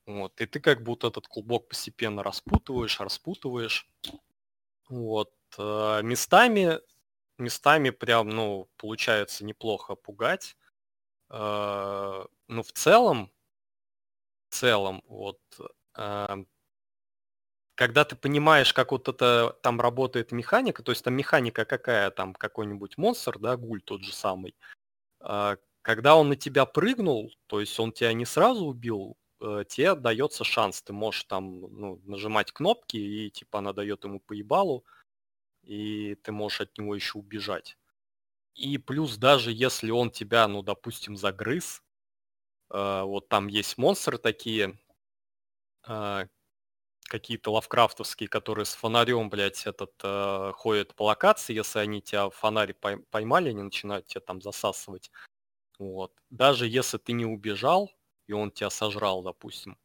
Вот, 0.07 0.39
и 0.41 0.45
ты 0.45 0.59
как 0.61 0.83
будто 0.83 1.07
этот 1.07 1.27
клубок 1.27 1.67
постепенно 1.67 2.23
распутываешь, 2.23 2.99
распутываешь. 2.99 3.87
Вот, 4.89 5.33
э, 5.57 6.01
местами, 6.03 6.79
местами 7.37 7.89
прям, 7.89 8.29
ну, 8.29 8.69
получается 8.77 9.45
неплохо 9.45 9.95
пугать. 9.95 10.55
Э, 11.29 12.25
ну, 12.47 12.63
в 12.63 12.71
целом, 12.73 13.31
в 14.49 14.55
целом, 14.55 15.01
вот, 15.07 15.39
э, 15.97 16.43
когда 17.75 18.05
ты 18.05 18.15
понимаешь, 18.15 18.73
как 18.73 18.91
вот 18.91 19.07
это 19.07 19.55
там 19.61 19.79
работает 19.79 20.31
механика, 20.31 20.81
то 20.83 20.91
есть 20.91 21.03
там 21.03 21.13
механика 21.13 21.63
какая, 21.65 22.09
там 22.11 22.33
какой-нибудь 22.33 22.97
монстр, 22.97 23.37
да, 23.39 23.55
гуль 23.57 23.81
тот 23.81 24.01
же 24.03 24.13
самый, 24.13 24.55
а, 25.21 25.57
когда 25.83 26.15
он 26.17 26.29
на 26.29 26.37
тебя 26.37 26.65
прыгнул, 26.65 27.31
то 27.47 27.59
есть 27.61 27.79
он 27.79 27.91
тебя 27.93 28.13
не 28.13 28.25
сразу 28.25 28.65
убил, 28.67 29.17
э, 29.41 29.65
тебе 29.69 29.95
дается 29.95 30.43
шанс, 30.45 30.81
ты 30.83 30.93
можешь 30.93 31.25
там 31.25 31.61
ну, 31.61 32.01
нажимать 32.05 32.51
кнопки, 32.53 32.97
и 32.97 33.31
типа 33.31 33.59
она 33.59 33.73
дает 33.73 34.03
ему 34.05 34.19
поебалу, 34.21 34.85
и 35.63 36.15
ты 36.23 36.31
можешь 36.31 36.61
от 36.61 36.77
него 36.77 36.95
еще 36.95 37.19
убежать. 37.19 37.77
И 38.57 38.77
плюс 38.77 39.15
даже 39.17 39.53
если 39.53 39.89
он 39.91 40.11
тебя, 40.11 40.47
ну, 40.49 40.61
допустим, 40.61 41.15
загрыз, 41.15 41.81
э, 42.71 43.03
вот 43.03 43.29
там 43.29 43.47
есть 43.47 43.77
монстры 43.77 44.17
такие, 44.19 44.77
а, 45.83 46.25
какие-то 47.09 47.51
лавкрафтовские, 47.53 48.29
которые 48.29 48.65
с 48.65 48.75
фонарем, 48.75 49.29
блядь, 49.29 49.67
этот 49.67 49.93
э, 50.03 50.53
ходят 50.55 50.95
по 50.95 51.03
локации, 51.05 51.53
если 51.55 51.79
они 51.79 52.01
тебя 52.01 52.29
в 52.29 52.35
фонаре 52.35 52.75
поймали, 53.11 53.49
они 53.51 53.63
начинают 53.63 54.07
тебя 54.07 54.21
там 54.21 54.41
засасывать. 54.41 55.11
Вот. 55.79 56.13
Даже 56.31 56.67
если 56.67 56.97
ты 56.99 57.13
не 57.13 57.25
убежал, 57.25 57.91
и 58.27 58.33
он 58.33 58.51
тебя 58.51 58.69
сожрал, 58.71 59.23
допустим, 59.23 59.77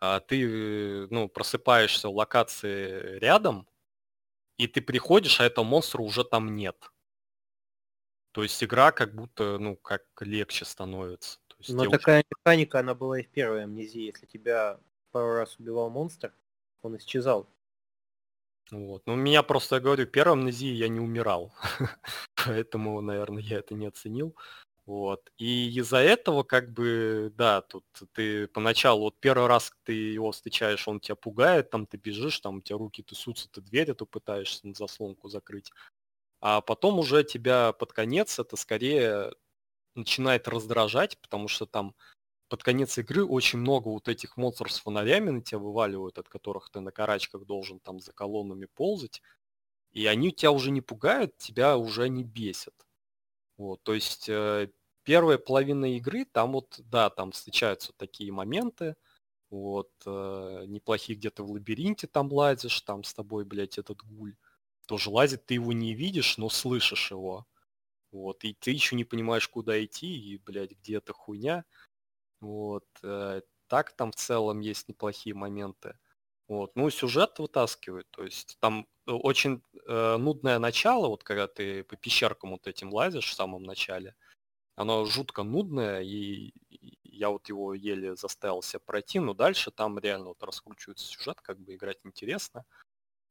а 0.00 0.20
ты, 0.20 1.08
ну, 1.10 1.28
просыпаешься 1.28 2.08
в 2.10 2.16
локации 2.16 3.18
рядом, 3.20 3.68
и 4.58 4.68
ты 4.68 4.82
приходишь, 4.82 5.40
а 5.40 5.46
этого 5.46 5.64
монстра 5.66 6.02
уже 6.02 6.24
там 6.24 6.56
нет. 6.56 6.91
То 8.32 8.42
есть 8.42 8.62
игра 8.64 8.92
как 8.92 9.14
будто, 9.14 9.58
ну, 9.58 9.76
как 9.76 10.02
легче 10.20 10.64
становится. 10.64 11.38
Но 11.68 11.88
такая 11.88 12.20
очень... 12.20 12.28
механика, 12.38 12.80
она 12.80 12.94
была 12.94 13.20
и 13.20 13.22
в 13.22 13.28
первой 13.28 13.64
амнезии. 13.64 14.06
Если 14.06 14.26
тебя 14.26 14.80
пару 15.12 15.34
раз 15.34 15.56
убивал 15.58 15.90
монстр, 15.90 16.32
он 16.82 16.96
исчезал. 16.96 17.48
Вот. 18.70 19.02
Ну, 19.06 19.14
меня 19.14 19.42
просто, 19.42 19.76
я 19.76 19.80
говорю, 19.80 20.06
первой 20.06 20.32
амнезии 20.32 20.72
я 20.72 20.88
не 20.88 21.00
умирал. 21.00 21.52
Поэтому, 22.46 23.00
наверное, 23.00 23.42
я 23.42 23.58
это 23.58 23.74
не 23.74 23.86
оценил. 23.86 24.34
Вот. 24.84 25.30
И 25.38 25.70
из-за 25.78 25.98
этого, 25.98 26.42
как 26.42 26.72
бы, 26.72 27.32
да, 27.36 27.60
тут 27.60 27.84
ты 28.12 28.48
поначалу, 28.48 29.02
вот 29.02 29.20
первый 29.20 29.46
раз 29.46 29.72
ты 29.84 29.92
его 29.92 30.32
встречаешь, 30.32 30.88
он 30.88 30.98
тебя 30.98 31.14
пугает, 31.14 31.70
там 31.70 31.86
ты 31.86 31.98
бежишь, 31.98 32.40
там 32.40 32.56
у 32.56 32.60
тебя 32.60 32.78
руки 32.78 33.02
трясутся, 33.02 33.48
ты 33.48 33.60
дверь 33.60 33.90
эту 33.92 34.06
пытаешься 34.06 34.66
на 34.66 34.74
заслонку 34.74 35.28
закрыть. 35.28 35.70
А 36.42 36.62
потом 36.62 37.00
уже 37.00 37.24
тебя 37.24 37.72
под 37.74 37.94
конец 37.94 38.38
это 38.40 38.56
скорее 38.56 39.32
начинает 39.96 40.48
раздражать, 40.48 41.20
потому 41.20 41.48
что 41.48 41.66
там 41.66 41.94
под 42.48 42.62
конец 42.64 42.98
игры 42.98 43.24
очень 43.26 43.60
много 43.60 43.88
вот 43.88 44.08
этих 44.08 44.36
монстров 44.38 44.72
с 44.72 44.80
фонарями 44.80 45.30
на 45.30 45.42
тебя 45.42 45.58
вываливают, 45.60 46.18
от 46.18 46.28
которых 46.28 46.70
ты 46.70 46.80
на 46.80 46.92
карачках 46.92 47.46
должен 47.46 47.80
там 47.80 48.00
за 48.00 48.12
колоннами 48.12 48.66
ползать. 48.74 49.22
И 49.92 50.06
они 50.06 50.32
тебя 50.32 50.52
уже 50.52 50.70
не 50.72 50.80
пугают, 50.82 51.36
тебя 51.38 51.78
уже 51.78 52.08
не 52.08 52.24
бесят. 52.24 52.74
Вот, 53.58 53.82
то 53.82 53.94
есть 53.94 54.28
э, 54.28 54.70
первая 55.04 55.38
половина 55.38 55.96
игры, 55.96 56.24
там 56.24 56.52
вот, 56.52 56.80
да, 56.80 57.10
там 57.10 57.32
встречаются 57.32 57.92
такие 57.96 58.32
моменты, 58.32 58.96
вот, 59.50 59.90
э, 60.06 60.64
неплохие 60.68 61.18
где-то 61.18 61.44
в 61.44 61.52
лабиринте 61.52 62.06
там 62.08 62.32
лазишь, 62.32 62.80
там 62.82 63.04
с 63.04 63.14
тобой, 63.14 63.44
блядь, 63.44 63.78
этот 63.78 64.02
гуль 64.04 64.36
тоже 64.86 65.10
лазит, 65.10 65.46
ты 65.46 65.54
его 65.54 65.72
не 65.72 65.94
видишь, 65.94 66.38
но 66.38 66.48
слышишь 66.48 67.10
его. 67.10 67.46
Вот, 68.12 68.44
и 68.44 68.54
ты 68.54 68.72
еще 68.72 68.96
не 68.96 69.04
понимаешь, 69.04 69.48
куда 69.48 69.82
идти, 69.84 70.06
и, 70.06 70.38
блядь, 70.38 70.72
где 70.72 70.96
эта 70.98 71.12
хуйня. 71.12 71.64
Вот. 72.40 72.86
Э, 73.02 73.42
так 73.68 73.92
там 73.96 74.12
в 74.12 74.16
целом 74.16 74.60
есть 74.60 74.88
неплохие 74.88 75.34
моменты. 75.34 75.98
Вот. 76.48 76.76
Ну, 76.76 76.90
сюжет 76.90 77.38
вытаскивает. 77.38 78.10
То 78.10 78.24
есть 78.24 78.58
там 78.60 78.86
э, 79.06 79.12
очень 79.12 79.62
э, 79.88 80.16
нудное 80.18 80.58
начало, 80.58 81.08
вот 81.08 81.24
когда 81.24 81.48
ты 81.48 81.84
по 81.84 81.96
пещеркам 81.96 82.50
вот 82.50 82.66
этим 82.66 82.92
лазишь 82.92 83.30
в 83.30 83.34
самом 83.34 83.62
начале. 83.64 84.14
Оно 84.76 85.04
жутко 85.04 85.42
нудное, 85.42 86.00
и 86.02 86.52
я 87.04 87.30
вот 87.30 87.48
его 87.48 87.74
еле 87.74 88.16
заставил 88.16 88.62
себя 88.62 88.80
пройти, 88.80 89.20
но 89.20 89.34
дальше 89.34 89.70
там 89.70 89.98
реально 89.98 90.28
вот 90.28 90.42
раскручивается 90.42 91.06
сюжет, 91.06 91.40
как 91.40 91.58
бы 91.60 91.74
играть 91.74 92.00
интересно. 92.04 92.64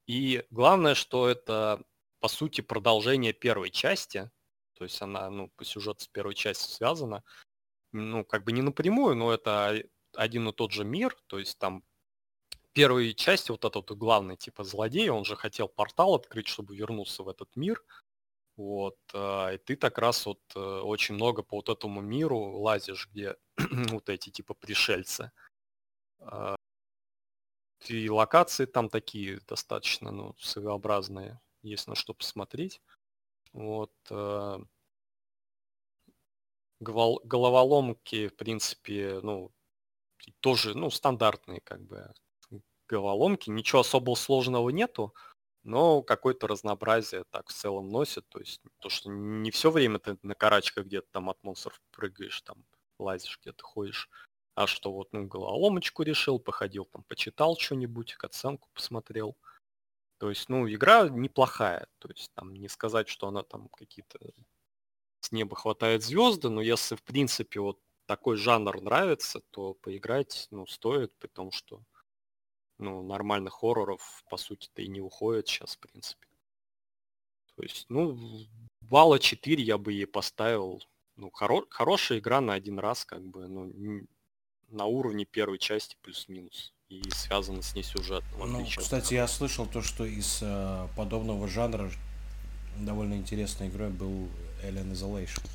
И 0.07 0.44
главное, 0.49 0.95
что 0.95 1.28
это, 1.30 1.84
по 2.19 2.28
сути, 2.28 2.61
продолжение 2.61 3.34
первой 3.34 3.69
части, 3.69 4.30
то 4.73 4.84
есть 4.84 5.02
она, 5.02 5.30
ну, 5.30 5.49
по 5.56 5.64
сюжету 5.64 6.03
с 6.03 6.07
первой 6.07 6.34
частью 6.34 6.69
связана. 6.69 7.23
Ну, 7.91 8.26
как 8.26 8.44
бы 8.44 8.52
не 8.52 8.61
напрямую, 8.61 9.15
но 9.15 9.34
это 9.34 9.84
один 10.15 10.48
и 10.49 10.53
тот 10.53 10.72
же 10.72 10.84
мир, 10.84 11.15
то 11.28 11.40
есть 11.40 11.57
там 11.60 11.84
первой 12.73 13.14
части 13.14 13.52
вот 13.52 13.65
этот 13.65 13.91
главный 13.91 14.38
типа 14.38 14.64
злодей, 14.64 15.10
он 15.10 15.26
же 15.26 15.36
хотел 15.36 15.68
портал 15.68 16.15
открыть, 16.15 16.48
чтобы 16.48 16.76
вернуться 16.76 17.23
в 17.23 17.30
этот 17.30 17.56
мир, 17.56 17.84
вот, 18.57 18.98
а, 19.14 19.52
и 19.52 19.57
ты 19.57 19.76
так 19.76 19.98
раз 19.98 20.26
вот 20.26 20.40
э, 20.56 20.60
очень 20.60 21.15
много 21.15 21.41
по 21.44 21.57
вот 21.57 21.69
этому 21.69 22.02
миру 22.02 22.38
лазишь, 22.60 23.10
где 23.11 23.36
вот 23.91 24.10
эти 24.10 24.30
типа 24.30 24.53
пришельцы. 24.53 25.32
И 27.88 28.10
локации 28.10 28.66
там 28.66 28.90
такие 28.90 29.40
достаточно, 29.48 30.12
ну, 30.12 30.36
своеобразные, 30.40 31.40
есть 31.64 31.88
на 31.88 31.95
что 31.95 32.14
посмотреть. 32.14 32.82
Вот. 33.53 33.91
А, 34.10 34.62
головоломки, 36.80 38.28
в 38.28 38.36
принципе, 38.36 39.20
ну, 39.22 39.52
тоже, 40.41 40.78
ну, 40.78 40.90
стандартные, 40.90 41.62
как 41.62 41.82
бы, 41.82 42.14
головоломки. 42.88 43.49
Ничего 43.49 43.82
особо 43.82 44.16
сложного 44.16 44.70
нету, 44.70 45.14
но 45.64 46.02
какое-то 46.03 46.48
разнообразие 46.48 47.24
так 47.32 47.49
в 47.49 47.53
целом 47.53 47.90
носит. 47.90 48.28
То 48.30 48.40
есть 48.40 48.62
то, 48.80 48.90
что 48.90 49.10
не 49.10 49.52
все 49.52 49.72
время 49.72 49.99
ты 49.99 50.18
на 50.24 50.36
карачках 50.36 50.86
где-то 50.86 51.08
там 51.12 51.30
от 51.30 51.44
монстров 51.44 51.82
прыгаешь, 51.91 52.41
там 52.41 52.66
лазишь, 52.99 53.40
где-то 53.41 53.64
ходишь, 53.64 54.10
а 54.56 54.68
что 54.68 54.91
вот, 54.91 55.14
ну, 55.14 55.28
головоломочку 55.28 56.03
решил, 56.03 56.40
походил 56.40 56.86
там, 56.86 57.03
почитал 57.03 57.57
что-нибудь, 57.57 58.15
оценку 58.22 58.69
посмотрел. 58.73 59.38
То 60.18 60.30
есть, 60.30 60.49
ну, 60.49 60.69
игра 60.72 61.10
неплохая. 61.10 61.88
То 61.99 62.10
есть, 62.10 62.32
там, 62.34 62.53
не 62.53 62.69
сказать, 62.69 63.07
что 63.10 63.28
она 63.28 63.44
там 63.44 63.69
какие-то 63.69 64.19
с 65.22 65.32
неба 65.32 65.56
хватает 65.56 66.03
звезды, 66.03 66.49
но 66.49 66.61
если 66.61 66.95
в 66.95 67.03
принципе 67.03 67.60
вот 67.60 67.80
такой 68.06 68.38
жанр 68.38 68.82
нравится, 68.82 69.41
то 69.52 69.73
поиграть, 69.76 70.48
ну, 70.52 70.68
стоит, 70.68 71.14
потому 71.19 71.52
что, 71.52 71.82
ну, 72.78 73.03
нормальных 73.03 73.53
хорроров, 73.53 74.23
по 74.30 74.38
сути-то, 74.38 74.82
и 74.82 74.88
не 74.88 75.02
уходит 75.02 75.48
сейчас, 75.48 75.76
в 75.76 75.80
принципе. 75.80 76.28
То 77.56 77.64
есть, 77.64 77.86
ну, 77.90 78.18
балла 78.82 79.19
4 79.19 79.64
я 79.64 79.78
бы 79.78 79.94
ей 79.94 80.07
поставил, 80.07 80.82
ну, 81.15 81.30
хоро- 81.30 81.68
хорошая 81.69 82.19
игра 82.19 82.41
на 82.41 82.53
один 82.53 82.80
раз, 82.80 83.06
как 83.06 83.23
бы, 83.23 83.48
ну, 83.48 83.72
на 84.72 84.85
уровне 84.85 85.26
первой 85.26 85.57
части 85.57 85.95
плюс-минус. 86.02 86.73
И 86.89 87.02
связано 87.11 87.61
с 87.61 87.73
ней 87.73 87.84
сюжет. 87.84 88.23
Ну, 88.38 88.65
кстати, 88.65 89.14
я 89.14 89.27
слышал 89.27 89.65
то, 89.65 89.81
что 89.81 90.03
из 90.03 90.39
э, 90.41 90.88
подобного 90.98 91.48
жанра 91.48 91.89
довольно 92.77 93.14
интересной 93.14 93.69
игрой 93.69 93.89
был 93.89 94.27
Alien 94.64 94.91
Isolation. 94.91 95.48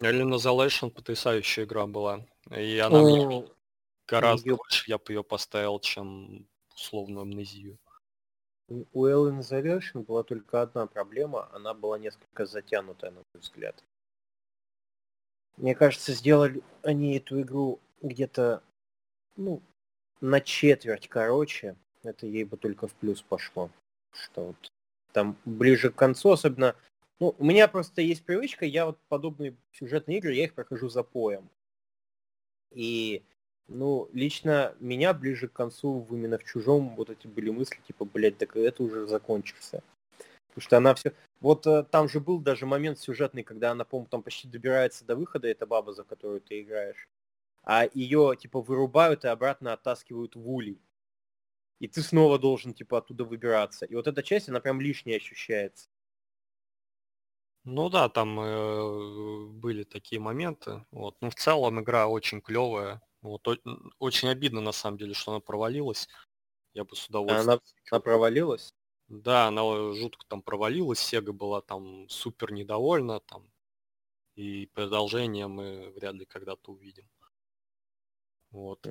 Alien 0.00 0.34
Isolation 0.36 0.90
потрясающая 0.90 1.64
игра 1.64 1.86
была. 1.86 2.24
И 2.50 2.78
она 2.78 3.00
мне 3.00 3.48
гораздо 4.06 4.50
ее... 4.50 4.56
больше 4.56 4.84
я 4.90 4.98
бы 4.98 5.04
ее 5.08 5.24
поставил, 5.24 5.80
чем 5.80 6.46
условную 6.74 7.22
амнезию. 7.22 7.78
У 8.68 9.06
Alien 9.06 9.40
Isolation 9.40 10.04
была 10.04 10.22
только 10.22 10.62
одна 10.62 10.86
проблема, 10.86 11.48
она 11.52 11.74
была 11.74 11.98
несколько 11.98 12.46
затянутая, 12.46 13.10
на 13.10 13.16
мой 13.16 13.40
взгляд. 13.40 13.82
Мне 15.56 15.74
кажется, 15.74 16.12
сделали 16.12 16.62
они 16.82 17.16
эту 17.16 17.40
игру 17.40 17.80
где-то, 18.02 18.62
ну, 19.36 19.62
на 20.20 20.40
четверть 20.40 21.08
короче. 21.08 21.76
Это 22.02 22.26
ей 22.26 22.44
бы 22.44 22.56
только 22.56 22.86
в 22.86 22.94
плюс 22.94 23.22
пошло. 23.22 23.70
Что 24.12 24.46
вот 24.46 24.72
там 25.12 25.36
ближе 25.44 25.90
к 25.90 25.96
концу, 25.96 26.30
особенно... 26.30 26.76
Ну, 27.18 27.34
у 27.38 27.44
меня 27.44 27.66
просто 27.66 28.02
есть 28.02 28.24
привычка, 28.24 28.66
я 28.66 28.86
вот 28.86 28.98
подобные 29.08 29.56
сюжетные 29.72 30.18
игры, 30.18 30.34
я 30.34 30.44
их 30.44 30.54
прохожу 30.54 30.90
за 30.90 31.02
поем. 31.02 31.48
И, 32.72 33.22
ну, 33.68 34.10
лично 34.12 34.74
меня 34.80 35.14
ближе 35.14 35.48
к 35.48 35.52
концу 35.54 36.06
именно 36.10 36.36
в 36.36 36.44
чужом 36.44 36.94
вот 36.94 37.08
эти 37.08 37.26
были 37.26 37.48
мысли, 37.48 37.78
типа, 37.86 38.04
блядь, 38.04 38.36
так 38.36 38.54
это 38.56 38.82
уже 38.82 39.06
закончился. 39.06 39.82
Потому 40.48 40.62
что 40.62 40.76
она 40.76 40.94
все... 40.94 41.12
Вот 41.40 41.66
э, 41.66 41.84
там 41.90 42.08
же 42.08 42.20
был 42.20 42.38
даже 42.38 42.66
момент 42.66 42.98
сюжетный, 42.98 43.42
когда 43.42 43.70
она, 43.70 43.84
по-моему, 43.84 44.08
там 44.10 44.22
почти 44.22 44.48
добирается 44.48 45.04
до 45.04 45.16
выхода, 45.16 45.48
эта 45.48 45.66
баба, 45.66 45.92
за 45.92 46.04
которую 46.04 46.40
ты 46.40 46.60
играешь. 46.60 47.08
А 47.66 47.84
ее, 47.92 48.36
типа, 48.40 48.62
вырубают 48.62 49.24
и 49.24 49.28
обратно 49.28 49.72
оттаскивают 49.72 50.36
в 50.36 50.48
улей. 50.48 50.80
И 51.80 51.88
ты 51.88 52.00
снова 52.00 52.38
должен, 52.38 52.72
типа, 52.72 52.98
оттуда 52.98 53.24
выбираться. 53.24 53.84
И 53.84 53.94
вот 53.94 54.06
эта 54.06 54.22
часть, 54.22 54.48
она 54.48 54.60
прям 54.60 54.80
лишняя 54.80 55.16
ощущается. 55.16 55.88
Ну 57.64 57.90
да, 57.90 58.08
там 58.08 58.38
э, 58.38 59.46
были 59.48 59.82
такие 59.82 60.20
моменты. 60.20 60.86
Вот. 60.92 61.16
Ну, 61.20 61.30
в 61.30 61.34
целом 61.34 61.80
игра 61.80 62.06
очень 62.06 62.40
клевая. 62.40 63.02
Вот, 63.20 63.46
о- 63.48 63.58
очень 63.98 64.28
обидно, 64.28 64.60
на 64.60 64.70
самом 64.70 64.98
деле, 64.98 65.14
что 65.14 65.32
она 65.32 65.40
провалилась. 65.40 66.08
Я 66.72 66.84
бы 66.84 66.94
с 66.94 67.08
удовольствием... 67.08 67.50
Она, 67.50 67.60
она 67.90 68.00
провалилась? 68.00 68.72
Да, 69.08 69.48
она 69.48 69.62
жутко 69.94 70.24
там 70.28 70.42
провалилась, 70.42 71.00
Сега 71.00 71.32
была 71.32 71.60
там 71.60 72.08
супер 72.08 72.52
недовольна, 72.52 73.18
там, 73.20 73.50
и 74.36 74.66
продолжение 74.66 75.48
мы 75.48 75.90
вряд 75.90 76.14
ли 76.14 76.24
когда-то 76.24 76.72
увидим. 76.72 77.08
Вот. 78.56 78.86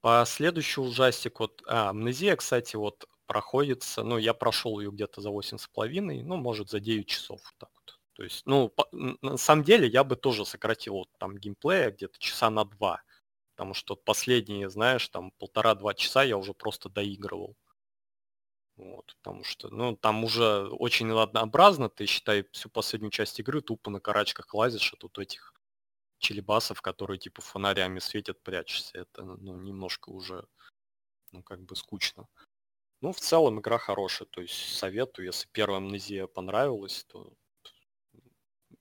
По 0.00 0.24
следующий 0.26 0.80
ужастик, 0.80 1.40
вот, 1.40 1.62
а, 1.66 1.90
Амнезия, 1.90 2.36
кстати, 2.36 2.76
вот 2.76 3.06
проходится, 3.26 4.02
ну, 4.02 4.16
я 4.18 4.32
прошел 4.34 4.80
ее 4.80 4.90
где-то 4.90 5.20
за 5.20 5.30
8,5, 5.30 6.22
ну, 6.22 6.36
может, 6.36 6.70
за 6.70 6.80
9 6.80 7.06
часов, 7.08 7.40
так 7.58 7.70
вот. 7.74 7.98
То 8.14 8.24
есть, 8.24 8.42
ну, 8.46 8.68
по, 8.68 8.88
на 8.92 9.36
самом 9.36 9.62
деле, 9.64 9.86
я 9.88 10.02
бы 10.04 10.16
тоже 10.16 10.44
сократил 10.44 10.94
вот, 10.94 11.08
там 11.18 11.36
геймплея 11.36 11.90
где-то 11.90 12.18
часа 12.18 12.50
на 12.50 12.64
два 12.64 13.02
потому 13.56 13.74
что 13.74 13.96
последние, 13.96 14.70
знаешь, 14.70 15.08
там 15.10 15.32
полтора-два 15.38 15.94
часа 15.94 16.24
я 16.24 16.38
уже 16.38 16.54
просто 16.54 16.88
доигрывал. 16.88 17.58
Вот, 18.78 19.16
потому 19.20 19.42
что, 19.42 19.70
ну, 19.70 19.96
там 19.96 20.22
уже 20.22 20.68
очень 20.68 21.10
однообразно, 21.10 21.88
ты, 21.88 22.06
считай, 22.06 22.44
всю 22.52 22.70
последнюю 22.70 23.10
часть 23.10 23.40
игры 23.40 23.60
тупо 23.60 23.90
на 23.90 23.98
карачках 23.98 24.54
лазишь, 24.54 24.94
а 24.94 24.96
тут 24.96 25.18
этих 25.18 25.52
челебасов, 26.18 26.80
которые 26.80 27.18
типа 27.18 27.42
фонарями 27.42 27.98
светят, 27.98 28.40
прячешься. 28.40 28.98
Это, 28.98 29.24
ну, 29.24 29.56
немножко 29.58 30.10
уже, 30.10 30.46
ну, 31.32 31.42
как 31.42 31.60
бы 31.62 31.74
скучно. 31.74 32.28
Ну, 33.00 33.12
в 33.12 33.18
целом 33.18 33.58
игра 33.58 33.78
хорошая, 33.78 34.28
то 34.28 34.40
есть 34.40 34.76
советую, 34.76 35.26
если 35.26 35.48
первая 35.50 35.78
амнезия 35.78 36.28
понравилась, 36.28 37.04
то 37.08 37.32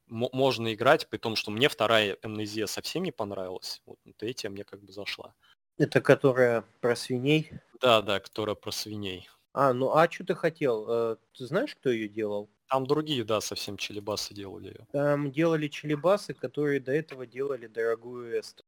можно 0.06 0.74
играть, 0.76 1.10
при 1.10 1.18
том, 1.18 1.36
что 1.36 1.50
мне 1.50 1.70
вторая 1.70 2.18
амнезия 2.22 2.68
совсем 2.68 3.04
не 3.04 3.12
понравилась. 3.12 3.82
Вот 3.88 3.98
третья 4.18 4.50
мне 4.50 4.64
как 4.64 4.84
бы 4.84 4.92
зашла. 4.92 5.34
Это 5.80 6.02
которая 6.02 6.64
про 6.82 6.96
свиней? 6.96 7.52
Да, 7.82 8.04
да, 8.04 8.20
которая 8.20 8.56
про 8.56 8.72
свиней. 8.72 9.28
А, 9.60 9.74
ну 9.74 9.92
а 9.96 10.08
что 10.08 10.24
ты 10.24 10.36
хотел? 10.36 10.86
Э, 10.88 11.16
ты 11.36 11.48
знаешь, 11.48 11.76
кто 11.76 11.90
ее 11.90 12.08
делал? 12.08 12.48
Там 12.70 12.86
другие, 12.86 13.24
да, 13.24 13.42
совсем 13.42 13.76
челебасы 13.76 14.36
делали 14.36 14.68
ее. 14.68 14.88
Там 14.92 15.32
делали 15.32 15.68
челебасы, 15.68 16.36
которые 16.36 16.80
до 16.80 16.92
этого 16.92 17.26
делали 17.26 17.66
дорогую 17.66 18.40
Эсту. 18.40 18.64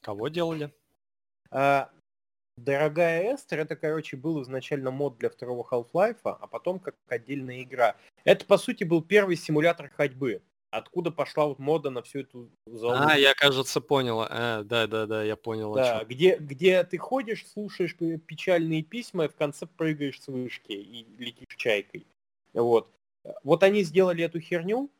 Кого 0.00 0.28
делали? 0.28 0.72
А, 1.50 1.90
Дорогая 2.56 3.34
Эстер, 3.34 3.60
это, 3.60 3.76
короче, 3.76 4.16
был 4.16 4.42
изначально 4.42 4.90
мод 4.90 5.18
для 5.18 5.28
второго 5.28 5.68
Half-Life, 5.70 6.20
а 6.24 6.46
потом 6.46 6.80
как 6.80 6.96
отдельная 7.08 7.62
игра. 7.62 7.94
Это, 8.24 8.46
по 8.46 8.56
сути, 8.56 8.84
был 8.84 9.02
первый 9.02 9.36
симулятор 9.36 9.90
ходьбы. 9.90 10.42
Откуда 10.70 11.10
пошла 11.10 11.46
вот 11.46 11.58
мода 11.58 11.88
на 11.88 12.02
всю 12.02 12.20
эту 12.20 12.50
залу. 12.66 12.94
А, 12.98 13.16
я, 13.16 13.32
кажется, 13.34 13.80
понял. 13.80 14.26
А, 14.28 14.62
да, 14.64 14.86
да, 14.86 15.06
да, 15.06 15.24
я 15.24 15.34
понял. 15.34 15.72
Да, 15.72 16.04
где, 16.04 16.36
где 16.36 16.84
ты 16.84 16.98
ходишь, 16.98 17.46
слушаешь 17.46 17.96
печальные 17.96 18.82
письма, 18.82 19.24
и 19.24 19.28
в 19.28 19.34
конце 19.34 19.66
прыгаешь 19.66 20.20
с 20.20 20.28
вышки 20.28 20.72
и 20.72 21.06
летишь 21.16 21.56
чайкой. 21.56 22.06
Вот. 22.52 22.90
Вот 23.42 23.62
они 23.62 23.82
сделали 23.82 24.24
эту 24.24 24.40
херню, 24.40 24.90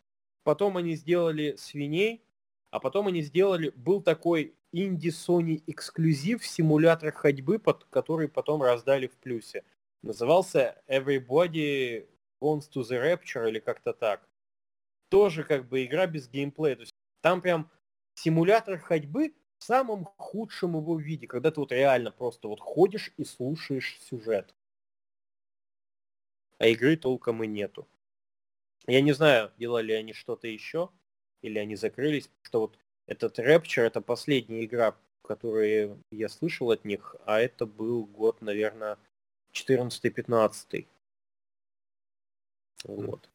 потом 0.42 0.78
они 0.78 0.94
сделали 0.94 1.56
свиней, 1.56 2.22
а 2.70 2.80
потом 2.80 3.08
они 3.08 3.20
сделали... 3.22 3.70
Был 3.76 4.00
такой 4.00 4.54
инди 4.72 5.08
Sony 5.08 5.62
эксклюзив 5.66 6.46
симулятор 6.46 7.12
ходьбы, 7.12 7.58
под 7.58 7.84
который 7.90 8.28
потом 8.28 8.62
раздали 8.62 9.06
в 9.06 9.16
плюсе. 9.16 9.64
Назывался 10.02 10.80
Everybody 10.88 12.06
Wants 12.40 12.70
to 12.72 12.82
the 12.82 13.02
Rapture 13.02 13.48
или 13.48 13.58
как-то 13.58 13.92
так. 13.92 14.27
Тоже 15.08 15.44
как 15.44 15.68
бы 15.68 15.84
игра 15.84 16.06
без 16.06 16.28
геймплея. 16.28 16.76
То 16.76 16.82
есть 16.82 16.92
там 17.20 17.40
прям 17.40 17.70
симулятор 18.14 18.78
ходьбы 18.78 19.34
в 19.58 19.64
самом 19.64 20.04
худшем 20.16 20.76
его 20.76 20.98
виде, 20.98 21.26
когда 21.26 21.50
ты 21.50 21.60
вот 21.60 21.72
реально 21.72 22.12
просто 22.12 22.48
вот 22.48 22.60
ходишь 22.60 23.12
и 23.16 23.24
слушаешь 23.24 23.98
сюжет. 24.00 24.54
А 26.58 26.66
игры 26.66 26.96
толком 26.96 27.42
и 27.44 27.46
нету. 27.46 27.88
Я 28.86 29.00
не 29.00 29.12
знаю, 29.12 29.52
делали 29.58 29.92
они 29.92 30.12
что-то 30.12 30.48
еще, 30.48 30.90
или 31.42 31.58
они 31.58 31.76
закрылись, 31.76 32.30
что 32.42 32.60
вот 32.60 32.78
этот 33.06 33.38
Rapture 33.38 33.82
это 33.82 34.00
последняя 34.00 34.64
игра, 34.64 34.96
которую 35.22 36.02
я 36.10 36.28
слышал 36.28 36.70
от 36.70 36.84
них, 36.84 37.16
а 37.26 37.38
это 37.38 37.66
был 37.66 38.06
год, 38.06 38.40
наверное, 38.40 38.98
14-15. 39.52 40.86
Вот. 42.84 43.28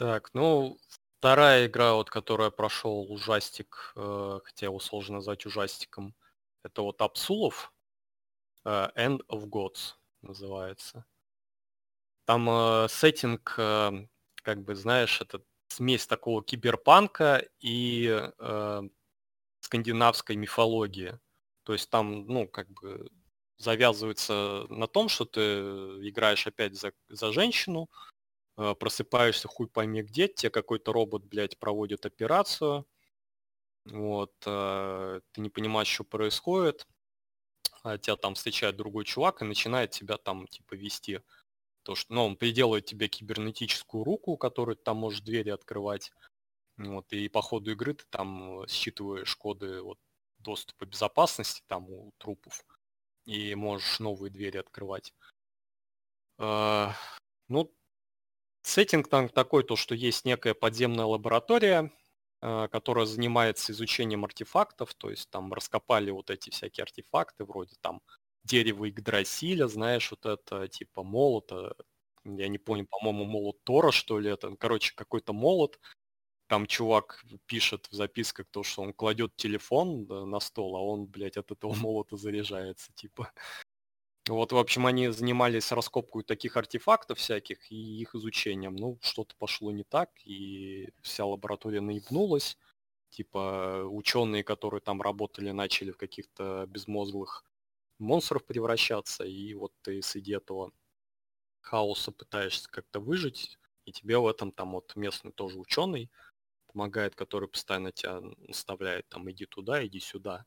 Так, 0.00 0.30
ну, 0.32 0.78
вторая 1.18 1.66
игра, 1.66 1.92
вот, 1.92 2.08
которая 2.08 2.48
прошел 2.48 3.12
ужастик, 3.12 3.92
э, 3.96 4.40
хотя 4.42 4.64
его 4.64 4.80
сложно 4.80 5.16
назвать 5.16 5.44
ужастиком, 5.44 6.14
это 6.64 6.80
вот 6.80 7.02
Апсулов, 7.02 7.70
э, 8.64 8.88
End 8.96 9.20
of 9.28 9.44
Gods 9.50 9.96
называется. 10.22 11.04
Там 12.24 12.48
э, 12.48 12.88
сеттинг, 12.88 13.54
э, 13.58 14.06
как 14.36 14.62
бы, 14.64 14.74
знаешь, 14.74 15.20
этот 15.20 15.44
смесь 15.68 16.06
такого 16.06 16.42
киберпанка 16.42 17.46
и 17.58 18.30
э, 18.38 18.82
скандинавской 19.60 20.36
мифологии. 20.36 21.20
То 21.64 21.74
есть 21.74 21.90
там, 21.90 22.26
ну, 22.26 22.48
как 22.48 22.70
бы 22.70 23.10
завязывается 23.58 24.64
на 24.70 24.86
том, 24.86 25.10
что 25.10 25.26
ты 25.26 25.40
играешь 26.08 26.46
опять 26.46 26.74
за, 26.74 26.94
за 27.10 27.34
женщину, 27.34 27.90
э, 27.90 28.09
просыпаешься 28.78 29.48
хуй 29.48 29.68
пойми 29.68 30.02
где, 30.02 30.28
тебе 30.28 30.50
какой-то 30.50 30.92
робот, 30.92 31.24
блядь, 31.24 31.58
проводит 31.58 32.06
операцию, 32.06 32.86
вот, 33.86 34.32
э, 34.46 35.20
ты 35.32 35.40
не 35.40 35.50
понимаешь, 35.50 35.88
что 35.88 36.04
происходит, 36.04 36.86
а 37.82 37.98
тебя 37.98 38.16
там 38.16 38.34
встречает 38.34 38.76
другой 38.76 39.04
чувак 39.04 39.42
и 39.42 39.46
начинает 39.46 39.90
тебя 39.90 40.18
там, 40.18 40.46
типа, 40.46 40.74
вести 40.74 41.20
то, 41.82 41.94
что, 41.94 42.12
ну, 42.14 42.26
он 42.26 42.36
приделывает 42.36 42.84
тебе 42.86 43.08
кибернетическую 43.08 44.04
руку, 44.04 44.36
которую 44.36 44.76
там 44.76 44.98
можешь 44.98 45.22
двери 45.22 45.50
открывать. 45.50 46.12
Вот, 46.76 47.12
и 47.12 47.28
по 47.28 47.42
ходу 47.42 47.72
игры 47.72 47.94
ты 47.94 48.04
там 48.10 48.66
считываешь 48.68 49.34
коды 49.36 49.82
вот, 49.82 49.98
доступа 50.38 50.86
безопасности 50.86 51.62
там 51.66 51.90
у 51.90 52.12
трупов 52.18 52.64
и 53.26 53.54
можешь 53.54 54.00
новые 54.00 54.30
двери 54.30 54.58
открывать. 54.58 55.14
Uh, 56.38 56.92
ну, 57.48 57.70
сеттинг 58.62 59.08
там 59.08 59.28
такой, 59.28 59.64
то, 59.64 59.76
что 59.76 59.94
есть 59.94 60.24
некая 60.24 60.54
подземная 60.54 61.06
лаборатория, 61.06 61.92
uh, 62.42 62.68
которая 62.68 63.06
занимается 63.06 63.72
изучением 63.72 64.24
артефактов, 64.24 64.94
то 64.94 65.10
есть 65.10 65.30
там 65.30 65.52
раскопали 65.52 66.10
вот 66.10 66.30
эти 66.30 66.50
всякие 66.50 66.82
артефакты, 66.84 67.44
вроде 67.44 67.76
там 67.80 68.00
дерево 68.44 68.88
Игдрасиля, 68.88 69.68
знаешь, 69.68 70.10
вот 70.10 70.26
это 70.26 70.68
типа 70.68 71.02
молота, 71.02 71.74
я 72.24 72.48
не 72.48 72.58
помню, 72.58 72.86
по-моему, 72.86 73.24
молот 73.24 73.62
Тора, 73.64 73.90
что 73.90 74.18
ли, 74.18 74.30
это, 74.30 74.54
короче, 74.56 74.92
какой-то 74.94 75.32
молот, 75.32 75.78
там 76.50 76.66
чувак 76.66 77.24
пишет 77.46 77.86
в 77.90 77.94
записках 77.94 78.46
то, 78.50 78.64
что 78.64 78.82
он 78.82 78.92
кладет 78.92 79.36
телефон 79.36 80.06
на 80.06 80.40
стол, 80.40 80.76
а 80.76 80.80
он, 80.80 81.06
блядь, 81.06 81.36
от 81.36 81.52
этого 81.52 81.72
молота 81.86 82.16
заряжается, 82.16 82.92
типа. 82.94 83.32
Вот, 84.30 84.52
в 84.52 84.56
общем, 84.58 84.86
они 84.86 85.08
занимались 85.08 85.72
раскопкой 85.72 86.22
таких 86.22 86.56
артефактов 86.56 87.18
всяких 87.18 87.72
и 87.72 87.74
их 88.00 88.14
изучением. 88.14 88.76
Ну, 88.76 88.96
что-то 89.02 89.34
пошло 89.36 89.72
не 89.72 89.82
так, 89.82 90.10
и 90.24 90.90
вся 91.02 91.26
лаборатория 91.26 91.80
наебнулась. 91.80 92.56
Типа, 93.10 93.84
ученые, 93.90 94.44
которые 94.44 94.80
там 94.80 95.02
работали, 95.02 95.50
начали 95.50 95.90
в 95.90 95.96
каких-то 95.96 96.66
безмозглых 96.68 97.44
монстров 97.98 98.46
превращаться, 98.46 99.24
и 99.24 99.54
вот 99.54 99.72
ты 99.82 100.02
среди 100.02 100.32
этого 100.34 100.72
хаоса 101.62 102.12
пытаешься 102.12 102.70
как-то 102.70 103.00
выжить, 103.00 103.58
и 103.86 103.92
тебе 103.92 104.18
в 104.18 104.26
этом 104.28 104.52
там 104.52 104.72
вот 104.72 104.96
местный 104.96 105.32
тоже 105.32 105.58
ученый 105.58 106.10
помогает, 106.72 107.16
который 107.16 107.48
постоянно 107.48 107.92
тебя 107.92 108.20
наставляет, 108.20 109.08
там, 109.08 109.30
иди 109.30 109.46
туда, 109.46 109.86
иди 109.86 110.00
сюда. 110.00 110.46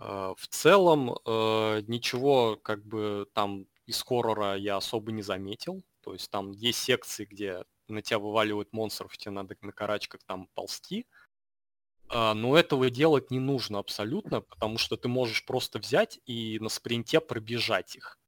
А, 0.00 0.34
в 0.34 0.48
целом, 0.48 1.14
э, 1.26 1.82
ничего 1.86 2.56
как 2.56 2.84
бы 2.86 3.26
там 3.34 3.66
из 3.86 4.02
хоррора 4.02 4.56
я 4.56 4.76
особо 4.78 5.12
не 5.12 5.22
заметил. 5.22 5.82
То 6.02 6.14
есть 6.14 6.30
там 6.30 6.52
есть 6.52 6.78
секции, 6.78 7.26
где 7.26 7.64
на 7.88 8.00
тебя 8.00 8.18
вываливают 8.18 8.72
монстров, 8.72 9.16
тебе 9.18 9.32
надо 9.32 9.56
на 9.60 9.72
карачках 9.72 10.22
там 10.24 10.48
ползти. 10.54 11.06
А, 12.08 12.34
но 12.34 12.56
этого 12.56 12.88
делать 12.90 13.30
не 13.30 13.40
нужно 13.40 13.78
абсолютно, 13.78 14.40
потому 14.40 14.78
что 14.78 14.96
ты 14.96 15.08
можешь 15.08 15.44
просто 15.44 15.78
взять 15.78 16.18
и 16.24 16.58
на 16.60 16.70
спринте 16.70 17.20
пробежать 17.20 17.94
их. 17.96 18.18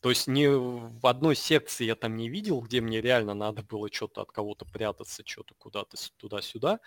То 0.00 0.10
есть 0.10 0.28
ни 0.28 0.46
в 0.46 1.04
одной 1.06 1.34
секции 1.34 1.84
я 1.84 1.96
там 1.96 2.14
не 2.16 2.28
видел, 2.28 2.60
где 2.60 2.80
мне 2.80 3.00
реально 3.00 3.34
надо 3.34 3.64
было 3.64 3.92
что-то 3.92 4.22
от 4.22 4.30
кого-то 4.30 4.64
прятаться, 4.64 5.24
что-то 5.26 5.54
куда-то 5.58 5.96
туда-сюда, 6.18 6.78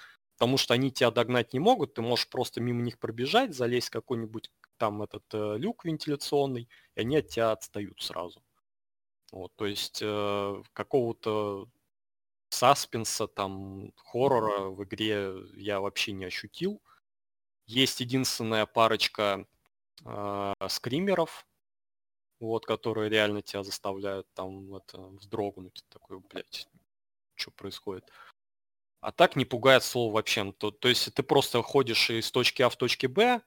потому 0.42 0.58
что 0.58 0.74
они 0.74 0.90
тебя 0.90 1.12
догнать 1.12 1.54
не 1.54 1.60
могут, 1.60 1.94
ты 1.94 2.02
можешь 2.02 2.28
просто 2.28 2.62
мимо 2.62 2.82
них 2.82 2.98
пробежать, 2.98 3.54
залезть 3.54 3.90
в 3.90 3.92
какой-нибудь 3.92 4.50
там 4.78 5.04
этот 5.04 5.24
э, 5.36 5.58
люк 5.60 5.86
вентиляционный, 5.86 6.68
и 6.96 7.02
они 7.02 7.18
от 7.18 7.28
тебя 7.28 7.52
отстают 7.52 8.02
сразу. 8.02 8.42
Вот, 9.32 9.56
то 9.56 9.68
есть 9.68 10.00
э, 10.02 10.64
какого-то 10.74 11.68
саспенса, 12.50 13.28
там, 13.28 13.94
хоррора 13.98 14.70
в 14.72 14.84
игре 14.84 15.32
я 15.54 15.80
вообще 15.80 16.12
не 16.12 16.26
ощутил. 16.26 16.82
Есть 17.68 18.00
единственная 18.00 18.66
парочка 18.66 19.46
э, 20.06 20.54
скримеров, 20.70 21.46
вот, 22.40 22.66
которые 22.66 23.12
реально 23.12 23.44
тебя 23.44 23.64
заставляют 23.64 24.26
там 24.34 24.74
это 24.74 24.98
вздрогнуть, 25.02 25.86
такой, 25.90 26.20
блядь, 26.20 26.68
что 27.36 27.52
происходит. 27.52 28.12
А 29.02 29.12
так 29.12 29.36
не 29.36 29.46
пугает 29.46 29.84
слово 29.84 30.14
вообще. 30.14 30.52
То, 30.54 30.72
то 30.72 30.88
есть 30.88 31.14
ты 31.14 31.24
просто 31.24 31.62
ходишь 31.64 32.10
из 32.10 32.32
точки 32.32 32.62
А 32.62 32.70
в 32.70 32.76
точке 32.76 33.08
Б, 33.08 33.42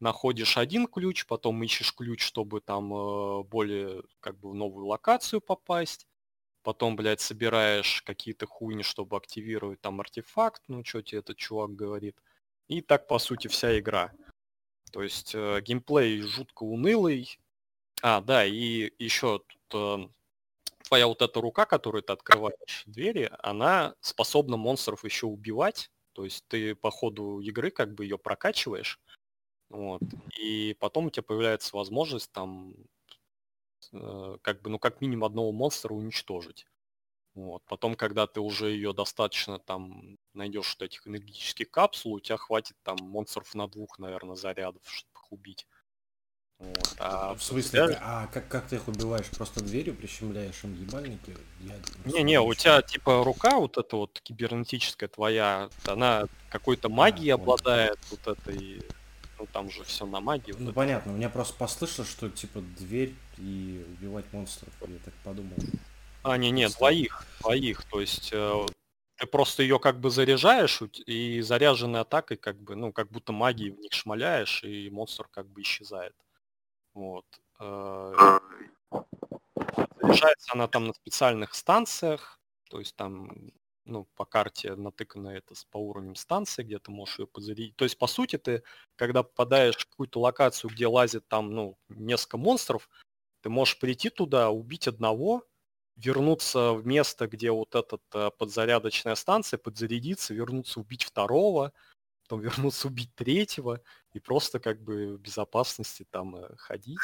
находишь 0.00 0.56
один 0.56 0.86
ключ, 0.86 1.26
потом 1.26 1.62
ищешь 1.62 1.94
ключ, 1.94 2.24
чтобы 2.24 2.60
там 2.60 2.92
э, 2.92 3.42
более 3.44 4.02
как 4.20 4.38
бы 4.38 4.50
в 4.50 4.54
новую 4.54 4.86
локацию 4.86 5.40
попасть, 5.40 6.06
потом, 6.62 6.96
блядь, 6.96 7.20
собираешь 7.20 8.02
какие-то 8.02 8.46
хуйни, 8.46 8.82
чтобы 8.82 9.16
активировать 9.16 9.80
там 9.80 10.00
артефакт, 10.00 10.62
ну 10.68 10.84
что 10.84 11.02
тебе 11.02 11.20
этот 11.20 11.36
чувак 11.36 11.74
говорит. 11.74 12.16
И 12.68 12.80
так, 12.80 13.06
по 13.06 13.18
сути, 13.18 13.48
вся 13.48 13.78
игра. 13.78 14.12
То 14.92 15.02
есть 15.02 15.34
э, 15.34 15.60
геймплей 15.60 16.22
жутко 16.22 16.62
унылый, 16.64 17.38
а, 18.00 18.20
да, 18.20 18.44
и 18.44 18.92
еще 18.98 19.40
тут 19.68 19.74
э, 19.74 20.08
твоя 20.88 21.06
вот 21.06 21.22
эта 21.22 21.40
рука, 21.40 21.66
которую 21.66 22.02
ты 22.02 22.12
открываешь 22.12 22.84
двери, 22.86 23.30
она 23.40 23.94
способна 24.00 24.56
монстров 24.56 25.04
еще 25.04 25.26
убивать. 25.26 25.90
То 26.14 26.24
есть 26.24 26.44
ты 26.48 26.74
по 26.74 26.90
ходу 26.90 27.40
игры 27.40 27.70
как 27.70 27.94
бы 27.94 28.04
ее 28.04 28.18
прокачиваешь. 28.18 28.98
Вот. 29.68 30.00
И 30.38 30.74
потом 30.80 31.06
у 31.06 31.10
тебя 31.10 31.22
появляется 31.22 31.76
возможность 31.76 32.32
там 32.32 32.74
э, 33.92 34.38
как 34.42 34.62
бы, 34.62 34.70
ну, 34.70 34.78
как 34.78 35.00
минимум 35.00 35.24
одного 35.24 35.52
монстра 35.52 35.92
уничтожить. 35.92 36.66
Вот. 37.34 37.62
Потом, 37.66 37.94
когда 37.94 38.26
ты 38.26 38.40
уже 38.40 38.70
ее 38.70 38.92
достаточно 38.92 39.58
там 39.58 40.18
найдешь 40.32 40.74
вот 40.78 40.86
этих 40.86 41.06
энергетических 41.06 41.70
капсул, 41.70 42.14
у 42.14 42.20
тебя 42.20 42.38
хватит 42.38 42.76
там 42.82 42.96
монстров 43.02 43.54
на 43.54 43.68
двух, 43.68 43.98
наверное, 43.98 44.36
зарядов, 44.36 44.82
чтобы 44.86 45.10
их 45.14 45.32
убить. 45.32 45.66
Вот. 46.58 46.96
А 46.98 47.34
в 47.34 47.42
смысле, 47.42 47.86
тебя... 47.86 47.98
а 48.02 48.26
как, 48.26 48.48
как 48.48 48.66
ты 48.66 48.76
их 48.76 48.88
убиваешь? 48.88 49.26
Просто 49.26 49.62
дверью 49.62 49.94
прищемляешь 49.94 50.64
им 50.64 50.74
ебальники? 50.74 51.36
Не-не, 52.04 52.40
у 52.40 52.52
тебя 52.54 52.82
типа 52.82 53.22
рука 53.24 53.58
вот 53.58 53.78
эта 53.78 53.96
вот 53.96 54.18
кибернетическая 54.20 55.08
твоя, 55.08 55.70
она 55.86 56.24
какой-то 56.50 56.88
магией 56.88 57.30
а, 57.30 57.34
обладает, 57.34 57.98
вот 58.10 58.26
этой, 58.26 58.82
ну 59.38 59.46
там 59.52 59.70
же 59.70 59.84
все 59.84 60.04
на 60.04 60.20
магии. 60.20 60.54
Ну 60.58 60.66
вот 60.66 60.74
понятно, 60.74 61.12
у 61.12 61.16
меня 61.16 61.28
просто 61.28 61.54
послышалось, 61.54 62.10
что 62.10 62.28
типа 62.28 62.60
дверь 62.60 63.14
и 63.36 63.84
убивать 63.96 64.24
монстров, 64.32 64.72
я 64.80 64.98
так 65.04 65.14
подумал. 65.22 65.56
А, 66.24 66.36
не-не, 66.36 66.68
двоих, 66.68 67.24
двоих, 67.40 67.84
то 67.84 68.00
есть 68.00 68.30
э, 68.32 68.66
ты 69.18 69.26
просто 69.26 69.62
ее 69.62 69.78
как 69.78 70.00
бы 70.00 70.10
заряжаешь, 70.10 70.82
и 71.06 71.40
заряженной 71.40 72.00
атакой 72.00 72.36
как 72.36 72.56
бы, 72.60 72.74
ну, 72.74 72.92
как 72.92 73.10
будто 73.10 73.32
магией 73.32 73.70
в 73.70 73.78
них 73.78 73.92
шмаляешь, 73.92 74.64
и 74.64 74.90
монстр 74.90 75.28
как 75.30 75.46
бы 75.46 75.62
исчезает. 75.62 76.14
Вот. 76.98 77.26
Э, 77.60 78.12
заряжается 80.00 80.52
она 80.52 80.66
там 80.66 80.86
на 80.86 80.92
специальных 80.94 81.54
станциях, 81.54 82.40
то 82.68 82.80
есть 82.80 82.96
там 82.96 83.30
ну, 83.84 84.08
по 84.16 84.24
карте 84.24 84.74
натыкано 84.74 85.28
это 85.28 85.54
по 85.70 85.78
уровням 85.78 86.16
станции, 86.16 86.64
где 86.64 86.80
ты 86.80 86.90
можешь 86.90 87.20
ее 87.20 87.28
подзарядить. 87.28 87.76
То 87.76 87.84
есть, 87.84 87.98
по 87.98 88.08
сути, 88.08 88.36
ты, 88.36 88.64
когда 88.96 89.22
попадаешь 89.22 89.76
в 89.76 89.88
какую-то 89.88 90.18
локацию, 90.18 90.70
где 90.70 90.88
лазит 90.88 91.26
там, 91.28 91.52
ну, 91.52 91.78
несколько 91.88 92.36
монстров, 92.36 92.90
ты 93.42 93.48
можешь 93.48 93.78
прийти 93.78 94.10
туда, 94.10 94.50
убить 94.50 94.88
одного, 94.88 95.44
вернуться 95.94 96.72
в 96.72 96.84
место, 96.84 97.28
где 97.28 97.52
вот 97.52 97.76
эта 97.76 98.00
э, 98.12 98.30
подзарядочная 98.36 99.14
станция, 99.14 99.58
подзарядиться, 99.58 100.34
вернуться, 100.34 100.80
убить 100.80 101.04
второго, 101.04 101.72
потом 102.28 102.40
вернуться 102.42 102.88
убить 102.88 103.14
третьего 103.14 103.80
и 104.12 104.20
просто 104.20 104.60
как 104.60 104.82
бы 104.82 105.16
в 105.16 105.20
безопасности 105.20 106.06
там 106.10 106.36
э, 106.36 106.56
ходить. 106.56 106.98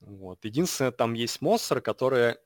Вот. 0.00 0.44
Единственное, 0.44 0.92
там 0.92 1.14
есть 1.14 1.40
монстры, 1.40 1.80
которые, 1.80 2.38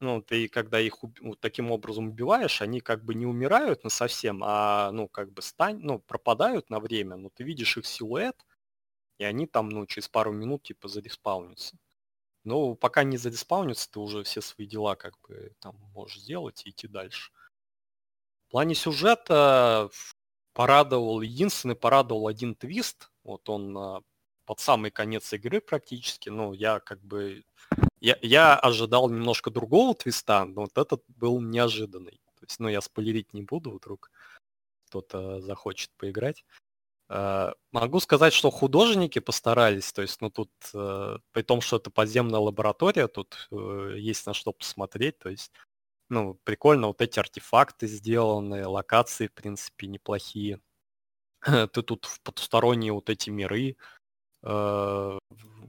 ну, 0.00 0.22
ты 0.22 0.48
когда 0.48 0.80
их 0.80 0.96
вот 1.20 1.40
таким 1.40 1.70
образом 1.70 2.08
убиваешь, 2.08 2.62
они 2.62 2.80
как 2.80 3.04
бы 3.04 3.14
не 3.14 3.26
умирают 3.26 3.84
на 3.84 3.90
совсем, 3.90 4.42
а, 4.44 4.90
ну, 4.92 5.08
как 5.08 5.32
бы 5.32 5.42
стань, 5.42 5.78
ну, 5.80 5.98
пропадают 5.98 6.70
на 6.70 6.80
время, 6.80 7.16
но 7.16 7.30
ты 7.30 7.44
видишь 7.44 7.78
их 7.78 7.86
силуэт, 7.86 8.46
и 9.18 9.24
они 9.24 9.46
там, 9.46 9.70
ну, 9.70 9.86
через 9.86 10.08
пару 10.08 10.32
минут, 10.32 10.62
типа, 10.64 10.88
зареспаунятся. 10.88 11.78
Но 12.44 12.74
пока 12.74 13.04
не 13.04 13.18
зареспаунятся, 13.18 13.90
ты 13.90 14.00
уже 14.00 14.22
все 14.24 14.40
свои 14.42 14.66
дела 14.66 14.96
как 14.96 15.18
бы 15.20 15.52
там 15.60 15.76
можешь 15.94 16.20
сделать 16.20 16.66
и 16.66 16.70
идти 16.70 16.88
дальше. 16.88 17.32
В 18.48 18.50
плане 18.50 18.74
сюжета 18.74 19.90
порадовал, 20.58 21.20
единственный 21.20 21.76
порадовал 21.76 22.26
один 22.26 22.56
твист, 22.56 23.12
вот 23.22 23.48
он 23.48 23.78
а, 23.78 24.00
под 24.44 24.58
самый 24.58 24.90
конец 24.90 25.32
игры 25.32 25.60
практически, 25.60 26.30
ну, 26.30 26.52
я 26.52 26.80
как 26.80 27.00
бы, 27.00 27.44
я, 28.00 28.18
я 28.22 28.56
ожидал 28.56 29.08
немножко 29.08 29.52
другого 29.52 29.94
твиста, 29.94 30.44
но 30.46 30.62
вот 30.62 30.76
этот 30.76 31.04
был 31.06 31.40
неожиданный. 31.40 32.20
То 32.40 32.44
есть, 32.44 32.58
ну, 32.58 32.66
я 32.66 32.80
спойлерить 32.80 33.34
не 33.34 33.42
буду, 33.42 33.70
вдруг 33.70 34.10
кто-то 34.88 35.40
захочет 35.40 35.92
поиграть. 35.96 36.44
Uh, 37.08 37.54
могу 37.70 38.00
сказать, 38.00 38.32
что 38.32 38.50
художники 38.50 39.20
постарались, 39.20 39.92
то 39.92 40.02
есть, 40.02 40.20
ну 40.20 40.28
тут, 40.28 40.50
uh, 40.74 41.20
при 41.30 41.42
том, 41.42 41.60
что 41.60 41.76
это 41.76 41.90
подземная 41.90 42.40
лаборатория, 42.40 43.06
тут 43.06 43.48
uh, 43.52 43.96
есть 43.96 44.26
на 44.26 44.34
что 44.34 44.52
посмотреть, 44.52 45.18
то 45.18 45.30
есть 45.30 45.52
ну, 46.08 46.34
прикольно, 46.44 46.88
вот 46.88 47.00
эти 47.02 47.18
артефакты 47.18 47.86
сделаны, 47.86 48.66
локации, 48.66 49.28
в 49.28 49.32
принципе, 49.34 49.86
неплохие. 49.86 50.60
Ты 51.72 51.82
тут 51.82 52.06
в 52.06 52.20
потусторонние 52.22 52.92
вот 52.92 53.10
эти 53.10 53.30
миры, 53.30 53.76
э, 54.44 55.18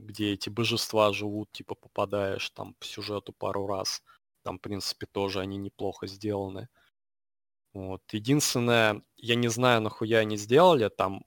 где 0.00 0.32
эти 0.34 0.50
божества 0.50 1.12
живут, 1.12 1.52
типа 1.52 1.74
попадаешь 1.76 2.50
там 2.50 2.74
по 2.74 2.86
сюжету 2.86 3.32
пару 3.32 3.66
раз. 3.66 4.02
Там, 4.44 4.58
в 4.58 4.62
принципе, 4.62 5.06
тоже 5.06 5.40
они 5.40 5.58
неплохо 5.58 6.06
сделаны. 6.06 6.68
Вот. 7.72 8.02
Единственное, 8.12 9.02
я 9.16 9.34
не 9.36 9.48
знаю, 9.48 9.80
нахуя 9.80 10.18
они 10.20 10.36
сделали, 10.36 10.88
там 10.88 11.24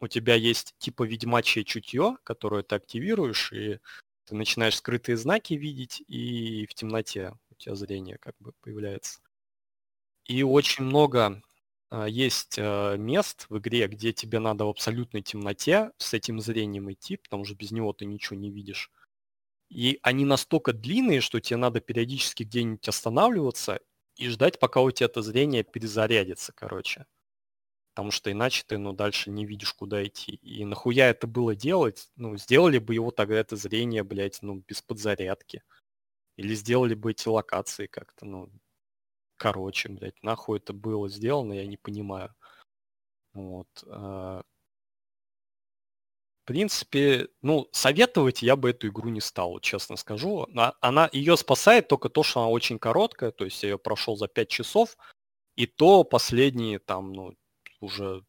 у 0.00 0.08
тебя 0.08 0.34
есть 0.34 0.74
типа 0.78 1.04
ведьмачье 1.04 1.64
чутье, 1.64 2.18
которое 2.24 2.62
ты 2.62 2.76
активируешь, 2.76 3.52
и 3.52 3.80
ты 4.26 4.34
начинаешь 4.34 4.76
скрытые 4.76 5.16
знаки 5.16 5.54
видеть, 5.54 6.02
и 6.06 6.66
в 6.66 6.74
темноте 6.74 7.34
тебя 7.58 7.74
зрение 7.74 8.18
как 8.18 8.34
бы 8.38 8.52
появляется. 8.60 9.20
И 10.24 10.42
очень 10.42 10.84
много 10.84 11.42
а, 11.90 12.06
есть 12.06 12.58
э, 12.58 12.96
мест 12.98 13.46
в 13.48 13.58
игре, 13.58 13.86
где 13.88 14.12
тебе 14.12 14.38
надо 14.40 14.64
в 14.66 14.68
абсолютной 14.68 15.22
темноте 15.22 15.90
с 15.98 16.12
этим 16.14 16.40
зрением 16.40 16.92
идти, 16.92 17.16
потому 17.16 17.44
что 17.44 17.54
без 17.54 17.70
него 17.70 17.92
ты 17.92 18.04
ничего 18.04 18.38
не 18.38 18.50
видишь. 18.50 18.90
И 19.70 19.98
они 20.02 20.24
настолько 20.24 20.72
длинные, 20.72 21.20
что 21.20 21.40
тебе 21.40 21.56
надо 21.58 21.80
периодически 21.80 22.42
где-нибудь 22.44 22.88
останавливаться 22.88 23.80
и 24.16 24.28
ждать, 24.28 24.58
пока 24.58 24.80
у 24.80 24.90
тебя 24.90 25.06
это 25.06 25.22
зрение 25.22 25.64
перезарядится, 25.64 26.52
короче. 26.54 27.06
Потому 27.94 28.10
что 28.12 28.30
иначе 28.30 28.64
ты, 28.66 28.78
ну, 28.78 28.92
дальше 28.92 29.30
не 29.30 29.44
видишь, 29.46 29.72
куда 29.74 30.06
идти. 30.06 30.36
И 30.36 30.64
нахуя 30.64 31.10
это 31.10 31.26
было 31.26 31.56
делать? 31.56 32.10
Ну, 32.16 32.36
сделали 32.36 32.78
бы 32.78 32.94
его 32.94 33.10
тогда 33.10 33.36
это 33.36 33.56
зрение, 33.56 34.04
блядь, 34.04 34.40
ну, 34.42 34.62
без 34.68 34.82
подзарядки. 34.82 35.62
Или 36.38 36.54
сделали 36.54 36.94
бы 36.94 37.10
эти 37.10 37.28
локации 37.28 37.86
как-то, 37.86 38.24
ну, 38.24 38.48
короче, 39.36 39.88
блядь, 39.90 40.22
нахуй 40.22 40.58
это 40.58 40.72
было 40.72 41.08
сделано, 41.08 41.54
я 41.54 41.66
не 41.66 41.76
понимаю. 41.78 42.34
Вот. 43.32 43.68
А, 43.86 44.42
в 46.44 46.46
принципе, 46.48 47.28
ну, 47.42 47.68
советовать 47.72 48.42
я 48.42 48.56
бы 48.56 48.70
эту 48.70 48.88
игру 48.88 49.10
не 49.10 49.20
стал, 49.20 49.60
честно 49.60 49.96
скажу. 49.96 50.46
Она, 50.80 51.10
ее 51.12 51.36
спасает 51.36 51.88
только 51.88 52.08
то, 52.08 52.22
что 52.22 52.40
она 52.40 52.48
очень 52.48 52.78
короткая, 52.78 53.30
то 53.32 53.44
есть 53.44 53.62
я 53.62 53.70
ее 53.70 53.78
прошел 53.78 54.16
за 54.16 54.28
5 54.28 54.48
часов, 54.48 54.96
и 55.56 55.66
то 55.66 56.04
последние 56.04 56.78
там, 56.80 57.12
ну, 57.12 57.34
уже 57.80 58.24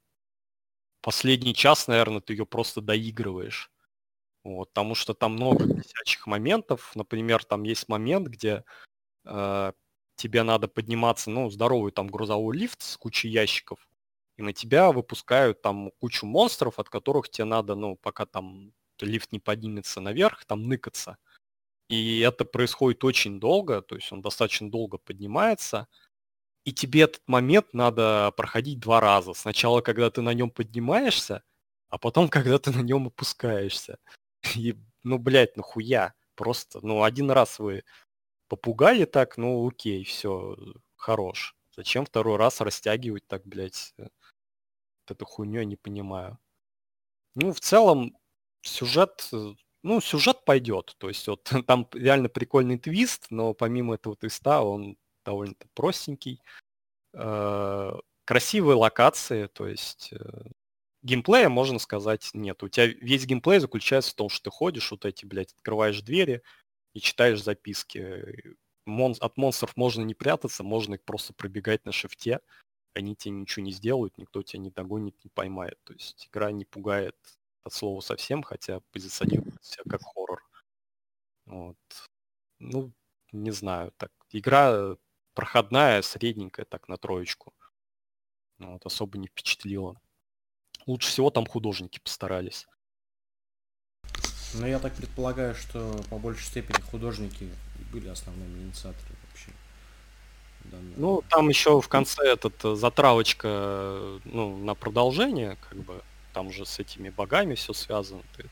последний 1.02 1.54
час, 1.54 1.88
наверное, 1.88 2.22
ты 2.22 2.34
ее 2.34 2.46
просто 2.46 2.82
доигрываешь. 2.82 3.72
Вот, 4.44 4.70
потому 4.70 4.96
что 4.96 5.14
там 5.14 5.34
много 5.34 5.66
висячих 5.66 6.26
моментов. 6.28 6.92
Например, 6.96 7.44
там 7.44 7.64
есть 7.64 7.90
момент, 7.90 8.28
где 8.28 8.64
э, 9.26 9.74
тебе 10.16 10.44
надо 10.44 10.68
подниматься, 10.68 11.30
ну, 11.30 11.50
здоровый 11.50 11.92
там 11.92 12.08
грузовой 12.08 12.58
лифт 12.58 12.82
с 12.82 12.98
кучей 12.98 13.30
ящиков, 13.30 13.88
и 14.38 14.42
на 14.42 14.54
тебя 14.54 14.92
выпускают 14.92 15.62
там 15.62 15.92
кучу 16.00 16.26
монстров, 16.26 16.80
от 16.80 16.90
которых 16.90 17.30
тебе 17.30 17.46
надо, 17.46 17.76
ну, 17.76 17.96
пока 17.96 18.26
там 18.26 18.74
лифт 19.02 19.32
не 19.32 19.40
поднимется 19.40 20.02
наверх, 20.02 20.46
там 20.46 20.68
ныкаться. 20.68 21.18
И 21.90 22.20
это 22.20 22.46
происходит 22.46 23.04
очень 23.04 23.40
долго, 23.40 23.82
то 23.82 23.96
есть 23.96 24.12
он 24.12 24.22
достаточно 24.22 24.70
долго 24.70 24.98
поднимается, 24.98 25.88
и 26.66 26.74
тебе 26.74 27.02
этот 27.02 27.28
момент 27.28 27.74
надо 27.74 28.32
проходить 28.38 28.80
два 28.80 29.00
раза. 29.00 29.34
Сначала, 29.34 29.82
когда 29.82 30.10
ты 30.12 30.22
на 30.22 30.34
нем 30.34 30.52
поднимаешься, 30.52 31.44
а 31.90 31.98
потом, 31.98 32.30
когда 32.30 32.60
ты 32.60 32.72
на 32.72 32.82
нем 32.82 33.08
опускаешься. 33.08 33.98
И, 34.56 34.76
ну, 35.04 35.18
блядь, 35.18 35.58
нахуя? 35.58 36.14
Просто, 36.36 36.80
ну, 36.82 37.04
один 37.04 37.32
раз 37.32 37.60
вы 37.60 37.84
попугали 38.48 39.06
так, 39.06 39.38
ну 39.38 39.68
окей, 39.68 40.04
все, 40.04 40.58
хорош. 40.98 41.56
Зачем 41.76 42.06
второй 42.06 42.38
раз 42.38 42.62
растягивать 42.62 43.28
так, 43.28 43.46
блядь, 43.46 43.94
э, 43.98 44.08
эту 45.08 45.26
хуйню 45.26 45.60
я 45.60 45.66
не 45.66 45.76
понимаю. 45.76 46.38
Ну, 47.36 47.54
в 47.54 47.60
целом, 47.60 48.18
сюжет, 48.62 49.30
э, 49.34 49.54
ну, 49.84 50.02
сюжет 50.02 50.46
пойдет. 50.46 50.96
То 50.98 51.10
есть 51.10 51.28
вот 51.28 51.44
там 51.68 51.88
реально 51.94 52.30
прикольный 52.30 52.78
твист, 52.80 53.28
но 53.30 53.54
помимо 53.54 53.96
этого 53.96 54.16
твиста 54.16 54.62
он 54.64 54.98
довольно-то 55.26 55.68
простенький. 55.74 56.42
Э, 57.14 57.94
красивые 58.26 58.76
локации, 58.78 59.48
то 59.48 59.68
есть 59.68 60.14
геймплея, 61.04 61.50
можно 61.50 61.80
сказать, 61.80 62.30
нет. 62.34 62.62
У 62.64 62.70
тебя 62.70 62.88
весь 62.88 63.26
геймплей 63.26 63.60
заключается 63.60 64.12
в 64.12 64.16
том, 64.16 64.30
что 64.30 64.50
ты 64.50 64.56
ходишь, 64.56 64.92
вот 64.92 65.06
эти, 65.06 65.26
блядь, 65.26 65.54
открываешь 65.54 66.02
двери, 66.02 66.42
и 66.94 67.00
читаешь 67.00 67.44
записки. 67.44 68.56
Мон... 68.86 69.16
От 69.20 69.38
монстров 69.38 69.76
можно 69.78 70.04
не 70.04 70.16
прятаться, 70.16 70.64
можно 70.64 70.96
их 70.96 71.04
просто 71.04 71.34
пробегать 71.34 71.86
на 71.86 71.92
шифте. 71.92 72.40
Они 72.94 73.16
тебе 73.16 73.32
ничего 73.36 73.64
не 73.66 73.72
сделают, 73.72 74.18
никто 74.18 74.42
тебя 74.44 74.62
не 74.62 74.72
догонит, 74.72 75.16
не 75.24 75.30
поймает. 75.30 75.78
То 75.84 75.94
есть 75.94 76.28
игра 76.28 76.52
не 76.52 76.66
пугает 76.66 77.16
от 77.64 77.74
слова 77.74 78.02
совсем, 78.02 78.44
хотя 78.44 78.82
позиционирует 78.92 79.64
себя 79.64 79.84
как 79.90 80.02
хоррор. 80.02 80.44
Вот. 81.46 81.78
Ну, 82.60 82.92
не 83.32 83.52
знаю. 83.52 83.94
Так, 83.98 84.12
игра 84.32 84.98
проходная, 85.34 86.02
средненькая, 86.02 86.66
так 86.66 86.88
на 86.88 86.98
троечку. 86.98 87.54
Вот, 88.60 88.86
особо 88.86 89.18
не 89.18 89.28
впечатлила. 89.28 90.00
Лучше 90.90 91.10
всего 91.10 91.30
там 91.30 91.46
художники 91.46 92.00
постарались. 92.00 92.66
Ну, 94.56 94.66
я 94.66 94.80
так 94.80 94.96
предполагаю, 94.96 95.54
что 95.54 96.02
по 96.10 96.18
большей 96.18 96.46
степени 96.46 96.82
художники 96.82 97.48
были 97.94 98.08
основными 98.08 98.64
инициаторами 98.64 99.16
вообще. 99.28 99.52
Данного. 100.64 100.94
Ну, 101.00 101.24
там 101.30 101.48
еще 101.48 101.80
в 101.80 101.88
конце 101.88 102.24
этот 102.24 102.66
э, 102.66 102.76
затравочка 102.76 104.20
ну, 104.26 104.58
на 104.58 104.74
продолжение, 104.74 105.58
как 105.70 105.78
бы 105.78 106.02
там 106.34 106.48
уже 106.48 106.66
с 106.66 106.80
этими 106.80 107.10
богами 107.10 107.54
все 107.54 107.74
связано. 107.74 108.24
Ты 108.36 108.50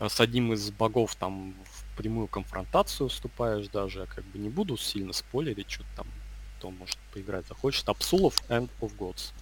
э, 0.00 0.08
с 0.10 0.20
одним 0.20 0.52
из 0.52 0.70
богов 0.70 1.16
там 1.16 1.54
в 1.64 1.96
прямую 1.96 2.28
конфронтацию 2.28 3.08
вступаешь 3.08 3.68
даже. 3.68 4.00
Я 4.00 4.06
как 4.06 4.24
бы 4.26 4.38
не 4.38 4.50
буду 4.50 4.76
сильно 4.76 5.14
спойлерить, 5.14 5.70
что 5.70 5.84
там 5.96 6.06
кто 6.58 6.70
может 6.70 6.98
поиграть 7.14 7.46
захочет. 7.46 7.88
Апсулов 7.88 8.38
End 8.50 8.68
of 8.82 8.94
Gods 8.98 9.32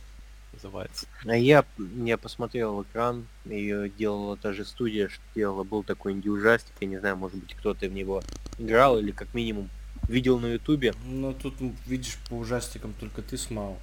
называется. 0.53 1.07
А 1.25 1.37
я, 1.37 1.65
я 1.79 2.19
посмотрел 2.19 2.83
экран, 2.83 3.27
ее 3.45 3.89
делала 3.89 4.37
та 4.37 4.53
же 4.53 4.65
студия, 4.65 5.09
что 5.09 5.23
делала, 5.35 5.65
был 5.65 5.83
такой 5.83 6.13
инди-ужастик, 6.13 6.73
я 6.81 6.87
не 6.87 6.99
знаю, 6.99 7.17
может 7.17 7.39
быть 7.39 7.55
кто-то 7.55 7.87
в 7.87 7.93
него 7.93 8.23
играл 8.59 8.99
или 8.99 9.11
как 9.13 9.35
минимум 9.35 9.71
видел 10.09 10.39
на 10.39 10.47
ютубе. 10.47 10.95
Ну 11.05 11.33
тут 11.33 11.55
видишь 11.87 12.19
по 12.29 12.35
ужастикам 12.35 12.95
только 12.99 13.23
ты 13.23 13.37
смал. 13.37 13.79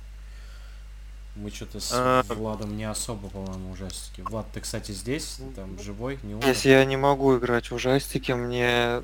Мы 1.36 1.52
что-то 1.52 1.80
с 1.80 1.92
а... 1.94 2.24
Владом 2.28 2.76
не 2.76 2.84
особо, 2.84 3.30
по-моему, 3.30 3.72
ужастики. 3.72 4.22
Влад, 4.22 4.48
ты, 4.52 4.60
кстати, 4.60 4.92
здесь, 4.92 5.40
там, 5.56 5.80
живой, 5.80 6.20
не 6.24 6.34
умер? 6.34 6.46
Если 6.46 6.70
я 6.70 6.84
не 6.86 6.98
могу 6.98 7.38
играть 7.38 7.72
в 7.72 7.76
ужастики, 7.76 8.32
мне... 8.32 9.02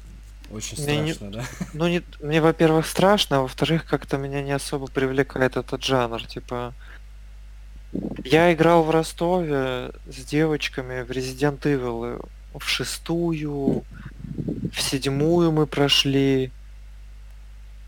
Очень 0.52 0.84
мне 0.84 1.14
страшно, 1.14 1.26
не... 1.26 1.32
да? 1.32 1.46
Ну, 1.74 1.88
не... 1.88 2.04
мне, 2.20 2.42
во-первых, 2.42 2.88
страшно, 2.88 3.38
а 3.38 3.42
во-вторых, 3.42 3.86
как-то 3.86 4.18
меня 4.18 4.42
не 4.42 4.52
особо 4.52 4.88
привлекает 4.88 5.56
этот 5.56 5.84
жанр, 5.84 6.26
типа... 6.26 6.74
Я 8.24 8.54
играл 8.54 8.84
в 8.84 8.90
Ростове 8.90 9.92
с 10.08 10.26
девочками 10.26 11.04
в 11.04 11.12
Resident 11.12 11.60
Evil 11.62 12.28
в 12.58 12.68
шестую, 12.68 13.84
в 14.72 14.82
седьмую 14.82 15.52
мы 15.52 15.68
прошли. 15.68 16.52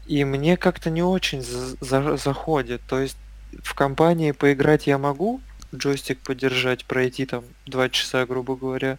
И 0.06 0.24
мне 0.24 0.58
как-то 0.58 0.90
не 0.90 1.04
очень 1.04 1.42
за 1.42 1.76
за 1.82 2.18
заходит. 2.18 2.82
То 2.88 3.00
есть 3.00 3.18
в 3.64 3.74
компании 3.74 4.32
поиграть 4.32 4.88
я 4.88 4.98
могу, 4.98 5.42
джойстик 5.76 6.20
подержать, 6.20 6.86
пройти 6.86 7.26
там 7.26 7.44
два 7.66 7.90
часа, 7.90 8.26
грубо 8.26 8.56
говоря. 8.56 8.98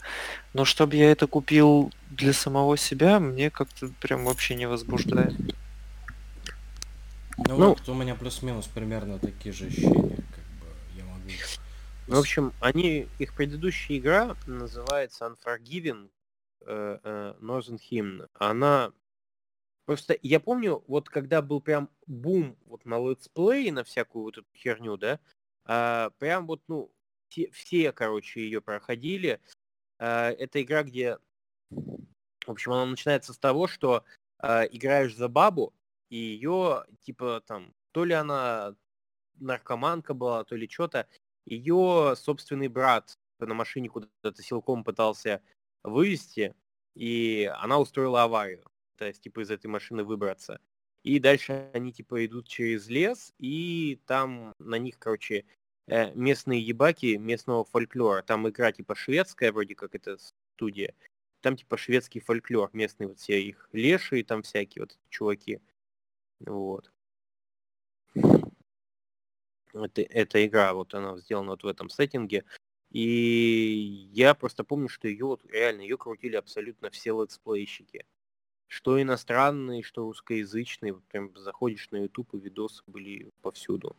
Но 0.52 0.64
чтобы 0.64 0.97
я 0.97 1.10
это 1.10 1.26
купил 1.26 1.93
для 2.10 2.32
самого 2.32 2.76
себя, 2.76 3.20
мне 3.20 3.51
как-то 3.51 3.89
прям 4.01 4.24
вообще 4.24 4.55
не 4.55 4.66
возбуждает. 4.66 5.35
Ну, 7.39 7.56
ну 7.56 7.68
вот 7.68 7.89
у 7.89 7.94
меня 7.94 8.14
плюс-минус 8.14 8.66
примерно 8.66 9.18
такие 9.18 9.55
же 9.55 9.66
ощущения. 9.66 10.16
В 12.07 12.19
общем, 12.19 12.53
они, 12.61 13.09
их 13.19 13.35
предыдущая 13.37 13.99
игра 13.99 14.37
называется 14.47 15.27
Unforgiving 15.27 16.11
э, 16.63 16.99
э, 17.03 17.35
Northern 17.41 17.79
Hymn. 17.91 18.29
Она 18.35 18.93
Просто 19.89 20.19
я 20.21 20.39
помню, 20.39 20.85
вот 20.87 21.09
когда 21.09 21.41
был 21.41 21.63
прям 21.63 21.89
бум 22.07 22.59
вот 22.67 22.85
на 22.85 22.99
летсплей, 22.99 23.71
на 23.71 23.85
всякую 23.85 24.25
вот 24.25 24.37
эту 24.37 24.47
херню, 24.55 24.99
да, 24.99 25.19
а, 25.65 26.11
прям 26.19 26.47
вот, 26.47 26.61
ну, 26.69 26.93
все, 27.29 27.51
все 27.53 27.91
короче, 27.93 28.43
ее 28.43 28.61
проходили. 28.61 29.41
А, 29.99 30.31
это 30.31 30.61
игра, 30.61 30.83
где, 30.83 31.17
в 31.71 32.51
общем, 32.51 32.73
она 32.73 32.85
начинается 32.85 33.33
с 33.33 33.39
того, 33.39 33.67
что 33.67 34.05
а, 34.37 34.65
играешь 34.65 35.17
за 35.17 35.29
бабу, 35.29 35.73
и 36.11 36.19
ее, 36.19 36.85
типа, 37.01 37.43
там, 37.47 37.73
то 37.93 38.05
ли 38.05 38.13
она 38.13 38.75
наркоманка 39.40 40.15
была, 40.15 40.44
то 40.44 40.56
ли 40.56 40.69
что-то, 40.69 41.06
ее 41.44 42.15
собственный 42.16 42.69
брат 42.69 43.19
на 43.39 43.55
машине 43.55 43.89
куда-то 43.89 44.43
силком 44.43 44.85
пытался 44.85 45.43
вывести, 45.82 46.55
и 46.94 47.51
она 47.59 47.78
устроила 47.78 48.24
аварию, 48.24 48.65
то 48.97 49.06
есть, 49.06 49.23
типа, 49.23 49.40
из 49.40 49.51
этой 49.51 49.66
машины 49.66 50.05
выбраться. 50.05 50.60
И 51.05 51.20
дальше 51.20 51.70
они, 51.73 51.93
типа, 51.93 52.27
идут 52.27 52.48
через 52.48 52.89
лес, 52.89 53.32
и 53.39 54.01
там 54.06 54.55
на 54.59 54.77
них, 54.77 54.98
короче, 54.98 55.44
э, 55.86 56.12
местные 56.15 56.60
ебаки 56.60 57.16
местного 57.16 57.65
фольклора. 57.65 58.23
Там 58.23 58.48
игра, 58.48 58.73
типа, 58.73 58.94
шведская, 58.94 59.52
вроде 59.52 59.74
как 59.74 59.94
это 59.94 60.19
студия. 60.19 60.94
Там, 61.40 61.56
типа, 61.56 61.77
шведский 61.77 62.20
фольклор, 62.20 62.70
местные 62.73 63.09
вот 63.09 63.19
все 63.20 63.40
их 63.40 63.69
лешие 63.73 64.24
там 64.24 64.43
всякие 64.43 64.82
вот 64.82 64.98
чуваки. 65.09 65.60
Вот 66.40 66.90
это, 69.74 70.03
эта 70.03 70.47
игра, 70.47 70.74
вот 70.74 70.95
она 70.95 71.19
сделана 71.19 71.51
вот 71.51 71.62
в 71.62 71.66
этом 71.66 71.89
сеттинге. 71.89 72.45
И 72.90 74.09
я 74.12 74.35
просто 74.35 74.65
помню, 74.65 74.89
что 74.89 75.09
ее 75.09 75.27
вот 75.27 75.45
реально, 75.47 75.82
ее 75.82 75.99
крутили 75.99 76.36
абсолютно 76.36 76.90
все 76.90 77.20
летсплейщики. 77.20 78.07
Что 78.66 79.01
иностранные, 79.01 79.82
что 79.82 80.03
русскоязычные. 80.03 80.93
Вот 80.95 81.05
прям 81.05 81.35
заходишь 81.36 81.90
на 81.90 81.99
YouTube, 82.03 82.35
и 82.35 82.39
видосы 82.39 82.82
были 82.86 83.31
повсюду. 83.43 83.97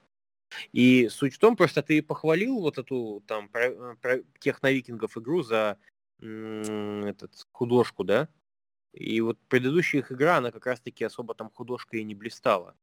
И 0.72 1.08
суть 1.10 1.36
в 1.36 1.40
том, 1.40 1.56
просто 1.56 1.84
ты 1.84 2.02
похвалил 2.02 2.60
вот 2.60 2.78
эту 2.78 3.24
там 3.28 3.50
про, 3.50 3.96
про 4.02 4.24
техновикингов 4.40 5.18
игру 5.18 5.44
за 5.44 5.78
этот 6.20 7.48
художку, 7.52 8.04
да? 8.04 8.28
И 8.94 9.22
вот 9.22 9.38
предыдущая 9.48 10.02
их 10.02 10.12
игра, 10.12 10.38
она 10.38 10.52
как 10.52 10.66
раз-таки 10.66 11.04
особо 11.04 11.36
там 11.36 11.50
художкой 11.52 12.02
и 12.02 12.04
не 12.04 12.16
блистала. 12.16 12.76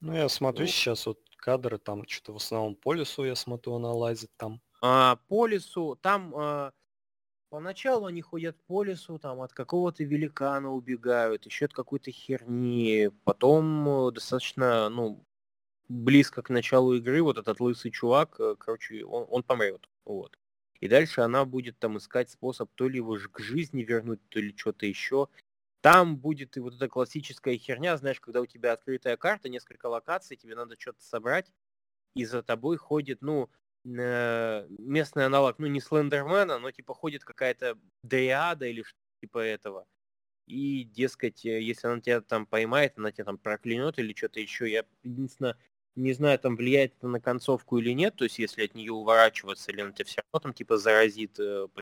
Ну, 0.00 0.14
я 0.14 0.28
смотрю 0.28 0.66
сейчас 0.66 1.06
вот 1.06 1.18
кадры, 1.36 1.78
там 1.78 2.06
что-то 2.06 2.32
в 2.32 2.36
основном 2.36 2.74
по 2.76 2.92
лесу, 2.92 3.24
я 3.24 3.34
смотрю, 3.34 3.74
она 3.74 3.92
лазит 3.92 4.30
там. 4.36 4.60
А, 4.82 5.16
по 5.28 5.46
лесу, 5.46 5.96
там 6.00 6.34
а, 6.36 6.72
поначалу 7.48 8.06
они 8.06 8.20
ходят 8.22 8.56
по 8.66 8.82
лесу, 8.82 9.18
там 9.18 9.40
от 9.40 9.52
какого-то 9.52 10.04
великана 10.04 10.70
убегают, 10.70 11.46
еще 11.46 11.66
от 11.66 11.72
какой-то 11.72 12.10
херни. 12.10 13.10
Потом 13.24 14.12
достаточно, 14.12 14.88
ну, 14.88 15.24
близко 15.88 16.42
к 16.42 16.50
началу 16.50 16.94
игры 16.94 17.22
вот 17.22 17.38
этот 17.38 17.60
лысый 17.60 17.90
чувак, 17.90 18.36
э, 18.40 18.56
короче, 18.58 19.04
он, 19.04 19.26
он 19.30 19.42
помрет. 19.42 19.88
Вот. 20.04 20.38
И 20.80 20.88
дальше 20.88 21.20
она 21.22 21.44
будет 21.44 21.78
там 21.78 21.98
искать 21.98 22.30
способ 22.30 22.70
то 22.74 22.88
ли 22.88 22.96
его 22.96 23.16
к 23.32 23.40
жизни 23.40 23.82
вернуть, 23.82 24.20
то 24.28 24.40
ли 24.40 24.54
что-то 24.56 24.86
еще. 24.86 25.28
Там 25.86 26.16
будет 26.16 26.56
и 26.56 26.60
вот 26.60 26.74
эта 26.74 26.88
классическая 26.88 27.56
херня, 27.56 27.96
знаешь, 27.96 28.18
когда 28.18 28.40
у 28.40 28.46
тебя 28.46 28.72
открытая 28.72 29.16
карта, 29.16 29.48
несколько 29.48 29.86
локаций, 29.86 30.36
тебе 30.36 30.56
надо 30.56 30.74
что-то 30.76 31.00
собрать, 31.00 31.52
и 32.16 32.24
за 32.24 32.42
тобой 32.42 32.76
ходит, 32.76 33.22
ну, 33.22 33.48
местный 33.84 35.26
аналог, 35.26 35.60
ну, 35.60 35.68
не 35.68 35.78
Слендермена, 35.78 36.58
но 36.58 36.72
типа 36.72 36.92
ходит 36.92 37.22
какая-то 37.22 37.78
дриада 38.02 38.66
или 38.66 38.82
что-то 38.82 39.20
типа 39.20 39.38
этого. 39.38 39.86
И, 40.48 40.82
дескать, 40.82 41.46
э, 41.46 41.62
если 41.62 41.86
она 41.86 42.00
тебя 42.00 42.20
там 42.20 42.46
поймает, 42.46 42.94
она 42.98 43.12
тебя 43.12 43.26
там 43.26 43.38
проклянет 43.38 44.00
или 44.00 44.12
что-то 44.12 44.40
еще. 44.40 44.68
Я, 44.68 44.84
единственное, 45.04 45.56
не 45.94 46.12
знаю, 46.14 46.40
там 46.40 46.56
влияет 46.56 46.96
это 46.96 47.06
на 47.06 47.20
концовку 47.20 47.78
или 47.78 47.90
нет, 47.92 48.16
то 48.16 48.24
есть 48.24 48.40
если 48.40 48.64
от 48.64 48.74
нее 48.74 48.90
уворачиваться, 48.90 49.70
или 49.70 49.82
она 49.82 49.92
тебя 49.92 50.06
все 50.06 50.22
равно 50.32 50.42
там 50.42 50.52
типа 50.52 50.78
заразит 50.78 51.38
э, 51.38 51.68
по. 51.72 51.80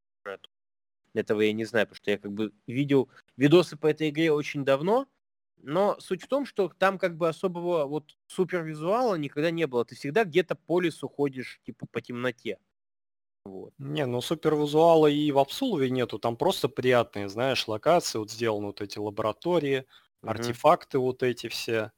Этого 1.15 1.43
я 1.43 1.53
не 1.53 1.65
знаю, 1.65 1.86
потому 1.86 1.97
что 1.97 2.11
я 2.11 2.19
как 2.19 2.32
бы 2.32 2.53
видел 2.66 3.09
видосы 3.36 3.77
по 3.77 3.86
этой 3.86 4.11
игре 4.11 4.32
очень 4.32 4.65
давно, 4.65 5.07
но 5.62 5.97
суть 6.01 6.23
в 6.23 6.28
том, 6.28 6.45
что 6.45 6.70
там 6.78 6.99
как 6.99 7.16
бы 7.16 7.28
особого 7.28 7.86
вот 7.86 8.16
супервизуала 8.27 9.15
никогда 9.15 9.51
не 9.51 9.66
было. 9.66 9.85
Ты 9.85 9.95
всегда 9.95 10.24
где-то 10.24 10.57
по 10.57 10.81
лесу 10.81 11.09
ходишь, 11.09 11.61
типа, 11.65 11.86
по 11.91 12.01
темноте. 12.01 12.59
Вот. 13.45 13.73
Не, 13.78 14.07
ну 14.07 14.20
супервизуала 14.20 15.07
и 15.07 15.31
в 15.31 15.39
Апсулове 15.39 15.91
нету, 15.91 16.19
там 16.19 16.36
просто 16.36 16.69
приятные, 16.69 17.28
знаешь, 17.28 17.69
локации, 17.69 18.19
вот 18.19 18.31
сделаны 18.31 18.69
вот 18.69 18.81
эти 18.81 18.99
лаборатории, 18.99 19.81
mm-hmm. 19.81 20.28
артефакты 20.28 20.99
вот 20.99 21.23
эти 21.23 21.49
все. 21.49 21.93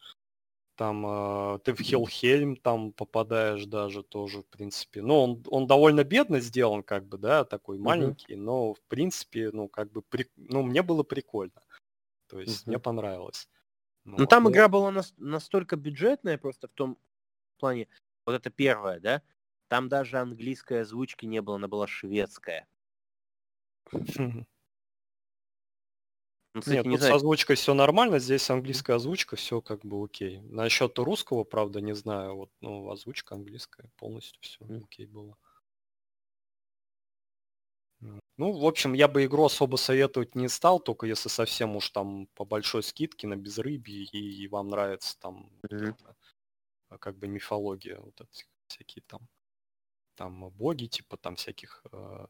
Там 0.76 1.06
э, 1.06 1.58
ты 1.64 1.72
в 1.72 1.80
Хелхельм 1.80 2.54
там 2.56 2.92
попадаешь 2.92 3.64
даже 3.64 4.02
тоже, 4.02 4.42
в 4.42 4.46
принципе. 4.46 5.00
Ну, 5.00 5.22
он, 5.22 5.44
он 5.48 5.66
довольно 5.66 6.04
бедно 6.04 6.38
сделан, 6.40 6.82
как 6.82 7.06
бы, 7.06 7.16
да, 7.16 7.44
такой 7.44 7.78
маленький, 7.78 8.36
но 8.36 8.74
в 8.74 8.80
принципе, 8.88 9.50
ну, 9.52 9.68
как 9.68 9.90
бы, 9.90 10.02
при... 10.02 10.30
ну, 10.36 10.62
мне 10.62 10.82
было 10.82 11.02
прикольно. 11.02 11.62
То 12.28 12.40
есть 12.40 12.64
mm-hmm. 12.64 12.68
мне 12.68 12.78
понравилось. 12.78 13.48
Ну, 14.04 14.16
ну 14.18 14.26
там 14.26 14.44
ну... 14.44 14.50
игра 14.50 14.68
была 14.68 14.90
на... 14.90 15.02
настолько 15.16 15.76
бюджетная 15.76 16.36
просто 16.36 16.68
в 16.68 16.72
том 16.72 16.98
плане, 17.58 17.88
вот 18.26 18.34
это 18.34 18.50
первое, 18.50 19.00
да, 19.00 19.22
там 19.68 19.88
даже 19.88 20.18
английской 20.18 20.82
озвучки 20.82 21.24
не 21.24 21.40
было, 21.40 21.56
она 21.56 21.68
была 21.68 21.86
шведская. 21.86 22.68
Ну, 26.56 26.62
кстати, 26.62 26.76
Нет, 26.76 26.86
не 26.86 26.92
тут 26.92 27.00
знаю. 27.00 27.12
с 27.12 27.16
озвучкой 27.16 27.56
все 27.56 27.74
нормально, 27.74 28.18
здесь 28.18 28.48
английская 28.48 28.94
озвучка, 28.94 29.36
все 29.36 29.60
как 29.60 29.84
бы 29.84 30.02
окей. 30.02 30.40
Насчет 30.40 30.98
русского, 30.98 31.44
правда, 31.44 31.82
не 31.82 31.94
знаю, 31.94 32.34
вот, 32.34 32.50
ну, 32.62 32.90
озвучка 32.90 33.34
английская, 33.34 33.90
полностью 33.96 34.40
все 34.40 34.64
окей 34.64 35.04
было. 35.04 35.36
Ну, 38.00 38.52
в 38.52 38.64
общем, 38.64 38.94
я 38.94 39.06
бы 39.06 39.26
игру 39.26 39.44
особо 39.44 39.76
советовать 39.76 40.34
не 40.34 40.48
стал, 40.48 40.80
только 40.80 41.06
если 41.06 41.28
совсем 41.28 41.76
уж 41.76 41.90
там 41.90 42.26
по 42.28 42.46
большой 42.46 42.82
скидке 42.82 43.26
на 43.26 43.36
безрыбье, 43.36 44.04
и, 44.04 44.44
и 44.44 44.48
вам 44.48 44.68
нравится 44.68 45.18
там 45.20 45.50
mm-hmm. 45.68 46.14
как 46.98 47.18
бы 47.18 47.28
мифология, 47.28 48.00
вот 48.00 48.18
эти 48.18 48.46
всякие 48.68 49.02
там 49.06 49.28
там 50.14 50.48
боги, 50.48 50.86
типа 50.86 51.18
там 51.18 51.36
всяких 51.36 51.84
э, 51.92 52.26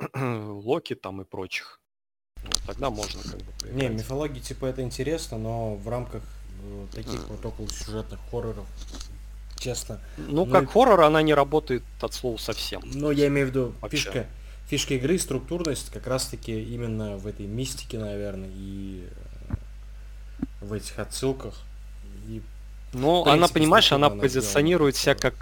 Локи 0.64 0.96
там 0.96 1.22
и 1.22 1.24
прочих. 1.24 1.80
Ну, 2.46 2.52
тогда 2.66 2.90
можно 2.90 3.22
как 3.22 3.38
бы 3.38 3.52
поиграть. 3.60 3.82
Не, 3.82 3.88
мифология 3.88 4.40
типа 4.40 4.66
это 4.66 4.82
интересно, 4.82 5.38
но 5.38 5.74
в 5.74 5.88
рамках 5.88 6.22
э, 6.62 6.86
таких 6.92 7.28
вот 7.28 7.44
около 7.44 7.68
сюжетных 7.68 8.20
хорроров, 8.30 8.66
честно. 9.58 10.00
Ну, 10.16 10.44
ну 10.44 10.46
как 10.46 10.64
и... 10.64 10.66
хоррор 10.66 11.02
она 11.02 11.22
не 11.22 11.34
работает 11.34 11.82
от 12.00 12.14
слова 12.14 12.36
совсем. 12.36 12.82
Ну, 12.84 13.10
я 13.10 13.28
имею 13.28 13.46
в 13.46 13.50
виду, 13.50 13.74
Вообще. 13.80 13.96
фишка, 13.96 14.26
фишка 14.68 14.94
игры, 14.94 15.18
структурность 15.18 15.90
как 15.90 16.06
раз-таки 16.06 16.62
именно 16.62 17.16
в 17.16 17.26
этой 17.26 17.46
мистике, 17.46 17.98
наверное, 17.98 18.50
и 18.52 19.08
э, 19.48 19.54
в 20.60 20.72
этих 20.72 20.98
отсылках. 20.98 21.54
И, 22.28 22.42
ну, 22.92 23.24
она, 23.24 23.48
понимаешь, 23.48 23.92
она, 23.92 24.08
она 24.08 24.20
позиционирует 24.20 24.96
себя 24.96 25.14
как 25.14 25.34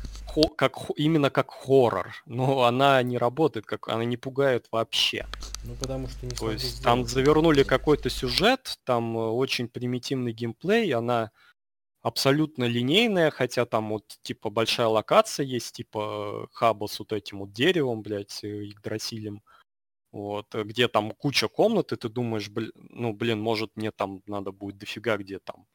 как 0.56 0.76
именно 0.96 1.30
как 1.30 1.50
хоррор, 1.50 2.14
но 2.26 2.64
она 2.64 3.02
не 3.02 3.18
работает, 3.18 3.66
как 3.66 3.88
она 3.88 4.04
не 4.04 4.16
пугает 4.16 4.66
вообще. 4.70 5.26
Ну 5.64 5.74
потому 5.74 6.08
что 6.08 6.26
не 6.26 6.32
То 6.32 6.50
есть 6.50 6.82
там 6.82 7.06
завернули 7.06 7.62
какой-то 7.62 8.10
сюжет, 8.10 8.78
там 8.84 9.16
э, 9.16 9.20
очень 9.20 9.68
примитивный 9.68 10.32
геймплей, 10.32 10.92
она 10.92 11.30
абсолютно 12.02 12.64
линейная, 12.64 13.30
хотя 13.30 13.64
там 13.64 13.90
вот 13.90 14.18
типа 14.22 14.50
большая 14.50 14.88
локация 14.88 15.46
есть, 15.46 15.72
типа 15.76 16.48
хаба 16.52 16.86
с 16.86 16.98
вот 16.98 17.12
этим 17.12 17.40
вот 17.40 17.52
деревом, 17.52 18.02
блядь, 18.02 18.44
Игдрасилем. 18.44 19.42
Вот, 20.12 20.54
где 20.54 20.86
там 20.86 21.10
куча 21.10 21.48
комнат, 21.48 21.90
и 21.90 21.96
ты 21.96 22.08
думаешь, 22.08 22.48
блин, 22.48 22.70
ну, 22.76 23.12
блин, 23.12 23.40
может, 23.40 23.76
мне 23.76 23.90
там 23.90 24.22
надо 24.26 24.52
будет 24.52 24.78
дофига 24.78 25.16
где 25.16 25.40
там 25.40 25.66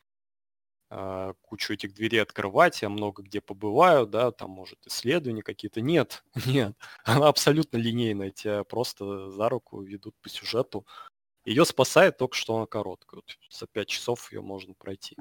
кучу 1.42 1.74
этих 1.74 1.94
дверей 1.94 2.22
открывать, 2.22 2.82
я 2.82 2.90
много 2.90 3.22
где 3.22 3.42
побываю, 3.42 4.08
да, 4.08 4.32
там, 4.32 4.50
может, 4.52 4.80
исследования 4.88 5.44
какие-то. 5.44 5.82
Нет, 5.82 6.24
нет, 6.48 6.76
она 7.04 7.28
абсолютно 7.28 7.78
линейная, 7.78 8.32
тебя 8.32 8.64
просто 8.64 9.30
за 9.30 9.50
руку 9.50 9.82
ведут 9.82 10.16
по 10.22 10.30
сюжету. 10.30 10.86
Ее 11.46 11.66
спасает 11.66 12.18
только, 12.18 12.36
что 12.36 12.58
она 12.58 12.66
короткая. 12.66 13.22
Вот 13.22 13.38
за 13.52 13.68
5 13.68 13.88
часов 13.88 14.32
ее 14.32 14.42
можно 14.42 14.74
пройти. 14.74 15.16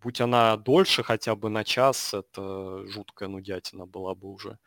Будь 0.00 0.20
она 0.20 0.56
дольше, 0.56 1.02
хотя 1.02 1.36
бы 1.36 1.48
на 1.48 1.64
час, 1.64 2.14
это 2.14 2.86
жуткая 2.88 3.28
нудятина 3.28 3.86
была 3.86 4.14
бы 4.14 4.28
уже. 4.30 4.58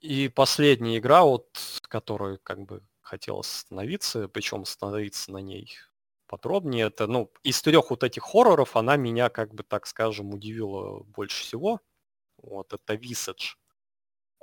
И 0.00 0.28
последняя 0.28 0.98
игра, 0.98 1.24
вот, 1.24 1.48
которую 1.88 2.38
как 2.42 2.60
бы 2.60 2.82
хотелось 3.00 3.48
остановиться, 3.48 4.28
причем 4.28 4.62
остановиться 4.62 5.32
на 5.32 5.38
ней 5.38 5.76
подробнее. 6.26 6.86
Это, 6.86 7.06
ну, 7.06 7.30
из 7.42 7.60
трех 7.62 7.90
вот 7.90 8.02
этих 8.04 8.22
хорроров 8.22 8.76
она 8.76 8.96
меня, 8.96 9.28
как 9.28 9.54
бы 9.54 9.62
так 9.62 9.86
скажем, 9.86 10.30
удивила 10.34 11.00
больше 11.04 11.42
всего. 11.42 11.80
Вот, 12.38 12.72
это 12.72 12.94
Visage. 12.94 13.56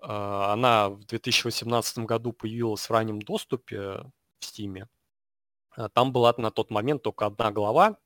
А, 0.02 0.54
она 0.54 0.90
в 0.90 1.06
2018 1.06 2.00
году 2.00 2.34
появилась 2.34 2.90
в 2.90 2.92
раннем 2.92 3.22
доступе 3.22 4.04
в 4.40 4.44
Steam. 4.44 4.88
А, 5.72 5.90
там 5.90 6.12
была 6.12 6.34
на 6.38 6.52
тот 6.52 6.72
момент 6.72 7.04
только 7.04 7.26
одна 7.26 7.52
глава. 7.52 7.98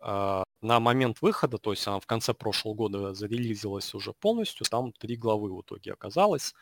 А, 0.00 0.44
на 0.62 0.80
момент 0.80 1.22
выхода, 1.22 1.58
то 1.58 1.72
есть 1.72 1.86
она 1.86 2.00
в 2.00 2.06
конце 2.06 2.34
прошлого 2.34 2.74
года 2.74 3.14
зарелизилась 3.14 3.94
уже 3.94 4.12
полностью, 4.14 4.66
там 4.66 4.92
три 4.92 5.16
главы 5.16 5.54
в 5.54 5.62
итоге 5.62 5.92
оказалось. 5.92 6.54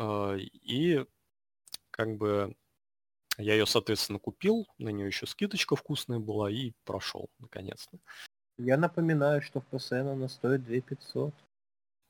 И 0.00 1.04
как 1.90 2.16
бы 2.16 2.54
я 3.38 3.54
ее, 3.54 3.66
соответственно, 3.66 4.18
купил, 4.18 4.66
на 4.78 4.88
нее 4.90 5.06
еще 5.06 5.26
скидочка 5.26 5.76
вкусная 5.76 6.18
была 6.18 6.50
и 6.50 6.72
прошел, 6.84 7.30
наконец-то. 7.38 7.98
Я 8.58 8.76
напоминаю, 8.76 9.40
что 9.40 9.60
в 9.60 9.68
PSN 9.72 10.12
она 10.12 10.28
стоит 10.28 10.64
2500. 10.64 11.32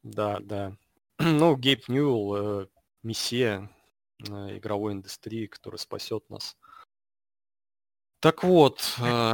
Да, 0.02 0.38
да. 0.40 0.76
ну, 1.18 1.55
Гейб 1.56 1.88
Ньюэлл, 1.88 2.62
э, 2.62 2.66
мессия 3.02 3.70
э, 4.26 4.56
игровой 4.56 4.94
индустрии, 4.94 5.46
который 5.46 5.76
спасет 5.76 6.28
нас. 6.30 6.56
Так 8.20 8.42
вот, 8.42 8.96
э, 9.00 9.32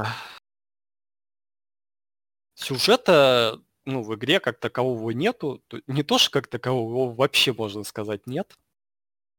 сюжета 2.55 3.63
ну, 3.85 4.03
в 4.03 4.15
игре 4.15 4.41
как 4.41 4.59
такового 4.59 5.11
нету. 5.11 5.63
Не 5.87 6.03
то, 6.03 6.19
что 6.19 6.31
как 6.31 6.49
такового 6.49 7.15
вообще, 7.15 7.53
можно 7.53 7.85
сказать, 7.85 8.27
нет. 8.27 8.57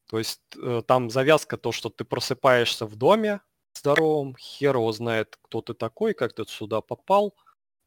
То 0.08 0.20
есть 0.20 0.42
э, 0.56 0.82
там 0.88 1.10
завязка 1.10 1.58
то, 1.58 1.72
что 1.72 1.90
ты 1.90 2.06
просыпаешься 2.06 2.86
в 2.86 2.96
доме 2.96 3.42
здоровом, 3.74 4.36
хер 4.38 4.76
его 4.76 4.92
знает, 4.92 5.38
кто 5.42 5.62
ты 5.62 5.74
такой, 5.74 6.14
как 6.14 6.34
ты 6.34 6.46
сюда 6.46 6.82
попал, 6.82 7.36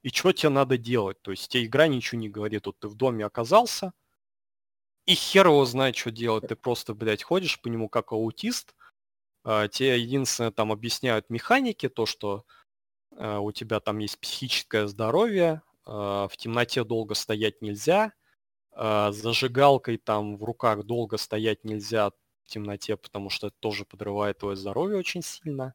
и 0.03 0.11
что 0.11 0.33
тебе 0.33 0.51
надо 0.51 0.79
делать. 0.79 1.21
То 1.23 1.31
есть 1.31 1.49
тебе 1.49 1.67
игра 1.67 1.87
ничего 1.89 2.21
не 2.21 2.29
говорит. 2.29 2.67
Вот 2.67 2.79
ты 2.79 2.89
в 2.89 2.95
доме 2.95 3.25
оказался, 3.25 3.93
и 5.07 5.15
хер 5.15 5.47
его 5.47 5.65
знает, 5.65 5.97
что 5.97 6.11
делать. 6.11 6.49
Ты 6.49 6.57
просто, 6.57 6.95
блядь, 6.95 7.23
ходишь 7.23 7.61
по 7.61 7.69
нему 7.69 7.89
как 7.89 8.13
аутист, 8.13 8.75
э, 9.45 9.69
тебе 9.73 9.99
единственное 9.99 10.51
там 10.53 10.73
объясняют 10.73 11.31
механики, 11.31 11.89
то, 11.89 12.07
что 12.07 12.45
э, 13.17 13.39
у 13.39 13.53
тебя 13.53 13.81
там 13.81 13.99
есть 13.99 14.19
психическое 14.21 14.87
здоровье, 14.89 15.63
э, 15.87 15.91
в 15.91 16.33
темноте 16.37 16.85
долго 16.85 17.15
стоять 17.15 17.63
нельзя, 17.63 18.13
зажигалкой 18.79 19.99
там 19.99 20.37
в 20.37 20.45
руках 20.45 20.85
долго 20.85 21.17
стоять 21.19 21.65
нельзя 21.65 22.11
в 22.11 22.15
темноте, 22.47 22.97
потому 22.97 23.31
что 23.31 23.49
это 23.49 23.57
тоже 23.61 23.85
подрывает 23.85 24.39
твое 24.39 24.57
здоровье 24.57 24.97
очень 24.99 25.23
сильно. 25.23 25.75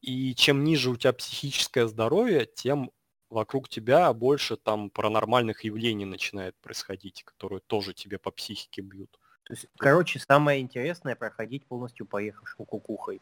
И 0.00 0.34
чем 0.34 0.64
ниже 0.64 0.90
у 0.90 0.96
тебя 0.96 1.12
психическое 1.12 1.88
здоровье, 1.88 2.46
тем 2.46 2.90
вокруг 3.30 3.68
тебя 3.68 4.12
больше 4.12 4.56
там 4.56 4.90
паранормальных 4.90 5.64
явлений 5.64 6.04
начинает 6.04 6.56
происходить, 6.60 7.24
которые 7.24 7.60
тоже 7.66 7.94
тебе 7.94 8.18
по 8.18 8.30
психике 8.30 8.82
бьют. 8.82 9.18
То 9.44 9.54
есть, 9.54 9.66
короче, 9.78 10.18
самое 10.20 10.60
интересное 10.60 11.16
проходить 11.16 11.66
полностью 11.66 12.06
поехавшим 12.06 12.64
кукухой. 12.66 13.20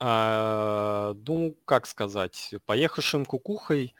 А, 0.00 1.14
ну, 1.26 1.56
как 1.64 1.86
сказать, 1.86 2.54
поехавшим 2.66 3.24
кукухой 3.24 3.94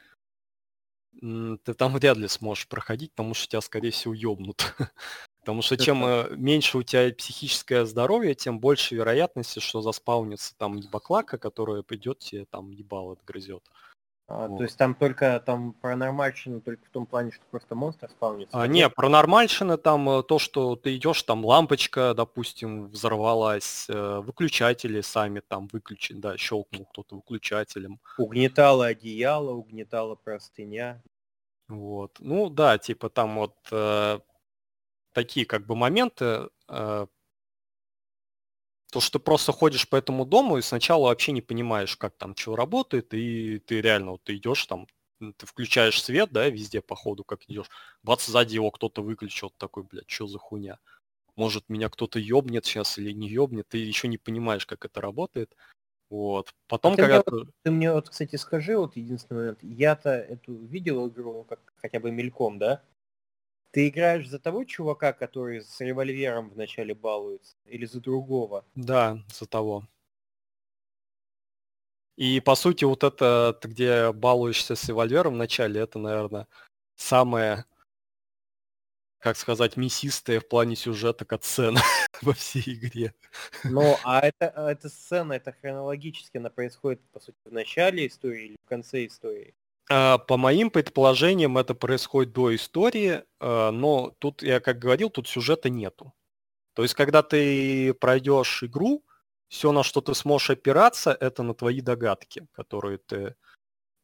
ты 1.21 1.73
там 1.73 1.93
вряд 1.93 2.17
ли 2.17 2.27
сможешь 2.27 2.67
проходить, 2.67 3.11
потому 3.13 3.33
что 3.33 3.47
тебя, 3.47 3.61
скорее 3.61 3.91
всего, 3.91 4.13
ёбнут. 4.13 4.75
Потому 5.41 5.61
что 5.61 5.77
чем 5.77 6.03
э, 6.03 6.35
меньше 6.35 6.79
у 6.79 6.81
тебя 6.83 7.13
психическое 7.13 7.85
здоровье, 7.85 8.33
тем 8.33 8.59
больше 8.59 8.95
вероятности, 8.95 9.59
что 9.59 9.81
заспаунится 9.81 10.55
там 10.57 10.75
ебаклака, 10.75 11.37
которая 11.37 11.83
придет 11.83 12.17
тебе 12.17 12.45
там 12.45 12.71
ебало 12.71 13.13
отгрызет. 13.13 13.63
А, 14.27 14.47
вот. 14.47 14.57
То 14.57 14.63
есть 14.63 14.77
там 14.77 14.95
только 14.95 15.41
там 15.45 15.73
паранормальщина 15.73 16.59
только 16.59 16.83
в 16.85 16.89
том 16.89 17.05
плане, 17.05 17.31
что 17.31 17.43
просто 17.51 17.75
монстр 17.75 18.09
спавнится? 18.09 18.59
А, 18.59 18.65
не, 18.65 18.89
паранормальщина 18.89 19.77
там 19.77 20.09
э, 20.09 20.23
то, 20.23 20.39
что 20.39 20.75
ты 20.75 20.95
идешь, 20.95 21.21
там 21.23 21.45
лампочка, 21.45 22.13
допустим, 22.15 22.87
взорвалась, 22.87 23.85
э, 23.87 24.19
выключатели 24.21 25.01
сами 25.01 25.41
там 25.41 25.67
выключили, 25.71 26.17
да, 26.17 26.37
щелкнул 26.37 26.85
кто-то 26.85 27.17
выключателем. 27.17 27.99
Угнетало 28.17 28.87
одеяло, 28.87 29.51
угнетала 29.51 30.15
простыня. 30.15 31.03
Вот. 31.67 32.17
Ну 32.19 32.49
да, 32.49 32.79
типа 32.79 33.09
там 33.09 33.35
вот 33.35 33.55
э, 33.71 34.19
такие 35.13 35.45
как 35.45 35.67
бы 35.67 35.75
моменты, 35.75 36.49
э, 36.67 37.07
то, 38.95 39.01
что 39.01 39.19
ты 39.19 39.25
просто 39.25 39.51
ходишь 39.51 39.89
по 39.89 39.97
этому 39.97 40.25
дому 40.25 40.57
и 40.57 40.61
сначала 40.61 41.07
вообще 41.07 41.33
не 41.33 41.41
понимаешь, 41.41 41.97
как 41.97 42.15
там 42.15 42.33
что 42.33 42.55
работает, 42.55 43.13
и 43.13 43.59
ты 43.59 43.81
реально 43.81 44.11
вот 44.11 44.23
ты 44.23 44.37
идешь 44.37 44.65
там, 44.67 44.87
ты 45.19 45.45
включаешь 45.45 46.01
свет, 46.01 46.29
да, 46.31 46.47
везде 46.47 46.79
по 46.79 46.95
ходу, 46.95 47.25
как 47.25 47.43
идешь, 47.49 47.69
бац, 48.03 48.25
сзади 48.25 48.55
его 48.55 48.71
кто-то 48.71 49.01
выключил, 49.01 49.51
такой, 49.57 49.83
блядь, 49.83 50.09
что 50.09 50.27
за 50.27 50.39
хуйня? 50.39 50.79
Может, 51.35 51.67
меня 51.67 51.89
кто-то 51.89 52.19
ёбнет 52.19 52.63
сейчас 52.63 52.97
или 52.97 53.11
не 53.11 53.27
ёбнет, 53.27 53.67
ты 53.67 53.79
еще 53.79 54.07
не 54.07 54.17
понимаешь, 54.17 54.65
как 54.65 54.85
это 54.85 55.01
работает. 55.01 55.53
Вот. 56.09 56.53
Потом, 56.69 56.93
а 56.93 56.95
когда... 56.95 57.21
Ты, 57.21 57.31
мне, 57.31 57.45
ты 57.63 57.71
мне 57.71 57.91
вот, 57.91 58.07
кстати, 58.07 58.37
скажи, 58.37 58.77
вот 58.77 58.95
единственный 58.95 59.39
момент, 59.39 59.59
я-то 59.61 60.11
эту 60.11 60.55
видел 60.55 61.09
игру, 61.09 61.33
ну, 61.33 61.43
как 61.43 61.59
хотя 61.81 61.99
бы 61.99 62.11
мельком, 62.11 62.59
да? 62.59 62.81
Ты 63.75 63.89
играешь 63.89 64.29
за 64.29 64.39
того 64.39 64.63
чувака, 64.63 65.11
который 65.11 65.59
с 65.59 65.81
револьвером 65.81 66.49
вначале 66.49 66.95
балуется, 66.95 67.57
или 67.65 67.83
за 67.85 67.99
другого? 67.99 68.63
Да, 68.73 69.21
за 69.33 69.47
того. 69.47 69.85
И 72.15 72.39
по 72.39 72.55
сути 72.55 72.85
вот 72.85 73.03
это, 73.03 73.59
где 73.61 74.13
балуешься 74.13 74.77
с 74.77 74.87
револьвером 74.87 75.33
вначале, 75.33 75.81
это, 75.81 75.99
наверное, 75.99 76.47
самое, 76.95 77.65
как 79.19 79.35
сказать, 79.35 79.75
мясистая 79.75 80.39
в 80.39 80.47
плане 80.47 80.77
сюжета 80.77 81.25
катсцена 81.25 81.81
во 82.21 82.31
всей 82.31 82.75
игре. 82.75 83.13
Ну, 83.65 83.97
а 84.05 84.21
это, 84.21 84.53
а 84.55 84.71
эта 84.71 84.87
сцена, 84.87 85.33
это 85.33 85.51
хронологически, 85.51 86.37
она 86.37 86.49
происходит, 86.49 87.01
по 87.11 87.19
сути, 87.19 87.37
в 87.43 87.51
начале 87.51 88.07
истории 88.07 88.45
или 88.45 88.55
в 88.63 88.69
конце 88.69 89.05
истории? 89.05 89.53
А, 89.89 90.17
по 90.17 90.37
моим 90.37 90.69
предположениям, 90.69 91.57
это 91.57 91.75
происходит 91.75 92.33
до 92.33 92.55
истории, 92.55 93.23
а, 93.39 93.71
но 93.71 94.13
тут, 94.19 94.41
я 94.41 94.59
как 94.59 94.79
говорил, 94.79 95.09
тут 95.09 95.27
сюжета 95.27 95.69
нету. 95.69 96.13
То 96.73 96.83
есть, 96.83 96.95
когда 96.95 97.23
ты 97.23 97.93
пройдешь 97.93 98.63
игру, 98.63 99.03
все, 99.47 99.71
на 99.71 99.83
что 99.83 100.01
ты 100.01 100.13
сможешь 100.13 100.49
опираться, 100.49 101.15
это 101.19 101.43
на 101.43 101.53
твои 101.53 101.81
догадки, 101.81 102.47
которые 102.51 102.97
ты 102.97 103.35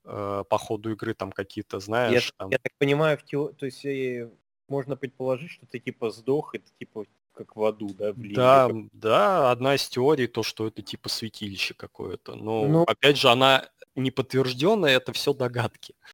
э, 0.05 0.43
по 0.49 0.57
ходу 0.57 0.91
игры 0.91 1.13
там 1.13 1.31
какие-то 1.31 1.79
знаешь. 1.79 2.27
Я, 2.27 2.31
там... 2.37 2.49
я 2.51 2.57
так 2.59 2.71
понимаю, 2.77 3.17
в 3.17 3.23
тео... 3.23 3.49
то 3.49 3.65
есть 3.65 3.83
э, 3.83 4.29
можно 4.69 4.95
предположить, 4.95 5.51
что 5.51 5.65
ты 5.65 5.79
типа 5.79 6.11
сдох, 6.11 6.55
это 6.55 6.65
типа 6.79 7.05
как 7.33 7.55
в 7.55 7.63
аду, 7.63 7.89
да? 7.93 8.13
В 8.13 8.33
да, 8.33 8.69
да, 8.93 9.51
одна 9.51 9.75
из 9.75 9.87
теорий 9.89 10.27
то, 10.27 10.43
что 10.43 10.67
это 10.67 10.81
типа 10.81 11.09
святилище 11.09 11.73
какое-то. 11.73 12.35
Но 12.35 12.67
ну, 12.67 12.83
опять 12.83 13.17
же, 13.17 13.29
она 13.29 13.69
неподтвержденное, 13.95 14.97
это 14.97 15.13
все 15.13 15.33
догадки. 15.33 15.95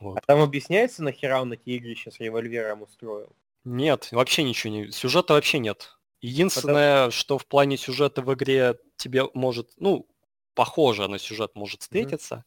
Вот. 0.00 0.16
А 0.16 0.20
там 0.22 0.40
объясняется, 0.40 1.02
нахера 1.02 1.42
он 1.42 1.52
эти 1.52 1.68
игры 1.68 1.94
сейчас 1.94 2.18
револьвером 2.18 2.80
устроил? 2.80 3.36
Нет, 3.64 4.08
вообще 4.12 4.42
ничего 4.42 4.72
не... 4.72 4.90
Сюжета 4.90 5.34
вообще 5.34 5.58
нет. 5.58 5.98
Единственное, 6.22 6.94
Потому... 6.94 7.10
что 7.10 7.36
в 7.36 7.46
плане 7.46 7.76
сюжета 7.76 8.22
в 8.22 8.32
игре 8.32 8.78
тебе 8.96 9.24
может, 9.34 9.72
ну, 9.76 10.08
похоже 10.54 11.06
на 11.06 11.18
сюжет 11.18 11.54
может 11.54 11.82
встретиться. 11.82 12.46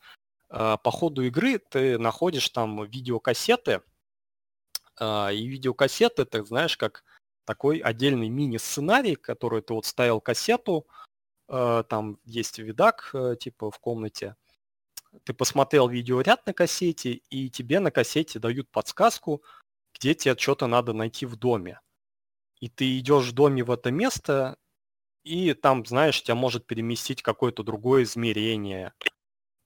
Mm-hmm. 0.49 0.79
По 0.83 0.91
ходу 0.91 1.21
игры 1.21 1.59
ты 1.59 1.99
находишь 1.99 2.49
там 2.49 2.85
видеокассеты, 2.85 3.81
а, 4.99 5.29
и 5.29 5.45
видеокассеты, 5.45 6.25
ты 6.25 6.43
знаешь, 6.43 6.77
как 6.77 7.03
такой 7.45 7.79
отдельный 7.79 8.29
мини-сценарий, 8.29 9.15
который 9.15 9.61
ты 9.61 9.73
вот 9.73 9.85
ставил 9.85 10.19
кассету, 10.21 10.87
а, 11.47 11.83
там 11.83 12.19
есть 12.25 12.59
видак, 12.59 13.11
э, 13.13 13.35
типа, 13.39 13.71
в 13.71 13.79
комнате, 13.79 14.35
ты 15.23 15.33
посмотрел 15.33 15.87
видеоряд 15.87 16.45
на 16.45 16.53
кассете, 16.53 17.21
и 17.29 17.49
тебе 17.49 17.79
на 17.79 17.91
кассете 17.91 18.39
дают 18.39 18.69
подсказку, 18.69 19.43
где 19.93 20.13
тебе 20.13 20.37
что-то 20.37 20.67
надо 20.67 20.93
найти 20.93 21.25
в 21.25 21.35
доме. 21.35 21.81
И 22.59 22.69
ты 22.69 22.97
идешь 22.99 23.27
в 23.27 23.33
доме 23.33 23.63
в 23.63 23.71
это 23.71 23.91
место, 23.91 24.57
и 25.23 25.53
там, 25.53 25.85
знаешь, 25.85 26.23
тебя 26.23 26.35
может 26.35 26.65
переместить 26.67 27.21
какое-то 27.21 27.63
другое 27.63 28.03
измерение 28.03 28.93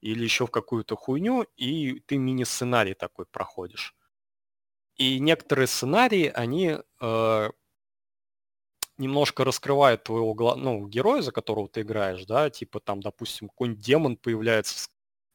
или 0.00 0.24
еще 0.24 0.46
в 0.46 0.50
какую-то 0.50 0.96
хуйню, 0.96 1.46
и 1.56 2.00
ты 2.00 2.18
мини-сценарий 2.18 2.94
такой 2.94 3.26
проходишь. 3.26 3.94
И 4.96 5.20
некоторые 5.20 5.68
сценарии, 5.68 6.30
они 6.34 6.76
э, 7.00 7.50
немножко 8.98 9.44
раскрывают 9.44 10.04
твоего 10.04 10.56
ну, 10.56 10.86
героя, 10.86 11.22
за 11.22 11.32
которого 11.32 11.68
ты 11.68 11.82
играешь, 11.82 12.24
да, 12.26 12.50
типа 12.50 12.80
там, 12.80 13.00
допустим, 13.00 13.48
какой-нибудь 13.48 13.84
демон 13.84 14.16
появляется 14.16 14.88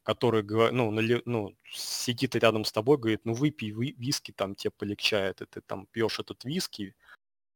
который 0.08 0.42
ну, 0.72 0.90
ну, 1.26 1.54
сидит 1.70 2.34
рядом 2.36 2.64
с 2.64 2.72
тобой, 2.72 2.98
говорит, 2.98 3.26
ну 3.26 3.34
выпей 3.34 3.72
виски, 3.72 4.32
там 4.32 4.56
тебе 4.56 4.72
полегчает, 4.72 5.42
и 5.42 5.46
ты 5.46 5.60
там 5.60 5.86
пьешь 5.92 6.20
этот 6.20 6.46
виски, 6.46 6.96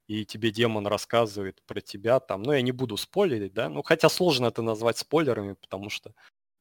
и 0.08 0.26
тебе 0.26 0.52
демон 0.52 0.86
рассказывает 0.88 1.62
про 1.66 1.80
тебя 1.82 2.20
там, 2.20 2.44
ну 2.44 2.52
я 2.54 2.62
не 2.62 2.74
буду 2.74 2.98
спойлерить, 2.98 3.54
да, 3.54 3.70
ну 3.70 3.84
хотя 3.84 4.10
сложно 4.10 4.48
это 4.48 4.62
назвать 4.64 4.98
спойлерами, 4.98 5.54
потому 5.54 5.90
что 5.90 6.14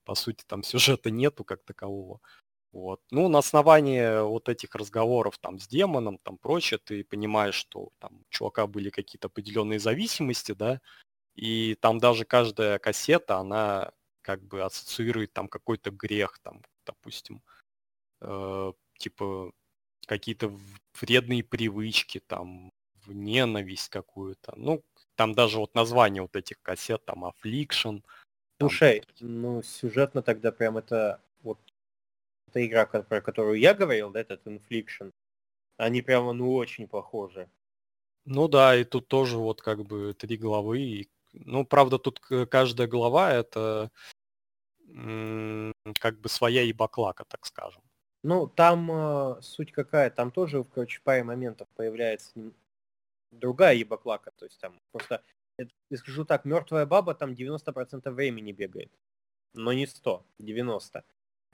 по 0.05 0.15
сути 0.15 0.45
там 0.47 0.62
сюжета 0.62 1.11
нету 1.11 1.45
как 1.45 1.65
такового. 1.65 2.21
Вот. 2.73 3.01
Ну, 3.11 3.29
на 3.29 3.39
основании 3.39 4.23
вот 4.23 4.49
этих 4.49 4.77
разговоров 4.77 5.39
там 5.39 5.59
с 5.59 5.67
демоном, 5.69 6.19
там 6.23 6.39
прочее, 6.39 6.79
ты 6.85 7.05
понимаешь, 7.05 7.57
что 7.57 7.91
там 7.99 8.12
у 8.21 8.25
чувака 8.31 8.69
были 8.69 8.91
какие-то 8.91 9.29
определенные 9.29 9.81
зависимости, 9.81 10.53
да, 10.53 10.81
и 11.37 11.77
там 11.81 11.99
даже 11.99 12.25
каждая 12.25 12.79
кассета, 12.79 13.39
она 13.39 13.93
как 14.23 14.43
бы 14.43 14.63
ассоциирует 14.63 15.33
там 15.33 15.49
какой-то 15.49 15.91
грех, 15.91 16.39
там, 16.43 16.63
допустим, 16.87 17.43
э, 18.21 18.73
типа 18.99 19.53
какие-то 20.07 20.53
вредные 21.01 21.45
привычки, 21.45 22.21
там, 22.27 22.73
в 23.07 23.13
ненависть 23.13 23.89
какую-то. 23.89 24.53
Ну, 24.57 24.83
там 25.15 25.35
даже 25.35 25.59
вот 25.59 25.75
название 25.75 26.23
вот 26.23 26.37
этих 26.37 26.61
кассет, 26.63 27.05
там, 27.05 27.25
Affliction. 27.25 28.03
Слушай, 28.61 29.03
там... 29.19 29.43
ну, 29.43 29.63
сюжетно 29.63 30.23
тогда 30.23 30.53
прям 30.53 30.79
это 30.79 31.23
вот 31.43 31.59
эта 32.49 32.67
игра, 32.67 32.87
про 32.87 33.21
которую 33.21 33.59
я 33.59 33.75
говорил, 33.75 34.11
да, 34.11 34.21
этот 34.21 34.47
Infliction, 34.47 35.13
они 35.77 36.03
прямо, 36.03 36.33
ну, 36.33 36.55
очень 36.55 36.89
похожи. 36.89 37.49
Ну 38.27 38.49
да, 38.49 38.77
и 38.77 38.85
тут 38.85 39.09
тоже 39.09 39.39
вот 39.39 39.63
как 39.63 39.85
бы 39.85 40.13
три 40.15 40.37
главы, 40.37 40.81
и 40.81 41.09
ну, 41.32 41.65
правда, 41.65 41.98
тут 41.98 42.20
каждая 42.51 42.86
глава 42.86 43.32
это 43.32 43.90
как 46.01 46.20
бы 46.20 46.28
своя 46.28 46.62
и 46.62 46.73
баклака, 46.73 47.24
так 47.24 47.47
скажем. 47.47 47.82
Ну, 48.23 48.48
там 48.48 48.90
э, 48.90 49.40
суть 49.40 49.73
какая, 49.73 50.11
там 50.11 50.31
тоже, 50.31 50.65
короче, 50.65 51.01
паре 51.02 51.24
моментов 51.24 51.69
появляется 51.74 52.32
другая 53.31 53.74
ебаклака, 53.77 54.31
то 54.32 54.44
есть 54.44 54.61
там 54.61 54.78
просто, 54.93 55.23
я 55.59 55.97
скажу 55.97 56.24
так, 56.24 56.44
мертвая 56.44 56.85
баба 56.85 57.15
там 57.15 57.32
90% 57.32 58.11
времени 58.11 58.52
бегает, 58.52 58.93
но 59.55 59.73
не 59.73 59.86
100, 59.86 60.24
90. 60.39 61.05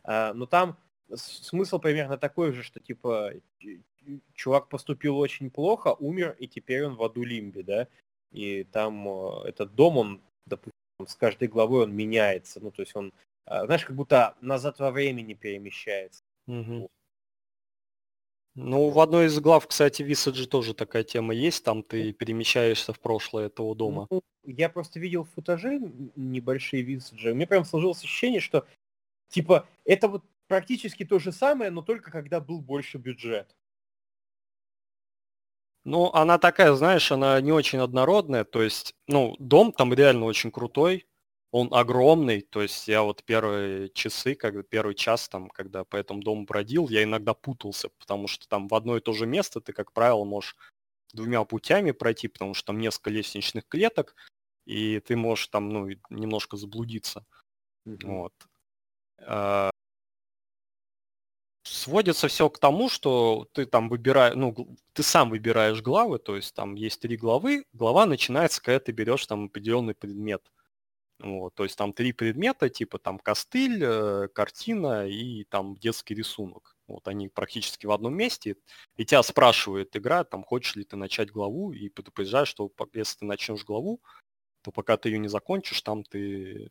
А, 0.03 0.33
но 0.35 0.47
там 0.47 0.79
смысл 1.15 1.79
примерно 1.79 2.19
такой 2.19 2.53
же, 2.53 2.63
что 2.63 2.81
типа 2.81 3.33
чувак 4.35 4.69
поступил 4.69 5.19
очень 5.19 5.51
плохо, 5.51 5.95
умер, 5.95 6.37
и 6.39 6.49
теперь 6.49 6.85
он 6.85 6.97
в 6.97 7.03
аду 7.03 7.23
лимбе, 7.23 7.63
да, 7.63 7.89
и 8.33 8.65
там 8.65 9.09
э, 9.09 9.49
этот 9.49 9.75
дом, 9.75 9.99
он 9.99 10.23
допустим, 10.47 10.73
с 11.07 11.15
каждой 11.15 11.49
главой 11.49 11.85
он 11.85 11.95
меняется. 11.95 12.61
Ну, 12.61 12.71
то 12.71 12.83
есть 12.83 12.97
он, 12.97 13.13
а, 13.45 13.67
знаешь, 13.67 13.85
как 13.85 13.97
будто 13.97 14.37
назад 14.41 14.79
во 14.79 14.91
времени 14.91 15.35
перемещается. 15.35 16.23
Угу. 16.47 16.89
Ну, 18.59 18.89
в 18.89 19.01
одной 19.01 19.27
из 19.27 19.39
глав, 19.39 19.67
кстати, 19.67 20.03
Visage 20.03 20.47
тоже 20.47 20.73
такая 20.73 21.05
тема 21.05 21.35
есть, 21.35 21.63
там 21.63 21.83
ты 21.83 22.13
перемещаешься 22.13 22.95
в 22.95 23.01
прошлое 23.01 23.47
этого 23.47 23.75
дома. 23.77 24.07
Ну, 24.11 24.23
я 24.45 24.71
просто 24.71 24.99
видел 24.99 25.25
футажи 25.25 25.79
небольшие 26.17 26.83
Visage, 26.83 27.35
мне 27.35 27.47
прям 27.47 27.67
сложилось 27.67 28.03
ощущение, 28.03 28.41
что, 28.41 28.67
типа, 29.29 29.69
это 29.85 30.09
вот 30.09 30.25
практически 30.49 31.05
то 31.05 31.19
же 31.19 31.33
самое, 31.33 31.71
но 31.71 31.83
только 31.83 32.11
когда 32.11 32.41
был 32.41 32.63
больше 32.63 32.97
бюджет. 32.97 33.55
Ну, 35.87 36.11
она 36.13 36.37
такая, 36.39 36.75
знаешь, 36.75 37.13
она 37.13 37.41
не 37.41 37.53
очень 37.53 37.79
однородная, 37.79 38.43
то 38.43 38.61
есть, 38.61 38.93
ну, 39.07 39.37
дом 39.39 39.71
там 39.71 39.95
реально 39.95 40.25
очень 40.25 40.51
крутой, 40.51 41.07
он 41.53 41.73
огромный, 41.73 42.41
то 42.41 42.61
есть 42.61 42.89
я 42.89 43.03
вот 43.05 43.23
первые 43.25 43.89
часы, 43.91 44.35
как 44.35 44.69
первый 44.69 44.97
час 44.97 45.29
там, 45.29 45.49
когда 45.49 45.85
по 45.85 45.95
этому 45.97 46.21
дому 46.23 46.45
бродил, 46.45 46.89
я 46.89 47.05
иногда 47.05 47.35
путался, 47.35 47.91
потому 48.01 48.27
что 48.27 48.49
там 48.49 48.67
в 48.67 48.75
одно 48.75 48.97
и 48.97 49.01
то 49.01 49.13
же 49.13 49.27
место 49.27 49.61
ты, 49.61 49.73
как 49.73 49.93
правило, 49.93 50.25
можешь 50.25 50.57
двумя 51.13 51.45
путями 51.45 51.93
пройти, 51.93 52.27
потому 52.27 52.55
что 52.55 52.67
там 52.69 52.81
несколько 52.81 53.11
лестничных 53.11 53.69
клеток, 53.69 54.17
и 54.67 54.99
ты 54.99 55.15
можешь 55.17 55.47
там, 55.49 55.69
ну, 55.69 55.89
немножко 56.11 56.57
заблудиться. 56.57 57.25
Mm-hmm. 57.87 58.07
Вот. 58.07 58.33
А, 59.21 59.71
сводится 61.67 62.29
все 62.29 62.49
к 62.49 62.59
тому, 62.59 62.89
что 62.89 63.49
ты 63.53 63.67
там 63.67 63.89
выбираешь, 63.89 64.35
ну, 64.37 64.55
ты 64.93 65.03
сам 65.03 65.31
выбираешь 65.31 65.83
главы, 65.83 66.19
то 66.19 66.37
есть 66.37 66.55
там 66.55 66.75
есть 66.75 67.01
три 67.01 67.17
главы, 67.17 67.65
глава 67.73 68.07
начинается, 68.07 68.63
когда 68.63 68.81
ты 68.81 68.93
берешь 68.93 69.27
там 69.27 69.47
определенный 69.47 69.95
предмет. 69.95 70.43
Вот, 71.19 71.55
то 71.55 71.65
есть 71.65 71.77
там 71.79 71.93
три 71.95 72.13
предмета, 72.13 72.69
типа 72.69 72.99
там 72.99 73.19
костыль, 73.19 73.83
э, 73.83 74.29
картина 74.35 75.09
и 75.09 75.45
там 75.45 75.75
детский 75.77 76.15
рисунок. 76.15 76.77
Вот 76.89 77.09
они 77.09 77.29
практически 77.29 77.87
в 77.87 77.91
одном 77.93 78.15
месте. 78.15 78.57
И 78.97 79.05
тебя 79.07 79.23
спрашивает 79.23 79.97
игра, 79.97 80.25
там, 80.25 80.45
хочешь 80.45 80.77
ли 80.77 80.85
ты 80.85 80.97
начать 80.97 81.31
главу, 81.31 81.73
и 81.73 81.89
предупреждаешь, 81.89 82.49
что 82.49 82.71
если 82.93 83.21
ты 83.21 83.25
начнешь 83.25 83.65
главу, 83.65 84.01
то 84.63 84.73
пока 84.73 84.97
ты 84.99 85.09
ее 85.09 85.19
не 85.19 85.29
закончишь, 85.29 85.81
там 85.83 86.05
ты 86.05 86.71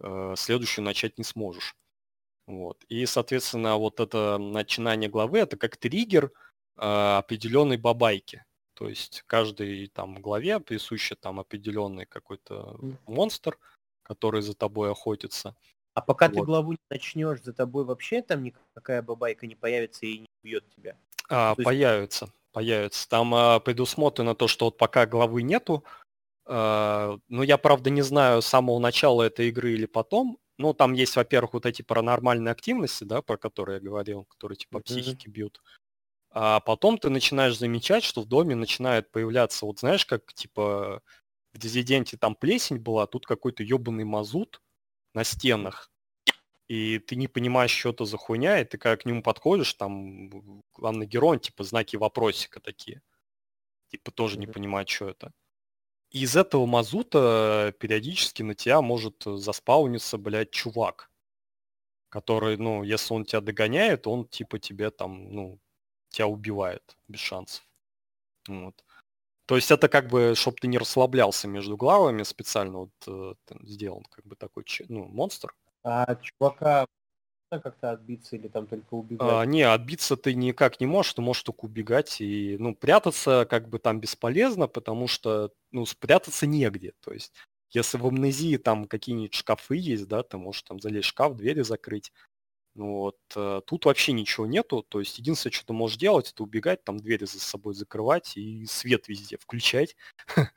э, 0.00 0.34
следующую 0.36 0.84
начать 0.84 1.16
не 1.18 1.24
сможешь. 1.24 1.76
Вот. 2.46 2.84
И, 2.88 3.04
соответственно, 3.06 3.76
вот 3.76 4.00
это 4.00 4.38
начинание 4.38 5.10
главы, 5.10 5.40
это 5.40 5.56
как 5.56 5.76
триггер 5.76 6.32
э, 6.76 7.16
определенной 7.18 7.76
бабайки. 7.76 8.44
То 8.74 8.88
есть 8.88 9.24
каждой 9.26 9.88
там 9.88 10.20
главе 10.20 10.60
присущий 10.60 11.16
там 11.16 11.40
определенный 11.40 12.04
какой-то 12.06 12.78
монстр, 13.06 13.58
который 14.02 14.42
за 14.42 14.54
тобой 14.54 14.90
охотится. 14.90 15.56
А 15.94 16.02
пока 16.02 16.28
вот. 16.28 16.34
ты 16.34 16.42
главу 16.42 16.72
не 16.72 16.78
начнешь, 16.90 17.40
за 17.40 17.54
тобой 17.54 17.84
вообще 17.84 18.20
там 18.20 18.42
никакая 18.42 19.00
бабайка 19.00 19.46
не 19.46 19.54
появится 19.54 20.04
и 20.04 20.18
не 20.18 20.26
убьет 20.42 20.64
тебя? 20.76 20.96
А, 21.30 21.54
есть... 21.56 21.64
Появится, 21.64 22.28
появится. 22.52 23.08
Там 23.08 23.34
а, 23.34 23.60
предусмотрено 23.60 24.34
то, 24.34 24.46
что 24.46 24.66
вот 24.66 24.76
пока 24.76 25.06
главы 25.06 25.42
нету, 25.42 25.82
а, 26.44 27.18
ну 27.28 27.42
я 27.42 27.56
правда 27.56 27.88
не 27.88 28.02
знаю 28.02 28.42
с 28.42 28.46
самого 28.46 28.78
начала 28.78 29.22
этой 29.22 29.48
игры 29.48 29.72
или 29.72 29.86
потом, 29.86 30.38
ну 30.58 30.74
там 30.74 30.92
есть, 30.92 31.16
во-первых, 31.16 31.54
вот 31.54 31.66
эти 31.66 31.82
паранормальные 31.82 32.52
активности, 32.52 33.04
да, 33.04 33.22
про 33.22 33.36
которые 33.36 33.76
я 33.76 33.80
говорил, 33.80 34.24
которые 34.24 34.56
типа 34.56 34.78
mm-hmm. 34.78 34.82
психики 34.82 35.28
бьют. 35.28 35.62
А 36.30 36.60
потом 36.60 36.98
ты 36.98 37.08
начинаешь 37.08 37.58
замечать, 37.58 38.04
что 38.04 38.22
в 38.22 38.26
доме 38.26 38.54
начинает 38.54 39.10
появляться, 39.10 39.66
вот 39.66 39.80
знаешь, 39.80 40.04
как 40.06 40.32
типа 40.34 41.02
в 41.52 41.58
Дизиденте 41.58 42.18
там 42.18 42.34
плесень 42.34 42.78
была, 42.78 43.06
тут 43.06 43.26
какой-то 43.26 43.62
ебаный 43.62 44.04
мазут 44.04 44.60
на 45.14 45.24
стенах. 45.24 45.90
И 46.68 46.98
ты 46.98 47.16
не 47.16 47.28
понимаешь, 47.28 47.70
что 47.70 47.90
это 47.90 48.04
за 48.04 48.16
хуйня, 48.18 48.60
и 48.60 48.64
ты 48.64 48.76
когда 48.76 48.96
к 48.96 49.06
нему 49.06 49.22
подходишь, 49.22 49.72
там 49.74 50.62
главный 50.74 51.06
герой, 51.06 51.38
типа 51.38 51.64
знаки 51.64 51.96
вопросика 51.96 52.60
такие. 52.60 53.02
Типа 53.88 54.10
тоже 54.10 54.38
не 54.38 54.46
понимает, 54.46 54.88
что 54.88 55.08
это. 55.08 55.32
Из 56.10 56.36
этого 56.36 56.66
мазута 56.66 57.74
периодически 57.78 58.42
на 58.42 58.54
тебя 58.54 58.80
может 58.80 59.22
заспауниться, 59.24 60.18
блядь, 60.18 60.50
чувак. 60.50 61.10
Который, 62.08 62.56
ну, 62.56 62.82
если 62.82 63.12
он 63.14 63.24
тебя 63.24 63.40
догоняет, 63.40 64.06
он 64.06 64.26
типа 64.26 64.58
тебе 64.58 64.90
там, 64.90 65.32
ну, 65.32 65.60
тебя 66.08 66.28
убивает 66.28 66.96
без 67.08 67.20
шансов. 67.20 67.66
Вот. 68.48 68.84
То 69.46 69.56
есть 69.56 69.70
это 69.70 69.88
как 69.88 70.08
бы, 70.08 70.34
чтобы 70.34 70.56
ты 70.60 70.66
не 70.66 70.78
расслаблялся 70.78 71.46
между 71.46 71.76
главами, 71.76 72.24
специально 72.24 72.78
вот 72.78 72.90
э, 73.06 73.34
сделан 73.62 74.02
как 74.10 74.26
бы 74.26 74.34
такой 74.34 74.64
ну, 74.88 75.04
монстр. 75.06 75.54
А 75.84 76.16
чувака 76.16 76.86
как-то 77.50 77.92
отбиться 77.92 78.36
или 78.36 78.48
там 78.48 78.66
только 78.66 78.94
убегать? 78.94 79.28
А, 79.30 79.44
не, 79.44 79.62
отбиться 79.62 80.16
ты 80.16 80.34
никак 80.34 80.80
не 80.80 80.86
можешь, 80.86 81.14
ты 81.14 81.22
можешь 81.22 81.42
только 81.42 81.64
убегать 81.64 82.20
и, 82.20 82.56
ну, 82.58 82.74
прятаться 82.74 83.46
как 83.48 83.68
бы 83.68 83.78
там 83.78 84.00
бесполезно, 84.00 84.68
потому 84.68 85.08
что, 85.08 85.52
ну, 85.70 85.86
спрятаться 85.86 86.46
негде. 86.46 86.92
То 87.00 87.12
есть, 87.12 87.32
если 87.70 87.98
в 87.98 88.06
амнезии 88.06 88.56
там 88.56 88.86
какие-нибудь 88.86 89.34
шкафы 89.34 89.76
есть, 89.76 90.08
да, 90.08 90.22
ты 90.22 90.38
можешь 90.38 90.62
там 90.62 90.80
залезть 90.80 91.06
в 91.06 91.08
шкаф, 91.10 91.36
двери 91.36 91.62
закрыть. 91.62 92.12
Ну 92.74 92.98
вот. 92.98 93.16
Э, 93.34 93.62
тут 93.66 93.86
вообще 93.86 94.12
ничего 94.12 94.46
нету. 94.46 94.84
То 94.88 95.00
есть 95.00 95.18
единственное, 95.18 95.52
что 95.52 95.66
ты 95.66 95.72
можешь 95.72 95.96
делать, 95.96 96.30
это 96.32 96.42
убегать, 96.42 96.84
там 96.84 96.98
двери 96.98 97.24
за 97.24 97.40
собой 97.40 97.74
закрывать 97.74 98.36
и 98.36 98.66
свет 98.66 99.08
везде 99.08 99.38
включать. 99.38 99.96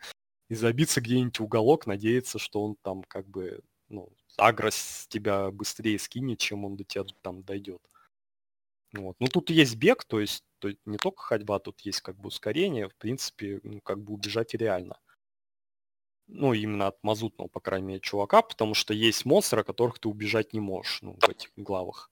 И 0.49 0.56
забиться 0.56 0.99
где-нибудь 0.99 1.40
в 1.40 1.44
уголок, 1.44 1.86
надеяться, 1.86 2.40
что 2.40 2.64
он 2.64 2.76
там 2.82 3.03
как 3.03 3.28
бы, 3.28 3.61
ну, 3.88 4.11
агрос 4.40 5.07
тебя 5.10 5.52
быстрее 5.52 5.99
скинет, 5.99 6.40
чем 6.40 6.66
он 6.66 6.76
до 6.76 6.84
тебя 6.84 7.06
там 7.22 7.44
дойдет. 7.44 7.82
Вот. 8.94 9.16
Ну 9.20 9.28
тут 9.28 9.49
есть 9.49 9.76
бег, 9.76 10.03
то 10.06 10.20
есть, 10.20 10.44
то 10.60 10.70
не 10.86 10.98
только 10.98 11.22
ходьба, 11.22 11.60
тут 11.60 11.82
есть 11.82 12.02
как 12.02 12.18
бы 12.18 12.28
ускорение, 12.28 12.90
в 12.90 12.95
принципе, 12.95 13.60
ну, 13.64 13.82
как 13.82 14.02
бы 14.02 14.14
убежать 14.14 14.53
реально 14.56 14.98
ну, 16.30 16.53
именно 16.53 16.88
от 16.88 17.03
мазутного, 17.03 17.48
по 17.48 17.60
крайней 17.60 17.88
мере, 17.88 17.99
чувака, 17.99 18.41
потому 18.41 18.74
что 18.74 18.94
есть 18.94 19.26
монстры, 19.26 19.61
от 19.61 19.68
которых 19.68 19.99
ты 19.99 20.07
убежать 20.07 20.53
не 20.53 20.60
можешь, 20.60 21.02
ну, 21.02 21.18
в 21.20 21.30
этих 21.30 21.52
главах. 21.56 22.11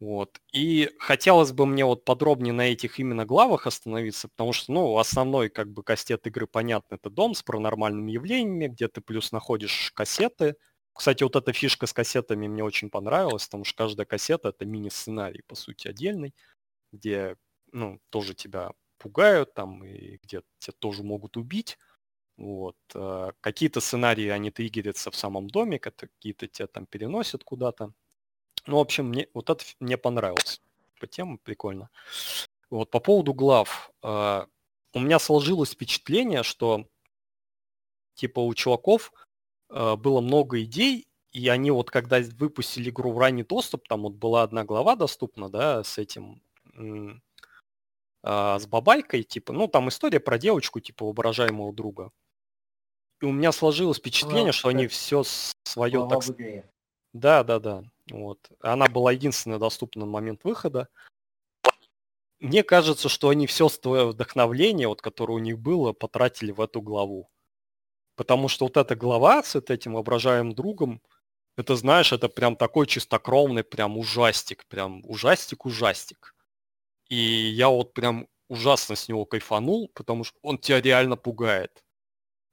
Вот. 0.00 0.40
И 0.52 0.90
хотелось 0.98 1.52
бы 1.52 1.66
мне 1.66 1.84
вот 1.84 2.04
подробнее 2.04 2.52
на 2.52 2.62
этих 2.72 2.98
именно 2.98 3.24
главах 3.24 3.66
остановиться, 3.66 4.28
потому 4.28 4.52
что, 4.52 4.72
ну, 4.72 4.98
основной 4.98 5.48
как 5.48 5.72
бы 5.72 5.82
кастет 5.82 6.26
игры, 6.26 6.46
понятно, 6.46 6.96
это 6.96 7.10
дом 7.10 7.34
с 7.34 7.42
паранормальными 7.42 8.10
явлениями, 8.12 8.66
где 8.68 8.88
ты 8.88 9.00
плюс 9.00 9.32
находишь 9.32 9.92
кассеты. 9.94 10.56
Кстати, 10.92 11.22
вот 11.22 11.36
эта 11.36 11.52
фишка 11.52 11.86
с 11.86 11.92
кассетами 11.92 12.48
мне 12.48 12.62
очень 12.64 12.90
понравилась, 12.90 13.46
потому 13.46 13.64
что 13.64 13.76
каждая 13.84 14.06
кассета 14.06 14.48
это 14.50 14.64
мини-сценарий, 14.66 15.42
по 15.46 15.54
сути, 15.54 15.88
отдельный, 15.88 16.34
где, 16.92 17.36
ну, 17.72 18.00
тоже 18.10 18.34
тебя 18.34 18.72
пугают 18.98 19.54
там, 19.54 19.84
и 19.84 20.18
где 20.22 20.42
тебя 20.58 20.74
тоже 20.80 21.04
могут 21.04 21.36
убить. 21.38 21.78
Вот. 22.38 22.76
Э, 22.94 23.32
какие-то 23.40 23.80
сценарии, 23.80 24.28
они 24.28 24.50
триггерятся 24.50 25.10
в 25.12 25.16
самом 25.16 25.48
доме, 25.50 25.78
какие-то 25.80 26.48
тебя 26.48 26.68
там 26.68 26.86
переносят 26.86 27.44
куда-то. 27.44 27.92
Ну, 28.66 28.76
в 28.76 28.80
общем, 28.80 29.08
мне, 29.08 29.28
вот 29.34 29.50
это 29.50 29.64
мне 29.80 29.96
понравилось. 29.96 30.60
По 31.00 31.06
тему 31.06 31.38
прикольно. 31.38 31.90
Вот 32.70 32.90
по 32.90 33.00
поводу 33.00 33.34
глав. 33.34 33.90
Э, 34.02 34.46
у 34.94 35.00
меня 35.00 35.18
сложилось 35.18 35.72
впечатление, 35.72 36.42
что 36.42 36.86
типа 38.14 38.40
у 38.40 38.54
чуваков 38.54 39.12
э, 39.70 39.96
было 39.96 40.20
много 40.20 40.62
идей, 40.62 41.06
и 41.32 41.48
они 41.48 41.70
вот 41.70 41.90
когда 41.90 42.20
выпустили 42.20 42.90
игру 42.90 43.12
в 43.12 43.18
ранний 43.18 43.42
доступ, 43.42 43.86
там 43.88 44.02
вот 44.02 44.14
была 44.14 44.44
одна 44.44 44.64
глава 44.64 44.96
доступна, 44.96 45.50
да, 45.50 45.82
с 45.82 45.98
этим, 45.98 46.40
с 48.22 48.66
бабайкой, 48.66 49.24
типа, 49.24 49.52
ну 49.52 49.66
там 49.66 49.88
история 49.88 50.20
про 50.20 50.38
девочку, 50.38 50.78
типа 50.78 51.04
воображаемого 51.04 51.72
друга. 51.72 52.12
И 53.20 53.26
у 53.26 53.32
меня 53.32 53.52
сложилось 53.52 53.98
впечатление, 53.98 54.52
что 54.52 54.68
они 54.68 54.86
все 54.86 55.24
свое 55.64 56.08
так... 56.08 56.22
Да, 57.14 57.42
да, 57.44 57.58
да. 57.60 57.82
Вот. 58.10 58.50
Она 58.60 58.88
была 58.88 59.12
единственная 59.12 59.58
доступна 59.58 60.04
на 60.04 60.10
момент 60.10 60.44
выхода. 60.44 60.88
Мне 62.40 62.62
кажется, 62.62 63.08
что 63.08 63.30
они 63.30 63.46
все 63.46 63.68
свое 63.68 64.06
вдохновление, 64.06 64.88
вот, 64.88 65.00
которое 65.00 65.34
у 65.34 65.38
них 65.38 65.58
было, 65.58 65.92
потратили 65.92 66.52
в 66.52 66.60
эту 66.60 66.82
главу. 66.82 67.30
Потому 68.16 68.48
что 68.48 68.66
вот 68.66 68.76
эта 68.76 68.96
глава 68.96 69.42
с 69.42 69.56
этим 69.56 69.94
воображаемым 69.94 70.54
другом, 70.54 71.02
это, 71.56 71.76
знаешь, 71.76 72.12
это 72.12 72.28
прям 72.28 72.56
такой 72.56 72.86
чистокровный, 72.86 73.64
прям 73.64 73.98
ужастик, 73.98 74.66
прям 74.68 75.02
ужастик-ужастик. 75.06 76.34
И 77.08 77.16
я 77.16 77.68
вот 77.70 77.94
прям 77.94 78.28
ужасно 78.48 78.96
с 78.96 79.08
него 79.08 79.26
кайфанул, 79.26 79.90
потому 79.94 80.24
что 80.24 80.38
он 80.42 80.58
тебя 80.58 80.80
реально 80.82 81.16
пугает 81.16 81.82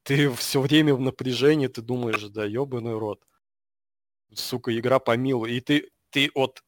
ты 0.04 0.32
все 0.34 0.62
время 0.62 0.96
в 0.96 1.02
напряжении, 1.02 1.68
ты 1.68 1.82
думаешь, 1.82 2.24
да 2.30 2.46
ебаный 2.46 2.98
рот. 2.98 3.22
Сука, 4.34 4.78
игра 4.78 4.99
помилуй. 4.99 5.53
И 5.53 5.62
ты, 5.62 5.90
ты 6.10 6.32
вот 6.36 6.64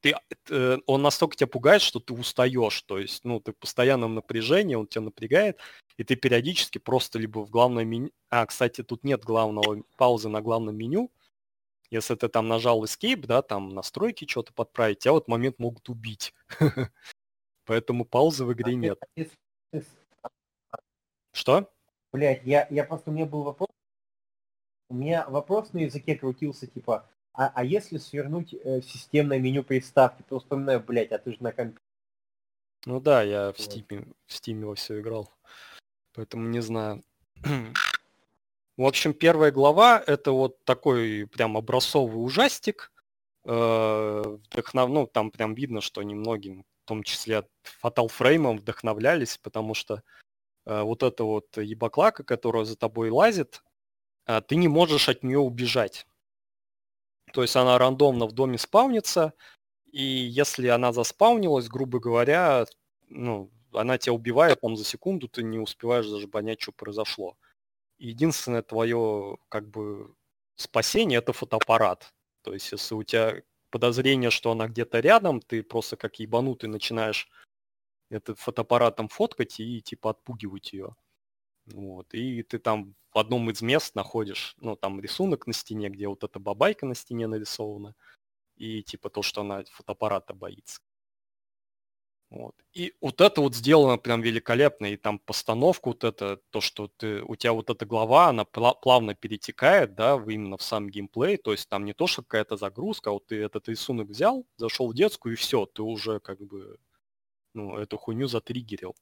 ты, 0.00 0.14
э, 0.50 0.78
он 0.86 1.02
настолько 1.02 1.36
тебя 1.36 1.46
пугает, 1.46 1.82
что 1.82 2.00
ты 2.00 2.14
устаешь, 2.14 2.82
то 2.82 2.98
есть, 2.98 3.24
ну, 3.24 3.40
ты 3.40 3.52
в 3.52 3.56
постоянном 3.56 4.14
напряжении, 4.14 4.74
он 4.74 4.86
тебя 4.86 5.02
напрягает, 5.02 5.58
и 5.96 6.04
ты 6.04 6.16
периодически 6.16 6.78
просто 6.78 7.18
либо 7.18 7.40
в 7.40 7.50
главное 7.50 7.84
меню... 7.84 8.10
А, 8.30 8.46
кстати, 8.46 8.82
тут 8.82 9.04
нет 9.04 9.24
главного 9.24 9.82
паузы 9.96 10.28
на 10.28 10.40
главном 10.40 10.76
меню. 10.76 11.10
Если 11.90 12.14
ты 12.14 12.28
там 12.28 12.48
нажал 12.48 12.84
Escape, 12.84 13.26
да, 13.26 13.42
там 13.42 13.70
настройки 13.70 14.26
что-то 14.26 14.52
подправить, 14.52 15.00
тебя 15.00 15.12
в 15.12 15.16
этот 15.16 15.28
момент 15.28 15.58
могут 15.58 15.88
убить. 15.88 16.32
Поэтому 17.66 18.04
паузы 18.04 18.44
в 18.44 18.52
игре 18.52 18.76
нет. 18.76 18.98
Что? 21.32 21.70
Блять, 22.12 22.42
я, 22.44 22.66
я 22.70 22.84
просто, 22.84 23.10
у 23.10 23.12
меня 23.12 23.26
был 23.26 23.42
вопрос. 23.42 23.68
У 24.90 24.94
меня 24.94 25.24
вопрос 25.28 25.72
на 25.72 25.78
языке 25.78 26.16
крутился, 26.16 26.66
типа, 26.66 27.08
а, 27.32 27.52
а 27.54 27.64
если 27.64 27.96
свернуть 27.98 28.52
э, 28.52 28.82
системное 28.82 29.38
меню 29.38 29.62
приставки, 29.62 30.24
то 30.28 30.40
вспоминаю, 30.40 30.80
блядь, 30.80 31.12
а 31.12 31.18
ты 31.18 31.30
же 31.30 31.36
на 31.40 31.52
компе. 31.52 31.78
Ну 32.86 33.00
да, 33.00 33.22
я 33.22 33.52
в 33.52 33.56
Steam, 33.56 34.12
в 34.26 34.32
Steam 34.32 34.64
во 34.64 34.74
все 34.74 35.00
играл. 35.00 35.32
Поэтому 36.12 36.48
не 36.48 36.60
знаю. 36.60 37.04
в 38.76 38.84
общем, 38.84 39.14
первая 39.14 39.52
глава 39.52 40.02
это 40.04 40.32
вот 40.32 40.64
такой 40.64 41.28
прям 41.28 41.56
образцовый 41.56 42.16
ужастик. 42.24 42.92
Э, 43.44 44.22
вдохнов... 44.26 44.90
Ну, 44.90 45.06
там 45.06 45.30
прям 45.30 45.54
видно, 45.54 45.80
что 45.80 46.02
немногим, 46.02 46.64
в 46.84 46.88
том 46.88 47.04
числе 47.04 47.46
Fatal 47.80 48.08
Frame 48.08 48.58
вдохновлялись, 48.58 49.38
потому 49.38 49.74
что 49.74 50.02
э, 50.66 50.82
вот 50.82 51.04
эта 51.04 51.22
вот 51.22 51.56
ебаклака, 51.58 52.24
которая 52.24 52.64
за 52.64 52.76
тобой 52.76 53.10
лазит, 53.10 53.62
ты 54.46 54.56
не 54.56 54.68
можешь 54.68 55.08
от 55.08 55.22
нее 55.24 55.38
убежать. 55.38 56.06
То 57.32 57.42
есть 57.42 57.56
она 57.56 57.78
рандомно 57.78 58.26
в 58.26 58.32
доме 58.32 58.58
спавнится, 58.58 59.32
и 59.92 60.02
если 60.02 60.68
она 60.68 60.92
заспаунилась, 60.92 61.68
грубо 61.68 62.00
говоря, 62.00 62.66
ну, 63.08 63.50
она 63.72 63.98
тебя 63.98 64.14
убивает 64.14 64.60
там 64.60 64.76
за 64.76 64.84
секунду, 64.84 65.28
ты 65.28 65.42
не 65.42 65.58
успеваешь 65.58 66.08
даже 66.08 66.28
понять, 66.28 66.60
что 66.60 66.72
произошло. 66.72 67.36
Единственное 67.98 68.62
твое, 68.62 69.38
как 69.48 69.68
бы, 69.68 70.14
спасение 70.56 71.18
это 71.18 71.32
фотоаппарат. 71.32 72.12
То 72.42 72.54
есть, 72.54 72.72
если 72.72 72.94
у 72.94 73.02
тебя 73.04 73.42
подозрение, 73.70 74.30
что 74.30 74.52
она 74.52 74.68
где-то 74.68 75.00
рядом, 75.00 75.40
ты 75.40 75.62
просто 75.62 75.96
как 75.96 76.20
ебанутый 76.20 76.68
начинаешь 76.68 77.28
этот 78.10 78.38
фотоаппаратом 78.38 79.08
фоткать 79.08 79.60
и 79.60 79.80
типа 79.82 80.10
отпугивать 80.10 80.72
ее. 80.72 80.96
Вот. 81.72 82.14
И 82.14 82.42
ты 82.42 82.58
там 82.58 82.94
в 83.12 83.18
одном 83.18 83.50
из 83.50 83.62
мест 83.62 83.94
находишь, 83.94 84.54
ну, 84.58 84.76
там 84.76 85.00
рисунок 85.00 85.46
на 85.46 85.52
стене, 85.52 85.88
где 85.88 86.08
вот 86.08 86.24
эта 86.24 86.38
бабайка 86.38 86.86
на 86.86 86.94
стене 86.94 87.26
нарисована, 87.26 87.94
и 88.56 88.82
типа 88.82 89.10
то, 89.10 89.22
что 89.22 89.42
она 89.42 89.64
фотоаппарата 89.64 90.34
боится. 90.34 90.80
Вот. 92.30 92.54
И 92.72 92.94
вот 93.00 93.20
это 93.20 93.40
вот 93.40 93.56
сделано 93.56 93.98
прям 93.98 94.22
великолепно, 94.22 94.86
и 94.86 94.96
там 94.96 95.18
постановка 95.18 95.88
вот 95.88 96.04
это, 96.04 96.40
то, 96.50 96.60
что 96.60 96.86
ты, 96.86 97.22
у 97.24 97.34
тебя 97.34 97.52
вот 97.52 97.70
эта 97.70 97.84
глава, 97.86 98.28
она 98.28 98.44
плавно 98.44 99.16
перетекает, 99.16 99.96
да, 99.96 100.14
именно 100.14 100.56
в 100.56 100.62
сам 100.62 100.88
геймплей, 100.88 101.38
то 101.38 101.50
есть 101.50 101.68
там 101.68 101.84
не 101.84 101.92
то, 101.92 102.06
что 102.06 102.22
какая-то 102.22 102.56
загрузка, 102.56 103.10
а 103.10 103.14
вот 103.14 103.26
ты 103.26 103.42
этот 103.42 103.68
рисунок 103.68 104.08
взял, 104.08 104.46
зашел 104.56 104.88
в 104.88 104.94
детскую, 104.94 105.32
и 105.32 105.36
все, 105.36 105.66
ты 105.66 105.82
уже 105.82 106.20
как 106.20 106.40
бы, 106.40 106.78
ну, 107.54 107.76
эту 107.76 107.98
хуйню 107.98 108.28
затриггерил 108.28 108.94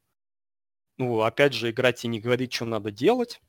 ну, 0.99 1.21
опять 1.23 1.55
же, 1.55 1.71
играть 1.71 2.05
и 2.05 2.09
не 2.09 2.21
говорить, 2.21 2.53
что 2.53 2.65
надо 2.65 2.91
делать. 2.91 3.41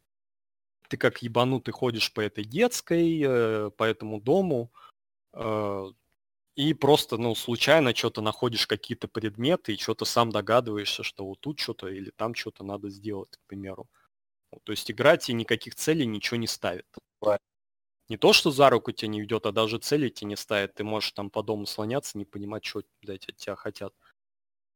Ты 0.90 0.98
как 0.98 1.22
ебанутый 1.24 1.74
ходишь 1.74 2.14
по 2.14 2.22
этой 2.22 2.44
детской, 2.46 3.22
э, 3.24 3.72
по 3.72 3.84
этому 3.84 4.22
дому, 4.22 4.72
э, 5.34 5.86
и 6.56 6.74
просто, 6.74 7.18
ну, 7.18 7.36
случайно 7.36 7.96
что-то 7.96 8.22
находишь 8.22 8.68
какие-то 8.68 9.08
предметы, 9.08 9.74
и 9.74 9.78
что-то 9.78 10.06
сам 10.06 10.32
догадываешься, 10.32 11.04
что 11.04 11.26
вот 11.26 11.40
тут 11.42 11.60
что-то 11.60 11.88
или 11.90 12.12
там 12.12 12.36
что-то 12.36 12.64
надо 12.64 12.90
сделать, 12.90 13.32
к 13.38 13.48
примеру. 13.48 13.90
То 14.66 14.72
есть 14.74 14.92
играть 14.92 15.30
и 15.30 15.34
никаких 15.34 15.76
целей 15.76 16.06
ничего 16.06 16.38
не 16.38 16.48
ставит. 16.48 16.86
Не 18.10 18.18
то, 18.18 18.34
что 18.34 18.52
за 18.52 18.70
руку 18.70 18.92
тебя 18.92 19.08
не 19.10 19.22
ведет, 19.22 19.46
а 19.46 19.52
даже 19.52 19.78
цели 19.78 20.10
тебе 20.10 20.30
не 20.30 20.36
ставит. 20.36 20.74
Ты 20.74 20.84
можешь 20.84 21.12
там 21.12 21.30
по 21.30 21.44
дому 21.44 21.66
слоняться, 21.66 22.18
не 22.18 22.26
понимать, 22.26 22.66
что 22.66 22.84
блядь, 23.02 23.30
от 23.30 23.38
тебя 23.38 23.56
хотят. 23.56 23.94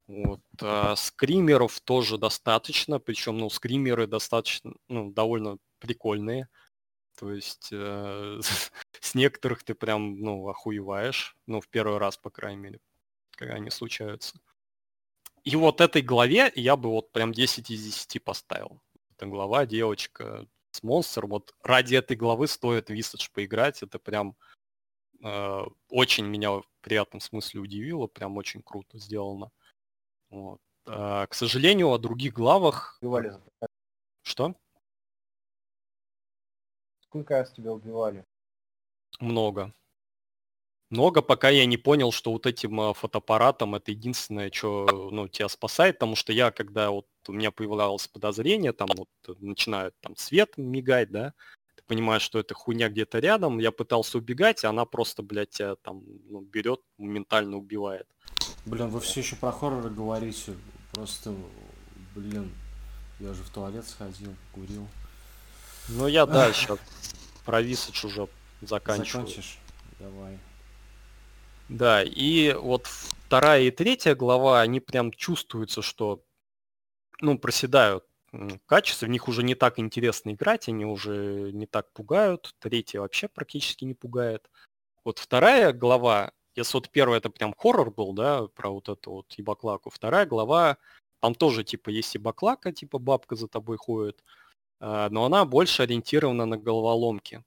Вот. 0.07 0.41
А 0.61 0.95
скримеров 0.95 1.79
тоже 1.81 2.17
достаточно, 2.17 2.99
причем, 2.99 3.37
ну, 3.37 3.49
скримеры 3.49 4.07
достаточно, 4.07 4.73
ну, 4.89 5.11
довольно 5.11 5.57
прикольные. 5.79 6.49
То 7.17 7.31
есть 7.31 7.69
э, 7.71 8.39
с 9.01 9.15
некоторых 9.15 9.63
ты 9.63 9.75
прям, 9.75 10.19
ну, 10.19 10.47
охуеваешь. 10.49 11.37
Ну, 11.47 11.61
в 11.61 11.69
первый 11.69 11.97
раз, 11.99 12.17
по 12.17 12.29
крайней 12.29 12.61
мере, 12.61 12.79
когда 13.31 13.55
они 13.55 13.69
случаются. 13.69 14.39
И 15.43 15.55
вот 15.55 15.81
этой 15.81 16.01
главе 16.01 16.51
я 16.55 16.75
бы 16.77 16.89
вот 16.89 17.11
прям 17.11 17.33
10 17.33 17.69
из 17.69 17.83
10 17.83 18.23
поставил. 18.23 18.81
Эта 19.11 19.25
глава, 19.25 19.65
девочка 19.65 20.47
с 20.71 20.83
монстр. 20.83 21.27
Вот 21.27 21.53
ради 21.61 21.95
этой 21.95 22.15
главы 22.15 22.47
стоит 22.47 22.89
Visage 22.89 23.29
поиграть. 23.33 23.83
Это 23.83 23.99
прям 23.99 24.35
э, 25.23 25.63
очень 25.89 26.25
меня 26.25 26.51
в 26.51 26.65
приятном 26.81 27.19
смысле 27.19 27.61
удивило. 27.61 28.07
Прям 28.07 28.37
очень 28.37 28.61
круто 28.63 28.97
сделано. 28.97 29.51
Вот. 30.33 30.59
А, 30.87 31.27
к 31.27 31.35
сожалению, 31.35 31.91
о 31.91 31.99
других 31.99 32.33
главах... 32.33 32.97
Убивали. 33.01 33.39
Что? 34.23 34.55
Сколько 37.01 37.35
раз 37.37 37.51
тебя 37.51 37.71
убивали? 37.71 38.25
Много. 39.19 39.71
Много, 40.89 41.21
пока 41.21 41.49
я 41.49 41.67
не 41.67 41.77
понял, 41.77 42.11
что 42.11 42.31
вот 42.31 42.47
этим 42.47 42.81
а, 42.81 42.93
фотоаппаратом 42.95 43.75
это 43.75 43.91
единственное, 43.91 44.49
что 44.51 45.09
ну, 45.11 45.27
тебя 45.27 45.49
спасает, 45.49 45.99
потому 45.99 46.15
что 46.15 46.33
я, 46.33 46.49
когда 46.49 46.89
вот 46.89 47.05
у 47.27 47.31
меня 47.31 47.51
появлялось 47.51 48.07
подозрение, 48.07 48.73
там 48.73 48.89
вот 48.95 49.09
начинает 49.39 49.93
там 50.01 50.15
свет 50.15 50.57
мигать, 50.57 51.11
да, 51.11 51.35
ты 51.75 51.83
понимаешь, 51.85 52.23
что 52.23 52.39
это 52.39 52.55
хуйня 52.55 52.89
где-то 52.89 53.19
рядом, 53.19 53.59
я 53.59 53.71
пытался 53.71 54.17
убегать, 54.17 54.63
и 54.63 54.67
она 54.67 54.85
просто, 54.85 55.21
блядь, 55.21 55.51
тебя 55.51 55.75
там 55.75 56.03
ну, 56.25 56.41
берет, 56.41 56.81
моментально 56.97 57.57
убивает. 57.57 58.07
Блин, 58.65 58.89
вы 58.89 58.99
все 58.99 59.19
еще 59.19 59.35
про 59.35 59.51
хорроры 59.51 59.89
говорите. 59.89 60.55
Просто, 60.91 61.35
блин, 62.15 62.53
я 63.19 63.33
же 63.33 63.43
в 63.43 63.49
туалет 63.49 63.87
сходил, 63.87 64.35
курил. 64.53 64.87
Ну 65.89 66.07
я, 66.07 66.25
да, 66.25 66.51
сейчас 66.53 66.79
про 67.45 67.61
Висач 67.61 68.03
уже 68.05 68.27
заканчиваю. 68.61 69.27
Закончишь? 69.27 69.57
Давай. 69.99 70.39
Да, 71.69 72.03
и 72.03 72.53
вот 72.53 72.87
вторая 72.87 73.63
и 73.63 73.71
третья 73.71 74.15
глава, 74.15 74.61
они 74.61 74.79
прям 74.79 75.11
чувствуются, 75.11 75.81
что, 75.81 76.23
ну, 77.21 77.37
проседают 77.37 78.05
качество, 78.65 79.05
в 79.05 79.09
них 79.09 79.27
уже 79.27 79.43
не 79.43 79.55
так 79.55 79.79
интересно 79.79 80.31
играть, 80.31 80.67
они 80.67 80.85
уже 80.85 81.51
не 81.53 81.65
так 81.65 81.91
пугают, 81.93 82.55
третья 82.59 82.99
вообще 82.99 83.27
практически 83.27 83.85
не 83.85 83.93
пугает. 83.93 84.49
Вот 85.03 85.19
вторая 85.19 85.71
глава, 85.73 86.31
если 86.55 86.77
вот 86.77 86.89
первая 86.89 87.19
это 87.19 87.29
прям 87.29 87.53
хоррор 87.57 87.91
был, 87.91 88.13
да, 88.13 88.47
про 88.47 88.69
вот 88.69 88.89
эту 88.89 89.11
вот 89.11 89.31
ебаклаку, 89.33 89.89
вторая 89.89 90.25
глава, 90.25 90.77
там 91.19 91.35
тоже 91.35 91.63
типа 91.63 91.89
есть 91.89 92.15
ебаклака, 92.15 92.71
типа 92.71 92.99
бабка 92.99 93.35
за 93.35 93.47
тобой 93.47 93.77
ходит, 93.77 94.23
а, 94.79 95.09
но 95.09 95.25
она 95.25 95.45
больше 95.45 95.83
ориентирована 95.83 96.45
на 96.45 96.57
головоломки. 96.57 97.43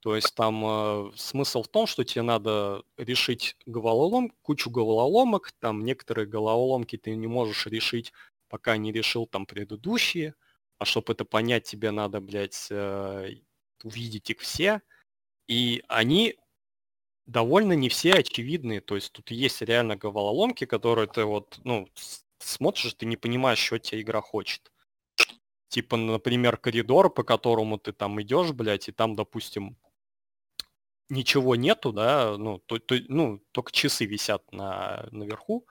То 0.00 0.14
есть 0.14 0.34
там 0.34 0.64
э, 0.64 1.12
смысл 1.16 1.62
в 1.62 1.68
том, 1.68 1.86
что 1.88 2.04
тебе 2.04 2.22
надо 2.22 2.84
решить 2.96 3.56
головолом, 3.66 4.32
кучу 4.42 4.70
головоломок, 4.70 5.52
там 5.58 5.84
некоторые 5.84 6.26
головоломки 6.26 6.96
ты 6.96 7.16
не 7.16 7.26
можешь 7.26 7.66
решить, 7.66 8.12
пока 8.48 8.76
не 8.76 8.92
решил 8.92 9.26
там 9.26 9.46
предыдущие, 9.46 10.34
а 10.78 10.84
чтобы 10.84 11.12
это 11.12 11.24
понять, 11.24 11.64
тебе 11.64 11.90
надо, 11.90 12.20
блядь, 12.20 12.68
э, 12.70 13.30
увидеть 13.82 14.30
их 14.30 14.40
все. 14.40 14.82
И 15.48 15.82
они 15.88 16.36
довольно 17.26 17.72
не 17.74 17.88
все 17.88 18.14
очевидные. 18.14 18.80
То 18.80 18.94
есть 18.94 19.12
тут 19.12 19.30
есть 19.30 19.62
реально 19.62 19.96
головоломки, 19.96 20.64
которые 20.64 21.08
ты 21.08 21.24
вот, 21.24 21.58
ну, 21.64 21.88
смотришь, 22.38 22.94
ты 22.94 23.06
не 23.06 23.16
понимаешь, 23.16 23.58
что 23.58 23.78
тебе 23.78 24.00
игра 24.00 24.20
хочет. 24.20 24.72
Типа, 25.68 25.96
например, 25.96 26.56
коридор, 26.56 27.12
по 27.12 27.24
которому 27.24 27.78
ты 27.78 27.92
там 27.92 28.20
идешь, 28.22 28.52
блядь, 28.52 28.88
и 28.88 28.92
там, 28.92 29.14
допустим, 29.16 29.76
ничего 31.08 31.56
нету, 31.56 31.92
да, 31.92 32.36
ну, 32.38 32.58
то, 32.66 32.78
то, 32.78 32.96
ну 33.08 33.40
только 33.52 33.72
часы 33.72 34.06
висят 34.06 34.50
на, 34.52 35.08
наверху. 35.10 35.66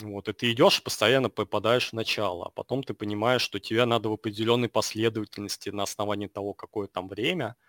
Вот, 0.00 0.28
и 0.28 0.32
ты 0.32 0.52
идешь, 0.52 0.82
постоянно 0.82 1.28
попадаешь 1.28 1.90
в 1.90 1.92
начало, 1.92 2.46
а 2.46 2.50
потом 2.50 2.82
ты 2.82 2.94
понимаешь, 2.94 3.42
что 3.42 3.58
тебе 3.58 3.84
надо 3.84 4.08
в 4.08 4.14
определенной 4.14 4.70
последовательности 4.70 5.68
на 5.70 5.82
основании 5.82 6.26
того, 6.26 6.54
какое 6.54 6.86
там 6.86 7.08
время– 7.08 7.56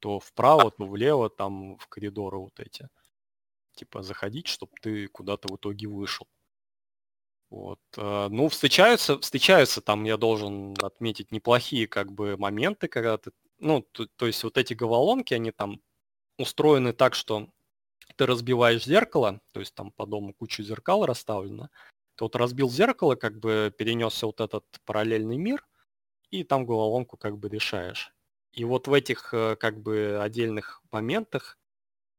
то 0.00 0.20
вправо, 0.20 0.70
то 0.70 0.86
влево, 0.86 1.30
там 1.30 1.76
в 1.78 1.86
коридоры 1.88 2.38
вот 2.38 2.58
эти. 2.60 2.88
Типа 3.74 4.02
заходить, 4.02 4.48
чтобы 4.48 4.72
ты 4.80 5.08
куда-то 5.08 5.48
в 5.48 5.56
итоге 5.56 5.88
вышел. 5.88 6.26
Вот. 7.50 7.80
Э, 7.96 8.28
ну, 8.30 8.48
встречаются, 8.48 9.18
встречаются 9.18 9.80
там, 9.80 10.04
я 10.04 10.16
должен 10.16 10.74
отметить, 10.82 11.32
неплохие 11.32 11.86
как 11.86 12.12
бы 12.12 12.36
моменты, 12.36 12.88
когда 12.88 13.16
ты, 13.18 13.32
ну, 13.58 13.82
то, 13.92 14.06
то 14.16 14.26
есть 14.26 14.44
вот 14.44 14.58
эти 14.58 14.74
головоломки, 14.74 15.34
они 15.34 15.50
там 15.50 15.80
устроены 16.38 16.92
так, 16.92 17.14
что 17.14 17.48
ты 18.16 18.26
разбиваешь 18.26 18.84
зеркало, 18.84 19.40
то 19.52 19.60
есть 19.60 19.74
там 19.74 19.92
по 19.92 20.06
дому 20.06 20.34
куча 20.34 20.62
зеркал 20.62 21.06
расставлено, 21.06 21.70
ты 22.16 22.24
вот 22.24 22.36
разбил 22.36 22.68
зеркало, 22.70 23.14
как 23.16 23.38
бы 23.38 23.72
перенесся 23.76 24.26
вот 24.26 24.40
этот 24.40 24.64
параллельный 24.84 25.38
мир, 25.38 25.66
и 26.30 26.44
там 26.44 26.66
головоломку 26.66 27.16
как 27.16 27.38
бы 27.38 27.48
решаешь. 27.48 28.12
И 28.52 28.64
вот 28.64 28.88
в 28.88 28.92
этих 28.92 29.32
э, 29.32 29.56
как 29.56 29.80
бы 29.80 30.18
отдельных 30.20 30.82
моментах 30.90 31.58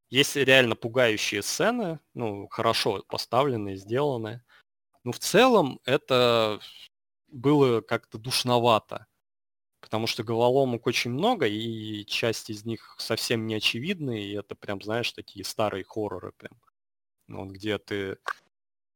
есть 0.09 0.35
реально 0.35 0.75
пугающие 0.75 1.41
сцены, 1.41 1.99
ну, 2.13 2.47
хорошо 2.47 3.03
поставленные, 3.07 3.77
сделанные. 3.77 4.43
Но 5.03 5.11
в 5.11 5.19
целом 5.19 5.79
это 5.85 6.59
было 7.27 7.81
как-то 7.81 8.17
душновато, 8.17 9.07
потому 9.81 10.07
что 10.07 10.23
головоломок 10.23 10.87
очень 10.87 11.11
много, 11.11 11.47
и 11.47 12.05
часть 12.05 12.49
из 12.49 12.65
них 12.65 12.95
совсем 12.99 13.45
не 13.45 13.55
очевидны, 13.55 14.23
и 14.23 14.33
это 14.33 14.55
прям, 14.55 14.81
знаешь, 14.81 15.11
такие 15.11 15.45
старые 15.45 15.83
хорроры 15.83 16.33
прям. 16.37 16.59
Ну, 17.27 17.45
вот 17.45 17.51
где 17.51 17.77
ты... 17.77 18.17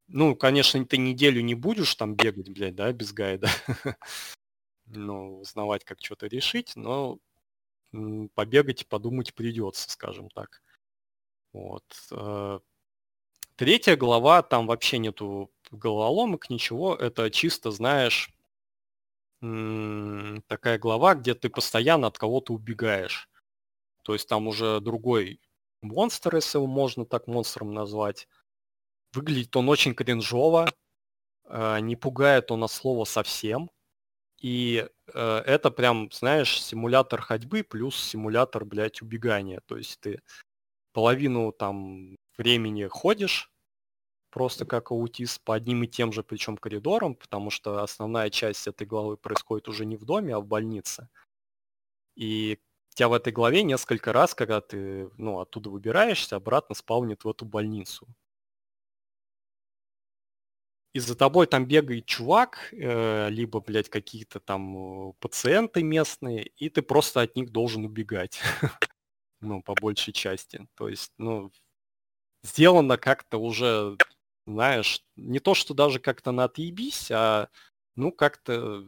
Ну, 0.07 0.35
конечно, 0.35 0.83
ты 0.85 0.97
неделю 0.97 1.41
не 1.41 1.55
будешь 1.55 1.95
там 1.95 2.15
бегать, 2.15 2.49
блядь, 2.49 2.75
да, 2.75 2.91
без 2.91 3.13
гайда. 3.13 3.49
ну, 4.95 5.39
узнавать, 5.39 5.83
как 5.83 5.99
что-то 6.01 6.27
решить, 6.27 6.73
но 6.75 7.19
побегать 8.35 8.81
и 8.81 8.85
подумать 8.85 9.33
придется, 9.35 9.89
скажем 9.89 10.29
так. 10.29 10.61
Вот. 11.53 11.83
Э, 12.11 12.59
третья 13.55 13.95
глава, 13.95 14.41
там 14.41 14.67
вообще 14.67 14.97
нету 14.97 15.51
головоломок, 15.71 16.49
ничего. 16.49 16.95
Это 16.95 17.29
чисто, 17.29 17.71
знаешь, 17.71 18.31
такая 20.47 20.79
глава, 20.79 21.15
где 21.15 21.35
ты 21.35 21.49
постоянно 21.49 22.07
от 22.07 22.17
кого-то 22.17 22.53
убегаешь. 22.53 23.29
То 24.03 24.13
есть 24.13 24.27
там 24.27 24.47
уже 24.47 24.79
другой 24.79 25.41
монстр, 25.81 26.35
если 26.35 26.57
его 26.57 26.67
можно 26.67 27.05
так 27.05 27.27
монстром 27.27 27.73
назвать. 27.73 28.27
Выглядит 29.13 29.55
он 29.55 29.69
очень 29.69 29.95
кринжово, 29.95 30.71
э, 31.45 31.79
не 31.81 31.95
пугает 31.95 32.51
он 32.51 32.61
на 32.61 32.67
слово 32.67 33.05
совсем. 33.05 33.69
И 34.43 34.85
э, 35.13 35.37
это 35.45 35.71
прям, 35.71 36.11
знаешь, 36.11 36.61
симулятор 36.61 37.21
ходьбы 37.21 37.63
плюс 37.63 37.95
симулятор, 37.97 38.65
блядь, 38.65 39.01
убегания. 39.01 39.61
То 39.65 39.77
есть 39.77 40.01
ты 40.01 40.21
половину 40.93 41.51
там 41.53 42.17
времени 42.37 42.85
ходишь, 42.87 43.51
просто 44.31 44.65
как 44.65 44.91
аутист, 44.91 45.43
по 45.43 45.55
одним 45.55 45.83
и 45.83 45.87
тем 45.87 46.13
же, 46.13 46.23
причем 46.23 46.57
коридорам, 46.57 47.15
потому 47.15 47.51
что 47.51 47.83
основная 47.83 48.29
часть 48.31 48.67
этой 48.67 48.87
главы 48.87 49.17
происходит 49.17 49.69
уже 49.69 49.85
не 49.85 49.97
в 49.97 50.05
доме, 50.05 50.35
а 50.35 50.39
в 50.39 50.47
больнице. 50.47 51.09
И 52.15 52.59
тебя 52.95 53.09
в 53.09 53.13
этой 53.13 53.33
главе 53.33 53.63
несколько 53.63 54.13
раз, 54.13 54.35
когда 54.35 54.61
ты 54.61 55.09
ну, 55.17 55.39
оттуда 55.39 55.69
выбираешься, 55.69 56.35
обратно 56.35 56.75
спавнит 56.75 57.23
в 57.23 57.29
эту 57.29 57.45
больницу 57.45 58.07
и 60.93 60.99
за 60.99 61.15
тобой 61.15 61.47
там 61.47 61.65
бегает 61.65 62.05
чувак, 62.05 62.69
э, 62.71 63.29
либо, 63.29 63.59
блядь, 63.61 63.89
какие-то 63.89 64.39
там 64.39 65.09
э, 65.09 65.13
пациенты 65.19 65.83
местные, 65.83 66.45
и 66.57 66.69
ты 66.69 66.81
просто 66.83 67.21
от 67.21 67.35
них 67.35 67.51
должен 67.51 67.85
убегать. 67.85 68.39
ну, 69.41 69.61
по 69.63 69.75
большей 69.75 70.13
части. 70.13 70.67
То 70.75 70.89
есть, 70.89 71.11
ну, 71.17 71.51
сделано 72.43 72.97
как-то 72.97 73.37
уже, 73.39 73.97
знаешь, 74.47 75.03
не 75.15 75.39
то, 75.39 75.55
что 75.55 75.73
даже 75.73 75.99
как-то 75.99 76.31
на 76.31 76.45
отъебись, 76.45 77.11
а, 77.11 77.49
ну, 77.95 78.11
как-то 78.11 78.85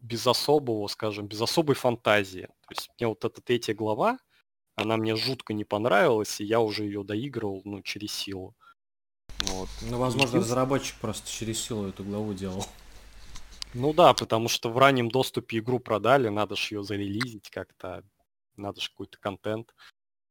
без 0.00 0.26
особого, 0.26 0.86
скажем, 0.88 1.26
без 1.28 1.40
особой 1.40 1.76
фантазии. 1.76 2.46
То 2.46 2.74
есть 2.74 2.90
мне 2.98 3.08
вот 3.08 3.24
эта 3.24 3.40
третья 3.40 3.74
глава, 3.74 4.18
она 4.76 4.96
мне 4.96 5.16
жутко 5.16 5.54
не 5.54 5.64
понравилась, 5.64 6.40
и 6.40 6.44
я 6.44 6.60
уже 6.60 6.84
ее 6.84 7.04
доигрывал, 7.04 7.62
ну, 7.64 7.82
через 7.82 8.12
силу. 8.12 8.56
Вот. 9.46 9.68
Ну, 9.82 9.98
возможно, 9.98 10.40
разработчик 10.40 10.96
просто 10.96 11.30
через 11.30 11.60
силу 11.60 11.88
эту 11.88 12.04
главу 12.04 12.34
делал. 12.34 12.64
Ну 13.74 13.92
да, 13.92 14.14
потому 14.14 14.48
что 14.48 14.70
в 14.70 14.78
раннем 14.78 15.10
доступе 15.10 15.58
игру 15.58 15.78
продали, 15.78 16.28
надо 16.28 16.56
же 16.56 16.74
ее 16.74 16.82
зарелизить 16.82 17.50
как-то, 17.50 18.02
надо 18.56 18.80
же 18.80 18.88
какой-то 18.88 19.18
контент. 19.18 19.74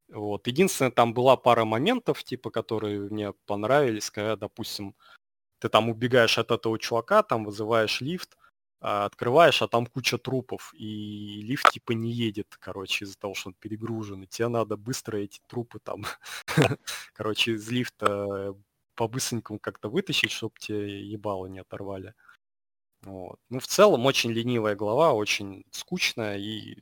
Вот. 0.10 0.48
Единственное, 0.48 0.92
там 0.92 1.14
была 1.14 1.38
пара 1.38 1.66
моментов, 1.66 2.24
типа, 2.24 2.50
которые 2.50 3.02
мне 3.02 3.34
понравились, 3.46 4.10
когда, 4.10 4.36
допустим, 4.36 4.96
ты 5.60 5.70
там 5.70 5.90
убегаешь 5.90 6.38
от 6.38 6.52
этого 6.52 6.80
чувака, 6.80 7.24
там 7.24 7.46
вызываешь 7.46 8.02
лифт, 8.02 8.38
а, 8.80 9.06
открываешь, 9.06 9.62
а 9.62 9.68
там 9.68 9.88
куча 9.88 10.18
трупов, 10.18 10.74
и 10.74 11.42
лифт 11.42 11.72
типа 11.72 11.94
не 11.94 12.12
едет, 12.12 12.56
короче, 12.60 13.06
из-за 13.06 13.18
того, 13.18 13.34
что 13.34 13.50
он 13.50 13.56
перегружен, 13.56 14.24
и 14.24 14.28
тебе 14.28 14.48
надо 14.50 14.78
быстро 14.78 15.18
эти 15.18 15.40
трупы 15.48 15.80
там, 15.80 16.06
короче, 17.14 17.54
из 17.54 17.70
лифта 17.70 18.56
по-быстренькому 18.98 19.60
как-то 19.60 19.90
вытащить, 19.90 20.32
чтобы 20.32 20.56
тебе 20.60 21.02
ебало 21.08 21.48
не 21.48 21.60
оторвали. 21.60 22.14
Вот. 23.04 23.40
Ну, 23.50 23.60
в 23.60 23.68
целом, 23.68 24.06
очень 24.06 24.32
ленивая 24.32 24.76
глава, 24.76 25.14
очень 25.14 25.66
скучная 25.72 26.38
и 26.38 26.78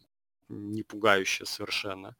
не 0.49 0.83
пугающая 0.83 1.45
совершенно. 1.45 2.15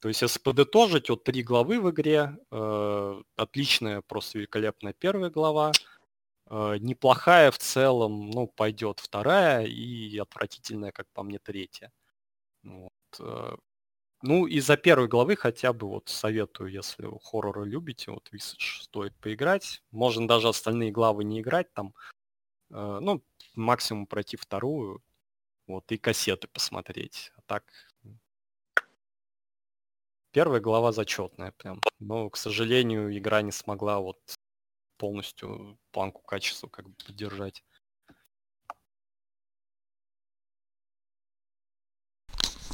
То 0.00 0.08
есть, 0.08 0.22
если 0.22 0.40
подытожить, 0.40 1.10
вот 1.10 1.24
три 1.24 1.42
главы 1.42 1.80
в 1.80 1.90
игре, 1.90 2.36
э, 2.52 3.22
отличная, 3.36 4.02
просто 4.02 4.38
великолепная 4.38 4.92
первая 4.94 5.30
глава, 5.30 5.72
э, 6.50 6.76
неплохая 6.80 7.50
в 7.50 7.58
целом, 7.58 8.30
ну, 8.30 8.48
пойдет 8.48 9.00
вторая 9.00 9.66
и 9.66 10.18
отвратительная, 10.18 10.92
как 10.92 11.06
по 11.14 11.22
мне, 11.22 11.38
третья. 11.38 11.92
Вот. 12.64 12.92
Э, 13.20 13.56
ну, 14.24 14.46
из-за 14.46 14.78
первой 14.78 15.06
главы 15.06 15.36
хотя 15.36 15.74
бы 15.74 15.86
вот 15.86 16.08
советую, 16.08 16.70
если 16.70 17.06
хорроры 17.22 17.68
любите, 17.68 18.10
вот 18.10 18.30
Visage 18.32 18.82
стоит 18.82 19.14
поиграть. 19.16 19.82
Можно 19.90 20.26
даже 20.26 20.48
остальные 20.48 20.92
главы 20.92 21.24
не 21.24 21.42
играть 21.42 21.70
там. 21.74 21.94
Э, 22.70 23.00
ну, 23.02 23.22
максимум 23.54 24.06
пройти 24.06 24.38
вторую. 24.38 25.02
Вот, 25.66 25.92
и 25.92 25.98
кассеты 25.98 26.48
посмотреть. 26.48 27.32
А 27.36 27.42
так... 27.42 27.64
Первая 30.32 30.60
глава 30.60 30.92
зачетная 30.92 31.52
прям. 31.52 31.80
Но, 31.98 32.30
к 32.30 32.38
сожалению, 32.38 33.16
игра 33.16 33.42
не 33.42 33.52
смогла 33.52 34.00
вот 34.00 34.18
полностью 34.96 35.78
планку 35.92 36.22
качества 36.22 36.68
как 36.68 36.88
бы 36.88 36.94
поддержать. 37.06 37.62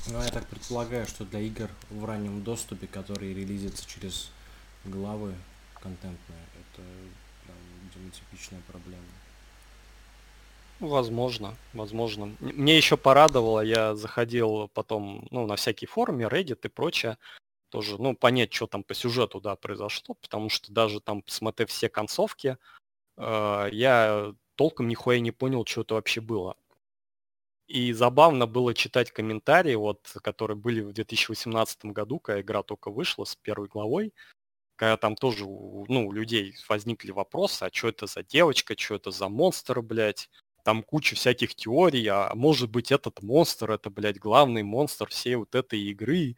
Ну, 0.08 0.22
я 0.22 0.28
так 0.28 0.46
предполагаю, 0.46 1.06
что 1.06 1.24
для 1.24 1.40
игр 1.40 1.68
в 1.90 2.04
раннем 2.04 2.42
доступе, 2.42 2.86
которые 2.86 3.34
релизятся 3.34 3.88
через 3.88 4.30
главы 4.84 5.34
контентные, 5.74 6.44
это 6.58 6.82
прям, 7.44 7.56
видимо, 7.84 8.10
типичная 8.10 8.60
проблема. 8.66 9.04
Возможно, 10.80 11.54
возможно. 11.74 12.34
Мне 12.40 12.76
еще 12.76 12.96
порадовало, 12.96 13.60
я 13.60 13.94
заходил 13.94 14.68
потом, 14.72 15.28
ну, 15.30 15.46
на 15.46 15.56
всякие 15.56 15.88
форумы, 15.88 16.22
Reddit 16.22 16.60
и 16.64 16.68
прочее, 16.68 17.18
тоже, 17.68 18.00
ну, 18.00 18.16
понять, 18.16 18.52
что 18.54 18.66
там 18.66 18.82
по 18.82 18.94
сюжету, 18.94 19.40
да, 19.40 19.56
произошло, 19.56 20.14
потому 20.14 20.48
что 20.48 20.72
даже 20.72 21.00
там, 21.00 21.22
смотря 21.26 21.66
все 21.66 21.90
концовки, 21.90 22.56
э, 23.18 23.68
я 23.72 24.34
толком 24.56 24.88
нихуя 24.88 25.20
не 25.20 25.30
понял, 25.30 25.66
что 25.66 25.82
это 25.82 25.94
вообще 25.94 26.22
было. 26.22 26.56
И 27.70 27.92
забавно 27.92 28.48
было 28.48 28.74
читать 28.74 29.12
комментарии, 29.12 29.76
вот, 29.76 30.00
которые 30.24 30.56
были 30.56 30.80
в 30.80 30.92
2018 30.92 31.84
году, 31.84 32.18
когда 32.18 32.40
игра 32.40 32.64
только 32.64 32.90
вышла 32.90 33.24
с 33.24 33.36
первой 33.36 33.68
главой, 33.68 34.12
когда 34.74 34.96
там 34.96 35.14
тоже 35.14 35.44
ну, 35.44 36.08
у 36.08 36.10
людей 36.10 36.56
возникли 36.68 37.12
вопросы, 37.12 37.62
а 37.62 37.70
что 37.72 37.86
это 37.86 38.08
за 38.08 38.24
девочка, 38.24 38.74
что 38.76 38.96
это 38.96 39.12
за 39.12 39.28
монстр, 39.28 39.82
блядь. 39.82 40.28
Там 40.64 40.82
куча 40.82 41.14
всяких 41.14 41.54
теорий, 41.54 42.08
а 42.08 42.34
может 42.34 42.70
быть 42.70 42.90
этот 42.90 43.22
монстр, 43.22 43.70
это, 43.70 43.88
блядь, 43.88 44.18
главный 44.18 44.64
монстр 44.64 45.08
всей 45.08 45.36
вот 45.36 45.54
этой 45.54 45.80
игры. 45.80 46.34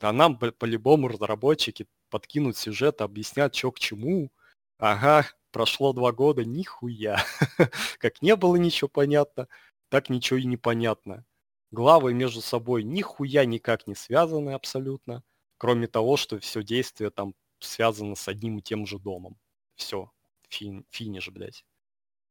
А 0.00 0.10
нам 0.10 0.38
по-любому 0.38 1.08
разработчики 1.08 1.86
подкинут 2.08 2.56
сюжет, 2.56 3.02
объяснят, 3.02 3.54
что 3.54 3.72
к 3.72 3.78
чему. 3.78 4.32
Ага, 4.78 5.26
прошло 5.50 5.92
два 5.92 6.12
года, 6.12 6.46
нихуя. 6.46 7.22
как 7.98 8.22
не 8.22 8.34
было 8.36 8.56
ничего 8.56 8.88
понятно, 8.88 9.48
так 9.92 10.08
ничего 10.08 10.38
и 10.38 10.46
не 10.46 10.56
понятно. 10.56 11.26
Главы 11.70 12.14
между 12.14 12.40
собой 12.40 12.82
нихуя 12.82 13.44
никак 13.44 13.86
не 13.86 13.94
связаны 13.94 14.52
абсолютно, 14.54 15.22
кроме 15.58 15.86
того, 15.86 16.16
что 16.16 16.38
все 16.40 16.62
действие 16.62 17.10
там 17.10 17.34
связано 17.60 18.14
с 18.14 18.26
одним 18.26 18.58
и 18.58 18.62
тем 18.62 18.86
же 18.86 18.98
домом. 18.98 19.38
Все, 19.74 20.10
фин, 20.48 20.86
финиш, 20.88 21.28
блядь. 21.28 21.66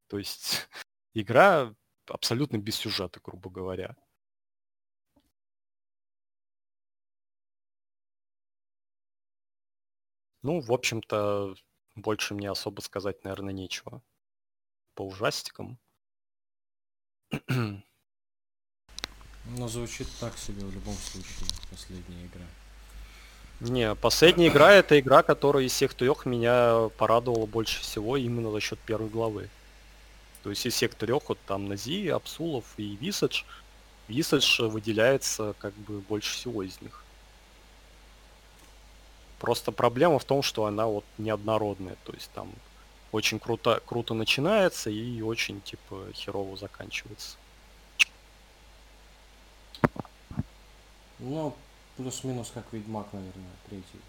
То 0.07 0.17
есть 0.17 0.69
игра 1.13 1.75
абсолютно 2.07 2.57
без 2.57 2.77
сюжета, 2.77 3.19
грубо 3.23 3.51
говоря. 3.51 3.95
Ну, 10.41 10.59
в 10.61 10.71
общем-то, 10.71 11.53
больше 11.95 12.33
мне 12.33 12.49
особо 12.49 12.81
сказать, 12.81 13.23
наверное, 13.23 13.53
нечего. 13.53 14.01
По 14.95 15.03
ужастикам. 15.03 15.79
Но 19.57 19.67
звучит 19.67 20.07
так 20.19 20.37
себе 20.37 20.65
в 20.65 20.73
любом 20.73 20.95
случае, 20.95 21.47
последняя 21.69 22.25
игра. 22.25 22.45
Не, 23.59 23.95
последняя 23.95 24.47
игра 24.47 24.73
это 24.73 24.99
игра, 24.99 25.23
которая 25.23 25.63
из 25.65 25.71
всех 25.71 25.93
трех 25.93 26.25
меня 26.25 26.89
порадовала 26.97 27.45
больше 27.45 27.81
всего 27.81 28.17
именно 28.17 28.51
за 28.51 28.59
счет 28.59 28.79
первой 28.79 29.09
главы. 29.09 29.49
То 30.43 30.49
есть 30.49 30.65
из 30.65 30.73
всех 30.73 30.95
трех, 30.95 31.29
вот 31.29 31.37
там 31.45 31.67
Нази, 31.67 32.07
Апсулов 32.07 32.65
и 32.77 32.95
Висадж, 32.95 33.43
Висадж 34.07 34.61
выделяется 34.63 35.53
как 35.59 35.73
бы 35.73 35.99
больше 35.99 36.33
всего 36.33 36.63
из 36.63 36.81
них. 36.81 37.03
Просто 39.39 39.71
проблема 39.71 40.19
в 40.19 40.25
том, 40.25 40.41
что 40.41 40.65
она 40.65 40.87
вот 40.87 41.05
неоднородная. 41.17 41.97
То 42.03 42.13
есть 42.13 42.31
там 42.31 42.51
очень 43.11 43.39
круто, 43.39 43.81
круто 43.85 44.13
начинается 44.13 44.89
и 44.89 45.21
очень 45.21 45.61
типа 45.61 46.07
херово 46.13 46.57
заканчивается. 46.57 47.37
Ну, 51.19 51.53
плюс-минус 51.97 52.51
как 52.53 52.65
Ведьмак, 52.71 53.07
наверное, 53.13 53.51
третий. 53.69 53.99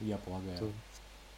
Я 0.00 0.18
полагаю. 0.18 0.72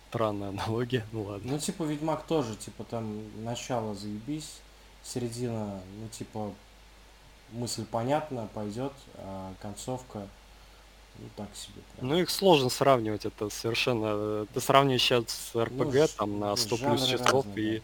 Странная 0.09 0.49
аналогия, 0.49 1.07
ну 1.13 1.23
ладно. 1.23 1.53
Ну, 1.53 1.59
типа, 1.59 1.83
Ведьмак 1.85 2.27
тоже, 2.27 2.57
типа, 2.57 2.85
там 2.85 3.45
начало 3.45 3.95
заебись, 3.95 4.61
середина, 5.03 5.81
ну, 6.01 6.09
типа, 6.09 6.53
мысль 7.53 7.85
понятна, 7.85 8.49
пойдет, 8.55 8.93
а 9.17 9.53
концовка, 9.61 10.29
ну, 11.19 11.29
так 11.37 11.49
себе. 11.55 11.83
Прям. 11.97 12.09
Ну, 12.09 12.19
их 12.19 12.31
сложно 12.31 12.69
сравнивать, 12.69 13.25
это 13.25 13.49
совершенно... 13.51 14.47
Ты 14.47 14.61
сравниваешь 14.61 15.03
сейчас 15.03 15.25
с 15.29 15.57
РПГ, 15.57 15.95
ну, 15.95 16.07
там, 16.17 16.41
на 16.41 16.57
100 16.57 16.77
плюс 16.77 17.07
часов 17.07 17.47
разные, 17.47 17.77
и... 17.77 17.83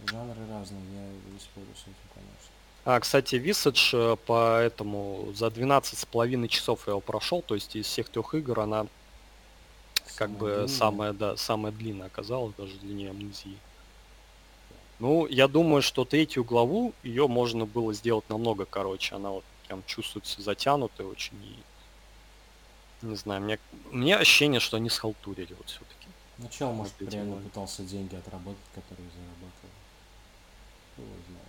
Да. 0.00 0.12
Жанры 0.12 0.40
разные, 0.50 0.80
я 0.94 1.32
не 1.32 1.40
спорю 1.40 1.66
с 1.74 1.82
этим, 1.82 1.94
конечно. 2.14 2.52
А, 2.84 3.00
кстати, 3.00 3.34
Visage 3.34 4.14
э, 4.14 4.16
по 4.16 4.58
этому 4.60 5.32
за 5.34 5.50
12 5.50 5.98
с 5.98 6.04
половиной 6.06 6.48
часов 6.48 6.86
я 6.86 6.92
его 6.92 7.00
прошел, 7.00 7.42
то 7.42 7.54
есть 7.54 7.76
из 7.76 7.86
всех 7.86 8.08
трех 8.08 8.34
игр 8.34 8.60
она 8.60 8.86
как 10.16 10.30
бы 10.30 10.46
длинная. 10.46 10.68
самая, 10.68 11.12
да, 11.12 11.36
самая 11.36 11.72
длинная 11.72 12.06
оказалась, 12.06 12.54
даже 12.56 12.76
длиннее 12.76 13.10
амнезии. 13.10 13.58
Ну, 14.98 15.26
я 15.26 15.46
думаю, 15.48 15.82
что 15.82 16.04
третью 16.04 16.44
главу 16.44 16.92
ее 17.02 17.28
можно 17.28 17.66
было 17.66 17.94
сделать 17.94 18.28
намного 18.28 18.64
короче. 18.64 19.14
Она 19.14 19.30
вот 19.30 19.44
прям 19.66 19.82
чувствуется 19.86 20.42
затянутой 20.42 21.06
очень 21.06 21.36
и 21.44 21.56
не 23.02 23.16
знаю, 23.16 23.42
мне, 23.42 23.58
мне 23.90 24.16
ощущение, 24.16 24.60
что 24.60 24.76
они 24.76 24.90
схалтурили 24.90 25.54
вот 25.54 25.68
все-таки. 25.68 26.08
Ну, 26.38 26.48
чел, 26.48 26.72
может, 26.72 26.94
реально 27.00 27.36
пытался 27.36 27.82
деньги 27.82 28.14
отработать, 28.14 28.62
которые 28.74 29.08
зарабатывал. 29.10 29.70
Кто 30.92 31.02
знает. 31.02 31.48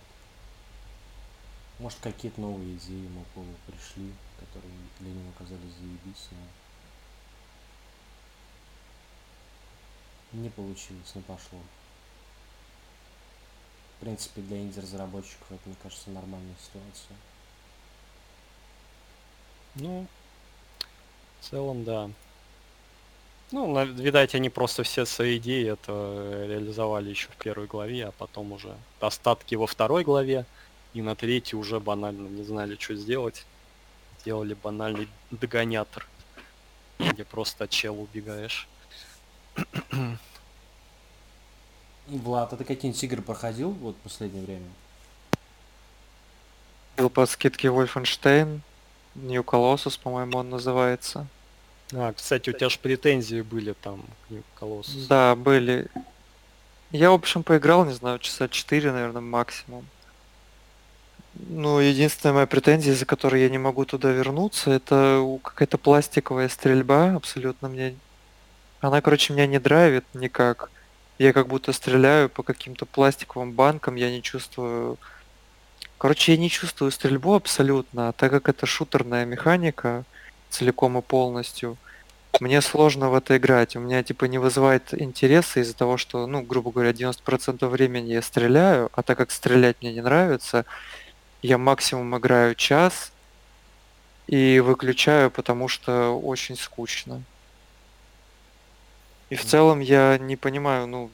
Может, 1.78 1.98
какие-то 2.00 2.40
новые 2.40 2.74
идеи 2.74 3.04
ему 3.04 3.24
пришли, 3.66 4.12
которые 4.38 4.74
для 4.98 5.10
него 5.10 5.32
казались 5.38 5.74
заебись, 5.74 6.28
но 10.32 10.40
не 10.40 10.50
получилось, 10.50 11.14
не 11.14 11.22
пошло. 11.22 11.58
В 13.96 14.00
принципе, 14.00 14.40
для 14.42 14.58
инди-разработчиков 14.58 15.50
это, 15.50 15.60
мне 15.66 15.76
кажется, 15.82 16.10
нормальная 16.10 16.56
ситуация. 16.62 17.16
Ну, 19.74 20.06
в 21.40 21.50
целом, 21.50 21.84
да. 21.84 22.10
Ну, 23.52 23.84
видать, 23.84 24.34
они 24.36 24.48
просто 24.48 24.84
все 24.84 25.04
свои 25.04 25.38
идеи 25.38 25.72
это 25.72 26.46
реализовали 26.48 27.10
еще 27.10 27.28
в 27.28 27.36
первой 27.36 27.66
главе, 27.66 28.06
а 28.06 28.12
потом 28.12 28.52
уже 28.52 28.76
остатки 29.00 29.56
во 29.56 29.66
второй 29.66 30.04
главе. 30.04 30.46
И 30.94 31.02
на 31.02 31.16
третий 31.16 31.56
уже 31.56 31.80
банально 31.80 32.28
не 32.28 32.44
знали, 32.44 32.76
что 32.78 32.94
сделать. 32.94 33.44
Сделали 34.20 34.54
банальный 34.54 35.08
догонятор, 35.30 36.06
где 36.98 37.24
просто 37.24 37.64
от 37.64 37.70
чела 37.70 37.96
убегаешь. 37.96 38.68
Влад, 42.06 42.52
а 42.52 42.56
ты 42.56 42.64
какие-нибудь 42.64 43.02
игры 43.04 43.22
проходил 43.22 43.70
вот 43.70 43.96
в 43.96 43.98
последнее 44.00 44.44
время? 44.44 44.68
Был 46.96 47.08
по 47.08 47.26
скидке 47.26 47.68
Wolfenstein, 47.68 48.60
New 49.22 49.42
Colossus, 49.42 49.98
по-моему, 50.02 50.38
он 50.38 50.50
называется. 50.50 51.26
А, 51.92 52.12
кстати, 52.12 52.50
у 52.50 52.52
тебя 52.52 52.68
же 52.68 52.78
претензии 52.78 53.42
были 53.42 53.72
там 53.72 54.02
к 54.26 54.30
New 54.30 54.42
Colossus. 54.60 55.06
Да, 55.08 55.34
были. 55.34 55.88
Я, 56.90 57.10
в 57.10 57.14
общем, 57.14 57.42
поиграл, 57.42 57.84
не 57.84 57.92
знаю, 57.92 58.18
часа 58.18 58.48
4, 58.48 58.92
наверное, 58.92 59.20
максимум. 59.20 59.86
Ну, 61.34 61.78
единственная 61.78 62.34
моя 62.34 62.46
претензия, 62.46 62.92
из-за 62.92 63.06
которой 63.06 63.42
я 63.42 63.48
не 63.48 63.58
могу 63.58 63.84
туда 63.84 64.10
вернуться, 64.10 64.72
это 64.72 65.38
какая-то 65.42 65.78
пластиковая 65.78 66.48
стрельба, 66.48 67.14
абсолютно 67.14 67.68
мне... 67.68 67.94
Она, 68.80 69.00
короче, 69.00 69.32
меня 69.32 69.46
не 69.46 69.60
драйвит 69.60 70.04
никак. 70.14 70.70
Я 71.18 71.32
как 71.32 71.48
будто 71.48 71.72
стреляю 71.72 72.28
по 72.28 72.42
каким-то 72.42 72.86
пластиковым 72.86 73.52
банкам, 73.52 73.94
я 73.94 74.10
не 74.10 74.22
чувствую... 74.22 74.98
Короче, 76.00 76.32
я 76.32 76.38
не 76.38 76.48
чувствую 76.48 76.90
стрельбу 76.92 77.34
абсолютно, 77.34 78.08
а 78.08 78.12
так 78.12 78.30
как 78.30 78.48
это 78.48 78.64
шутерная 78.64 79.26
механика 79.26 80.04
целиком 80.48 80.96
и 80.96 81.02
полностью, 81.02 81.76
мне 82.40 82.62
сложно 82.62 83.10
в 83.10 83.14
это 83.14 83.36
играть. 83.36 83.76
У 83.76 83.80
меня 83.80 84.02
типа 84.02 84.24
не 84.24 84.38
вызывает 84.38 84.98
интереса 84.98 85.60
из-за 85.60 85.76
того, 85.76 85.98
что, 85.98 86.26
ну, 86.26 86.40
грубо 86.40 86.72
говоря, 86.72 86.92
90% 86.92 87.68
времени 87.68 88.12
я 88.12 88.22
стреляю, 88.22 88.88
а 88.94 89.02
так 89.02 89.18
как 89.18 89.30
стрелять 89.30 89.76
мне 89.82 89.92
не 89.92 90.00
нравится, 90.00 90.64
я 91.42 91.58
максимум 91.58 92.16
играю 92.16 92.54
час 92.54 93.12
и 94.26 94.58
выключаю, 94.60 95.30
потому 95.30 95.68
что 95.68 96.18
очень 96.18 96.56
скучно. 96.56 97.22
И 99.28 99.34
в 99.34 99.44
целом 99.44 99.80
я 99.80 100.16
не 100.16 100.36
понимаю, 100.36 100.86
ну, 100.86 101.10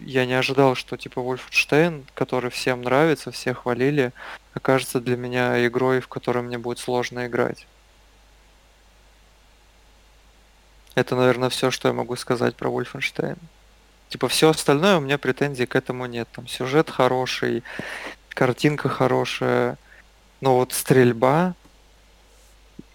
я 0.00 0.26
не 0.26 0.34
ожидал, 0.34 0.74
что 0.74 0.96
типа 0.96 1.20
Wolfenstein, 1.20 2.04
который 2.14 2.50
всем 2.50 2.82
нравится, 2.82 3.30
все 3.30 3.54
хвалили, 3.54 4.12
окажется 4.54 5.00
для 5.00 5.16
меня 5.16 5.66
игрой, 5.66 6.00
в 6.00 6.08
которой 6.08 6.42
мне 6.42 6.58
будет 6.58 6.78
сложно 6.78 7.26
играть. 7.26 7.66
Это, 10.94 11.14
наверное, 11.14 11.48
все, 11.48 11.70
что 11.70 11.88
я 11.88 11.94
могу 11.94 12.16
сказать 12.16 12.56
про 12.56 12.70
Wolfenstein. 12.70 13.38
Типа 14.08 14.28
все 14.28 14.50
остальное 14.50 14.96
у 14.96 15.00
меня 15.00 15.18
претензий 15.18 15.66
к 15.66 15.76
этому 15.76 16.06
нет. 16.06 16.28
Там 16.32 16.48
сюжет 16.48 16.90
хороший, 16.90 17.62
картинка 18.30 18.88
хорошая, 18.88 19.78
но 20.40 20.56
вот 20.56 20.72
стрельба 20.72 21.54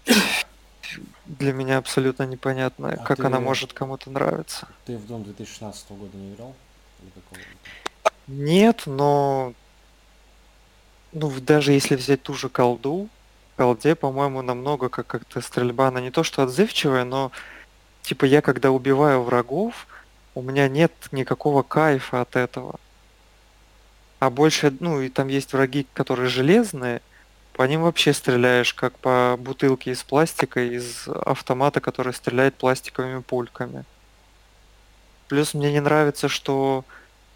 для 1.26 1.52
меня 1.52 1.78
абсолютно 1.78 2.24
непонятно, 2.24 2.90
а 2.92 2.96
как 2.96 3.18
ты... 3.18 3.26
она 3.26 3.40
может 3.40 3.72
кому-то 3.72 4.10
нравиться. 4.10 4.68
Ты 4.86 4.98
в 4.98 5.06
Дом 5.06 5.22
2016 5.24 5.90
года 5.90 6.16
не 6.16 6.34
играл? 6.34 6.54
Нет, 8.26 8.82
но 8.86 9.52
ну 11.12 11.30
даже 11.40 11.72
если 11.72 11.94
взять 11.94 12.22
ту 12.22 12.34
же 12.34 12.48
колду, 12.48 13.08
колде, 13.56 13.94
по-моему, 13.94 14.42
намного 14.42 14.88
как 14.88 15.06
как-то 15.06 15.40
стрельба, 15.40 15.88
она 15.88 16.00
не 16.00 16.10
то 16.10 16.24
что 16.24 16.42
отзывчивая, 16.42 17.04
но 17.04 17.30
типа 18.02 18.24
я 18.24 18.42
когда 18.42 18.70
убиваю 18.70 19.22
врагов, 19.22 19.86
у 20.34 20.42
меня 20.42 20.68
нет 20.68 20.92
никакого 21.12 21.62
кайфа 21.62 22.20
от 22.20 22.36
этого. 22.36 22.80
А 24.18 24.30
больше, 24.30 24.74
ну, 24.80 25.00
и 25.00 25.08
там 25.08 25.28
есть 25.28 25.52
враги, 25.52 25.86
которые 25.92 26.28
железные, 26.28 27.02
по 27.52 27.62
ним 27.62 27.82
вообще 27.82 28.12
стреляешь, 28.12 28.74
как 28.74 28.98
по 28.98 29.36
бутылке 29.38 29.92
из 29.92 30.02
пластика, 30.02 30.60
из 30.60 31.06
автомата, 31.06 31.80
который 31.80 32.12
стреляет 32.12 32.54
пластиковыми 32.56 33.20
пульками. 33.20 33.84
Плюс 35.28 35.54
мне 35.54 35.72
не 35.72 35.80
нравится, 35.80 36.28
что 36.28 36.84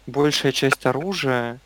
большая 0.07 0.51
часть 0.51 0.85
оружия 0.85 1.59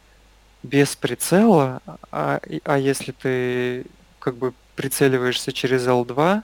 без 0.63 0.95
прицела, 0.95 1.81
а, 2.11 2.39
а 2.63 2.77
если 2.77 3.11
ты 3.11 3.85
как 4.19 4.35
бы 4.35 4.53
прицеливаешься 4.75 5.51
через 5.51 5.85
L2, 5.85 6.43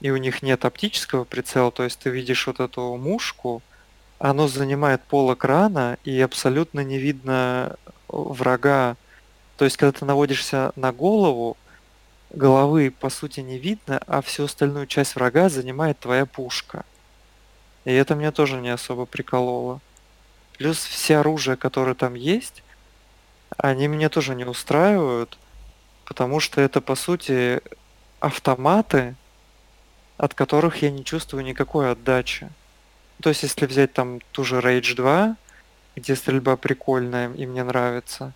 и 0.00 0.10
у 0.10 0.16
них 0.16 0.42
нет 0.42 0.64
оптического 0.64 1.24
прицела, 1.24 1.70
то 1.72 1.82
есть 1.82 1.98
ты 1.98 2.10
видишь 2.10 2.46
вот 2.46 2.60
эту 2.60 2.96
мушку, 2.96 3.62
оно 4.18 4.48
занимает 4.48 5.02
пол 5.02 5.34
экрана, 5.34 5.98
и 6.04 6.20
абсолютно 6.20 6.80
не 6.80 6.98
видно 6.98 7.76
врага. 8.08 8.96
То 9.56 9.64
есть, 9.64 9.76
когда 9.76 9.98
ты 9.98 10.04
наводишься 10.04 10.72
на 10.76 10.92
голову, 10.92 11.56
головы 12.30 12.90
по 12.90 13.10
сути 13.10 13.40
не 13.40 13.58
видно, 13.58 14.00
а 14.06 14.22
всю 14.22 14.44
остальную 14.44 14.86
часть 14.86 15.16
врага 15.16 15.48
занимает 15.48 15.98
твоя 15.98 16.26
пушка. 16.26 16.84
И 17.86 17.92
это 17.92 18.16
меня 18.16 18.32
тоже 18.32 18.60
не 18.60 18.68
особо 18.68 19.06
прикололо. 19.06 19.80
Плюс 20.58 20.78
все 20.84 21.18
оружия, 21.18 21.54
которые 21.54 21.94
там 21.94 22.14
есть, 22.14 22.64
они 23.56 23.86
меня 23.86 24.08
тоже 24.08 24.34
не 24.34 24.44
устраивают, 24.44 25.38
потому 26.04 26.40
что 26.40 26.60
это 26.60 26.80
по 26.80 26.96
сути 26.96 27.60
автоматы, 28.18 29.14
от 30.18 30.34
которых 30.34 30.82
я 30.82 30.90
не 30.90 31.04
чувствую 31.04 31.44
никакой 31.44 31.92
отдачи. 31.92 32.50
То 33.22 33.28
есть, 33.28 33.44
если 33.44 33.66
взять 33.66 33.92
там 33.92 34.18
ту 34.32 34.42
же 34.42 34.58
Rage 34.58 34.96
2, 34.96 35.36
где 35.94 36.16
стрельба 36.16 36.56
прикольная 36.56 37.32
и 37.32 37.46
мне 37.46 37.62
нравится, 37.62 38.32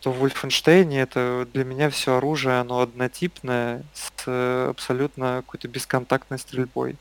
что 0.00 0.10
в 0.10 0.24
Wolfenstein 0.24 0.96
это 0.96 1.46
для 1.52 1.64
меня 1.64 1.90
все 1.90 2.16
оружие, 2.16 2.60
оно 2.60 2.80
однотипное, 2.80 3.82
с 3.92 4.10
э, 4.26 4.68
абсолютно 4.70 5.42
какой-то 5.44 5.68
бесконтактной 5.68 6.38
стрельбой. 6.38 6.96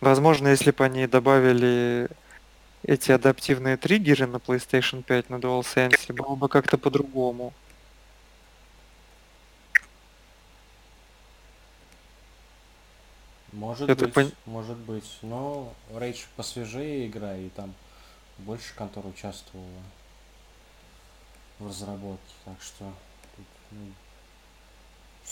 Возможно, 0.00 0.48
если 0.48 0.70
бы 0.70 0.84
они 0.84 1.06
добавили 1.06 2.08
эти 2.82 3.12
адаптивные 3.12 3.76
триггеры 3.76 4.26
на 4.26 4.36
PlayStation 4.36 5.02
5 5.02 5.30
на 5.30 5.34
DualSense, 5.36 6.12
было 6.12 6.34
бы 6.34 6.48
как-то 6.48 6.78
по-другому. 6.78 7.52
Может 13.52 13.90
Это 13.90 14.04
быть, 14.06 14.14
пон... 14.14 14.32
может 14.46 14.76
быть. 14.78 15.18
Но 15.22 15.74
Rage 15.90 16.26
посвежее 16.36 17.08
игра, 17.08 17.36
и 17.36 17.48
там 17.50 17.74
больше 18.38 18.74
контор 18.74 19.04
участвовала 19.06 19.82
в 21.58 21.66
разработке, 21.66 22.34
так 22.46 22.54
что 22.62 22.90
тут, 23.36 23.46
ну, 23.72 23.92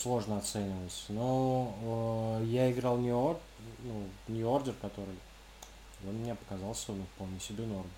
сложно 0.01 0.37
оценивать. 0.37 1.05
Но 1.09 2.39
э, 2.41 2.45
я 2.45 2.71
играл 2.71 2.97
New, 2.97 3.13
Or- 3.13 3.39
ну, 3.83 4.03
New 4.27 4.45
Order, 4.45 4.73
который 4.81 5.15
он 6.07 6.15
мне 6.15 6.35
показался 6.35 6.93
ну, 6.93 7.03
вполне 7.15 7.39
себе 7.39 7.65
норм 7.65 7.89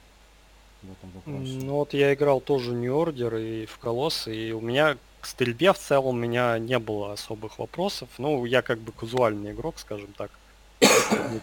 в 0.81 0.91
этом 0.91 1.11
вопросе. 1.11 1.65
Ну 1.65 1.73
вот 1.75 1.93
я 1.93 2.13
играл 2.13 2.41
тоже 2.41 2.73
New 2.73 2.93
Order 2.93 3.41
и 3.41 3.65
в 3.65 3.77
Колосс, 3.77 4.27
и 4.27 4.51
у 4.51 4.61
меня 4.61 4.97
к 5.19 5.27
стрельбе 5.27 5.71
в 5.73 5.77
целом 5.77 6.15
у 6.15 6.19
меня 6.19 6.57
не 6.57 6.79
было 6.79 7.13
особых 7.13 7.59
вопросов. 7.59 8.09
Ну, 8.17 8.45
я 8.45 8.61
как 8.63 8.79
бы 8.79 8.91
казуальный 8.91 9.51
игрок, 9.51 9.75
скажем 9.77 10.11
так. 10.17 10.31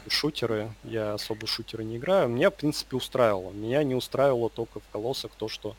шутеры, 0.08 0.72
я 0.82 1.14
особо 1.14 1.46
шутеры 1.46 1.84
не 1.84 1.98
играю. 1.98 2.28
Меня, 2.28 2.50
в 2.50 2.56
принципе, 2.56 2.96
устраивало. 2.96 3.52
Меня 3.52 3.84
не 3.84 3.94
устраивало 3.94 4.50
только 4.50 4.80
в 4.80 4.88
Колоссах 4.90 5.30
то, 5.38 5.48
что 5.48 5.76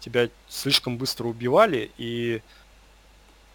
тебя 0.00 0.30
слишком 0.48 0.96
быстро 0.96 1.26
убивали, 1.26 1.90
и 1.98 2.40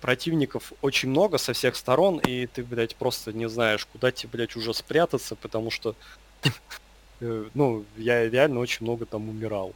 противников 0.02 0.74
очень 0.82 1.10
много 1.10 1.38
со 1.38 1.54
всех 1.54 1.76
сторон, 1.76 2.20
и 2.20 2.48
ты, 2.48 2.64
блядь, 2.64 2.96
просто 2.96 3.32
не 3.32 3.48
знаешь, 3.48 3.86
куда 3.86 4.12
тебе, 4.12 4.30
блядь, 4.34 4.56
уже 4.56 4.74
спрятаться, 4.74 5.36
потому 5.36 5.72
что, 5.72 5.96
э, 7.22 7.46
ну, 7.54 7.86
я 7.98 8.30
реально 8.30 8.60
очень 8.60 8.86
много 8.86 9.06
там 9.06 9.30
умирал. 9.30 9.74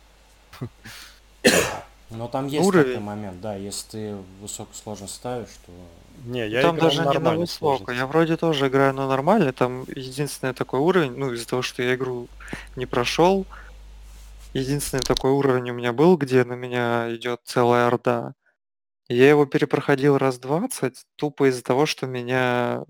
Но 2.12 2.28
там 2.28 2.48
есть 2.48 2.66
Уровень. 2.66 2.94
такой 2.94 3.04
момент, 3.04 3.42
да, 3.42 3.56
если 3.56 3.88
ты 3.90 4.16
высокую 4.40 4.76
сложность 4.76 5.16
ставишь, 5.16 5.50
то... 5.66 5.72
Не, 6.26 6.48
я 6.48 6.62
там 6.62 6.78
даже 6.78 7.04
не 7.06 7.18
на 7.18 7.34
высокую, 7.34 7.98
я 7.98 8.06
вроде 8.06 8.38
тоже 8.38 8.68
играю 8.68 8.94
на 8.94 9.08
нормальный, 9.08 9.52
там 9.52 9.84
единственный 9.84 10.54
такой 10.54 10.80
уровень, 10.80 11.14
ну, 11.18 11.34
из-за 11.34 11.48
того, 11.48 11.62
что 11.62 11.82
я 11.82 11.96
игру 11.96 12.28
не 12.76 12.86
прошел, 12.86 13.46
единственный 14.54 15.02
такой 15.02 15.32
уровень 15.32 15.72
у 15.72 15.74
меня 15.74 15.94
был, 15.94 16.16
где 16.16 16.44
на 16.44 16.54
меня 16.54 17.14
идет 17.16 17.42
целая 17.44 17.88
орда. 17.88 18.34
Я 19.08 19.30
его 19.30 19.46
перепроходил 19.46 20.18
раз 20.18 20.40
20, 20.40 21.06
тупо 21.16 21.50
из-за 21.50 21.64
того, 21.64 21.86
что 21.86 22.08
меня 22.08 22.84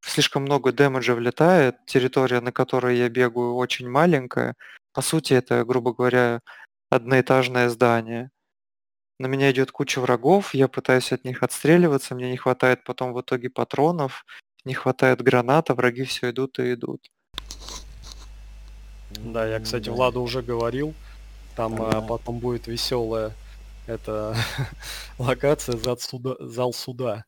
слишком 0.00 0.42
много 0.42 0.72
дэмэджа 0.72 1.14
влетает, 1.14 1.76
территория, 1.86 2.40
на 2.40 2.52
которой 2.52 2.96
я 2.96 3.08
бегаю, 3.08 3.54
очень 3.54 3.88
маленькая. 3.88 4.54
По 4.94 5.02
сути, 5.02 5.34
это, 5.34 5.64
грубо 5.64 5.92
говоря, 5.92 6.40
одноэтажное 6.90 7.68
здание 7.68 8.30
на 9.18 9.26
меня 9.26 9.50
идет 9.50 9.72
куча 9.72 10.00
врагов, 10.00 10.54
я 10.54 10.68
пытаюсь 10.68 11.12
от 11.12 11.24
них 11.24 11.42
отстреливаться, 11.42 12.14
мне 12.14 12.30
не 12.30 12.36
хватает 12.36 12.84
потом 12.84 13.12
в 13.12 13.20
итоге 13.20 13.50
патронов, 13.50 14.24
не 14.64 14.74
хватает 14.74 15.22
граната, 15.22 15.74
враги 15.74 16.04
все 16.04 16.30
идут 16.30 16.58
и 16.58 16.74
идут. 16.74 17.10
Да, 19.10 19.46
я, 19.46 19.58
кстати. 19.58 19.88
Владу 19.88 20.22
уже 20.22 20.42
говорил, 20.42 20.94
там 21.56 21.76
да. 21.76 22.00
потом 22.00 22.38
будет 22.38 22.66
веселая 22.68 23.32
это 23.88 24.36
локация 25.18 25.76
зал 25.76 25.98
суда, 25.98 26.36
зал 26.40 26.72
суда, 26.74 27.24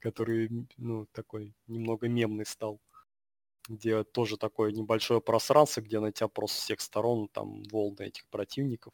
который, 0.00 0.50
ну, 0.76 1.06
такой 1.12 1.54
немного 1.66 2.08
мемный 2.08 2.46
стал 2.46 2.80
где 3.68 4.02
тоже 4.02 4.36
такое 4.36 4.72
небольшое 4.72 5.20
пространство, 5.20 5.80
где 5.82 6.00
на 6.00 6.10
тебя 6.10 6.28
просто 6.28 6.60
с 6.60 6.64
всех 6.64 6.80
сторон 6.80 7.28
там 7.28 7.62
волны 7.70 8.02
этих 8.02 8.26
противников 8.26 8.92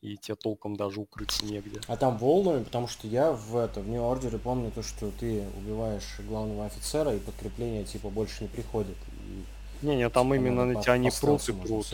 и 0.00 0.16
тебе 0.16 0.34
толком 0.34 0.76
даже 0.76 1.00
укрыться 1.00 1.44
негде. 1.44 1.80
А 1.86 1.96
там 1.96 2.16
волнами, 2.16 2.64
потому 2.64 2.86
что 2.86 3.06
я 3.06 3.32
в 3.32 3.56
это 3.56 3.80
в 3.80 3.88
Order 3.88 4.38
помню 4.38 4.70
то, 4.70 4.82
что 4.82 5.10
ты 5.10 5.44
убиваешь 5.58 6.20
главного 6.20 6.66
офицера, 6.66 7.14
и 7.14 7.18
подкрепление 7.18 7.84
типа 7.84 8.08
больше 8.08 8.44
не 8.44 8.48
приходит. 8.48 8.96
Не-не, 9.82 10.08
там 10.08 10.28
типа, 10.28 10.34
именно 10.36 10.64
на 10.64 10.82
тебя 10.82 10.96
не 10.96 11.10
прут 11.10 11.46
и 11.48 11.52
прут. 11.52 11.86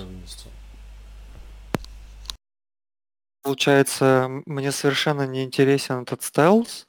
Получается, 3.47 4.43
мне 4.45 4.73
совершенно 4.73 5.25
не 5.25 5.45
интересен 5.45 6.03
этот 6.03 6.25
стелс, 6.25 6.89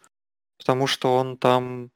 потому 0.58 0.88
что 0.88 1.16
он 1.16 1.38
там 1.38 1.92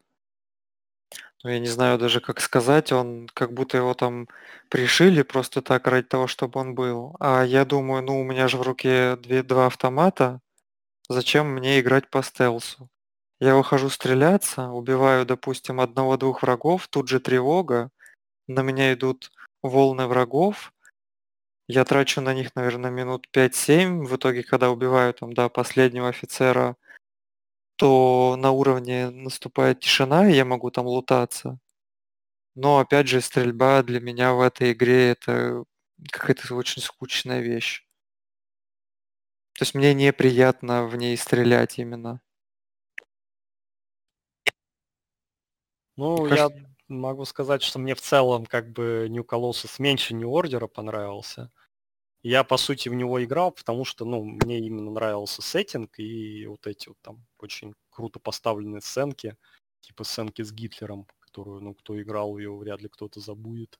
ну, 1.43 1.49
я 1.49 1.57
не 1.57 1.65
знаю 1.65 1.97
даже, 1.97 2.21
как 2.21 2.39
сказать, 2.39 2.91
он 2.91 3.27
как 3.33 3.53
будто 3.53 3.77
его 3.77 3.95
там 3.95 4.27
пришили 4.69 5.23
просто 5.23 5.63
так 5.63 5.87
ради 5.87 6.05
того, 6.07 6.27
чтобы 6.27 6.59
он 6.59 6.75
был. 6.75 7.15
А 7.19 7.41
я 7.41 7.65
думаю, 7.65 8.03
ну, 8.03 8.21
у 8.21 8.23
меня 8.23 8.47
же 8.47 8.57
в 8.57 8.61
руке 8.61 9.15
две, 9.15 9.41
два 9.41 9.65
автомата, 9.65 10.39
зачем 11.09 11.47
мне 11.47 11.79
играть 11.79 12.11
по 12.11 12.21
стелсу? 12.21 12.87
Я 13.39 13.55
выхожу 13.55 13.89
стреляться, 13.89 14.67
убиваю, 14.69 15.25
допустим, 15.25 15.81
одного-двух 15.81 16.43
врагов, 16.43 16.87
тут 16.87 17.07
же 17.07 17.19
тревога, 17.19 17.89
на 18.47 18.61
меня 18.61 18.93
идут 18.93 19.31
волны 19.63 20.05
врагов, 20.05 20.71
я 21.71 21.85
трачу 21.85 22.21
на 22.21 22.33
них, 22.33 22.55
наверное, 22.55 22.91
минут 22.91 23.27
5-7, 23.31 24.03
в 24.05 24.15
итоге, 24.15 24.43
когда 24.43 24.69
убиваю 24.69 25.13
там, 25.13 25.33
да, 25.33 25.49
последнего 25.49 26.09
офицера, 26.09 26.75
то 27.77 28.35
на 28.37 28.51
уровне 28.51 29.09
наступает 29.09 29.79
тишина, 29.79 30.29
и 30.29 30.35
я 30.35 30.45
могу 30.45 30.71
там 30.71 30.85
лутаться. 30.85 31.59
Но 32.55 32.79
опять 32.79 33.07
же, 33.07 33.21
стрельба 33.21 33.81
для 33.83 33.99
меня 33.99 34.33
в 34.33 34.41
этой 34.41 34.73
игре 34.73 35.11
это 35.11 35.63
какая-то 36.11 36.55
очень 36.55 36.81
скучная 36.81 37.41
вещь. 37.41 37.85
То 39.53 39.63
есть 39.63 39.75
мне 39.75 39.93
неприятно 39.93 40.87
в 40.87 40.95
ней 40.95 41.15
стрелять 41.17 41.79
именно. 41.79 42.21
Ну, 45.97 46.25
я 46.25 46.49
могу 46.87 47.25
сказать, 47.25 47.61
что 47.61 47.79
мне 47.79 47.95
в 47.95 48.01
целом 48.01 48.45
как 48.45 48.71
бы 48.71 49.07
New 49.09 49.23
Colossus 49.23 49.75
меньше 49.79 50.13
New 50.13 50.29
Order 50.29 50.67
понравился. 50.67 51.51
Я, 52.23 52.43
по 52.43 52.57
сути, 52.57 52.87
в 52.89 52.93
него 52.93 53.23
играл, 53.23 53.51
потому 53.51 53.83
что, 53.83 54.05
ну, 54.05 54.23
мне 54.23 54.59
именно 54.59 54.91
нравился 54.91 55.41
сеттинг 55.41 55.99
и 55.99 56.45
вот 56.45 56.67
эти 56.67 56.89
вот 56.89 56.97
там 57.01 57.25
очень 57.39 57.73
круто 57.89 58.19
поставленные 58.19 58.81
сценки, 58.81 59.35
типа 59.81 60.03
сценки 60.03 60.43
с 60.43 60.51
Гитлером, 60.51 61.07
которую, 61.19 61.61
ну, 61.61 61.73
кто 61.73 61.99
играл 61.99 62.37
ее, 62.37 62.55
вряд 62.55 62.81
ли 62.81 62.89
кто-то 62.89 63.19
забудет. 63.19 63.79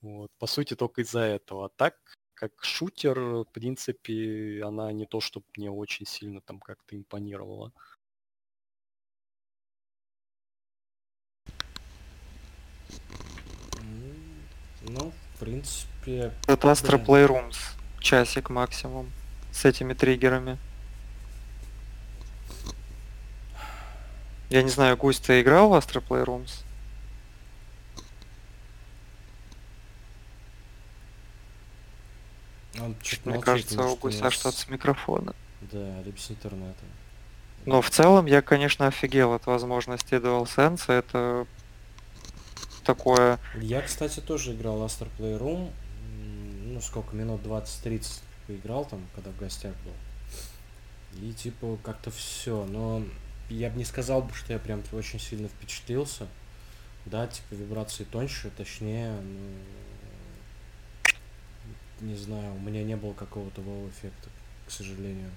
Вот. 0.00 0.30
По 0.38 0.46
сути, 0.46 0.76
только 0.76 1.02
из-за 1.02 1.20
этого. 1.20 1.66
А 1.66 1.68
так, 1.68 1.96
как 2.34 2.52
шутер, 2.64 3.18
в 3.20 3.46
принципе, 3.52 4.62
она 4.64 4.92
не 4.92 5.06
то, 5.06 5.20
чтобы 5.20 5.44
мне 5.56 5.70
очень 5.70 6.06
сильно 6.06 6.40
там 6.40 6.60
как-то 6.60 6.96
импонировала. 6.96 7.72
Ну, 14.82 15.12
в 15.38 15.40
принципе... 15.40 16.32
Это 16.48 16.68
Astro 16.68 17.04
Playrooms. 17.04 17.56
Часик 18.00 18.50
максимум. 18.50 19.10
С 19.52 19.64
этими 19.64 19.94
триггерами. 19.94 20.58
Я 24.50 24.62
не 24.62 24.70
знаю, 24.70 24.96
Гусь, 24.96 25.20
ты 25.20 25.40
играл 25.40 25.68
в 25.68 25.74
Astro 25.74 26.02
Playrooms? 26.04 26.64
Он 32.80 32.96
чуть 33.00 33.24
Мне 33.24 33.40
кажется, 33.40 33.80
у 33.82 33.96
Гуся 33.96 34.30
что-то 34.30 34.56
с 34.56 34.68
микрофона. 34.68 35.34
Да, 35.60 36.02
либо 36.02 36.18
с 36.18 36.30
интернета. 36.30 36.84
Но 37.64 37.80
в 37.80 37.90
целом 37.90 38.26
я, 38.26 38.42
конечно, 38.42 38.88
офигел 38.88 39.34
от 39.34 39.46
возможности 39.46 40.14
DualSense. 40.14 40.92
Это 40.92 41.46
такое... 42.88 43.38
Я, 43.60 43.82
кстати, 43.82 44.20
тоже 44.20 44.54
играл 44.54 44.82
Astro 44.82 45.08
Playroom. 45.18 45.70
Ну, 46.64 46.80
сколько, 46.80 47.14
минут 47.14 47.42
20-30 47.42 48.20
поиграл 48.46 48.86
там, 48.86 49.06
когда 49.14 49.30
в 49.30 49.36
гостях 49.36 49.74
был. 49.84 49.92
И, 51.22 51.32
типа, 51.34 51.78
как-то 51.82 52.10
все. 52.10 52.64
Но 52.64 53.04
я 53.50 53.68
бы 53.68 53.76
не 53.76 53.84
сказал, 53.84 54.22
бы, 54.22 54.32
что 54.32 54.54
я 54.54 54.58
прям 54.58 54.82
очень 54.92 55.20
сильно 55.20 55.48
впечатлился. 55.48 56.26
Да, 57.04 57.26
типа, 57.26 57.54
вибрации 57.54 58.04
тоньше, 58.04 58.50
точнее, 58.56 59.12
ну, 59.20 59.50
не 62.00 62.16
знаю, 62.16 62.54
у 62.54 62.58
меня 62.58 62.84
не 62.84 62.96
было 62.96 63.12
какого-то 63.12 63.60
вау-эффекта, 63.60 64.30
к 64.66 64.70
сожалению. 64.70 65.30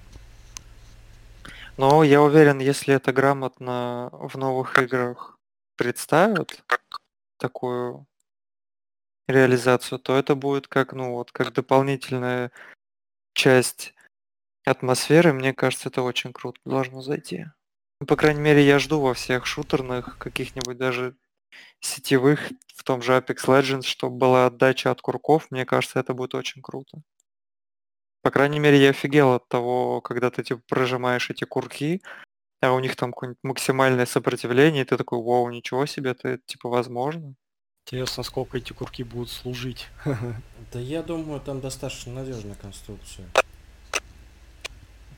Но 1.76 2.02
я 2.02 2.22
уверен, 2.22 2.60
если 2.60 2.94
это 2.94 3.12
грамотно 3.12 4.10
в 4.12 4.36
новых 4.36 4.78
играх 4.78 5.38
представят, 5.76 6.62
такую 7.42 8.06
реализацию, 9.28 9.98
то 9.98 10.16
это 10.16 10.34
будет 10.34 10.68
как, 10.68 10.92
ну 10.92 11.12
вот, 11.12 11.32
как 11.32 11.52
дополнительная 11.52 12.52
часть 13.34 13.94
атмосферы, 14.64 15.32
мне 15.32 15.52
кажется, 15.52 15.88
это 15.88 16.02
очень 16.02 16.32
круто 16.32 16.60
должно 16.64 17.02
зайти. 17.02 17.46
Ну, 18.00 18.06
по 18.06 18.16
крайней 18.16 18.40
мере, 18.40 18.64
я 18.64 18.78
жду 18.78 19.00
во 19.00 19.14
всех 19.14 19.46
шутерных, 19.46 20.18
каких-нибудь 20.18 20.76
даже 20.76 21.16
сетевых, 21.80 22.50
в 22.74 22.84
том 22.84 23.02
же 23.02 23.12
Apex 23.12 23.46
Legends, 23.46 23.82
чтобы 23.82 24.16
была 24.16 24.46
отдача 24.46 24.90
от 24.90 25.00
курков, 25.02 25.50
мне 25.50 25.66
кажется, 25.66 26.00
это 26.00 26.14
будет 26.14 26.34
очень 26.34 26.62
круто. 26.62 27.02
По 28.22 28.30
крайней 28.30 28.60
мере, 28.60 28.80
я 28.80 28.90
офигел 28.90 29.32
от 29.32 29.48
того, 29.48 30.00
когда 30.00 30.30
ты 30.30 30.44
типа 30.44 30.62
прожимаешь 30.68 31.30
эти 31.30 31.44
курки, 31.44 32.02
а 32.62 32.72
у 32.72 32.80
них 32.80 32.96
там 32.96 33.12
какое-нибудь 33.12 33.42
максимальное 33.42 34.06
сопротивление, 34.06 34.82
и 34.82 34.84
ты 34.84 34.96
такой, 34.96 35.20
вау, 35.20 35.50
ничего 35.50 35.84
себе, 35.86 36.12
это 36.12 36.38
типа 36.46 36.68
возможно. 36.68 37.34
Интересно, 37.86 38.22
сколько 38.22 38.58
эти 38.58 38.72
курки 38.72 39.02
будут 39.02 39.30
служить. 39.30 39.88
Да 40.72 40.80
я 40.80 41.02
думаю, 41.02 41.38
там 41.38 41.60
достаточно 41.60 42.14
надежная 42.14 42.54
конструкция. 42.54 43.28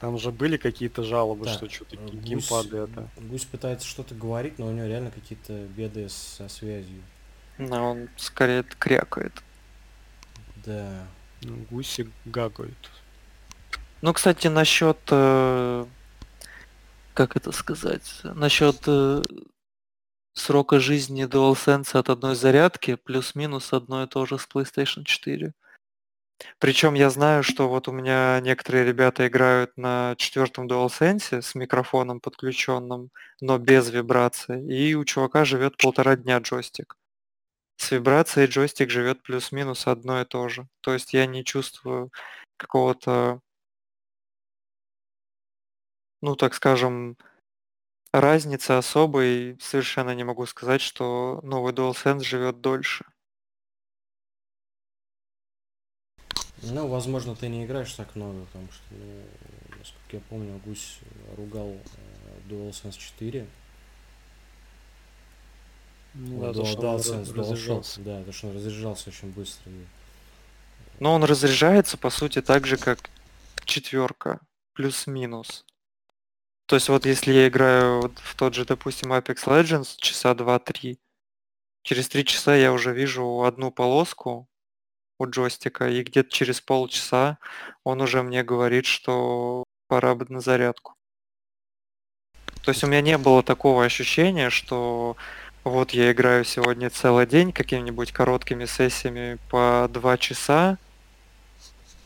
Там 0.00 0.18
же 0.18 0.32
были 0.32 0.56
какие-то 0.56 1.04
жалобы, 1.04 1.44
так, 1.44 1.54
что 1.54 1.70
что-то 1.70 1.96
геймпады 1.96 2.78
это. 2.78 3.08
Гусь 3.16 3.44
пытается 3.44 3.86
что-то 3.86 4.16
говорить, 4.16 4.58
но 4.58 4.66
у 4.66 4.72
него 4.72 4.86
реально 4.86 5.12
какие-то 5.12 5.52
беды 5.66 6.08
со 6.08 6.48
связью. 6.48 7.02
Ну, 7.58 7.76
он 7.76 8.08
скорее 8.16 8.64
крякает. 8.64 9.32
Да. 10.66 11.06
Ну, 11.42 11.56
гуси 11.70 12.10
гагают. 12.24 12.90
Ну, 14.02 14.12
кстати, 14.12 14.48
насчет... 14.48 14.98
Э, 15.10 15.86
как 17.14 17.36
это 17.36 17.52
сказать? 17.52 18.20
Насчет 18.24 18.76
э, 18.86 19.22
срока 20.34 20.80
жизни 20.80 21.24
DualSense 21.26 21.96
от 21.98 22.10
одной 22.10 22.34
зарядки 22.34 22.96
плюс-минус 22.96 23.72
одно 23.72 24.02
и 24.02 24.06
то 24.06 24.26
же 24.26 24.38
с 24.38 24.46
PlayStation 24.46 25.04
4. 25.04 25.54
Причем 26.58 26.94
я 26.94 27.10
знаю, 27.10 27.42
что 27.42 27.68
вот 27.68 27.88
у 27.88 27.92
меня 27.92 28.40
некоторые 28.40 28.84
ребята 28.84 29.26
играют 29.26 29.76
на 29.76 30.14
четвертом 30.18 30.66
DualSense 30.66 31.40
с 31.40 31.54
микрофоном 31.54 32.20
подключенным, 32.20 33.10
но 33.40 33.58
без 33.58 33.90
вибрации, 33.90 34.60
и 34.66 34.94
у 34.94 35.04
чувака 35.04 35.44
живет 35.44 35.76
полтора 35.76 36.16
дня 36.16 36.38
джойстик. 36.38 36.96
С 37.76 37.90
вибрацией 37.90 38.48
джойстик 38.48 38.90
живет 38.90 39.22
плюс-минус 39.22 39.86
одно 39.86 40.20
и 40.20 40.24
то 40.24 40.48
же. 40.48 40.66
То 40.80 40.92
есть 40.94 41.12
я 41.12 41.26
не 41.26 41.44
чувствую 41.44 42.10
какого-то, 42.56 43.40
ну 46.24 46.36
так 46.36 46.54
скажем, 46.54 47.18
разницы 48.12 48.70
особой. 48.70 49.58
Совершенно 49.60 50.14
не 50.14 50.24
могу 50.24 50.46
сказать, 50.46 50.80
что 50.80 51.40
новый 51.42 51.74
DualSense 51.74 52.24
живет 52.24 52.62
дольше. 52.62 53.04
Ну, 56.62 56.88
возможно, 56.88 57.36
ты 57.36 57.48
не 57.48 57.66
играешь 57.66 57.92
так 57.92 58.16
много, 58.16 58.46
потому 58.46 58.68
что, 58.72 58.84
ну, 58.92 59.22
насколько 59.78 60.16
я 60.16 60.20
помню, 60.30 60.58
Гусь 60.64 60.98
ругал 61.36 61.68
э, 61.68 62.40
DualSense 62.48 62.96
4. 62.96 63.46
Ну, 66.14 66.40
да, 66.40 66.50
Dual, 66.52 66.76
DualSense, 66.76 67.34
DualShock, 67.34 68.02
да, 68.02 68.16
потому 68.18 68.32
что 68.32 68.48
он 68.48 68.54
разряжался 68.54 69.10
очень 69.10 69.30
быстро. 69.30 69.70
Но 71.00 71.12
он 71.12 71.24
разряжается, 71.24 71.98
по 71.98 72.08
сути, 72.08 72.40
так 72.40 72.66
же, 72.66 72.78
как 72.78 73.10
четверка, 73.66 74.40
плюс-минус. 74.72 75.66
То 76.66 76.76
есть 76.76 76.88
вот 76.88 77.06
если 77.06 77.32
я 77.32 77.48
играю 77.48 78.12
в 78.16 78.34
тот 78.36 78.54
же, 78.54 78.64
допустим, 78.64 79.12
Apex 79.12 79.44
Legends 79.46 79.96
часа 79.98 80.32
2-3, 80.32 80.98
через 81.82 82.08
3 82.08 82.24
часа 82.24 82.54
я 82.54 82.72
уже 82.72 82.92
вижу 82.92 83.42
одну 83.42 83.70
полоску, 83.70 84.48
у 85.18 85.26
джойстика, 85.26 85.88
и 85.88 86.02
где-то 86.02 86.30
через 86.30 86.60
полчаса 86.60 87.38
он 87.84 88.00
уже 88.00 88.22
мне 88.22 88.42
говорит, 88.42 88.86
что 88.86 89.64
пора 89.88 90.14
бы 90.14 90.26
на 90.28 90.40
зарядку. 90.40 90.94
То 92.62 92.70
есть 92.70 92.82
у 92.82 92.86
меня 92.86 93.02
не 93.02 93.18
было 93.18 93.42
такого 93.42 93.84
ощущения, 93.84 94.50
что 94.50 95.16
вот 95.64 95.90
я 95.92 96.12
играю 96.12 96.44
сегодня 96.44 96.90
целый 96.90 97.26
день 97.26 97.52
какими-нибудь 97.52 98.12
короткими 98.12 98.64
сессиями 98.64 99.38
по 99.50 99.88
2 99.92 100.18
часа, 100.18 100.78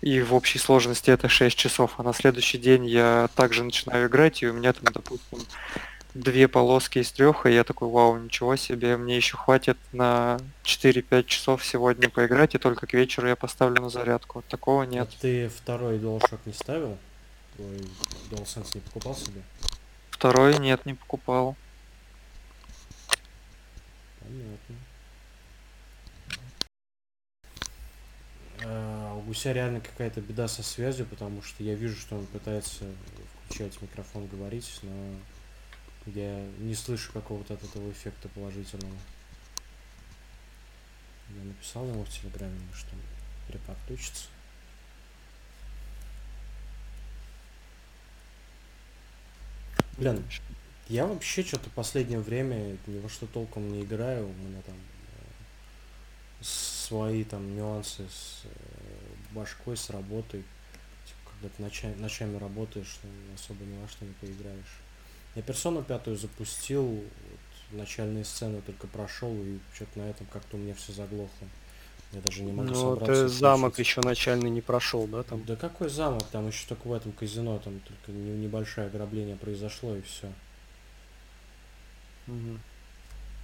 и 0.01 0.21
в 0.21 0.35
общей 0.35 0.59
сложности 0.59 1.11
это 1.11 1.29
6 1.29 1.57
часов, 1.57 1.95
а 1.99 2.03
на 2.03 2.13
следующий 2.13 2.59
день 2.59 2.87
я 2.87 3.29
также 3.35 3.65
начинаю 3.65 4.09
играть, 4.09 4.43
и 4.43 4.47
у 4.47 4.53
меня 4.53 4.73
там, 4.73 4.93
допустим, 4.93 5.39
две 6.15 6.49
полоски 6.49 7.01
из 7.01 7.11
трех, 7.13 7.47
и 7.47 7.53
я 7.53 7.65
такой, 7.65 7.89
вау, 7.89 8.17
ничего 8.17 8.57
себе, 8.57 8.97
мне 8.97 9.17
еще 9.17 9.37
хватит 9.37 9.77
на 9.93 10.39
4-5 10.65 11.25
часов 11.25 11.65
сегодня 11.65 12.09
поиграть, 12.09 12.55
и 12.55 12.59
только 12.59 12.87
к 12.87 12.93
вечеру 12.95 13.29
я 13.29 13.37
поставлю 13.37 13.83
на 13.83 13.91
зарядку. 13.91 14.43
Такого 14.49 14.85
а 14.85 14.87
нет. 14.87 15.09
А 15.09 15.21
ты 15.21 15.49
второй 15.49 15.99
DualShock 15.99 16.41
не 16.45 16.53
ставил? 16.53 16.97
Твой 17.57 17.85
DualSense 18.31 18.71
не 18.75 18.81
покупал 18.81 19.17
себе? 19.17 19.43
Второй 20.11 20.59
нет, 20.59 20.87
не 20.87 20.95
покупал. 20.95 21.57
Понятно. 24.21 24.77
У 28.65 29.21
Гуся 29.23 29.53
реально 29.53 29.81
какая-то 29.81 30.21
беда 30.21 30.49
со 30.49 30.63
связью, 30.63 31.07
потому 31.07 31.43
что 31.43 31.63
я 31.63 31.75
вижу, 31.75 31.97
что 31.97 32.17
он 32.17 32.27
пытается 32.27 32.85
включать 33.45 33.81
микрофон, 33.81 34.27
говорить, 34.27 34.81
но 34.83 35.15
я 36.07 36.45
не 36.59 36.75
слышу 36.75 37.13
какого-то 37.13 37.55
от 37.55 37.63
этого 37.63 37.91
эффекта 37.91 38.29
положительного. 38.29 38.97
Я 41.31 41.45
написал 41.45 41.87
ему 41.87 42.05
в 42.05 42.09
Телеграме, 42.09 42.59
что 42.75 42.91
переподключится. 43.47 44.29
Блин, 49.99 50.25
я 50.89 51.07
вообще 51.07 51.43
что-то 51.43 51.69
последнее 51.71 52.21
время 52.21 52.77
ни 52.87 52.99
во 52.99 53.09
что 53.09 53.27
толком 53.27 53.71
не 53.73 53.83
играю. 53.83 54.29
У 54.29 54.33
меня 54.33 54.63
там 54.63 54.77
э, 54.77 54.98
свои 56.41 57.25
там 57.25 57.57
нюансы 57.57 58.07
с 58.09 58.43
э, 58.45 58.49
башкой, 59.33 59.77
с 59.77 59.91
работой. 59.91 60.45
Типа, 61.07 61.31
когда 61.33 61.49
ты 61.55 61.63
ночами, 61.63 61.95
ночами 61.95 62.37
работаешь, 62.37 62.99
ну, 63.03 63.11
особо 63.35 63.65
ни 63.65 63.81
во 63.81 63.89
что 63.89 64.05
не 64.05 64.13
поиграешь. 64.15 64.81
Я 65.35 65.43
персону 65.43 65.83
пятую 65.83 66.17
запустил, 66.17 66.85
вот, 66.85 67.09
начальные 67.73 68.25
сцены 68.25 68.63
только 68.63 68.87
прошел, 68.87 69.33
и 69.35 69.59
что-то 69.75 69.99
на 69.99 70.11
этом 70.11 70.27
как-то 70.27 70.57
у 70.57 70.61
меня 70.61 70.75
все 70.75 70.93
заглохло. 70.93 71.49
Я 72.13 72.21
даже 72.23 72.43
не 72.43 72.53
могу 72.53 72.71
Ну, 72.71 72.97
ты 72.97 73.29
замок 73.29 73.79
еще 73.79 74.01
начальный 74.01 74.49
не 74.49 74.63
прошел, 74.63 75.07
да, 75.07 75.23
там? 75.23 75.45
Да 75.45 75.57
какой 75.57 75.91
замок? 75.91 76.25
Там 76.33 76.47
еще 76.49 76.67
только 76.67 76.87
в 76.87 76.93
этом 76.95 77.13
казино, 77.13 77.59
там 77.59 77.81
только 77.81 78.13
небольшое 78.13 78.87
ограбление 78.87 79.37
произошло, 79.37 79.95
и 79.95 80.01
все. 80.01 80.33
Угу. 82.27 82.59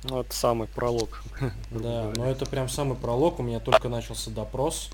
Ну, 0.04 0.20
это 0.20 0.34
самый 0.34 0.68
пролог. 0.68 1.22
Да, 1.70 2.12
но 2.14 2.26
это 2.26 2.46
прям 2.46 2.68
самый 2.68 2.96
пролог. 2.96 3.38
У 3.38 3.42
меня 3.42 3.58
только 3.58 3.88
начался 3.88 4.30
допрос, 4.30 4.90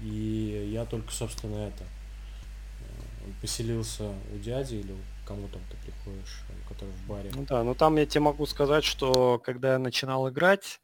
и 0.00 0.70
я 0.72 0.84
только, 0.84 1.12
собственно, 1.12 1.68
это 1.68 1.84
э, 1.84 3.30
поселился 3.40 4.12
у 4.32 4.38
дяди 4.38 4.76
или 4.76 4.96
кому 5.26 5.48
там 5.48 5.60
ты 5.70 5.76
приходишь, 5.84 6.42
который 6.68 6.94
в 6.94 7.06
баре. 7.06 7.30
Ну 7.34 7.44
да, 7.44 7.62
ну 7.64 7.74
там 7.74 7.96
я 7.96 8.06
тебе 8.06 8.20
могу 8.20 8.46
сказать, 8.46 8.84
что 8.84 9.38
когда 9.44 9.72
я 9.72 9.78
начинал 9.78 10.28
играть, 10.30 10.80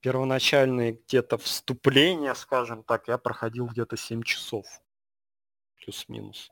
первоначальные 0.00 0.98
где-то 1.06 1.38
вступления, 1.38 2.34
скажем 2.34 2.82
так, 2.82 3.08
я 3.08 3.18
проходил 3.18 3.66
где-то 3.66 3.96
7 3.96 4.22
часов. 4.22 4.66
Плюс-минус. 5.76 6.50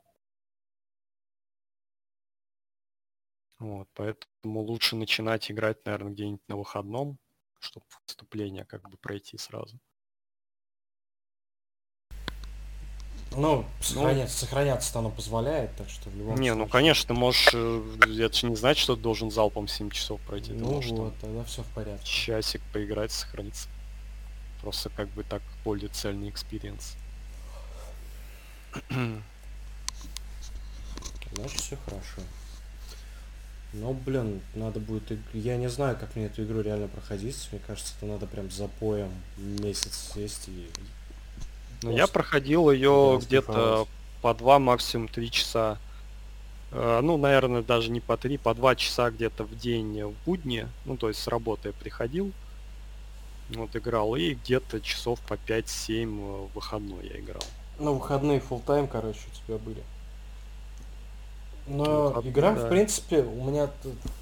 Вот, 3.59 3.89
поэтому 3.93 4.61
лучше 4.61 4.95
начинать 4.95 5.51
играть, 5.51 5.85
наверное, 5.85 6.13
где-нибудь 6.13 6.47
на 6.47 6.55
выходном, 6.55 7.17
чтобы 7.59 7.85
вступление 8.05 8.63
как 8.63 8.89
бы 8.89 8.97
пройти 8.97 9.37
сразу. 9.37 9.77
Ну, 13.35 13.63
сохраняться, 13.81 14.35
ну, 14.41 14.47
сохраняться 14.47 14.99
оно 14.99 15.11
позволяет, 15.11 15.75
так 15.75 15.87
что 15.89 16.09
в 16.09 16.15
любом 16.15 16.35
Не, 16.35 16.49
ну, 16.49 16.55
случае... 16.55 16.65
ну 16.65 16.67
конечно, 16.67 17.07
ты 17.07 17.13
можешь, 17.13 17.47
это 17.49 18.33
же 18.33 18.47
не 18.47 18.55
значит, 18.55 18.81
что 18.81 18.95
ты 18.95 19.01
должен 19.01 19.29
залпом 19.29 19.67
7 19.67 19.91
часов 19.91 20.19
пройти. 20.21 20.53
Ну 20.53 20.71
можешь, 20.71 20.91
вот, 20.91 21.13
тогда 21.19 21.43
все 21.43 21.61
в 21.61 21.67
порядке. 21.67 22.05
Часик 22.05 22.61
поиграть, 22.73 23.11
сохраниться. 23.11 23.69
Просто 24.61 24.89
как 24.89 25.09
бы 25.09 25.23
так 25.23 25.43
более 25.63 25.89
цельный 25.89 26.29
experience. 26.29 26.95
Значит, 31.33 31.59
все 31.59 31.77
хорошо. 31.85 32.21
Но, 33.73 33.93
блин, 33.93 34.41
надо 34.55 34.79
будет... 34.79 35.03
Я 35.33 35.57
не 35.57 35.69
знаю, 35.69 35.95
как 35.99 36.15
мне 36.15 36.25
эту 36.25 36.43
игру 36.43 36.61
реально 36.61 36.87
проходить. 36.87 37.35
Мне 37.51 37.61
кажется, 37.65 37.93
это 37.97 38.05
надо 38.07 38.25
прям 38.25 38.49
запоем 38.49 39.11
месяц 39.37 40.11
сесть 40.13 40.47
и 40.47 40.69
ну, 41.81 41.91
я 41.91 42.07
проходил 42.07 42.69
ее 42.71 43.19
где-то 43.21 43.87
по 44.21 44.33
два, 44.33 44.59
максимум 44.59 45.07
три 45.07 45.31
часа. 45.31 45.77
Э, 46.71 46.99
ну, 47.01 47.17
наверное, 47.17 47.61
даже 47.61 47.89
не 47.89 48.01
по 48.01 48.17
три, 48.17 48.37
по 48.37 48.53
два 48.53 48.75
часа 48.75 49.11
где-то 49.11 49.45
в 49.45 49.57
день 49.57 50.03
в 50.03 50.13
будни. 50.25 50.67
Ну, 50.85 50.97
то 50.97 51.07
есть 51.07 51.21
с 51.21 51.27
работы 51.27 51.69
я 51.69 51.73
приходил, 51.73 52.31
вот 53.51 53.75
играл, 53.75 54.15
и 54.15 54.33
где-то 54.33 54.81
часов 54.81 55.21
по 55.21 55.35
5-7 55.35 56.47
в 56.49 56.53
выходной 56.53 57.07
я 57.07 57.19
играл. 57.19 57.43
На 57.79 57.91
выходные 57.91 58.39
full 58.39 58.61
тайм 58.65 58.87
короче, 58.87 59.21
у 59.31 59.45
тебя 59.45 59.57
были. 59.57 59.81
Но 61.69 62.09
ну, 62.15 62.29
игра, 62.29 62.53
да. 62.53 62.65
в 62.65 62.69
принципе, 62.69 63.21
у 63.21 63.43
меня 63.43 63.69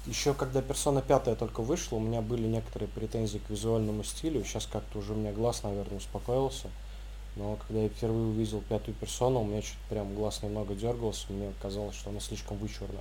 еще 0.06 0.34
когда 0.34 0.60
персона 0.60 1.00
пятая 1.00 1.34
только 1.34 1.62
вышла, 1.62 1.96
у 1.96 2.00
меня 2.00 2.20
были 2.20 2.46
некоторые 2.46 2.88
претензии 2.88 3.38
к 3.38 3.48
визуальному 3.48 4.04
стилю. 4.04 4.44
Сейчас 4.44 4.66
как-то 4.66 4.98
уже 4.98 5.14
у 5.14 5.16
меня 5.16 5.32
глаз, 5.32 5.62
наверное, 5.62 5.96
успокоился. 5.96 6.68
Но 7.36 7.56
когда 7.66 7.82
я 7.82 7.88
впервые 7.88 8.26
увидел 8.26 8.60
пятую 8.60 8.94
персону, 8.94 9.40
у 9.40 9.44
меня 9.46 9.62
что-то 9.62 9.80
прям 9.88 10.14
глаз 10.14 10.42
немного 10.42 10.74
дергался, 10.74 11.32
мне 11.32 11.52
казалось, 11.62 11.96
что 11.96 12.10
она 12.10 12.20
слишком 12.20 12.58
вычурна. 12.58 13.00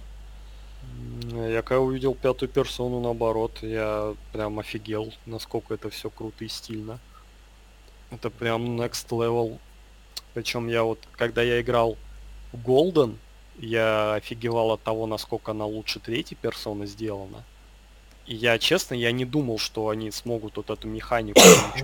Я 1.34 1.62
когда 1.62 1.82
увидел 1.82 2.16
пятую 2.16 2.48
персону, 2.48 3.02
наоборот, 3.02 3.52
я 3.62 4.16
прям 4.32 4.60
офигел, 4.60 5.12
насколько 5.26 5.74
это 5.74 5.90
все 5.90 6.10
круто 6.10 6.46
и 6.46 6.48
стильно. 6.48 7.00
Это 8.12 8.30
прям 8.30 8.80
next 8.80 9.10
level. 9.10 9.60
Причем 10.34 10.70
я 10.70 10.84
вот, 10.84 11.00
когда 11.18 11.42
я 11.42 11.60
играл 11.60 11.98
в 12.54 12.66
Golden, 12.66 13.18
я 13.60 14.16
офигевал 14.16 14.72
от 14.72 14.84
того, 14.84 15.06
насколько 15.06 15.52
она 15.52 15.66
лучше 15.66 16.00
третьей 16.00 16.38
персоны 16.40 16.86
сделана. 16.86 17.44
И 18.26 18.36
я, 18.36 18.60
честно, 18.60 18.94
я 18.94 19.12
не 19.12 19.26
думал, 19.26 19.58
что 19.58 19.90
они 19.90 20.12
смогут 20.12 20.58
вот 20.58 20.70
эту 20.70 20.88
механику 20.88 21.40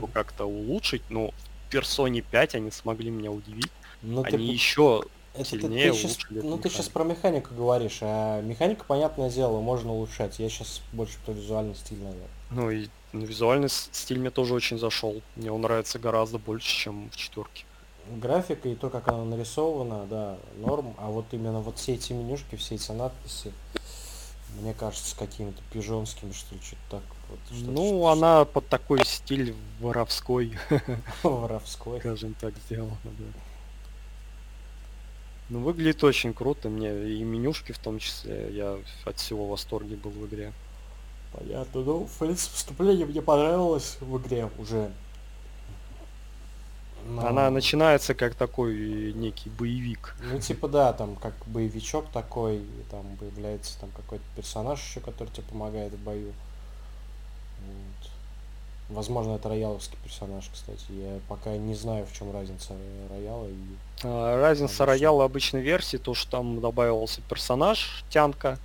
как-то 0.13 0.45
улучшить, 0.45 1.03
но 1.09 1.29
в 1.29 1.71
персоне 1.71 2.21
5 2.21 2.55
они 2.55 2.71
смогли 2.71 3.09
меня 3.09 3.31
удивить. 3.31 3.71
Но 4.01 4.21
ну, 4.21 4.23
они 4.23 4.47
ты... 4.47 4.53
еще 4.53 5.03
это 5.33 5.45
сильнее 5.45 5.91
ты, 5.91 5.97
ты 5.97 6.07
сейчас, 6.07 6.17
Ну 6.29 6.57
ты 6.57 6.69
сейчас 6.69 6.89
про 6.89 7.03
механику 7.03 7.55
говоришь, 7.55 7.99
а 8.01 8.41
механика, 8.41 8.83
понятное 8.85 9.29
дело, 9.29 9.61
можно 9.61 9.91
улучшать. 9.91 10.37
Я 10.37 10.49
сейчас 10.49 10.81
больше 10.91 11.17
про 11.25 11.31
визуальный 11.31 11.75
стиль, 11.75 11.99
наверное. 11.99 12.27
Ну 12.51 12.69
и 12.69 12.87
ну, 13.13 13.25
визуальный 13.25 13.69
стиль 13.69 14.19
мне 14.19 14.29
тоже 14.29 14.53
очень 14.53 14.77
зашел. 14.77 15.21
Мне 15.35 15.51
он 15.51 15.61
нравится 15.61 15.97
гораздо 15.97 16.37
больше, 16.37 16.67
чем 16.67 17.09
в 17.09 17.15
четверке 17.15 17.65
графика 18.17 18.69
и 18.69 18.75
то, 18.75 18.89
как 18.89 19.07
она 19.07 19.23
нарисована, 19.23 20.05
да, 20.05 20.37
норм. 20.57 20.95
А 20.97 21.09
вот 21.09 21.25
именно 21.31 21.59
вот 21.59 21.77
все 21.77 21.93
эти 21.93 22.13
менюшки, 22.13 22.55
все 22.55 22.75
эти 22.75 22.91
надписи, 22.91 23.51
мне 24.59 24.73
кажется, 24.73 25.15
какими-то 25.17 25.61
пижонскими, 25.71 26.31
что 26.31 26.55
ли, 26.55 26.61
что-то 26.61 26.81
так. 26.89 27.03
Вот, 27.29 27.39
что 27.57 27.71
ну, 27.71 27.87
что 27.87 28.07
она 28.09 28.45
под 28.45 28.67
такой 28.67 29.03
стиль 29.05 29.55
воровской. 29.79 30.57
Воровской. 31.23 31.99
Скажем 31.99 32.35
так, 32.39 32.53
сделана, 32.65 32.97
да. 33.03 33.39
Ну, 35.49 35.59
выглядит 35.59 36.03
очень 36.03 36.33
круто. 36.33 36.69
Мне 36.69 37.09
и 37.09 37.23
менюшки 37.23 37.71
в 37.71 37.79
том 37.79 37.99
числе. 37.99 38.49
Я 38.51 38.79
от 39.05 39.17
всего 39.17 39.45
в 39.45 39.49
восторге 39.49 39.95
был 39.95 40.11
в 40.11 40.25
игре. 40.27 40.53
Понятно. 41.31 41.81
Ну, 41.81 42.05
в 42.05 42.17
принципе, 42.17 42.55
вступление 42.55 43.05
мне 43.05 43.21
понравилось 43.21 43.97
в 43.99 44.17
игре 44.17 44.49
уже 44.57 44.91
но... 47.05 47.27
Она 47.27 47.49
начинается 47.49 48.13
как 48.13 48.35
такой 48.35 49.13
некий 49.13 49.49
боевик. 49.49 50.15
Ну, 50.31 50.39
типа, 50.39 50.67
да, 50.67 50.93
там 50.93 51.15
как 51.15 51.33
боевичок 51.47 52.05
такой, 52.13 52.57
и 52.57 52.83
там 52.89 53.05
появляется 53.19 53.79
там 53.79 53.89
какой-то 53.95 54.23
персонаж 54.35 54.81
еще, 54.81 54.99
который 54.99 55.29
тебе 55.29 55.43
помогает 55.43 55.93
в 55.93 56.03
бою. 56.03 56.33
Вот. 57.59 58.95
Возможно, 58.95 59.33
это 59.33 59.49
рояловский 59.49 59.97
персонаж, 60.03 60.49
кстати. 60.53 60.85
Я 60.91 61.19
пока 61.27 61.57
не 61.57 61.75
знаю, 61.75 62.05
в 62.05 62.13
чем 62.13 62.31
разница 62.31 62.73
рояла 63.09 63.47
и... 63.47 63.53
А, 64.03 64.39
разница 64.41 64.85
рояла 64.85 65.25
обычной 65.25 65.61
версии, 65.61 65.97
то, 65.97 66.13
что 66.13 66.31
там 66.31 66.61
добавился 66.61 67.21
персонаж, 67.21 68.03
тянка, 68.09 68.59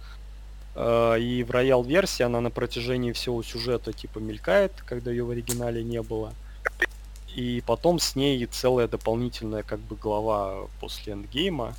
а, 0.74 1.14
и 1.14 1.42
в 1.42 1.50
роял 1.50 1.82
версии 1.82 2.22
она 2.22 2.40
на 2.40 2.50
протяжении 2.50 3.12
всего 3.12 3.42
сюжета 3.42 3.92
типа 3.92 4.18
мелькает, 4.18 4.72
когда 4.86 5.10
ее 5.10 5.24
в 5.24 5.30
оригинале 5.30 5.82
не 5.82 6.02
было 6.02 6.32
и 7.38 7.60
потом 7.60 8.00
с 8.00 8.16
ней 8.16 8.44
целая 8.46 8.88
дополнительная 8.88 9.62
как 9.62 9.78
бы 9.78 9.94
глава 9.94 10.66
после 10.80 11.12
эндгейма, 11.12 11.76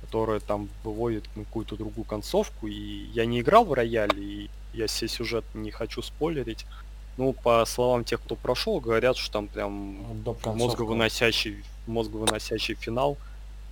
которая 0.00 0.40
там 0.40 0.70
выводит 0.84 1.28
какую-то 1.34 1.76
другую 1.76 2.06
концовку. 2.06 2.66
И 2.66 3.10
я 3.12 3.26
не 3.26 3.40
играл 3.40 3.66
в 3.66 3.74
рояле, 3.74 4.22
и 4.22 4.50
я 4.72 4.86
все 4.86 5.06
сюжет 5.06 5.44
не 5.52 5.70
хочу 5.70 6.00
спойлерить. 6.00 6.64
Ну, 7.18 7.34
по 7.34 7.62
словам 7.66 8.04
тех, 8.04 8.22
кто 8.22 8.36
прошел, 8.36 8.80
говорят, 8.80 9.18
что 9.18 9.32
там 9.32 9.48
прям 9.48 9.98
мозговыносящий, 10.46 11.62
мозговыносящий 11.86 12.74
финал, 12.74 13.18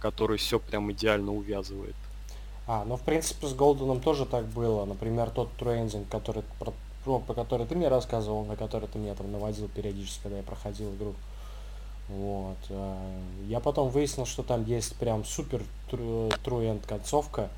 который 0.01 0.37
все 0.37 0.59
прям 0.59 0.93
идеально 0.93 1.33
увязывает. 1.33 1.97
А, 2.67 2.85
ну 2.85 2.97
в 2.97 3.01
принципе 3.01 3.47
с 3.47 3.55
Голденом 3.55 4.03
тоже 4.03 4.27
так 4.27 4.45
было. 4.45 4.85
Например, 4.85 5.31
тот 5.31 5.51
трейнинг, 5.57 6.07
который 6.07 6.43
про, 7.05 7.21
про 7.21 7.35
который 7.35 7.67
ты 7.67 7.75
мне 7.75 7.89
рассказывал, 7.89 8.45
на 8.45 8.57
который 8.57 8.89
ты 8.89 8.99
меня 8.99 9.15
там 9.15 9.31
наводил 9.31 9.69
периодически, 9.69 10.23
когда 10.23 10.39
я 10.39 10.43
проходил 10.43 10.95
игру. 10.95 11.15
Вот. 12.09 12.57
Э, 12.71 13.21
я 13.47 13.61
потом 13.61 13.91
выяснил, 13.91 14.27
что 14.27 14.43
там 14.43 14.65
есть 14.65 14.97
прям 14.97 15.25
супер 15.25 15.63
end 15.91 16.87
концовка, 16.87 17.51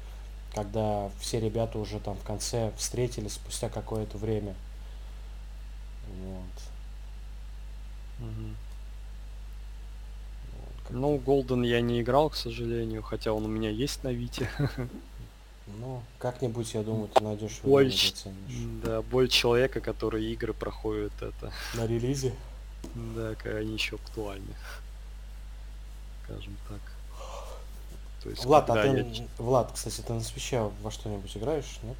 когда 0.54 1.10
все 1.20 1.40
ребята 1.40 1.78
уже 1.78 2.00
там 2.00 2.16
в 2.16 2.22
конце 2.22 2.72
встретились 2.76 3.34
спустя 3.34 3.68
какое-то 3.68 4.18
время. 4.18 4.54
Вот. 6.22 6.62
Угу. 8.20 8.48
Вот, 10.52 10.90
ну, 10.90 11.18
Голден 11.18 11.62
я 11.62 11.80
не 11.80 12.00
играл, 12.00 12.30
к 12.30 12.36
сожалению, 12.36 13.02
хотя 13.02 13.32
он 13.32 13.44
у 13.44 13.48
меня 13.48 13.70
есть 13.70 14.04
на 14.04 14.12
Вите. 14.12 14.48
Ну, 15.66 16.02
как-нибудь, 16.18 16.74
я 16.74 16.82
думаю, 16.82 17.08
ты 17.08 17.22
найдешь 17.22 17.58
его 17.62 17.70
боль, 17.70 17.92
Да, 18.84 19.02
боль 19.02 19.28
человека, 19.28 19.80
который 19.80 20.24
игры 20.32 20.52
проходит 20.52 21.12
это. 21.20 21.52
На 21.74 21.86
релизе? 21.86 22.34
Да, 22.94 23.34
когда 23.34 23.58
они 23.58 23.74
еще 23.74 23.96
актуальны. 23.96 24.54
Скажем 26.24 26.56
так. 26.68 26.80
То 28.22 28.30
есть, 28.30 28.44
Влад, 28.44 28.70
а 28.70 28.82
ты, 28.82 28.88
я... 28.88 29.26
Влад, 29.38 29.72
кстати, 29.72 30.00
ты 30.00 30.12
на 30.12 30.20
свеча 30.20 30.70
во 30.82 30.90
что-нибудь 30.90 31.36
играешь, 31.36 31.78
нет? 31.82 31.96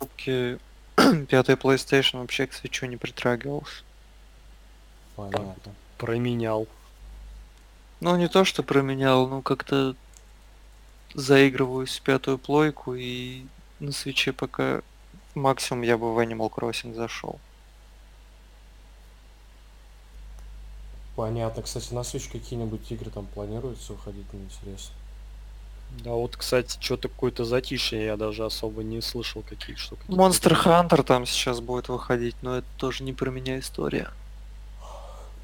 Окей. 0.00 0.58
Пятый 1.28 1.54
PlayStation 1.54 2.20
вообще 2.20 2.46
к 2.46 2.54
свечу 2.54 2.86
не 2.86 2.96
притрагивался. 2.96 3.82
Понятно. 5.14 5.74
Променял. 5.98 6.66
Ну, 8.00 8.16
не 8.16 8.28
то, 8.28 8.44
что 8.44 8.62
променял, 8.62 9.26
ну 9.26 9.40
как-то 9.40 9.94
заигрываюсь 11.16 11.96
в 11.96 12.02
пятую 12.02 12.38
плойку 12.38 12.94
и 12.94 13.44
на 13.80 13.92
свече 13.92 14.32
пока 14.32 14.82
максимум 15.34 15.82
я 15.82 15.98
бы 15.98 16.14
в 16.14 16.18
Animal 16.18 16.52
Crossing 16.52 16.94
зашел. 16.94 17.40
Понятно. 21.16 21.62
Кстати, 21.62 21.94
на 21.94 22.00
Switch 22.00 22.30
какие-нибудь 22.30 22.92
игры 22.92 23.10
там 23.10 23.26
планируются 23.26 23.94
уходить, 23.94 24.26
мне 24.32 24.44
интересно. 24.44 24.94
Да 26.04 26.10
вот, 26.10 26.36
кстати, 26.36 26.76
что-то 26.78 27.08
какое-то 27.08 27.44
затишье 27.44 28.04
я 28.04 28.16
даже 28.16 28.44
особо 28.44 28.82
не 28.82 29.00
слышал 29.00 29.42
каких 29.42 29.78
что 29.78 29.96
Monster 30.08 30.52
Hunter 30.64 31.02
там 31.02 31.24
сейчас 31.24 31.60
будет 31.60 31.88
выходить, 31.88 32.36
но 32.42 32.58
это 32.58 32.66
тоже 32.76 33.04
не 33.04 33.14
про 33.14 33.30
меня 33.30 33.58
история. 33.58 34.10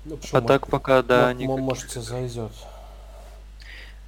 Ну, 0.04 0.18
а 0.32 0.40
так 0.42 0.66
пока, 0.66 1.02
да, 1.02 1.32
ну, 1.32 1.56
Может, 1.58 1.88
тебе 1.88 2.02
зайдет. 2.02 2.52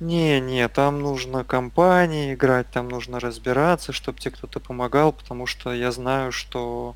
Не, 0.05 0.39
не, 0.39 0.69
там 0.69 1.01
нужно 1.01 1.45
компании 1.45 2.35
играть, 2.35 2.71
там 2.71 2.91
нужно 2.91 3.21
разбираться, 3.21 3.93
чтобы 3.93 4.21
тебе 4.21 4.33
кто-то 4.33 4.61
помогал, 4.61 5.13
потому 5.13 5.47
что 5.47 5.73
я 5.73 5.93
знаю, 5.93 6.31
что 6.31 6.95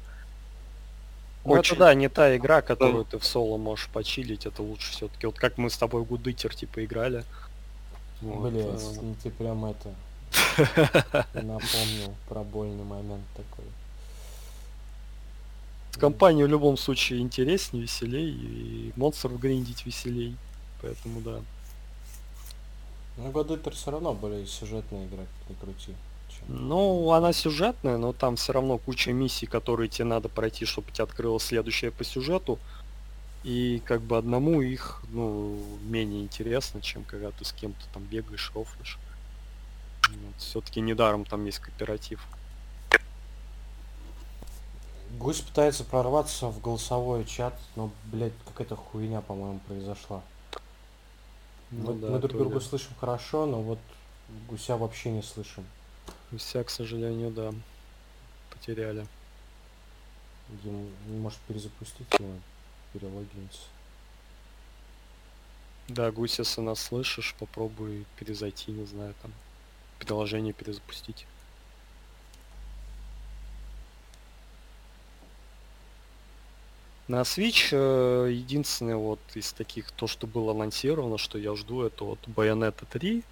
ну 1.47 1.53
Очень... 1.53 1.77
это 1.77 1.85
да, 1.87 1.95
не 1.95 2.11
та 2.11 2.37
игра, 2.37 2.61
которую 2.61 3.05
да. 3.05 3.13
ты 3.13 3.19
в 3.19 3.25
соло 3.25 3.57
можешь 3.57 3.89
почилить, 3.89 4.45
это 4.45 4.63
лучше 4.63 4.93
все-таки. 4.93 5.27
Вот 5.27 5.39
как 5.39 5.57
мы 5.57 5.71
с 5.71 5.79
тобой 5.79 6.03
в 6.03 6.05
Гудытер 6.05 6.55
типа 6.55 6.85
играли. 6.85 7.25
Вот, 8.21 8.53
Блять, 8.53 8.67
э... 8.67 9.01
ну 9.01 9.17
ты 9.23 9.31
прям 9.31 9.65
это 9.65 9.95
напомнил 11.33 12.15
про 12.29 12.43
больный 12.43 12.85
момент 12.85 13.25
такой. 13.35 13.65
С 15.93 15.97
компанией 15.97 16.45
в 16.45 16.49
любом 16.49 16.77
случае 16.77 17.21
интереснее, 17.21 17.85
веселей, 17.85 18.33
и 18.33 18.93
монстров 18.97 19.41
гриндить 19.41 19.87
веселей. 19.87 20.37
Поэтому 20.83 21.23
да. 21.23 21.41
Ну, 23.19 23.31
Godether 23.31 23.73
все 23.73 23.91
равно 23.91 24.15
более 24.15 24.47
сюжетная 24.47 25.07
игра, 25.07 25.25
как 25.41 25.51
ни 25.51 25.55
крути. 25.61 25.95
Чем... 26.29 26.69
Ну, 26.69 27.11
она 27.11 27.33
сюжетная, 27.33 27.99
но 27.99 28.13
там 28.13 28.37
все 28.37 28.53
равно 28.53 28.79
куча 28.79 29.13
миссий, 29.13 29.47
которые 29.47 29.89
тебе 29.89 30.05
надо 30.05 30.29
пройти, 30.29 30.65
чтобы 30.65 30.93
тебе 30.93 31.03
открылось 31.03 31.43
следующее 31.43 31.91
по 31.91 32.05
сюжету. 32.05 32.61
И 33.43 33.83
как 33.85 34.03
бы 34.03 34.17
одному 34.17 34.63
их, 34.63 35.03
ну, 35.11 35.61
менее 35.83 36.23
интересно, 36.23 36.81
чем 36.81 37.03
когда 37.03 37.33
ты 37.33 37.45
с 37.45 37.53
кем-то 37.53 37.87
там 37.93 38.05
бегаешь, 38.05 38.53
рофлишь. 38.55 38.99
Вот, 40.09 40.35
Все-таки 40.39 40.81
недаром 40.81 41.25
там 41.25 41.45
есть 41.45 41.59
кооператив. 41.59 42.25
Гусь 45.19 45.41
пытается 45.41 45.83
прорваться 45.83 46.49
в 46.49 46.61
голосовой 46.61 47.25
чат, 47.25 47.59
но, 47.75 47.91
блядь, 48.05 48.33
какая-то 48.47 48.77
хуйня, 48.77 49.23
по-моему, 49.23 49.59
произошла. 49.67 50.23
Ну, 51.71 51.93
мы, 51.93 52.01
да, 52.01 52.09
мы 52.09 52.19
друг 52.19 52.37
друга 52.37 52.61
слышим 52.61 52.93
хорошо, 52.99 53.47
но 53.47 53.61
вот 53.61 53.79
гуся 54.49 54.77
вообще 54.77 55.11
не 55.11 55.23
слышим. 55.23 55.65
Гуся, 56.31 56.65
к 56.65 56.71
сожалению, 56.71 57.31
да. 57.31 57.53
Потеряли. 58.51 59.07
Ему, 60.65 60.89
может 61.07 61.39
перезапустить 61.41 62.07
его, 62.19 62.33
перелогиниться. 62.93 63.63
Да, 65.89 66.11
Гусь, 66.11 66.39
если 66.39 66.61
нас 66.61 66.81
слышишь, 66.81 67.35
попробуй 67.39 68.07
перезайти, 68.19 68.73
не 68.73 68.87
знаю, 68.87 69.15
там, 69.23 69.33
приложение 69.99 70.53
перезапустить. 70.53 71.27
На 77.09 77.23
Switch 77.23 77.71
э, 77.73 78.31
единственное 78.31 78.97
вот 78.97 79.21
из 79.35 79.55
таких, 79.55 79.91
то, 79.93 80.07
что 80.07 80.27
было 80.27 80.53
анонсировано, 80.53 81.17
что 81.17 81.39
я 81.39 81.55
жду, 81.57 81.81
это 81.81 82.05
вот 82.05 82.19
Bayonetta 82.27 82.87
3, 82.87 83.25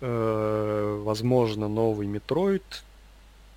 э, 0.00 1.00
возможно, 1.04 1.68
новый 1.68 2.06
Metroid 2.06 2.62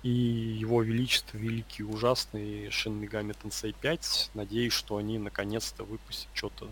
и 0.02 0.10
его 0.10 0.82
величество 0.82 1.38
великий 1.38 1.84
ужасный 1.84 2.66
Shin 2.66 3.00
Megami 3.00 3.34
Tensei 3.42 3.74
5. 3.80 4.32
Надеюсь, 4.34 4.74
что 4.74 4.98
они 4.98 5.18
наконец-то 5.18 5.84
выпустят 5.84 6.28
что-то 6.34 6.68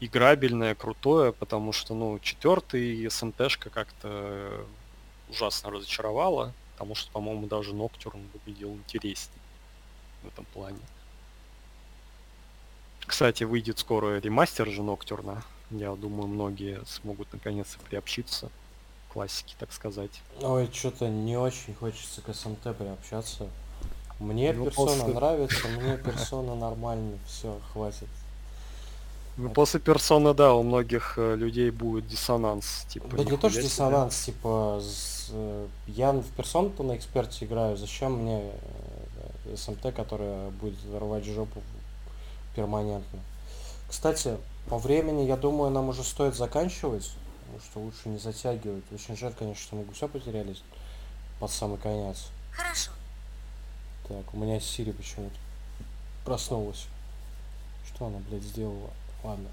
играбельное, 0.00 0.74
крутое, 0.74 1.32
потому 1.32 1.72
что, 1.72 1.94
ну, 1.94 2.18
четвертый 2.18 3.10
СМТшка 3.10 3.70
как-то 3.70 4.66
ужасно 5.30 5.70
разочаровала, 5.70 6.52
потому 6.72 6.94
что, 6.94 7.10
по-моему, 7.10 7.46
даже 7.46 7.74
Ноктюрн 7.74 8.20
выглядел 8.34 8.74
интереснее 8.74 9.40
в 10.22 10.28
этом 10.28 10.44
плане. 10.52 10.80
Кстати, 13.06 13.44
выйдет 13.44 13.78
скоро 13.78 14.18
ремастер 14.18 14.68
же 14.68 14.82
Ноктюрна. 14.82 15.42
Я 15.70 15.94
думаю, 15.94 16.26
многие 16.26 16.80
смогут 16.86 17.32
наконец-то 17.32 17.78
приобщиться 17.88 18.50
к 19.08 19.12
классике, 19.12 19.54
так 19.58 19.72
сказать. 19.72 20.22
Ой, 20.40 20.68
что-то 20.72 21.08
не 21.08 21.36
очень 21.36 21.74
хочется 21.74 22.20
к 22.20 22.34
СМТ 22.34 22.76
приобщаться. 22.76 23.48
Мне 24.18 24.52
ну, 24.52 24.64
персона 24.66 24.86
после... 24.86 25.14
нравится, 25.14 25.68
мне 25.68 25.98
персона 25.98 26.54
нормально, 26.54 27.18
все, 27.26 27.58
хватит. 27.72 28.08
Ну, 29.36 29.50
после 29.50 29.80
персона, 29.80 30.32
да, 30.32 30.54
у 30.54 30.62
многих 30.62 31.14
э, 31.18 31.36
людей 31.36 31.70
будет 31.70 32.06
диссонанс. 32.06 32.86
Типа, 32.88 33.16
да 33.16 33.24
не 33.24 33.36
то, 33.36 33.50
что 33.50 33.60
диссонанс, 33.60 34.24
типа, 34.24 34.80
с, 34.82 35.28
э, 35.30 35.66
я 35.86 36.12
в 36.12 36.24
персону-то 36.36 36.82
на 36.82 36.96
эксперте 36.96 37.44
играю, 37.44 37.76
зачем 37.76 38.22
мне 38.22 38.50
э, 39.44 39.56
СМТ, 39.56 39.94
которая 39.94 40.48
будет 40.50 40.78
рвать 40.98 41.24
жопу 41.26 41.60
перманентно. 42.56 43.20
Кстати, 43.88 44.38
по 44.68 44.78
времени, 44.78 45.22
я 45.22 45.36
думаю, 45.36 45.70
нам 45.70 45.90
уже 45.90 46.02
стоит 46.02 46.34
заканчивать, 46.34 47.12
потому 47.40 47.60
что 47.60 47.80
лучше 47.80 48.08
не 48.08 48.18
затягивать. 48.18 48.84
Очень 48.92 49.16
жаль, 49.16 49.34
конечно, 49.34 49.62
что 49.62 49.76
мы 49.76 49.84
гуся 49.84 50.08
потерялись 50.08 50.62
под 51.38 51.50
самый 51.50 51.78
конец. 51.78 52.28
Хорошо. 52.50 52.90
Так, 54.08 54.34
у 54.34 54.38
меня 54.38 54.58
Сири 54.58 54.92
почему-то 54.92 55.36
проснулась. 56.24 56.86
Что 57.86 58.06
она, 58.06 58.18
блядь, 58.28 58.42
сделала? 58.42 58.90
Ладно. 59.22 59.48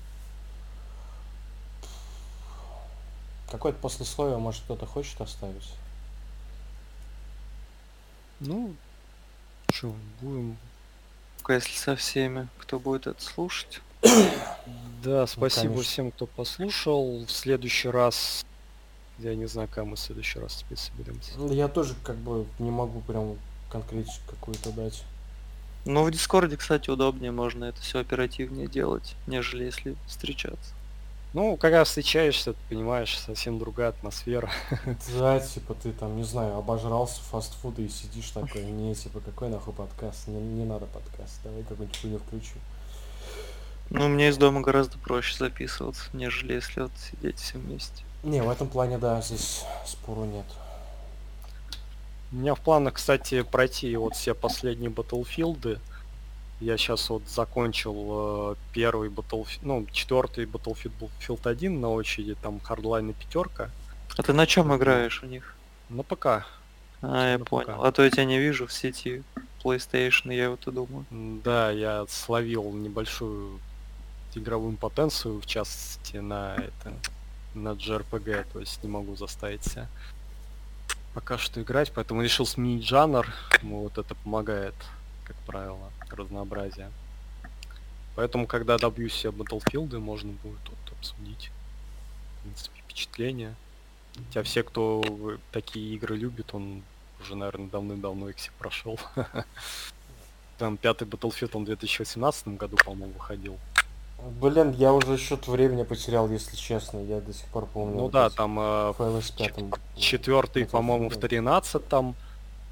Какое-то 3.52 3.78
послесловие, 3.80 4.38
может, 4.38 4.64
кто-то 4.64 4.88
хочет 4.88 5.20
оставить? 5.22 5.70
Ну, 8.40 8.74
что, 9.70 9.94
будем 10.22 10.58
если 11.52 11.76
со 11.76 11.96
всеми, 11.96 12.48
кто 12.60 12.80
будет 12.80 13.08
это 13.08 13.22
слушать. 13.22 13.82
Да, 15.04 15.22
ну, 15.22 15.28
спасибо 15.28 15.76
ну, 15.76 15.82
всем, 15.82 16.12
кто 16.12 16.26
послушал. 16.26 17.26
В 17.26 17.32
следующий 17.32 17.90
раз... 17.90 18.46
Я 19.20 19.36
не 19.36 19.46
знаю, 19.46 19.68
когда 19.68 19.86
мы 19.86 19.96
в 19.96 20.00
следующий 20.00 20.40
раз 20.40 20.56
теперь 20.56 20.78
соберемся. 20.78 21.34
Я 21.54 21.68
тоже 21.68 21.94
как 22.04 22.16
бы 22.16 22.46
не 22.60 22.72
могу 22.72 23.02
прям 23.02 23.38
конкретику 23.70 24.22
какую-то 24.30 24.72
дать. 24.72 25.04
Ну, 25.86 26.04
в 26.04 26.12
Дискорде, 26.12 26.56
кстати, 26.56 26.90
удобнее, 26.90 27.32
можно 27.32 27.66
это 27.66 27.82
все 27.82 28.00
оперативнее 28.00 28.68
делать, 28.68 29.16
нежели 29.28 29.66
если 29.66 29.96
встречаться. 30.08 30.74
Ну, 31.34 31.58
когда 31.58 31.84
встречаешься, 31.84 32.54
ты 32.54 32.60
понимаешь, 32.70 33.18
совсем 33.18 33.58
другая 33.58 33.90
атмосфера. 33.90 34.52
Да, 35.18 35.40
типа 35.40 35.74
ты 35.74 35.92
там, 35.92 36.16
не 36.16 36.24
знаю, 36.24 36.58
обожрался 36.58 37.22
фастфуда 37.24 37.82
и 37.82 37.90
сидишь 37.90 38.30
такой, 38.30 38.64
не, 38.72 38.94
типа, 38.94 39.20
какой 39.20 39.50
нахуй 39.50 39.74
подкаст, 39.74 40.28
не, 40.28 40.40
не 40.40 40.66
надо 40.66 40.86
подкаст, 40.86 41.40
давай 41.44 41.64
какую-нибудь 41.64 42.00
хуйню 42.00 42.20
включу. 42.20 42.56
Ну, 43.90 44.08
мне 44.10 44.30
из 44.30 44.38
дома 44.38 44.62
гораздо 44.62 44.98
проще 45.00 45.38
записываться, 45.38 46.04
нежели 46.14 46.54
если 46.54 46.82
вот 46.82 46.92
сидеть 47.00 47.40
все 47.40 47.58
вместе. 47.58 48.04
Не, 48.24 48.42
в 48.42 48.50
этом 48.50 48.68
плане, 48.68 48.98
да, 48.98 49.22
здесь 49.22 49.64
спору 49.86 50.26
нет. 50.26 50.46
У 52.32 52.36
меня 52.36 52.56
в 52.56 52.62
планах, 52.62 52.96
кстати, 52.96 53.42
пройти 53.44 53.96
вот 53.96 54.16
все 54.16 54.34
последние 54.34 54.90
Battlefield. 54.90 55.80
Я 56.64 56.78
сейчас 56.78 57.10
вот 57.10 57.24
закончил 57.28 58.54
э, 58.54 58.56
первый 58.72 59.10
Battlefield, 59.10 59.60
ну, 59.64 59.86
четвертый 59.92 60.46
Battlefield 60.46 61.50
1 61.50 61.82
на 61.82 61.90
очереди, 61.90 62.36
там 62.42 62.62
Hardline 62.64 63.10
и 63.10 63.14
пятерка. 63.14 63.70
А 64.16 64.24
ты 64.24 64.32
на 64.32 64.48
чем 64.48 64.74
играешь 64.74 65.22
у 65.24 65.26
них? 65.26 65.56
На 65.90 66.04
ПК. 66.04 66.46
А, 67.02 67.34
я 67.34 67.40
понял. 67.40 67.76
ПК. 67.76 67.80
А 67.84 67.92
то 67.92 68.02
я 68.02 68.10
тебя 68.10 68.24
не 68.24 68.40
вижу 68.40 68.66
в 68.68 68.72
сети 68.72 69.24
PlayStation, 69.62 70.34
я 70.34 70.52
вот 70.52 70.66
и 70.66 70.72
думаю. 70.72 71.06
Да, 71.44 71.70
я 71.70 72.06
словил 72.08 72.72
небольшую 72.72 73.60
игровую 74.34 74.78
потенцию, 74.78 75.42
в 75.42 75.46
частности, 75.46 76.16
на 76.18 76.56
это 76.56 76.94
на 77.56 77.74
JRPG, 77.74 78.46
то 78.54 78.60
есть 78.62 78.82
не 78.84 78.90
могу 78.90 79.18
заставить 79.18 79.66
себя 79.66 79.90
пока 81.14 81.38
что 81.38 81.62
играть, 81.62 81.92
поэтому 81.94 82.24
решил 82.24 82.46
сменить 82.46 82.88
жанр, 82.88 83.28
ему 83.62 83.82
вот 83.84 83.98
это 83.98 84.16
помогает, 84.16 84.74
как 85.26 85.36
правило 85.46 85.92
разнообразия. 86.16 86.92
Поэтому, 88.16 88.46
когда 88.48 88.78
добьюсь 88.78 89.14
себе 89.14 89.32
Battlefield, 89.32 89.98
можно 90.00 90.32
будет 90.44 90.60
вот 90.70 90.98
обсудить, 90.98 91.52
в 92.38 92.44
принципе, 92.44 92.80
впечатления. 92.82 93.56
Хотя 94.16 94.44
все, 94.44 94.64
кто 94.64 95.02
такие 95.52 95.96
игры 95.96 96.16
любит, 96.16 96.54
он 96.54 96.84
уже, 97.20 97.36
наверное, 97.36 97.68
давным-давно 97.68 98.30
их 98.30 98.38
все 98.38 98.52
прошел. 98.60 99.00
Там 100.60 100.78
пятый 100.78 101.08
Battlefield, 101.08 101.52
он 101.54 101.64
в 101.64 101.66
2018 101.66 102.50
году, 102.50 102.78
по-моему, 102.86 103.14
выходил. 103.14 103.58
Блин, 104.40 104.72
я 104.72 104.94
уже 104.94 105.18
счет 105.18 105.48
времени 105.48 105.84
потерял, 105.84 106.30
если 106.30 106.56
честно. 106.56 107.00
Я 107.00 107.20
до 107.20 107.34
сих 107.34 107.46
пор 107.48 107.66
помню. 107.66 107.96
Ну 107.96 108.02
вот 108.04 108.12
да, 108.12 108.30
там 108.30 108.58
э. 108.58 108.94
Четвертый, 109.98 110.66
по-моему, 110.66 111.10
в 111.10 111.18
13 111.18 111.88
там 111.90 112.16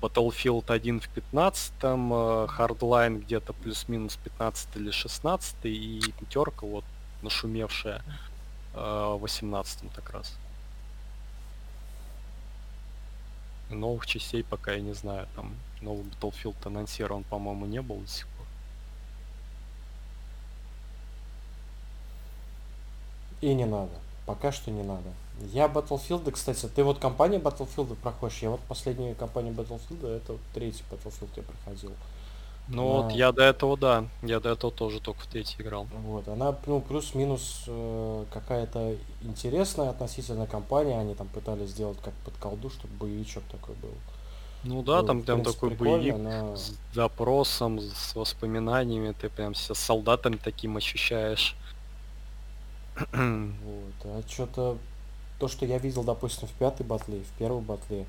Battlefield 0.02 0.72
1 0.72 1.00
в 1.00 1.10
15 1.10 1.74
э, 1.82 1.86
Hardline 1.86 3.20
где-то 3.20 3.54
плюс-минус 3.54 4.18
15 4.24 4.76
или 4.76 4.92
16 4.92 5.56
и 5.66 6.02
пятерка 6.20 6.66
вот 6.66 6.84
нашумевшая 7.22 8.02
э, 8.74 8.78
в 8.80 9.20
18 9.20 9.92
так 9.94 10.10
раз. 10.10 10.36
Новых 13.70 14.06
частей 14.06 14.44
пока 14.44 14.74
я 14.74 14.82
не 14.82 14.94
знаю, 14.94 15.28
там 15.36 15.54
новый 15.82 16.04
Battlefield 16.04 16.56
анонсирован, 16.66 17.24
по-моему, 17.24 17.66
не 17.68 17.82
был 17.82 17.98
до 17.98 18.08
сих 18.08 18.28
пор. 18.28 18.48
И 23.42 23.54
не 23.54 23.66
надо. 23.66 23.94
Пока 24.26 24.52
что 24.52 24.72
не 24.72 24.84
надо. 24.84 25.10
Я 25.52 25.68
Battlefield, 25.68 26.30
кстати, 26.32 26.68
ты 26.68 26.84
вот 26.84 27.00
компания 27.00 27.40
Battlefield 27.40 27.96
проходишь, 27.96 28.40
я 28.40 28.50
вот 28.52 28.60
последнюю 28.62 29.16
кампанию 29.16 29.54
Battlefield, 29.54 30.08
это 30.08 30.34
вот 30.34 30.42
третий 30.54 30.84
Battlefield 30.92 31.30
я 31.36 31.44
проходил. 31.44 31.92
Ну 32.68 32.94
она... 32.94 33.04
вот 33.04 33.12
я 33.14 33.32
до 33.32 33.44
этого, 33.44 33.78
да, 33.78 34.06
я 34.22 34.40
до 34.40 34.50
этого 34.50 34.72
тоже 34.72 35.00
только 35.00 35.22
в 35.22 35.28
третий 35.28 35.62
играл. 35.62 35.88
Вот, 36.04 36.28
она, 36.28 36.56
ну, 36.66 36.80
плюс-минус 36.80 37.64
э, 37.68 38.26
какая-то 38.32 38.96
интересная 39.24 39.90
относительно 39.90 40.48
компания, 40.48 40.98
они 40.98 41.16
там 41.16 41.28
пытались 41.28 41.70
сделать 41.70 41.98
как 42.02 42.14
под 42.26 42.36
колду, 42.38 42.70
чтобы 42.70 42.94
боевичок 42.96 43.44
такой 43.52 43.76
был. 43.76 43.94
Ну 44.64 44.84
да, 44.84 45.00
был, 45.02 45.08
там 45.08 45.24
прям 45.24 45.44
такой 45.44 45.72
боевик 45.72 46.18
но... 46.18 46.56
с 46.56 46.74
запросом, 46.94 47.80
с 47.82 48.16
воспоминаниями, 48.16 49.14
ты 49.20 49.30
прям 49.30 49.56
себя 49.56 49.76
солдатом 49.76 50.38
таким 50.38 50.78
ощущаешь. 50.78 51.56
вот, 53.12 53.94
а 54.04 54.22
что-то 54.28 54.78
то, 55.42 55.48
что 55.48 55.66
я 55.66 55.80
видел, 55.80 56.04
допустим, 56.04 56.48
в 56.48 56.52
пятой 56.52 56.86
батле, 56.86 57.22
в 57.22 57.40
первой 57.40 57.62
батле, 57.62 58.06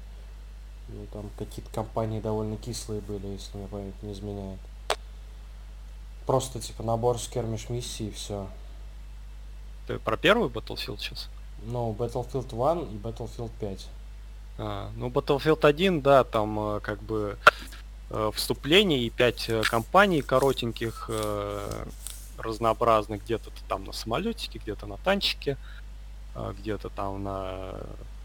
ну, 0.89 1.07
там 1.15 1.31
какие-то 1.39 1.73
компании 1.73 2.21
довольно 2.21 2.59
кислые 2.59 3.01
были, 3.01 3.27
если 3.27 3.57
мне 3.57 3.67
память 3.69 4.03
не 4.03 4.13
изменяет. 4.13 4.59
Просто, 6.27 6.61
типа, 6.61 6.83
набор 6.83 7.19
скермиш 7.19 7.71
миссий 7.71 8.09
и 8.09 8.11
все. 8.11 8.47
Ты 9.87 9.99
про 9.99 10.19
первый 10.19 10.51
Battlefield 10.51 10.99
сейчас? 10.99 11.31
Ну, 11.65 11.97
Battlefield 11.99 12.71
1 12.71 12.95
и 12.95 12.99
Battlefield 12.99 13.51
5. 13.59 13.87
А, 14.59 14.91
ну, 14.97 15.09
Battlefield 15.09 15.67
1, 15.67 16.03
да, 16.03 16.25
там 16.25 16.61
э, 16.61 16.81
как 16.81 17.03
бы 17.03 17.39
э, 18.11 18.31
вступление 18.35 19.01
и 19.01 19.09
5 19.09 19.49
э, 19.49 19.63
компаний 19.63 20.21
коротеньких, 20.21 21.09
разнообразных, 22.37 23.23
где-то 23.23 23.51
там 23.69 23.85
на 23.85 23.93
самолетике, 23.93 24.59
где-то 24.59 24.85
на 24.85 24.99
танчике. 24.99 25.57
Где-то 26.35 26.89
там 26.89 27.23
на 27.23 27.75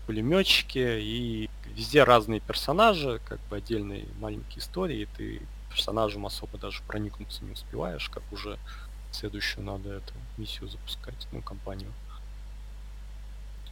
пулеметчике, 0.06 1.02
и 1.02 1.50
везде 1.76 2.04
разные 2.04 2.40
персонажи, 2.40 3.20
как 3.26 3.40
бы 3.50 3.58
отдельные 3.58 4.06
маленькие 4.20 4.60
истории, 4.60 5.02
и 5.02 5.06
ты 5.18 5.42
персонажем 5.70 6.26
особо 6.26 6.58
даже 6.58 6.82
проникнуться 6.88 7.44
не 7.44 7.52
успеваешь, 7.52 8.10
как 8.10 8.24
уже 8.32 8.58
Следующую 9.12 9.64
надо 9.64 9.94
эту 9.94 10.14
миссию 10.38 10.70
запускать, 10.70 11.28
ну, 11.32 11.42
компанию. 11.42 11.92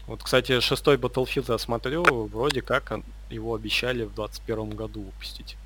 Вот, 0.08 0.24
кстати, 0.24 0.60
шестой 0.60 0.98
Battlefield 0.98 1.52
я 1.52 1.58
смотрю, 1.58 2.04
вроде 2.28 2.62
как 2.62 3.00
его 3.30 3.54
обещали 3.54 4.04
в 4.06 4.14
21 4.14 4.72
году 4.72 5.02
выпустить. 5.02 5.58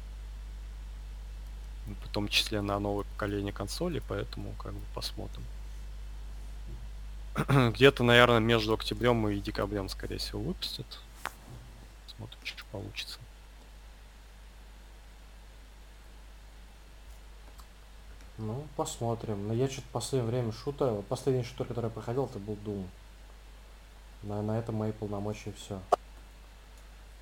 В 1.86 2.10
том 2.10 2.28
числе 2.28 2.62
на 2.62 2.80
новое 2.80 3.06
поколение 3.06 3.54
консолей, 3.54 4.02
поэтому 4.08 4.54
как 4.62 4.74
бы 4.74 4.82
посмотрим. 4.94 5.44
Где-то, 7.74 8.03
наверное, 8.03 8.40
между 8.40 8.74
октябрем 8.74 9.27
и 9.30 9.40
декабрем, 9.40 9.90
скорее 9.90 10.17
всего, 10.17 10.41
выпустят. 10.41 10.85
Смотрим, 12.08 12.40
что 12.43 12.64
получится. 12.72 13.19
Ну, 18.38 18.66
посмотрим. 18.77 19.48
Но 19.48 19.53
я 19.53 19.67
что-то 19.67 19.88
в 19.88 19.91
последнее 19.91 20.32
время 20.32 20.53
вот 20.77 21.06
последний 21.08 21.43
шутер, 21.43 21.66
который 21.66 21.85
я 21.85 21.91
проходил, 21.91 22.25
это 22.25 22.40
был 22.40 22.58
Doom. 22.66 22.85
На, 24.24 24.41
на 24.41 24.58
этом 24.58 24.75
мои 24.75 24.91
полномочия 24.91 25.51
все. 25.53 25.80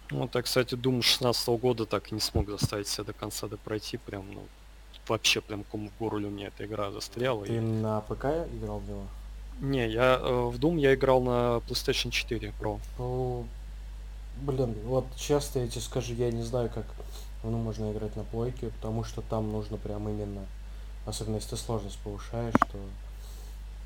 Ну, 0.10 0.28
так, 0.28 0.46
кстати, 0.46 0.76
Doom 0.76 1.02
16 1.02 1.48
года 1.60 1.86
так 1.86 2.12
и 2.12 2.16
не 2.16 2.22
смог 2.22 2.48
заставить 2.50 2.88
себя 2.88 3.04
до 3.06 3.14
конца 3.14 3.48
допройти. 3.48 3.98
Прям, 3.98 4.32
ну, 4.32 4.48
вообще 5.08 5.42
прям 5.42 5.64
ком 5.64 5.90
в 5.90 5.98
горле 5.98 6.28
у 6.28 6.32
меня 6.32 6.48
эта 6.48 6.66
игра 6.66 6.92
застряла. 6.92 7.46
Ты 7.46 7.58
и- 7.58 7.60
на 7.60 8.02
ПК 8.02 8.26
играл 8.54 8.80
в 8.80 8.88
него? 8.88 9.08
Не, 9.60 9.88
я 9.88 10.20
э, 10.22 10.50
в 10.50 10.56
Doom 10.60 10.80
я 10.80 10.94
играл 10.94 11.22
на 11.22 11.62
PlayStation 11.68 12.12
4 12.12 12.54
Pro. 12.60 12.80
Ну, 13.00 13.48
блин, 14.42 14.76
вот 14.86 15.06
честно 15.16 15.60
я 15.60 15.68
тебе 15.68 15.82
скажу, 15.82 16.14
я 16.14 16.32
не 16.32 16.44
знаю, 16.44 16.70
как 16.74 16.86
ну, 17.44 17.58
можно 17.58 17.92
играть 17.92 18.16
на 18.16 18.24
плойке, 18.24 18.70
потому 18.70 19.04
что 19.04 19.22
там 19.22 19.52
нужно 19.52 19.78
прям 19.78 20.08
именно, 20.10 20.46
особенно 21.06 21.36
если 21.36 21.52
ты 21.52 21.58
сложность 21.58 21.98
повышаешь, 22.00 22.54
что 22.68 22.78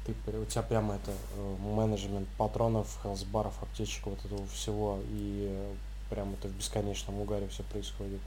ты, 0.05 0.37
у 0.37 0.45
тебя 0.45 0.63
прямо 0.63 0.95
это 0.95 1.11
э, 1.11 1.55
менеджмент 1.61 2.27
патронов, 2.37 2.87
хелсбаров, 3.01 3.53
аптечек, 3.61 4.07
вот 4.07 4.23
этого 4.25 4.45
всего, 4.47 4.99
и 5.09 5.73
прям 6.09 6.33
это 6.33 6.47
в 6.47 6.51
бесконечном 6.57 7.19
угаре 7.19 7.47
все 7.47 7.63
происходит. 7.63 8.19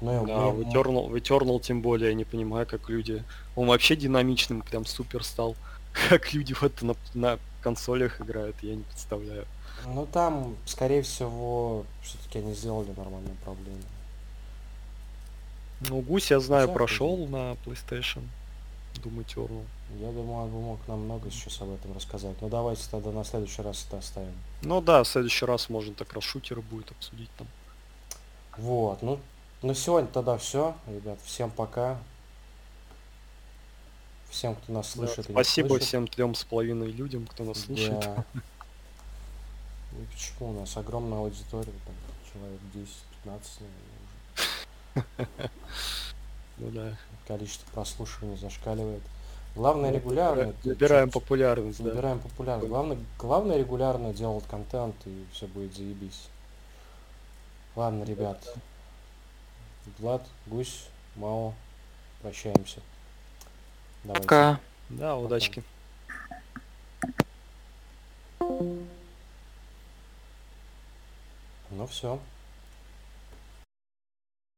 Вот. 0.00 0.12
Ну, 0.12 0.26
Да, 0.26 0.48
в 0.48 0.60
Eternal, 0.60 1.08
в 1.08 1.14
Eternal 1.14 1.60
тем 1.60 1.80
более, 1.80 2.10
я 2.10 2.14
не 2.14 2.24
понимаю, 2.24 2.66
как 2.66 2.88
люди... 2.88 3.24
Он 3.54 3.68
вообще 3.68 3.96
динамичным 3.96 4.62
прям 4.62 4.84
супер 4.84 5.24
стал. 5.24 5.56
Как 6.10 6.34
люди 6.34 6.52
в 6.52 6.62
это 6.62 6.84
на, 6.84 6.94
на 7.14 7.38
консолях 7.62 8.20
играют, 8.20 8.56
я 8.62 8.74
не 8.74 8.82
представляю. 8.82 9.46
Ну 9.86 10.06
там, 10.06 10.54
скорее 10.66 11.00
всего, 11.00 11.86
все-таки 12.02 12.40
они 12.40 12.52
сделали 12.52 12.92
нормальное 12.94 13.32
управление. 13.32 13.82
Ну, 15.88 16.00
Гусь, 16.02 16.30
я 16.30 16.40
знаю, 16.40 16.66
Всякое. 16.66 16.74
прошел 16.74 17.26
на 17.26 17.52
PlayStation. 17.64 18.22
Doom 18.96 19.24
Eternal. 19.24 19.64
Я 20.00 20.10
думаю, 20.10 20.44
он 20.44 20.50
бы 20.50 20.60
мог 20.60 20.78
нам 20.88 21.00
много 21.00 21.30
сейчас 21.30 21.60
об 21.60 21.70
этом 21.70 21.94
рассказать. 21.94 22.36
Ну 22.40 22.48
давайте 22.48 22.82
тогда 22.90 23.10
на 23.10 23.24
следующий 23.24 23.62
раз 23.62 23.86
это 23.86 23.98
оставим. 23.98 24.34
Ну 24.62 24.80
да, 24.80 25.02
в 25.02 25.08
следующий 25.08 25.44
раз 25.44 25.68
можно 25.68 25.94
так 25.94 26.12
раз 26.12 26.24
шутеры 26.24 26.60
будет 26.60 26.90
обсудить 26.90 27.30
там. 27.38 27.46
Вот, 28.58 29.02
ну 29.02 29.20
на 29.62 29.74
сегодня 29.74 30.08
тогда 30.08 30.36
все, 30.38 30.74
ребят. 30.86 31.18
Всем 31.24 31.50
пока. 31.50 31.98
Всем, 34.30 34.54
кто 34.56 34.72
нас 34.72 34.86
Да, 34.88 35.06
слышит. 35.06 35.28
не 35.28 35.34
спасибо 35.34 35.68
слышит. 35.68 35.86
всем 35.88 36.06
трем 36.08 36.34
с 36.34 36.44
половиной 36.44 36.90
людям, 36.90 37.26
кто 37.26 37.44
нас 37.44 37.60
слушает. 37.60 38.00
Да. 38.00 38.24
Ну 39.92 40.04
почему 40.12 40.50
у 40.50 40.60
нас 40.60 40.76
огромная 40.76 41.18
аудитория, 41.20 41.72
там 41.86 41.94
человек 42.32 42.60
10-15, 42.74 43.40
наверное, 43.60 45.26
уже. 45.36 45.50
Ну 46.58 46.70
да. 46.70 46.96
Количество 47.28 47.70
прослушиваний 47.72 48.36
зашкаливает. 48.38 49.02
Главное 49.54 49.90
регулярно. 49.90 50.40
это 50.60 50.68
Набираем 50.68 51.10
популярность, 51.10 51.82
да. 51.82 51.90
Набираем 51.90 52.18
популярность. 52.18 52.68
Главное, 52.68 52.98
главное 53.18 53.58
регулярно 53.58 54.12
делать 54.14 54.44
контент 54.48 54.96
и 55.06 55.24
все 55.32 55.46
будет 55.46 55.74
заебись. 55.74 56.28
Ладно, 57.74 58.04
ребят. 58.04 58.54
Влад, 59.98 60.26
Гусь, 60.46 60.88
Мао, 61.14 61.54
прощаемся. 62.22 62.80
Давайте. 64.04 64.22
Пока. 64.22 64.60
Да, 64.88 65.16
удачки. 65.16 65.62
Ну 71.70 71.86
все. 71.90 72.18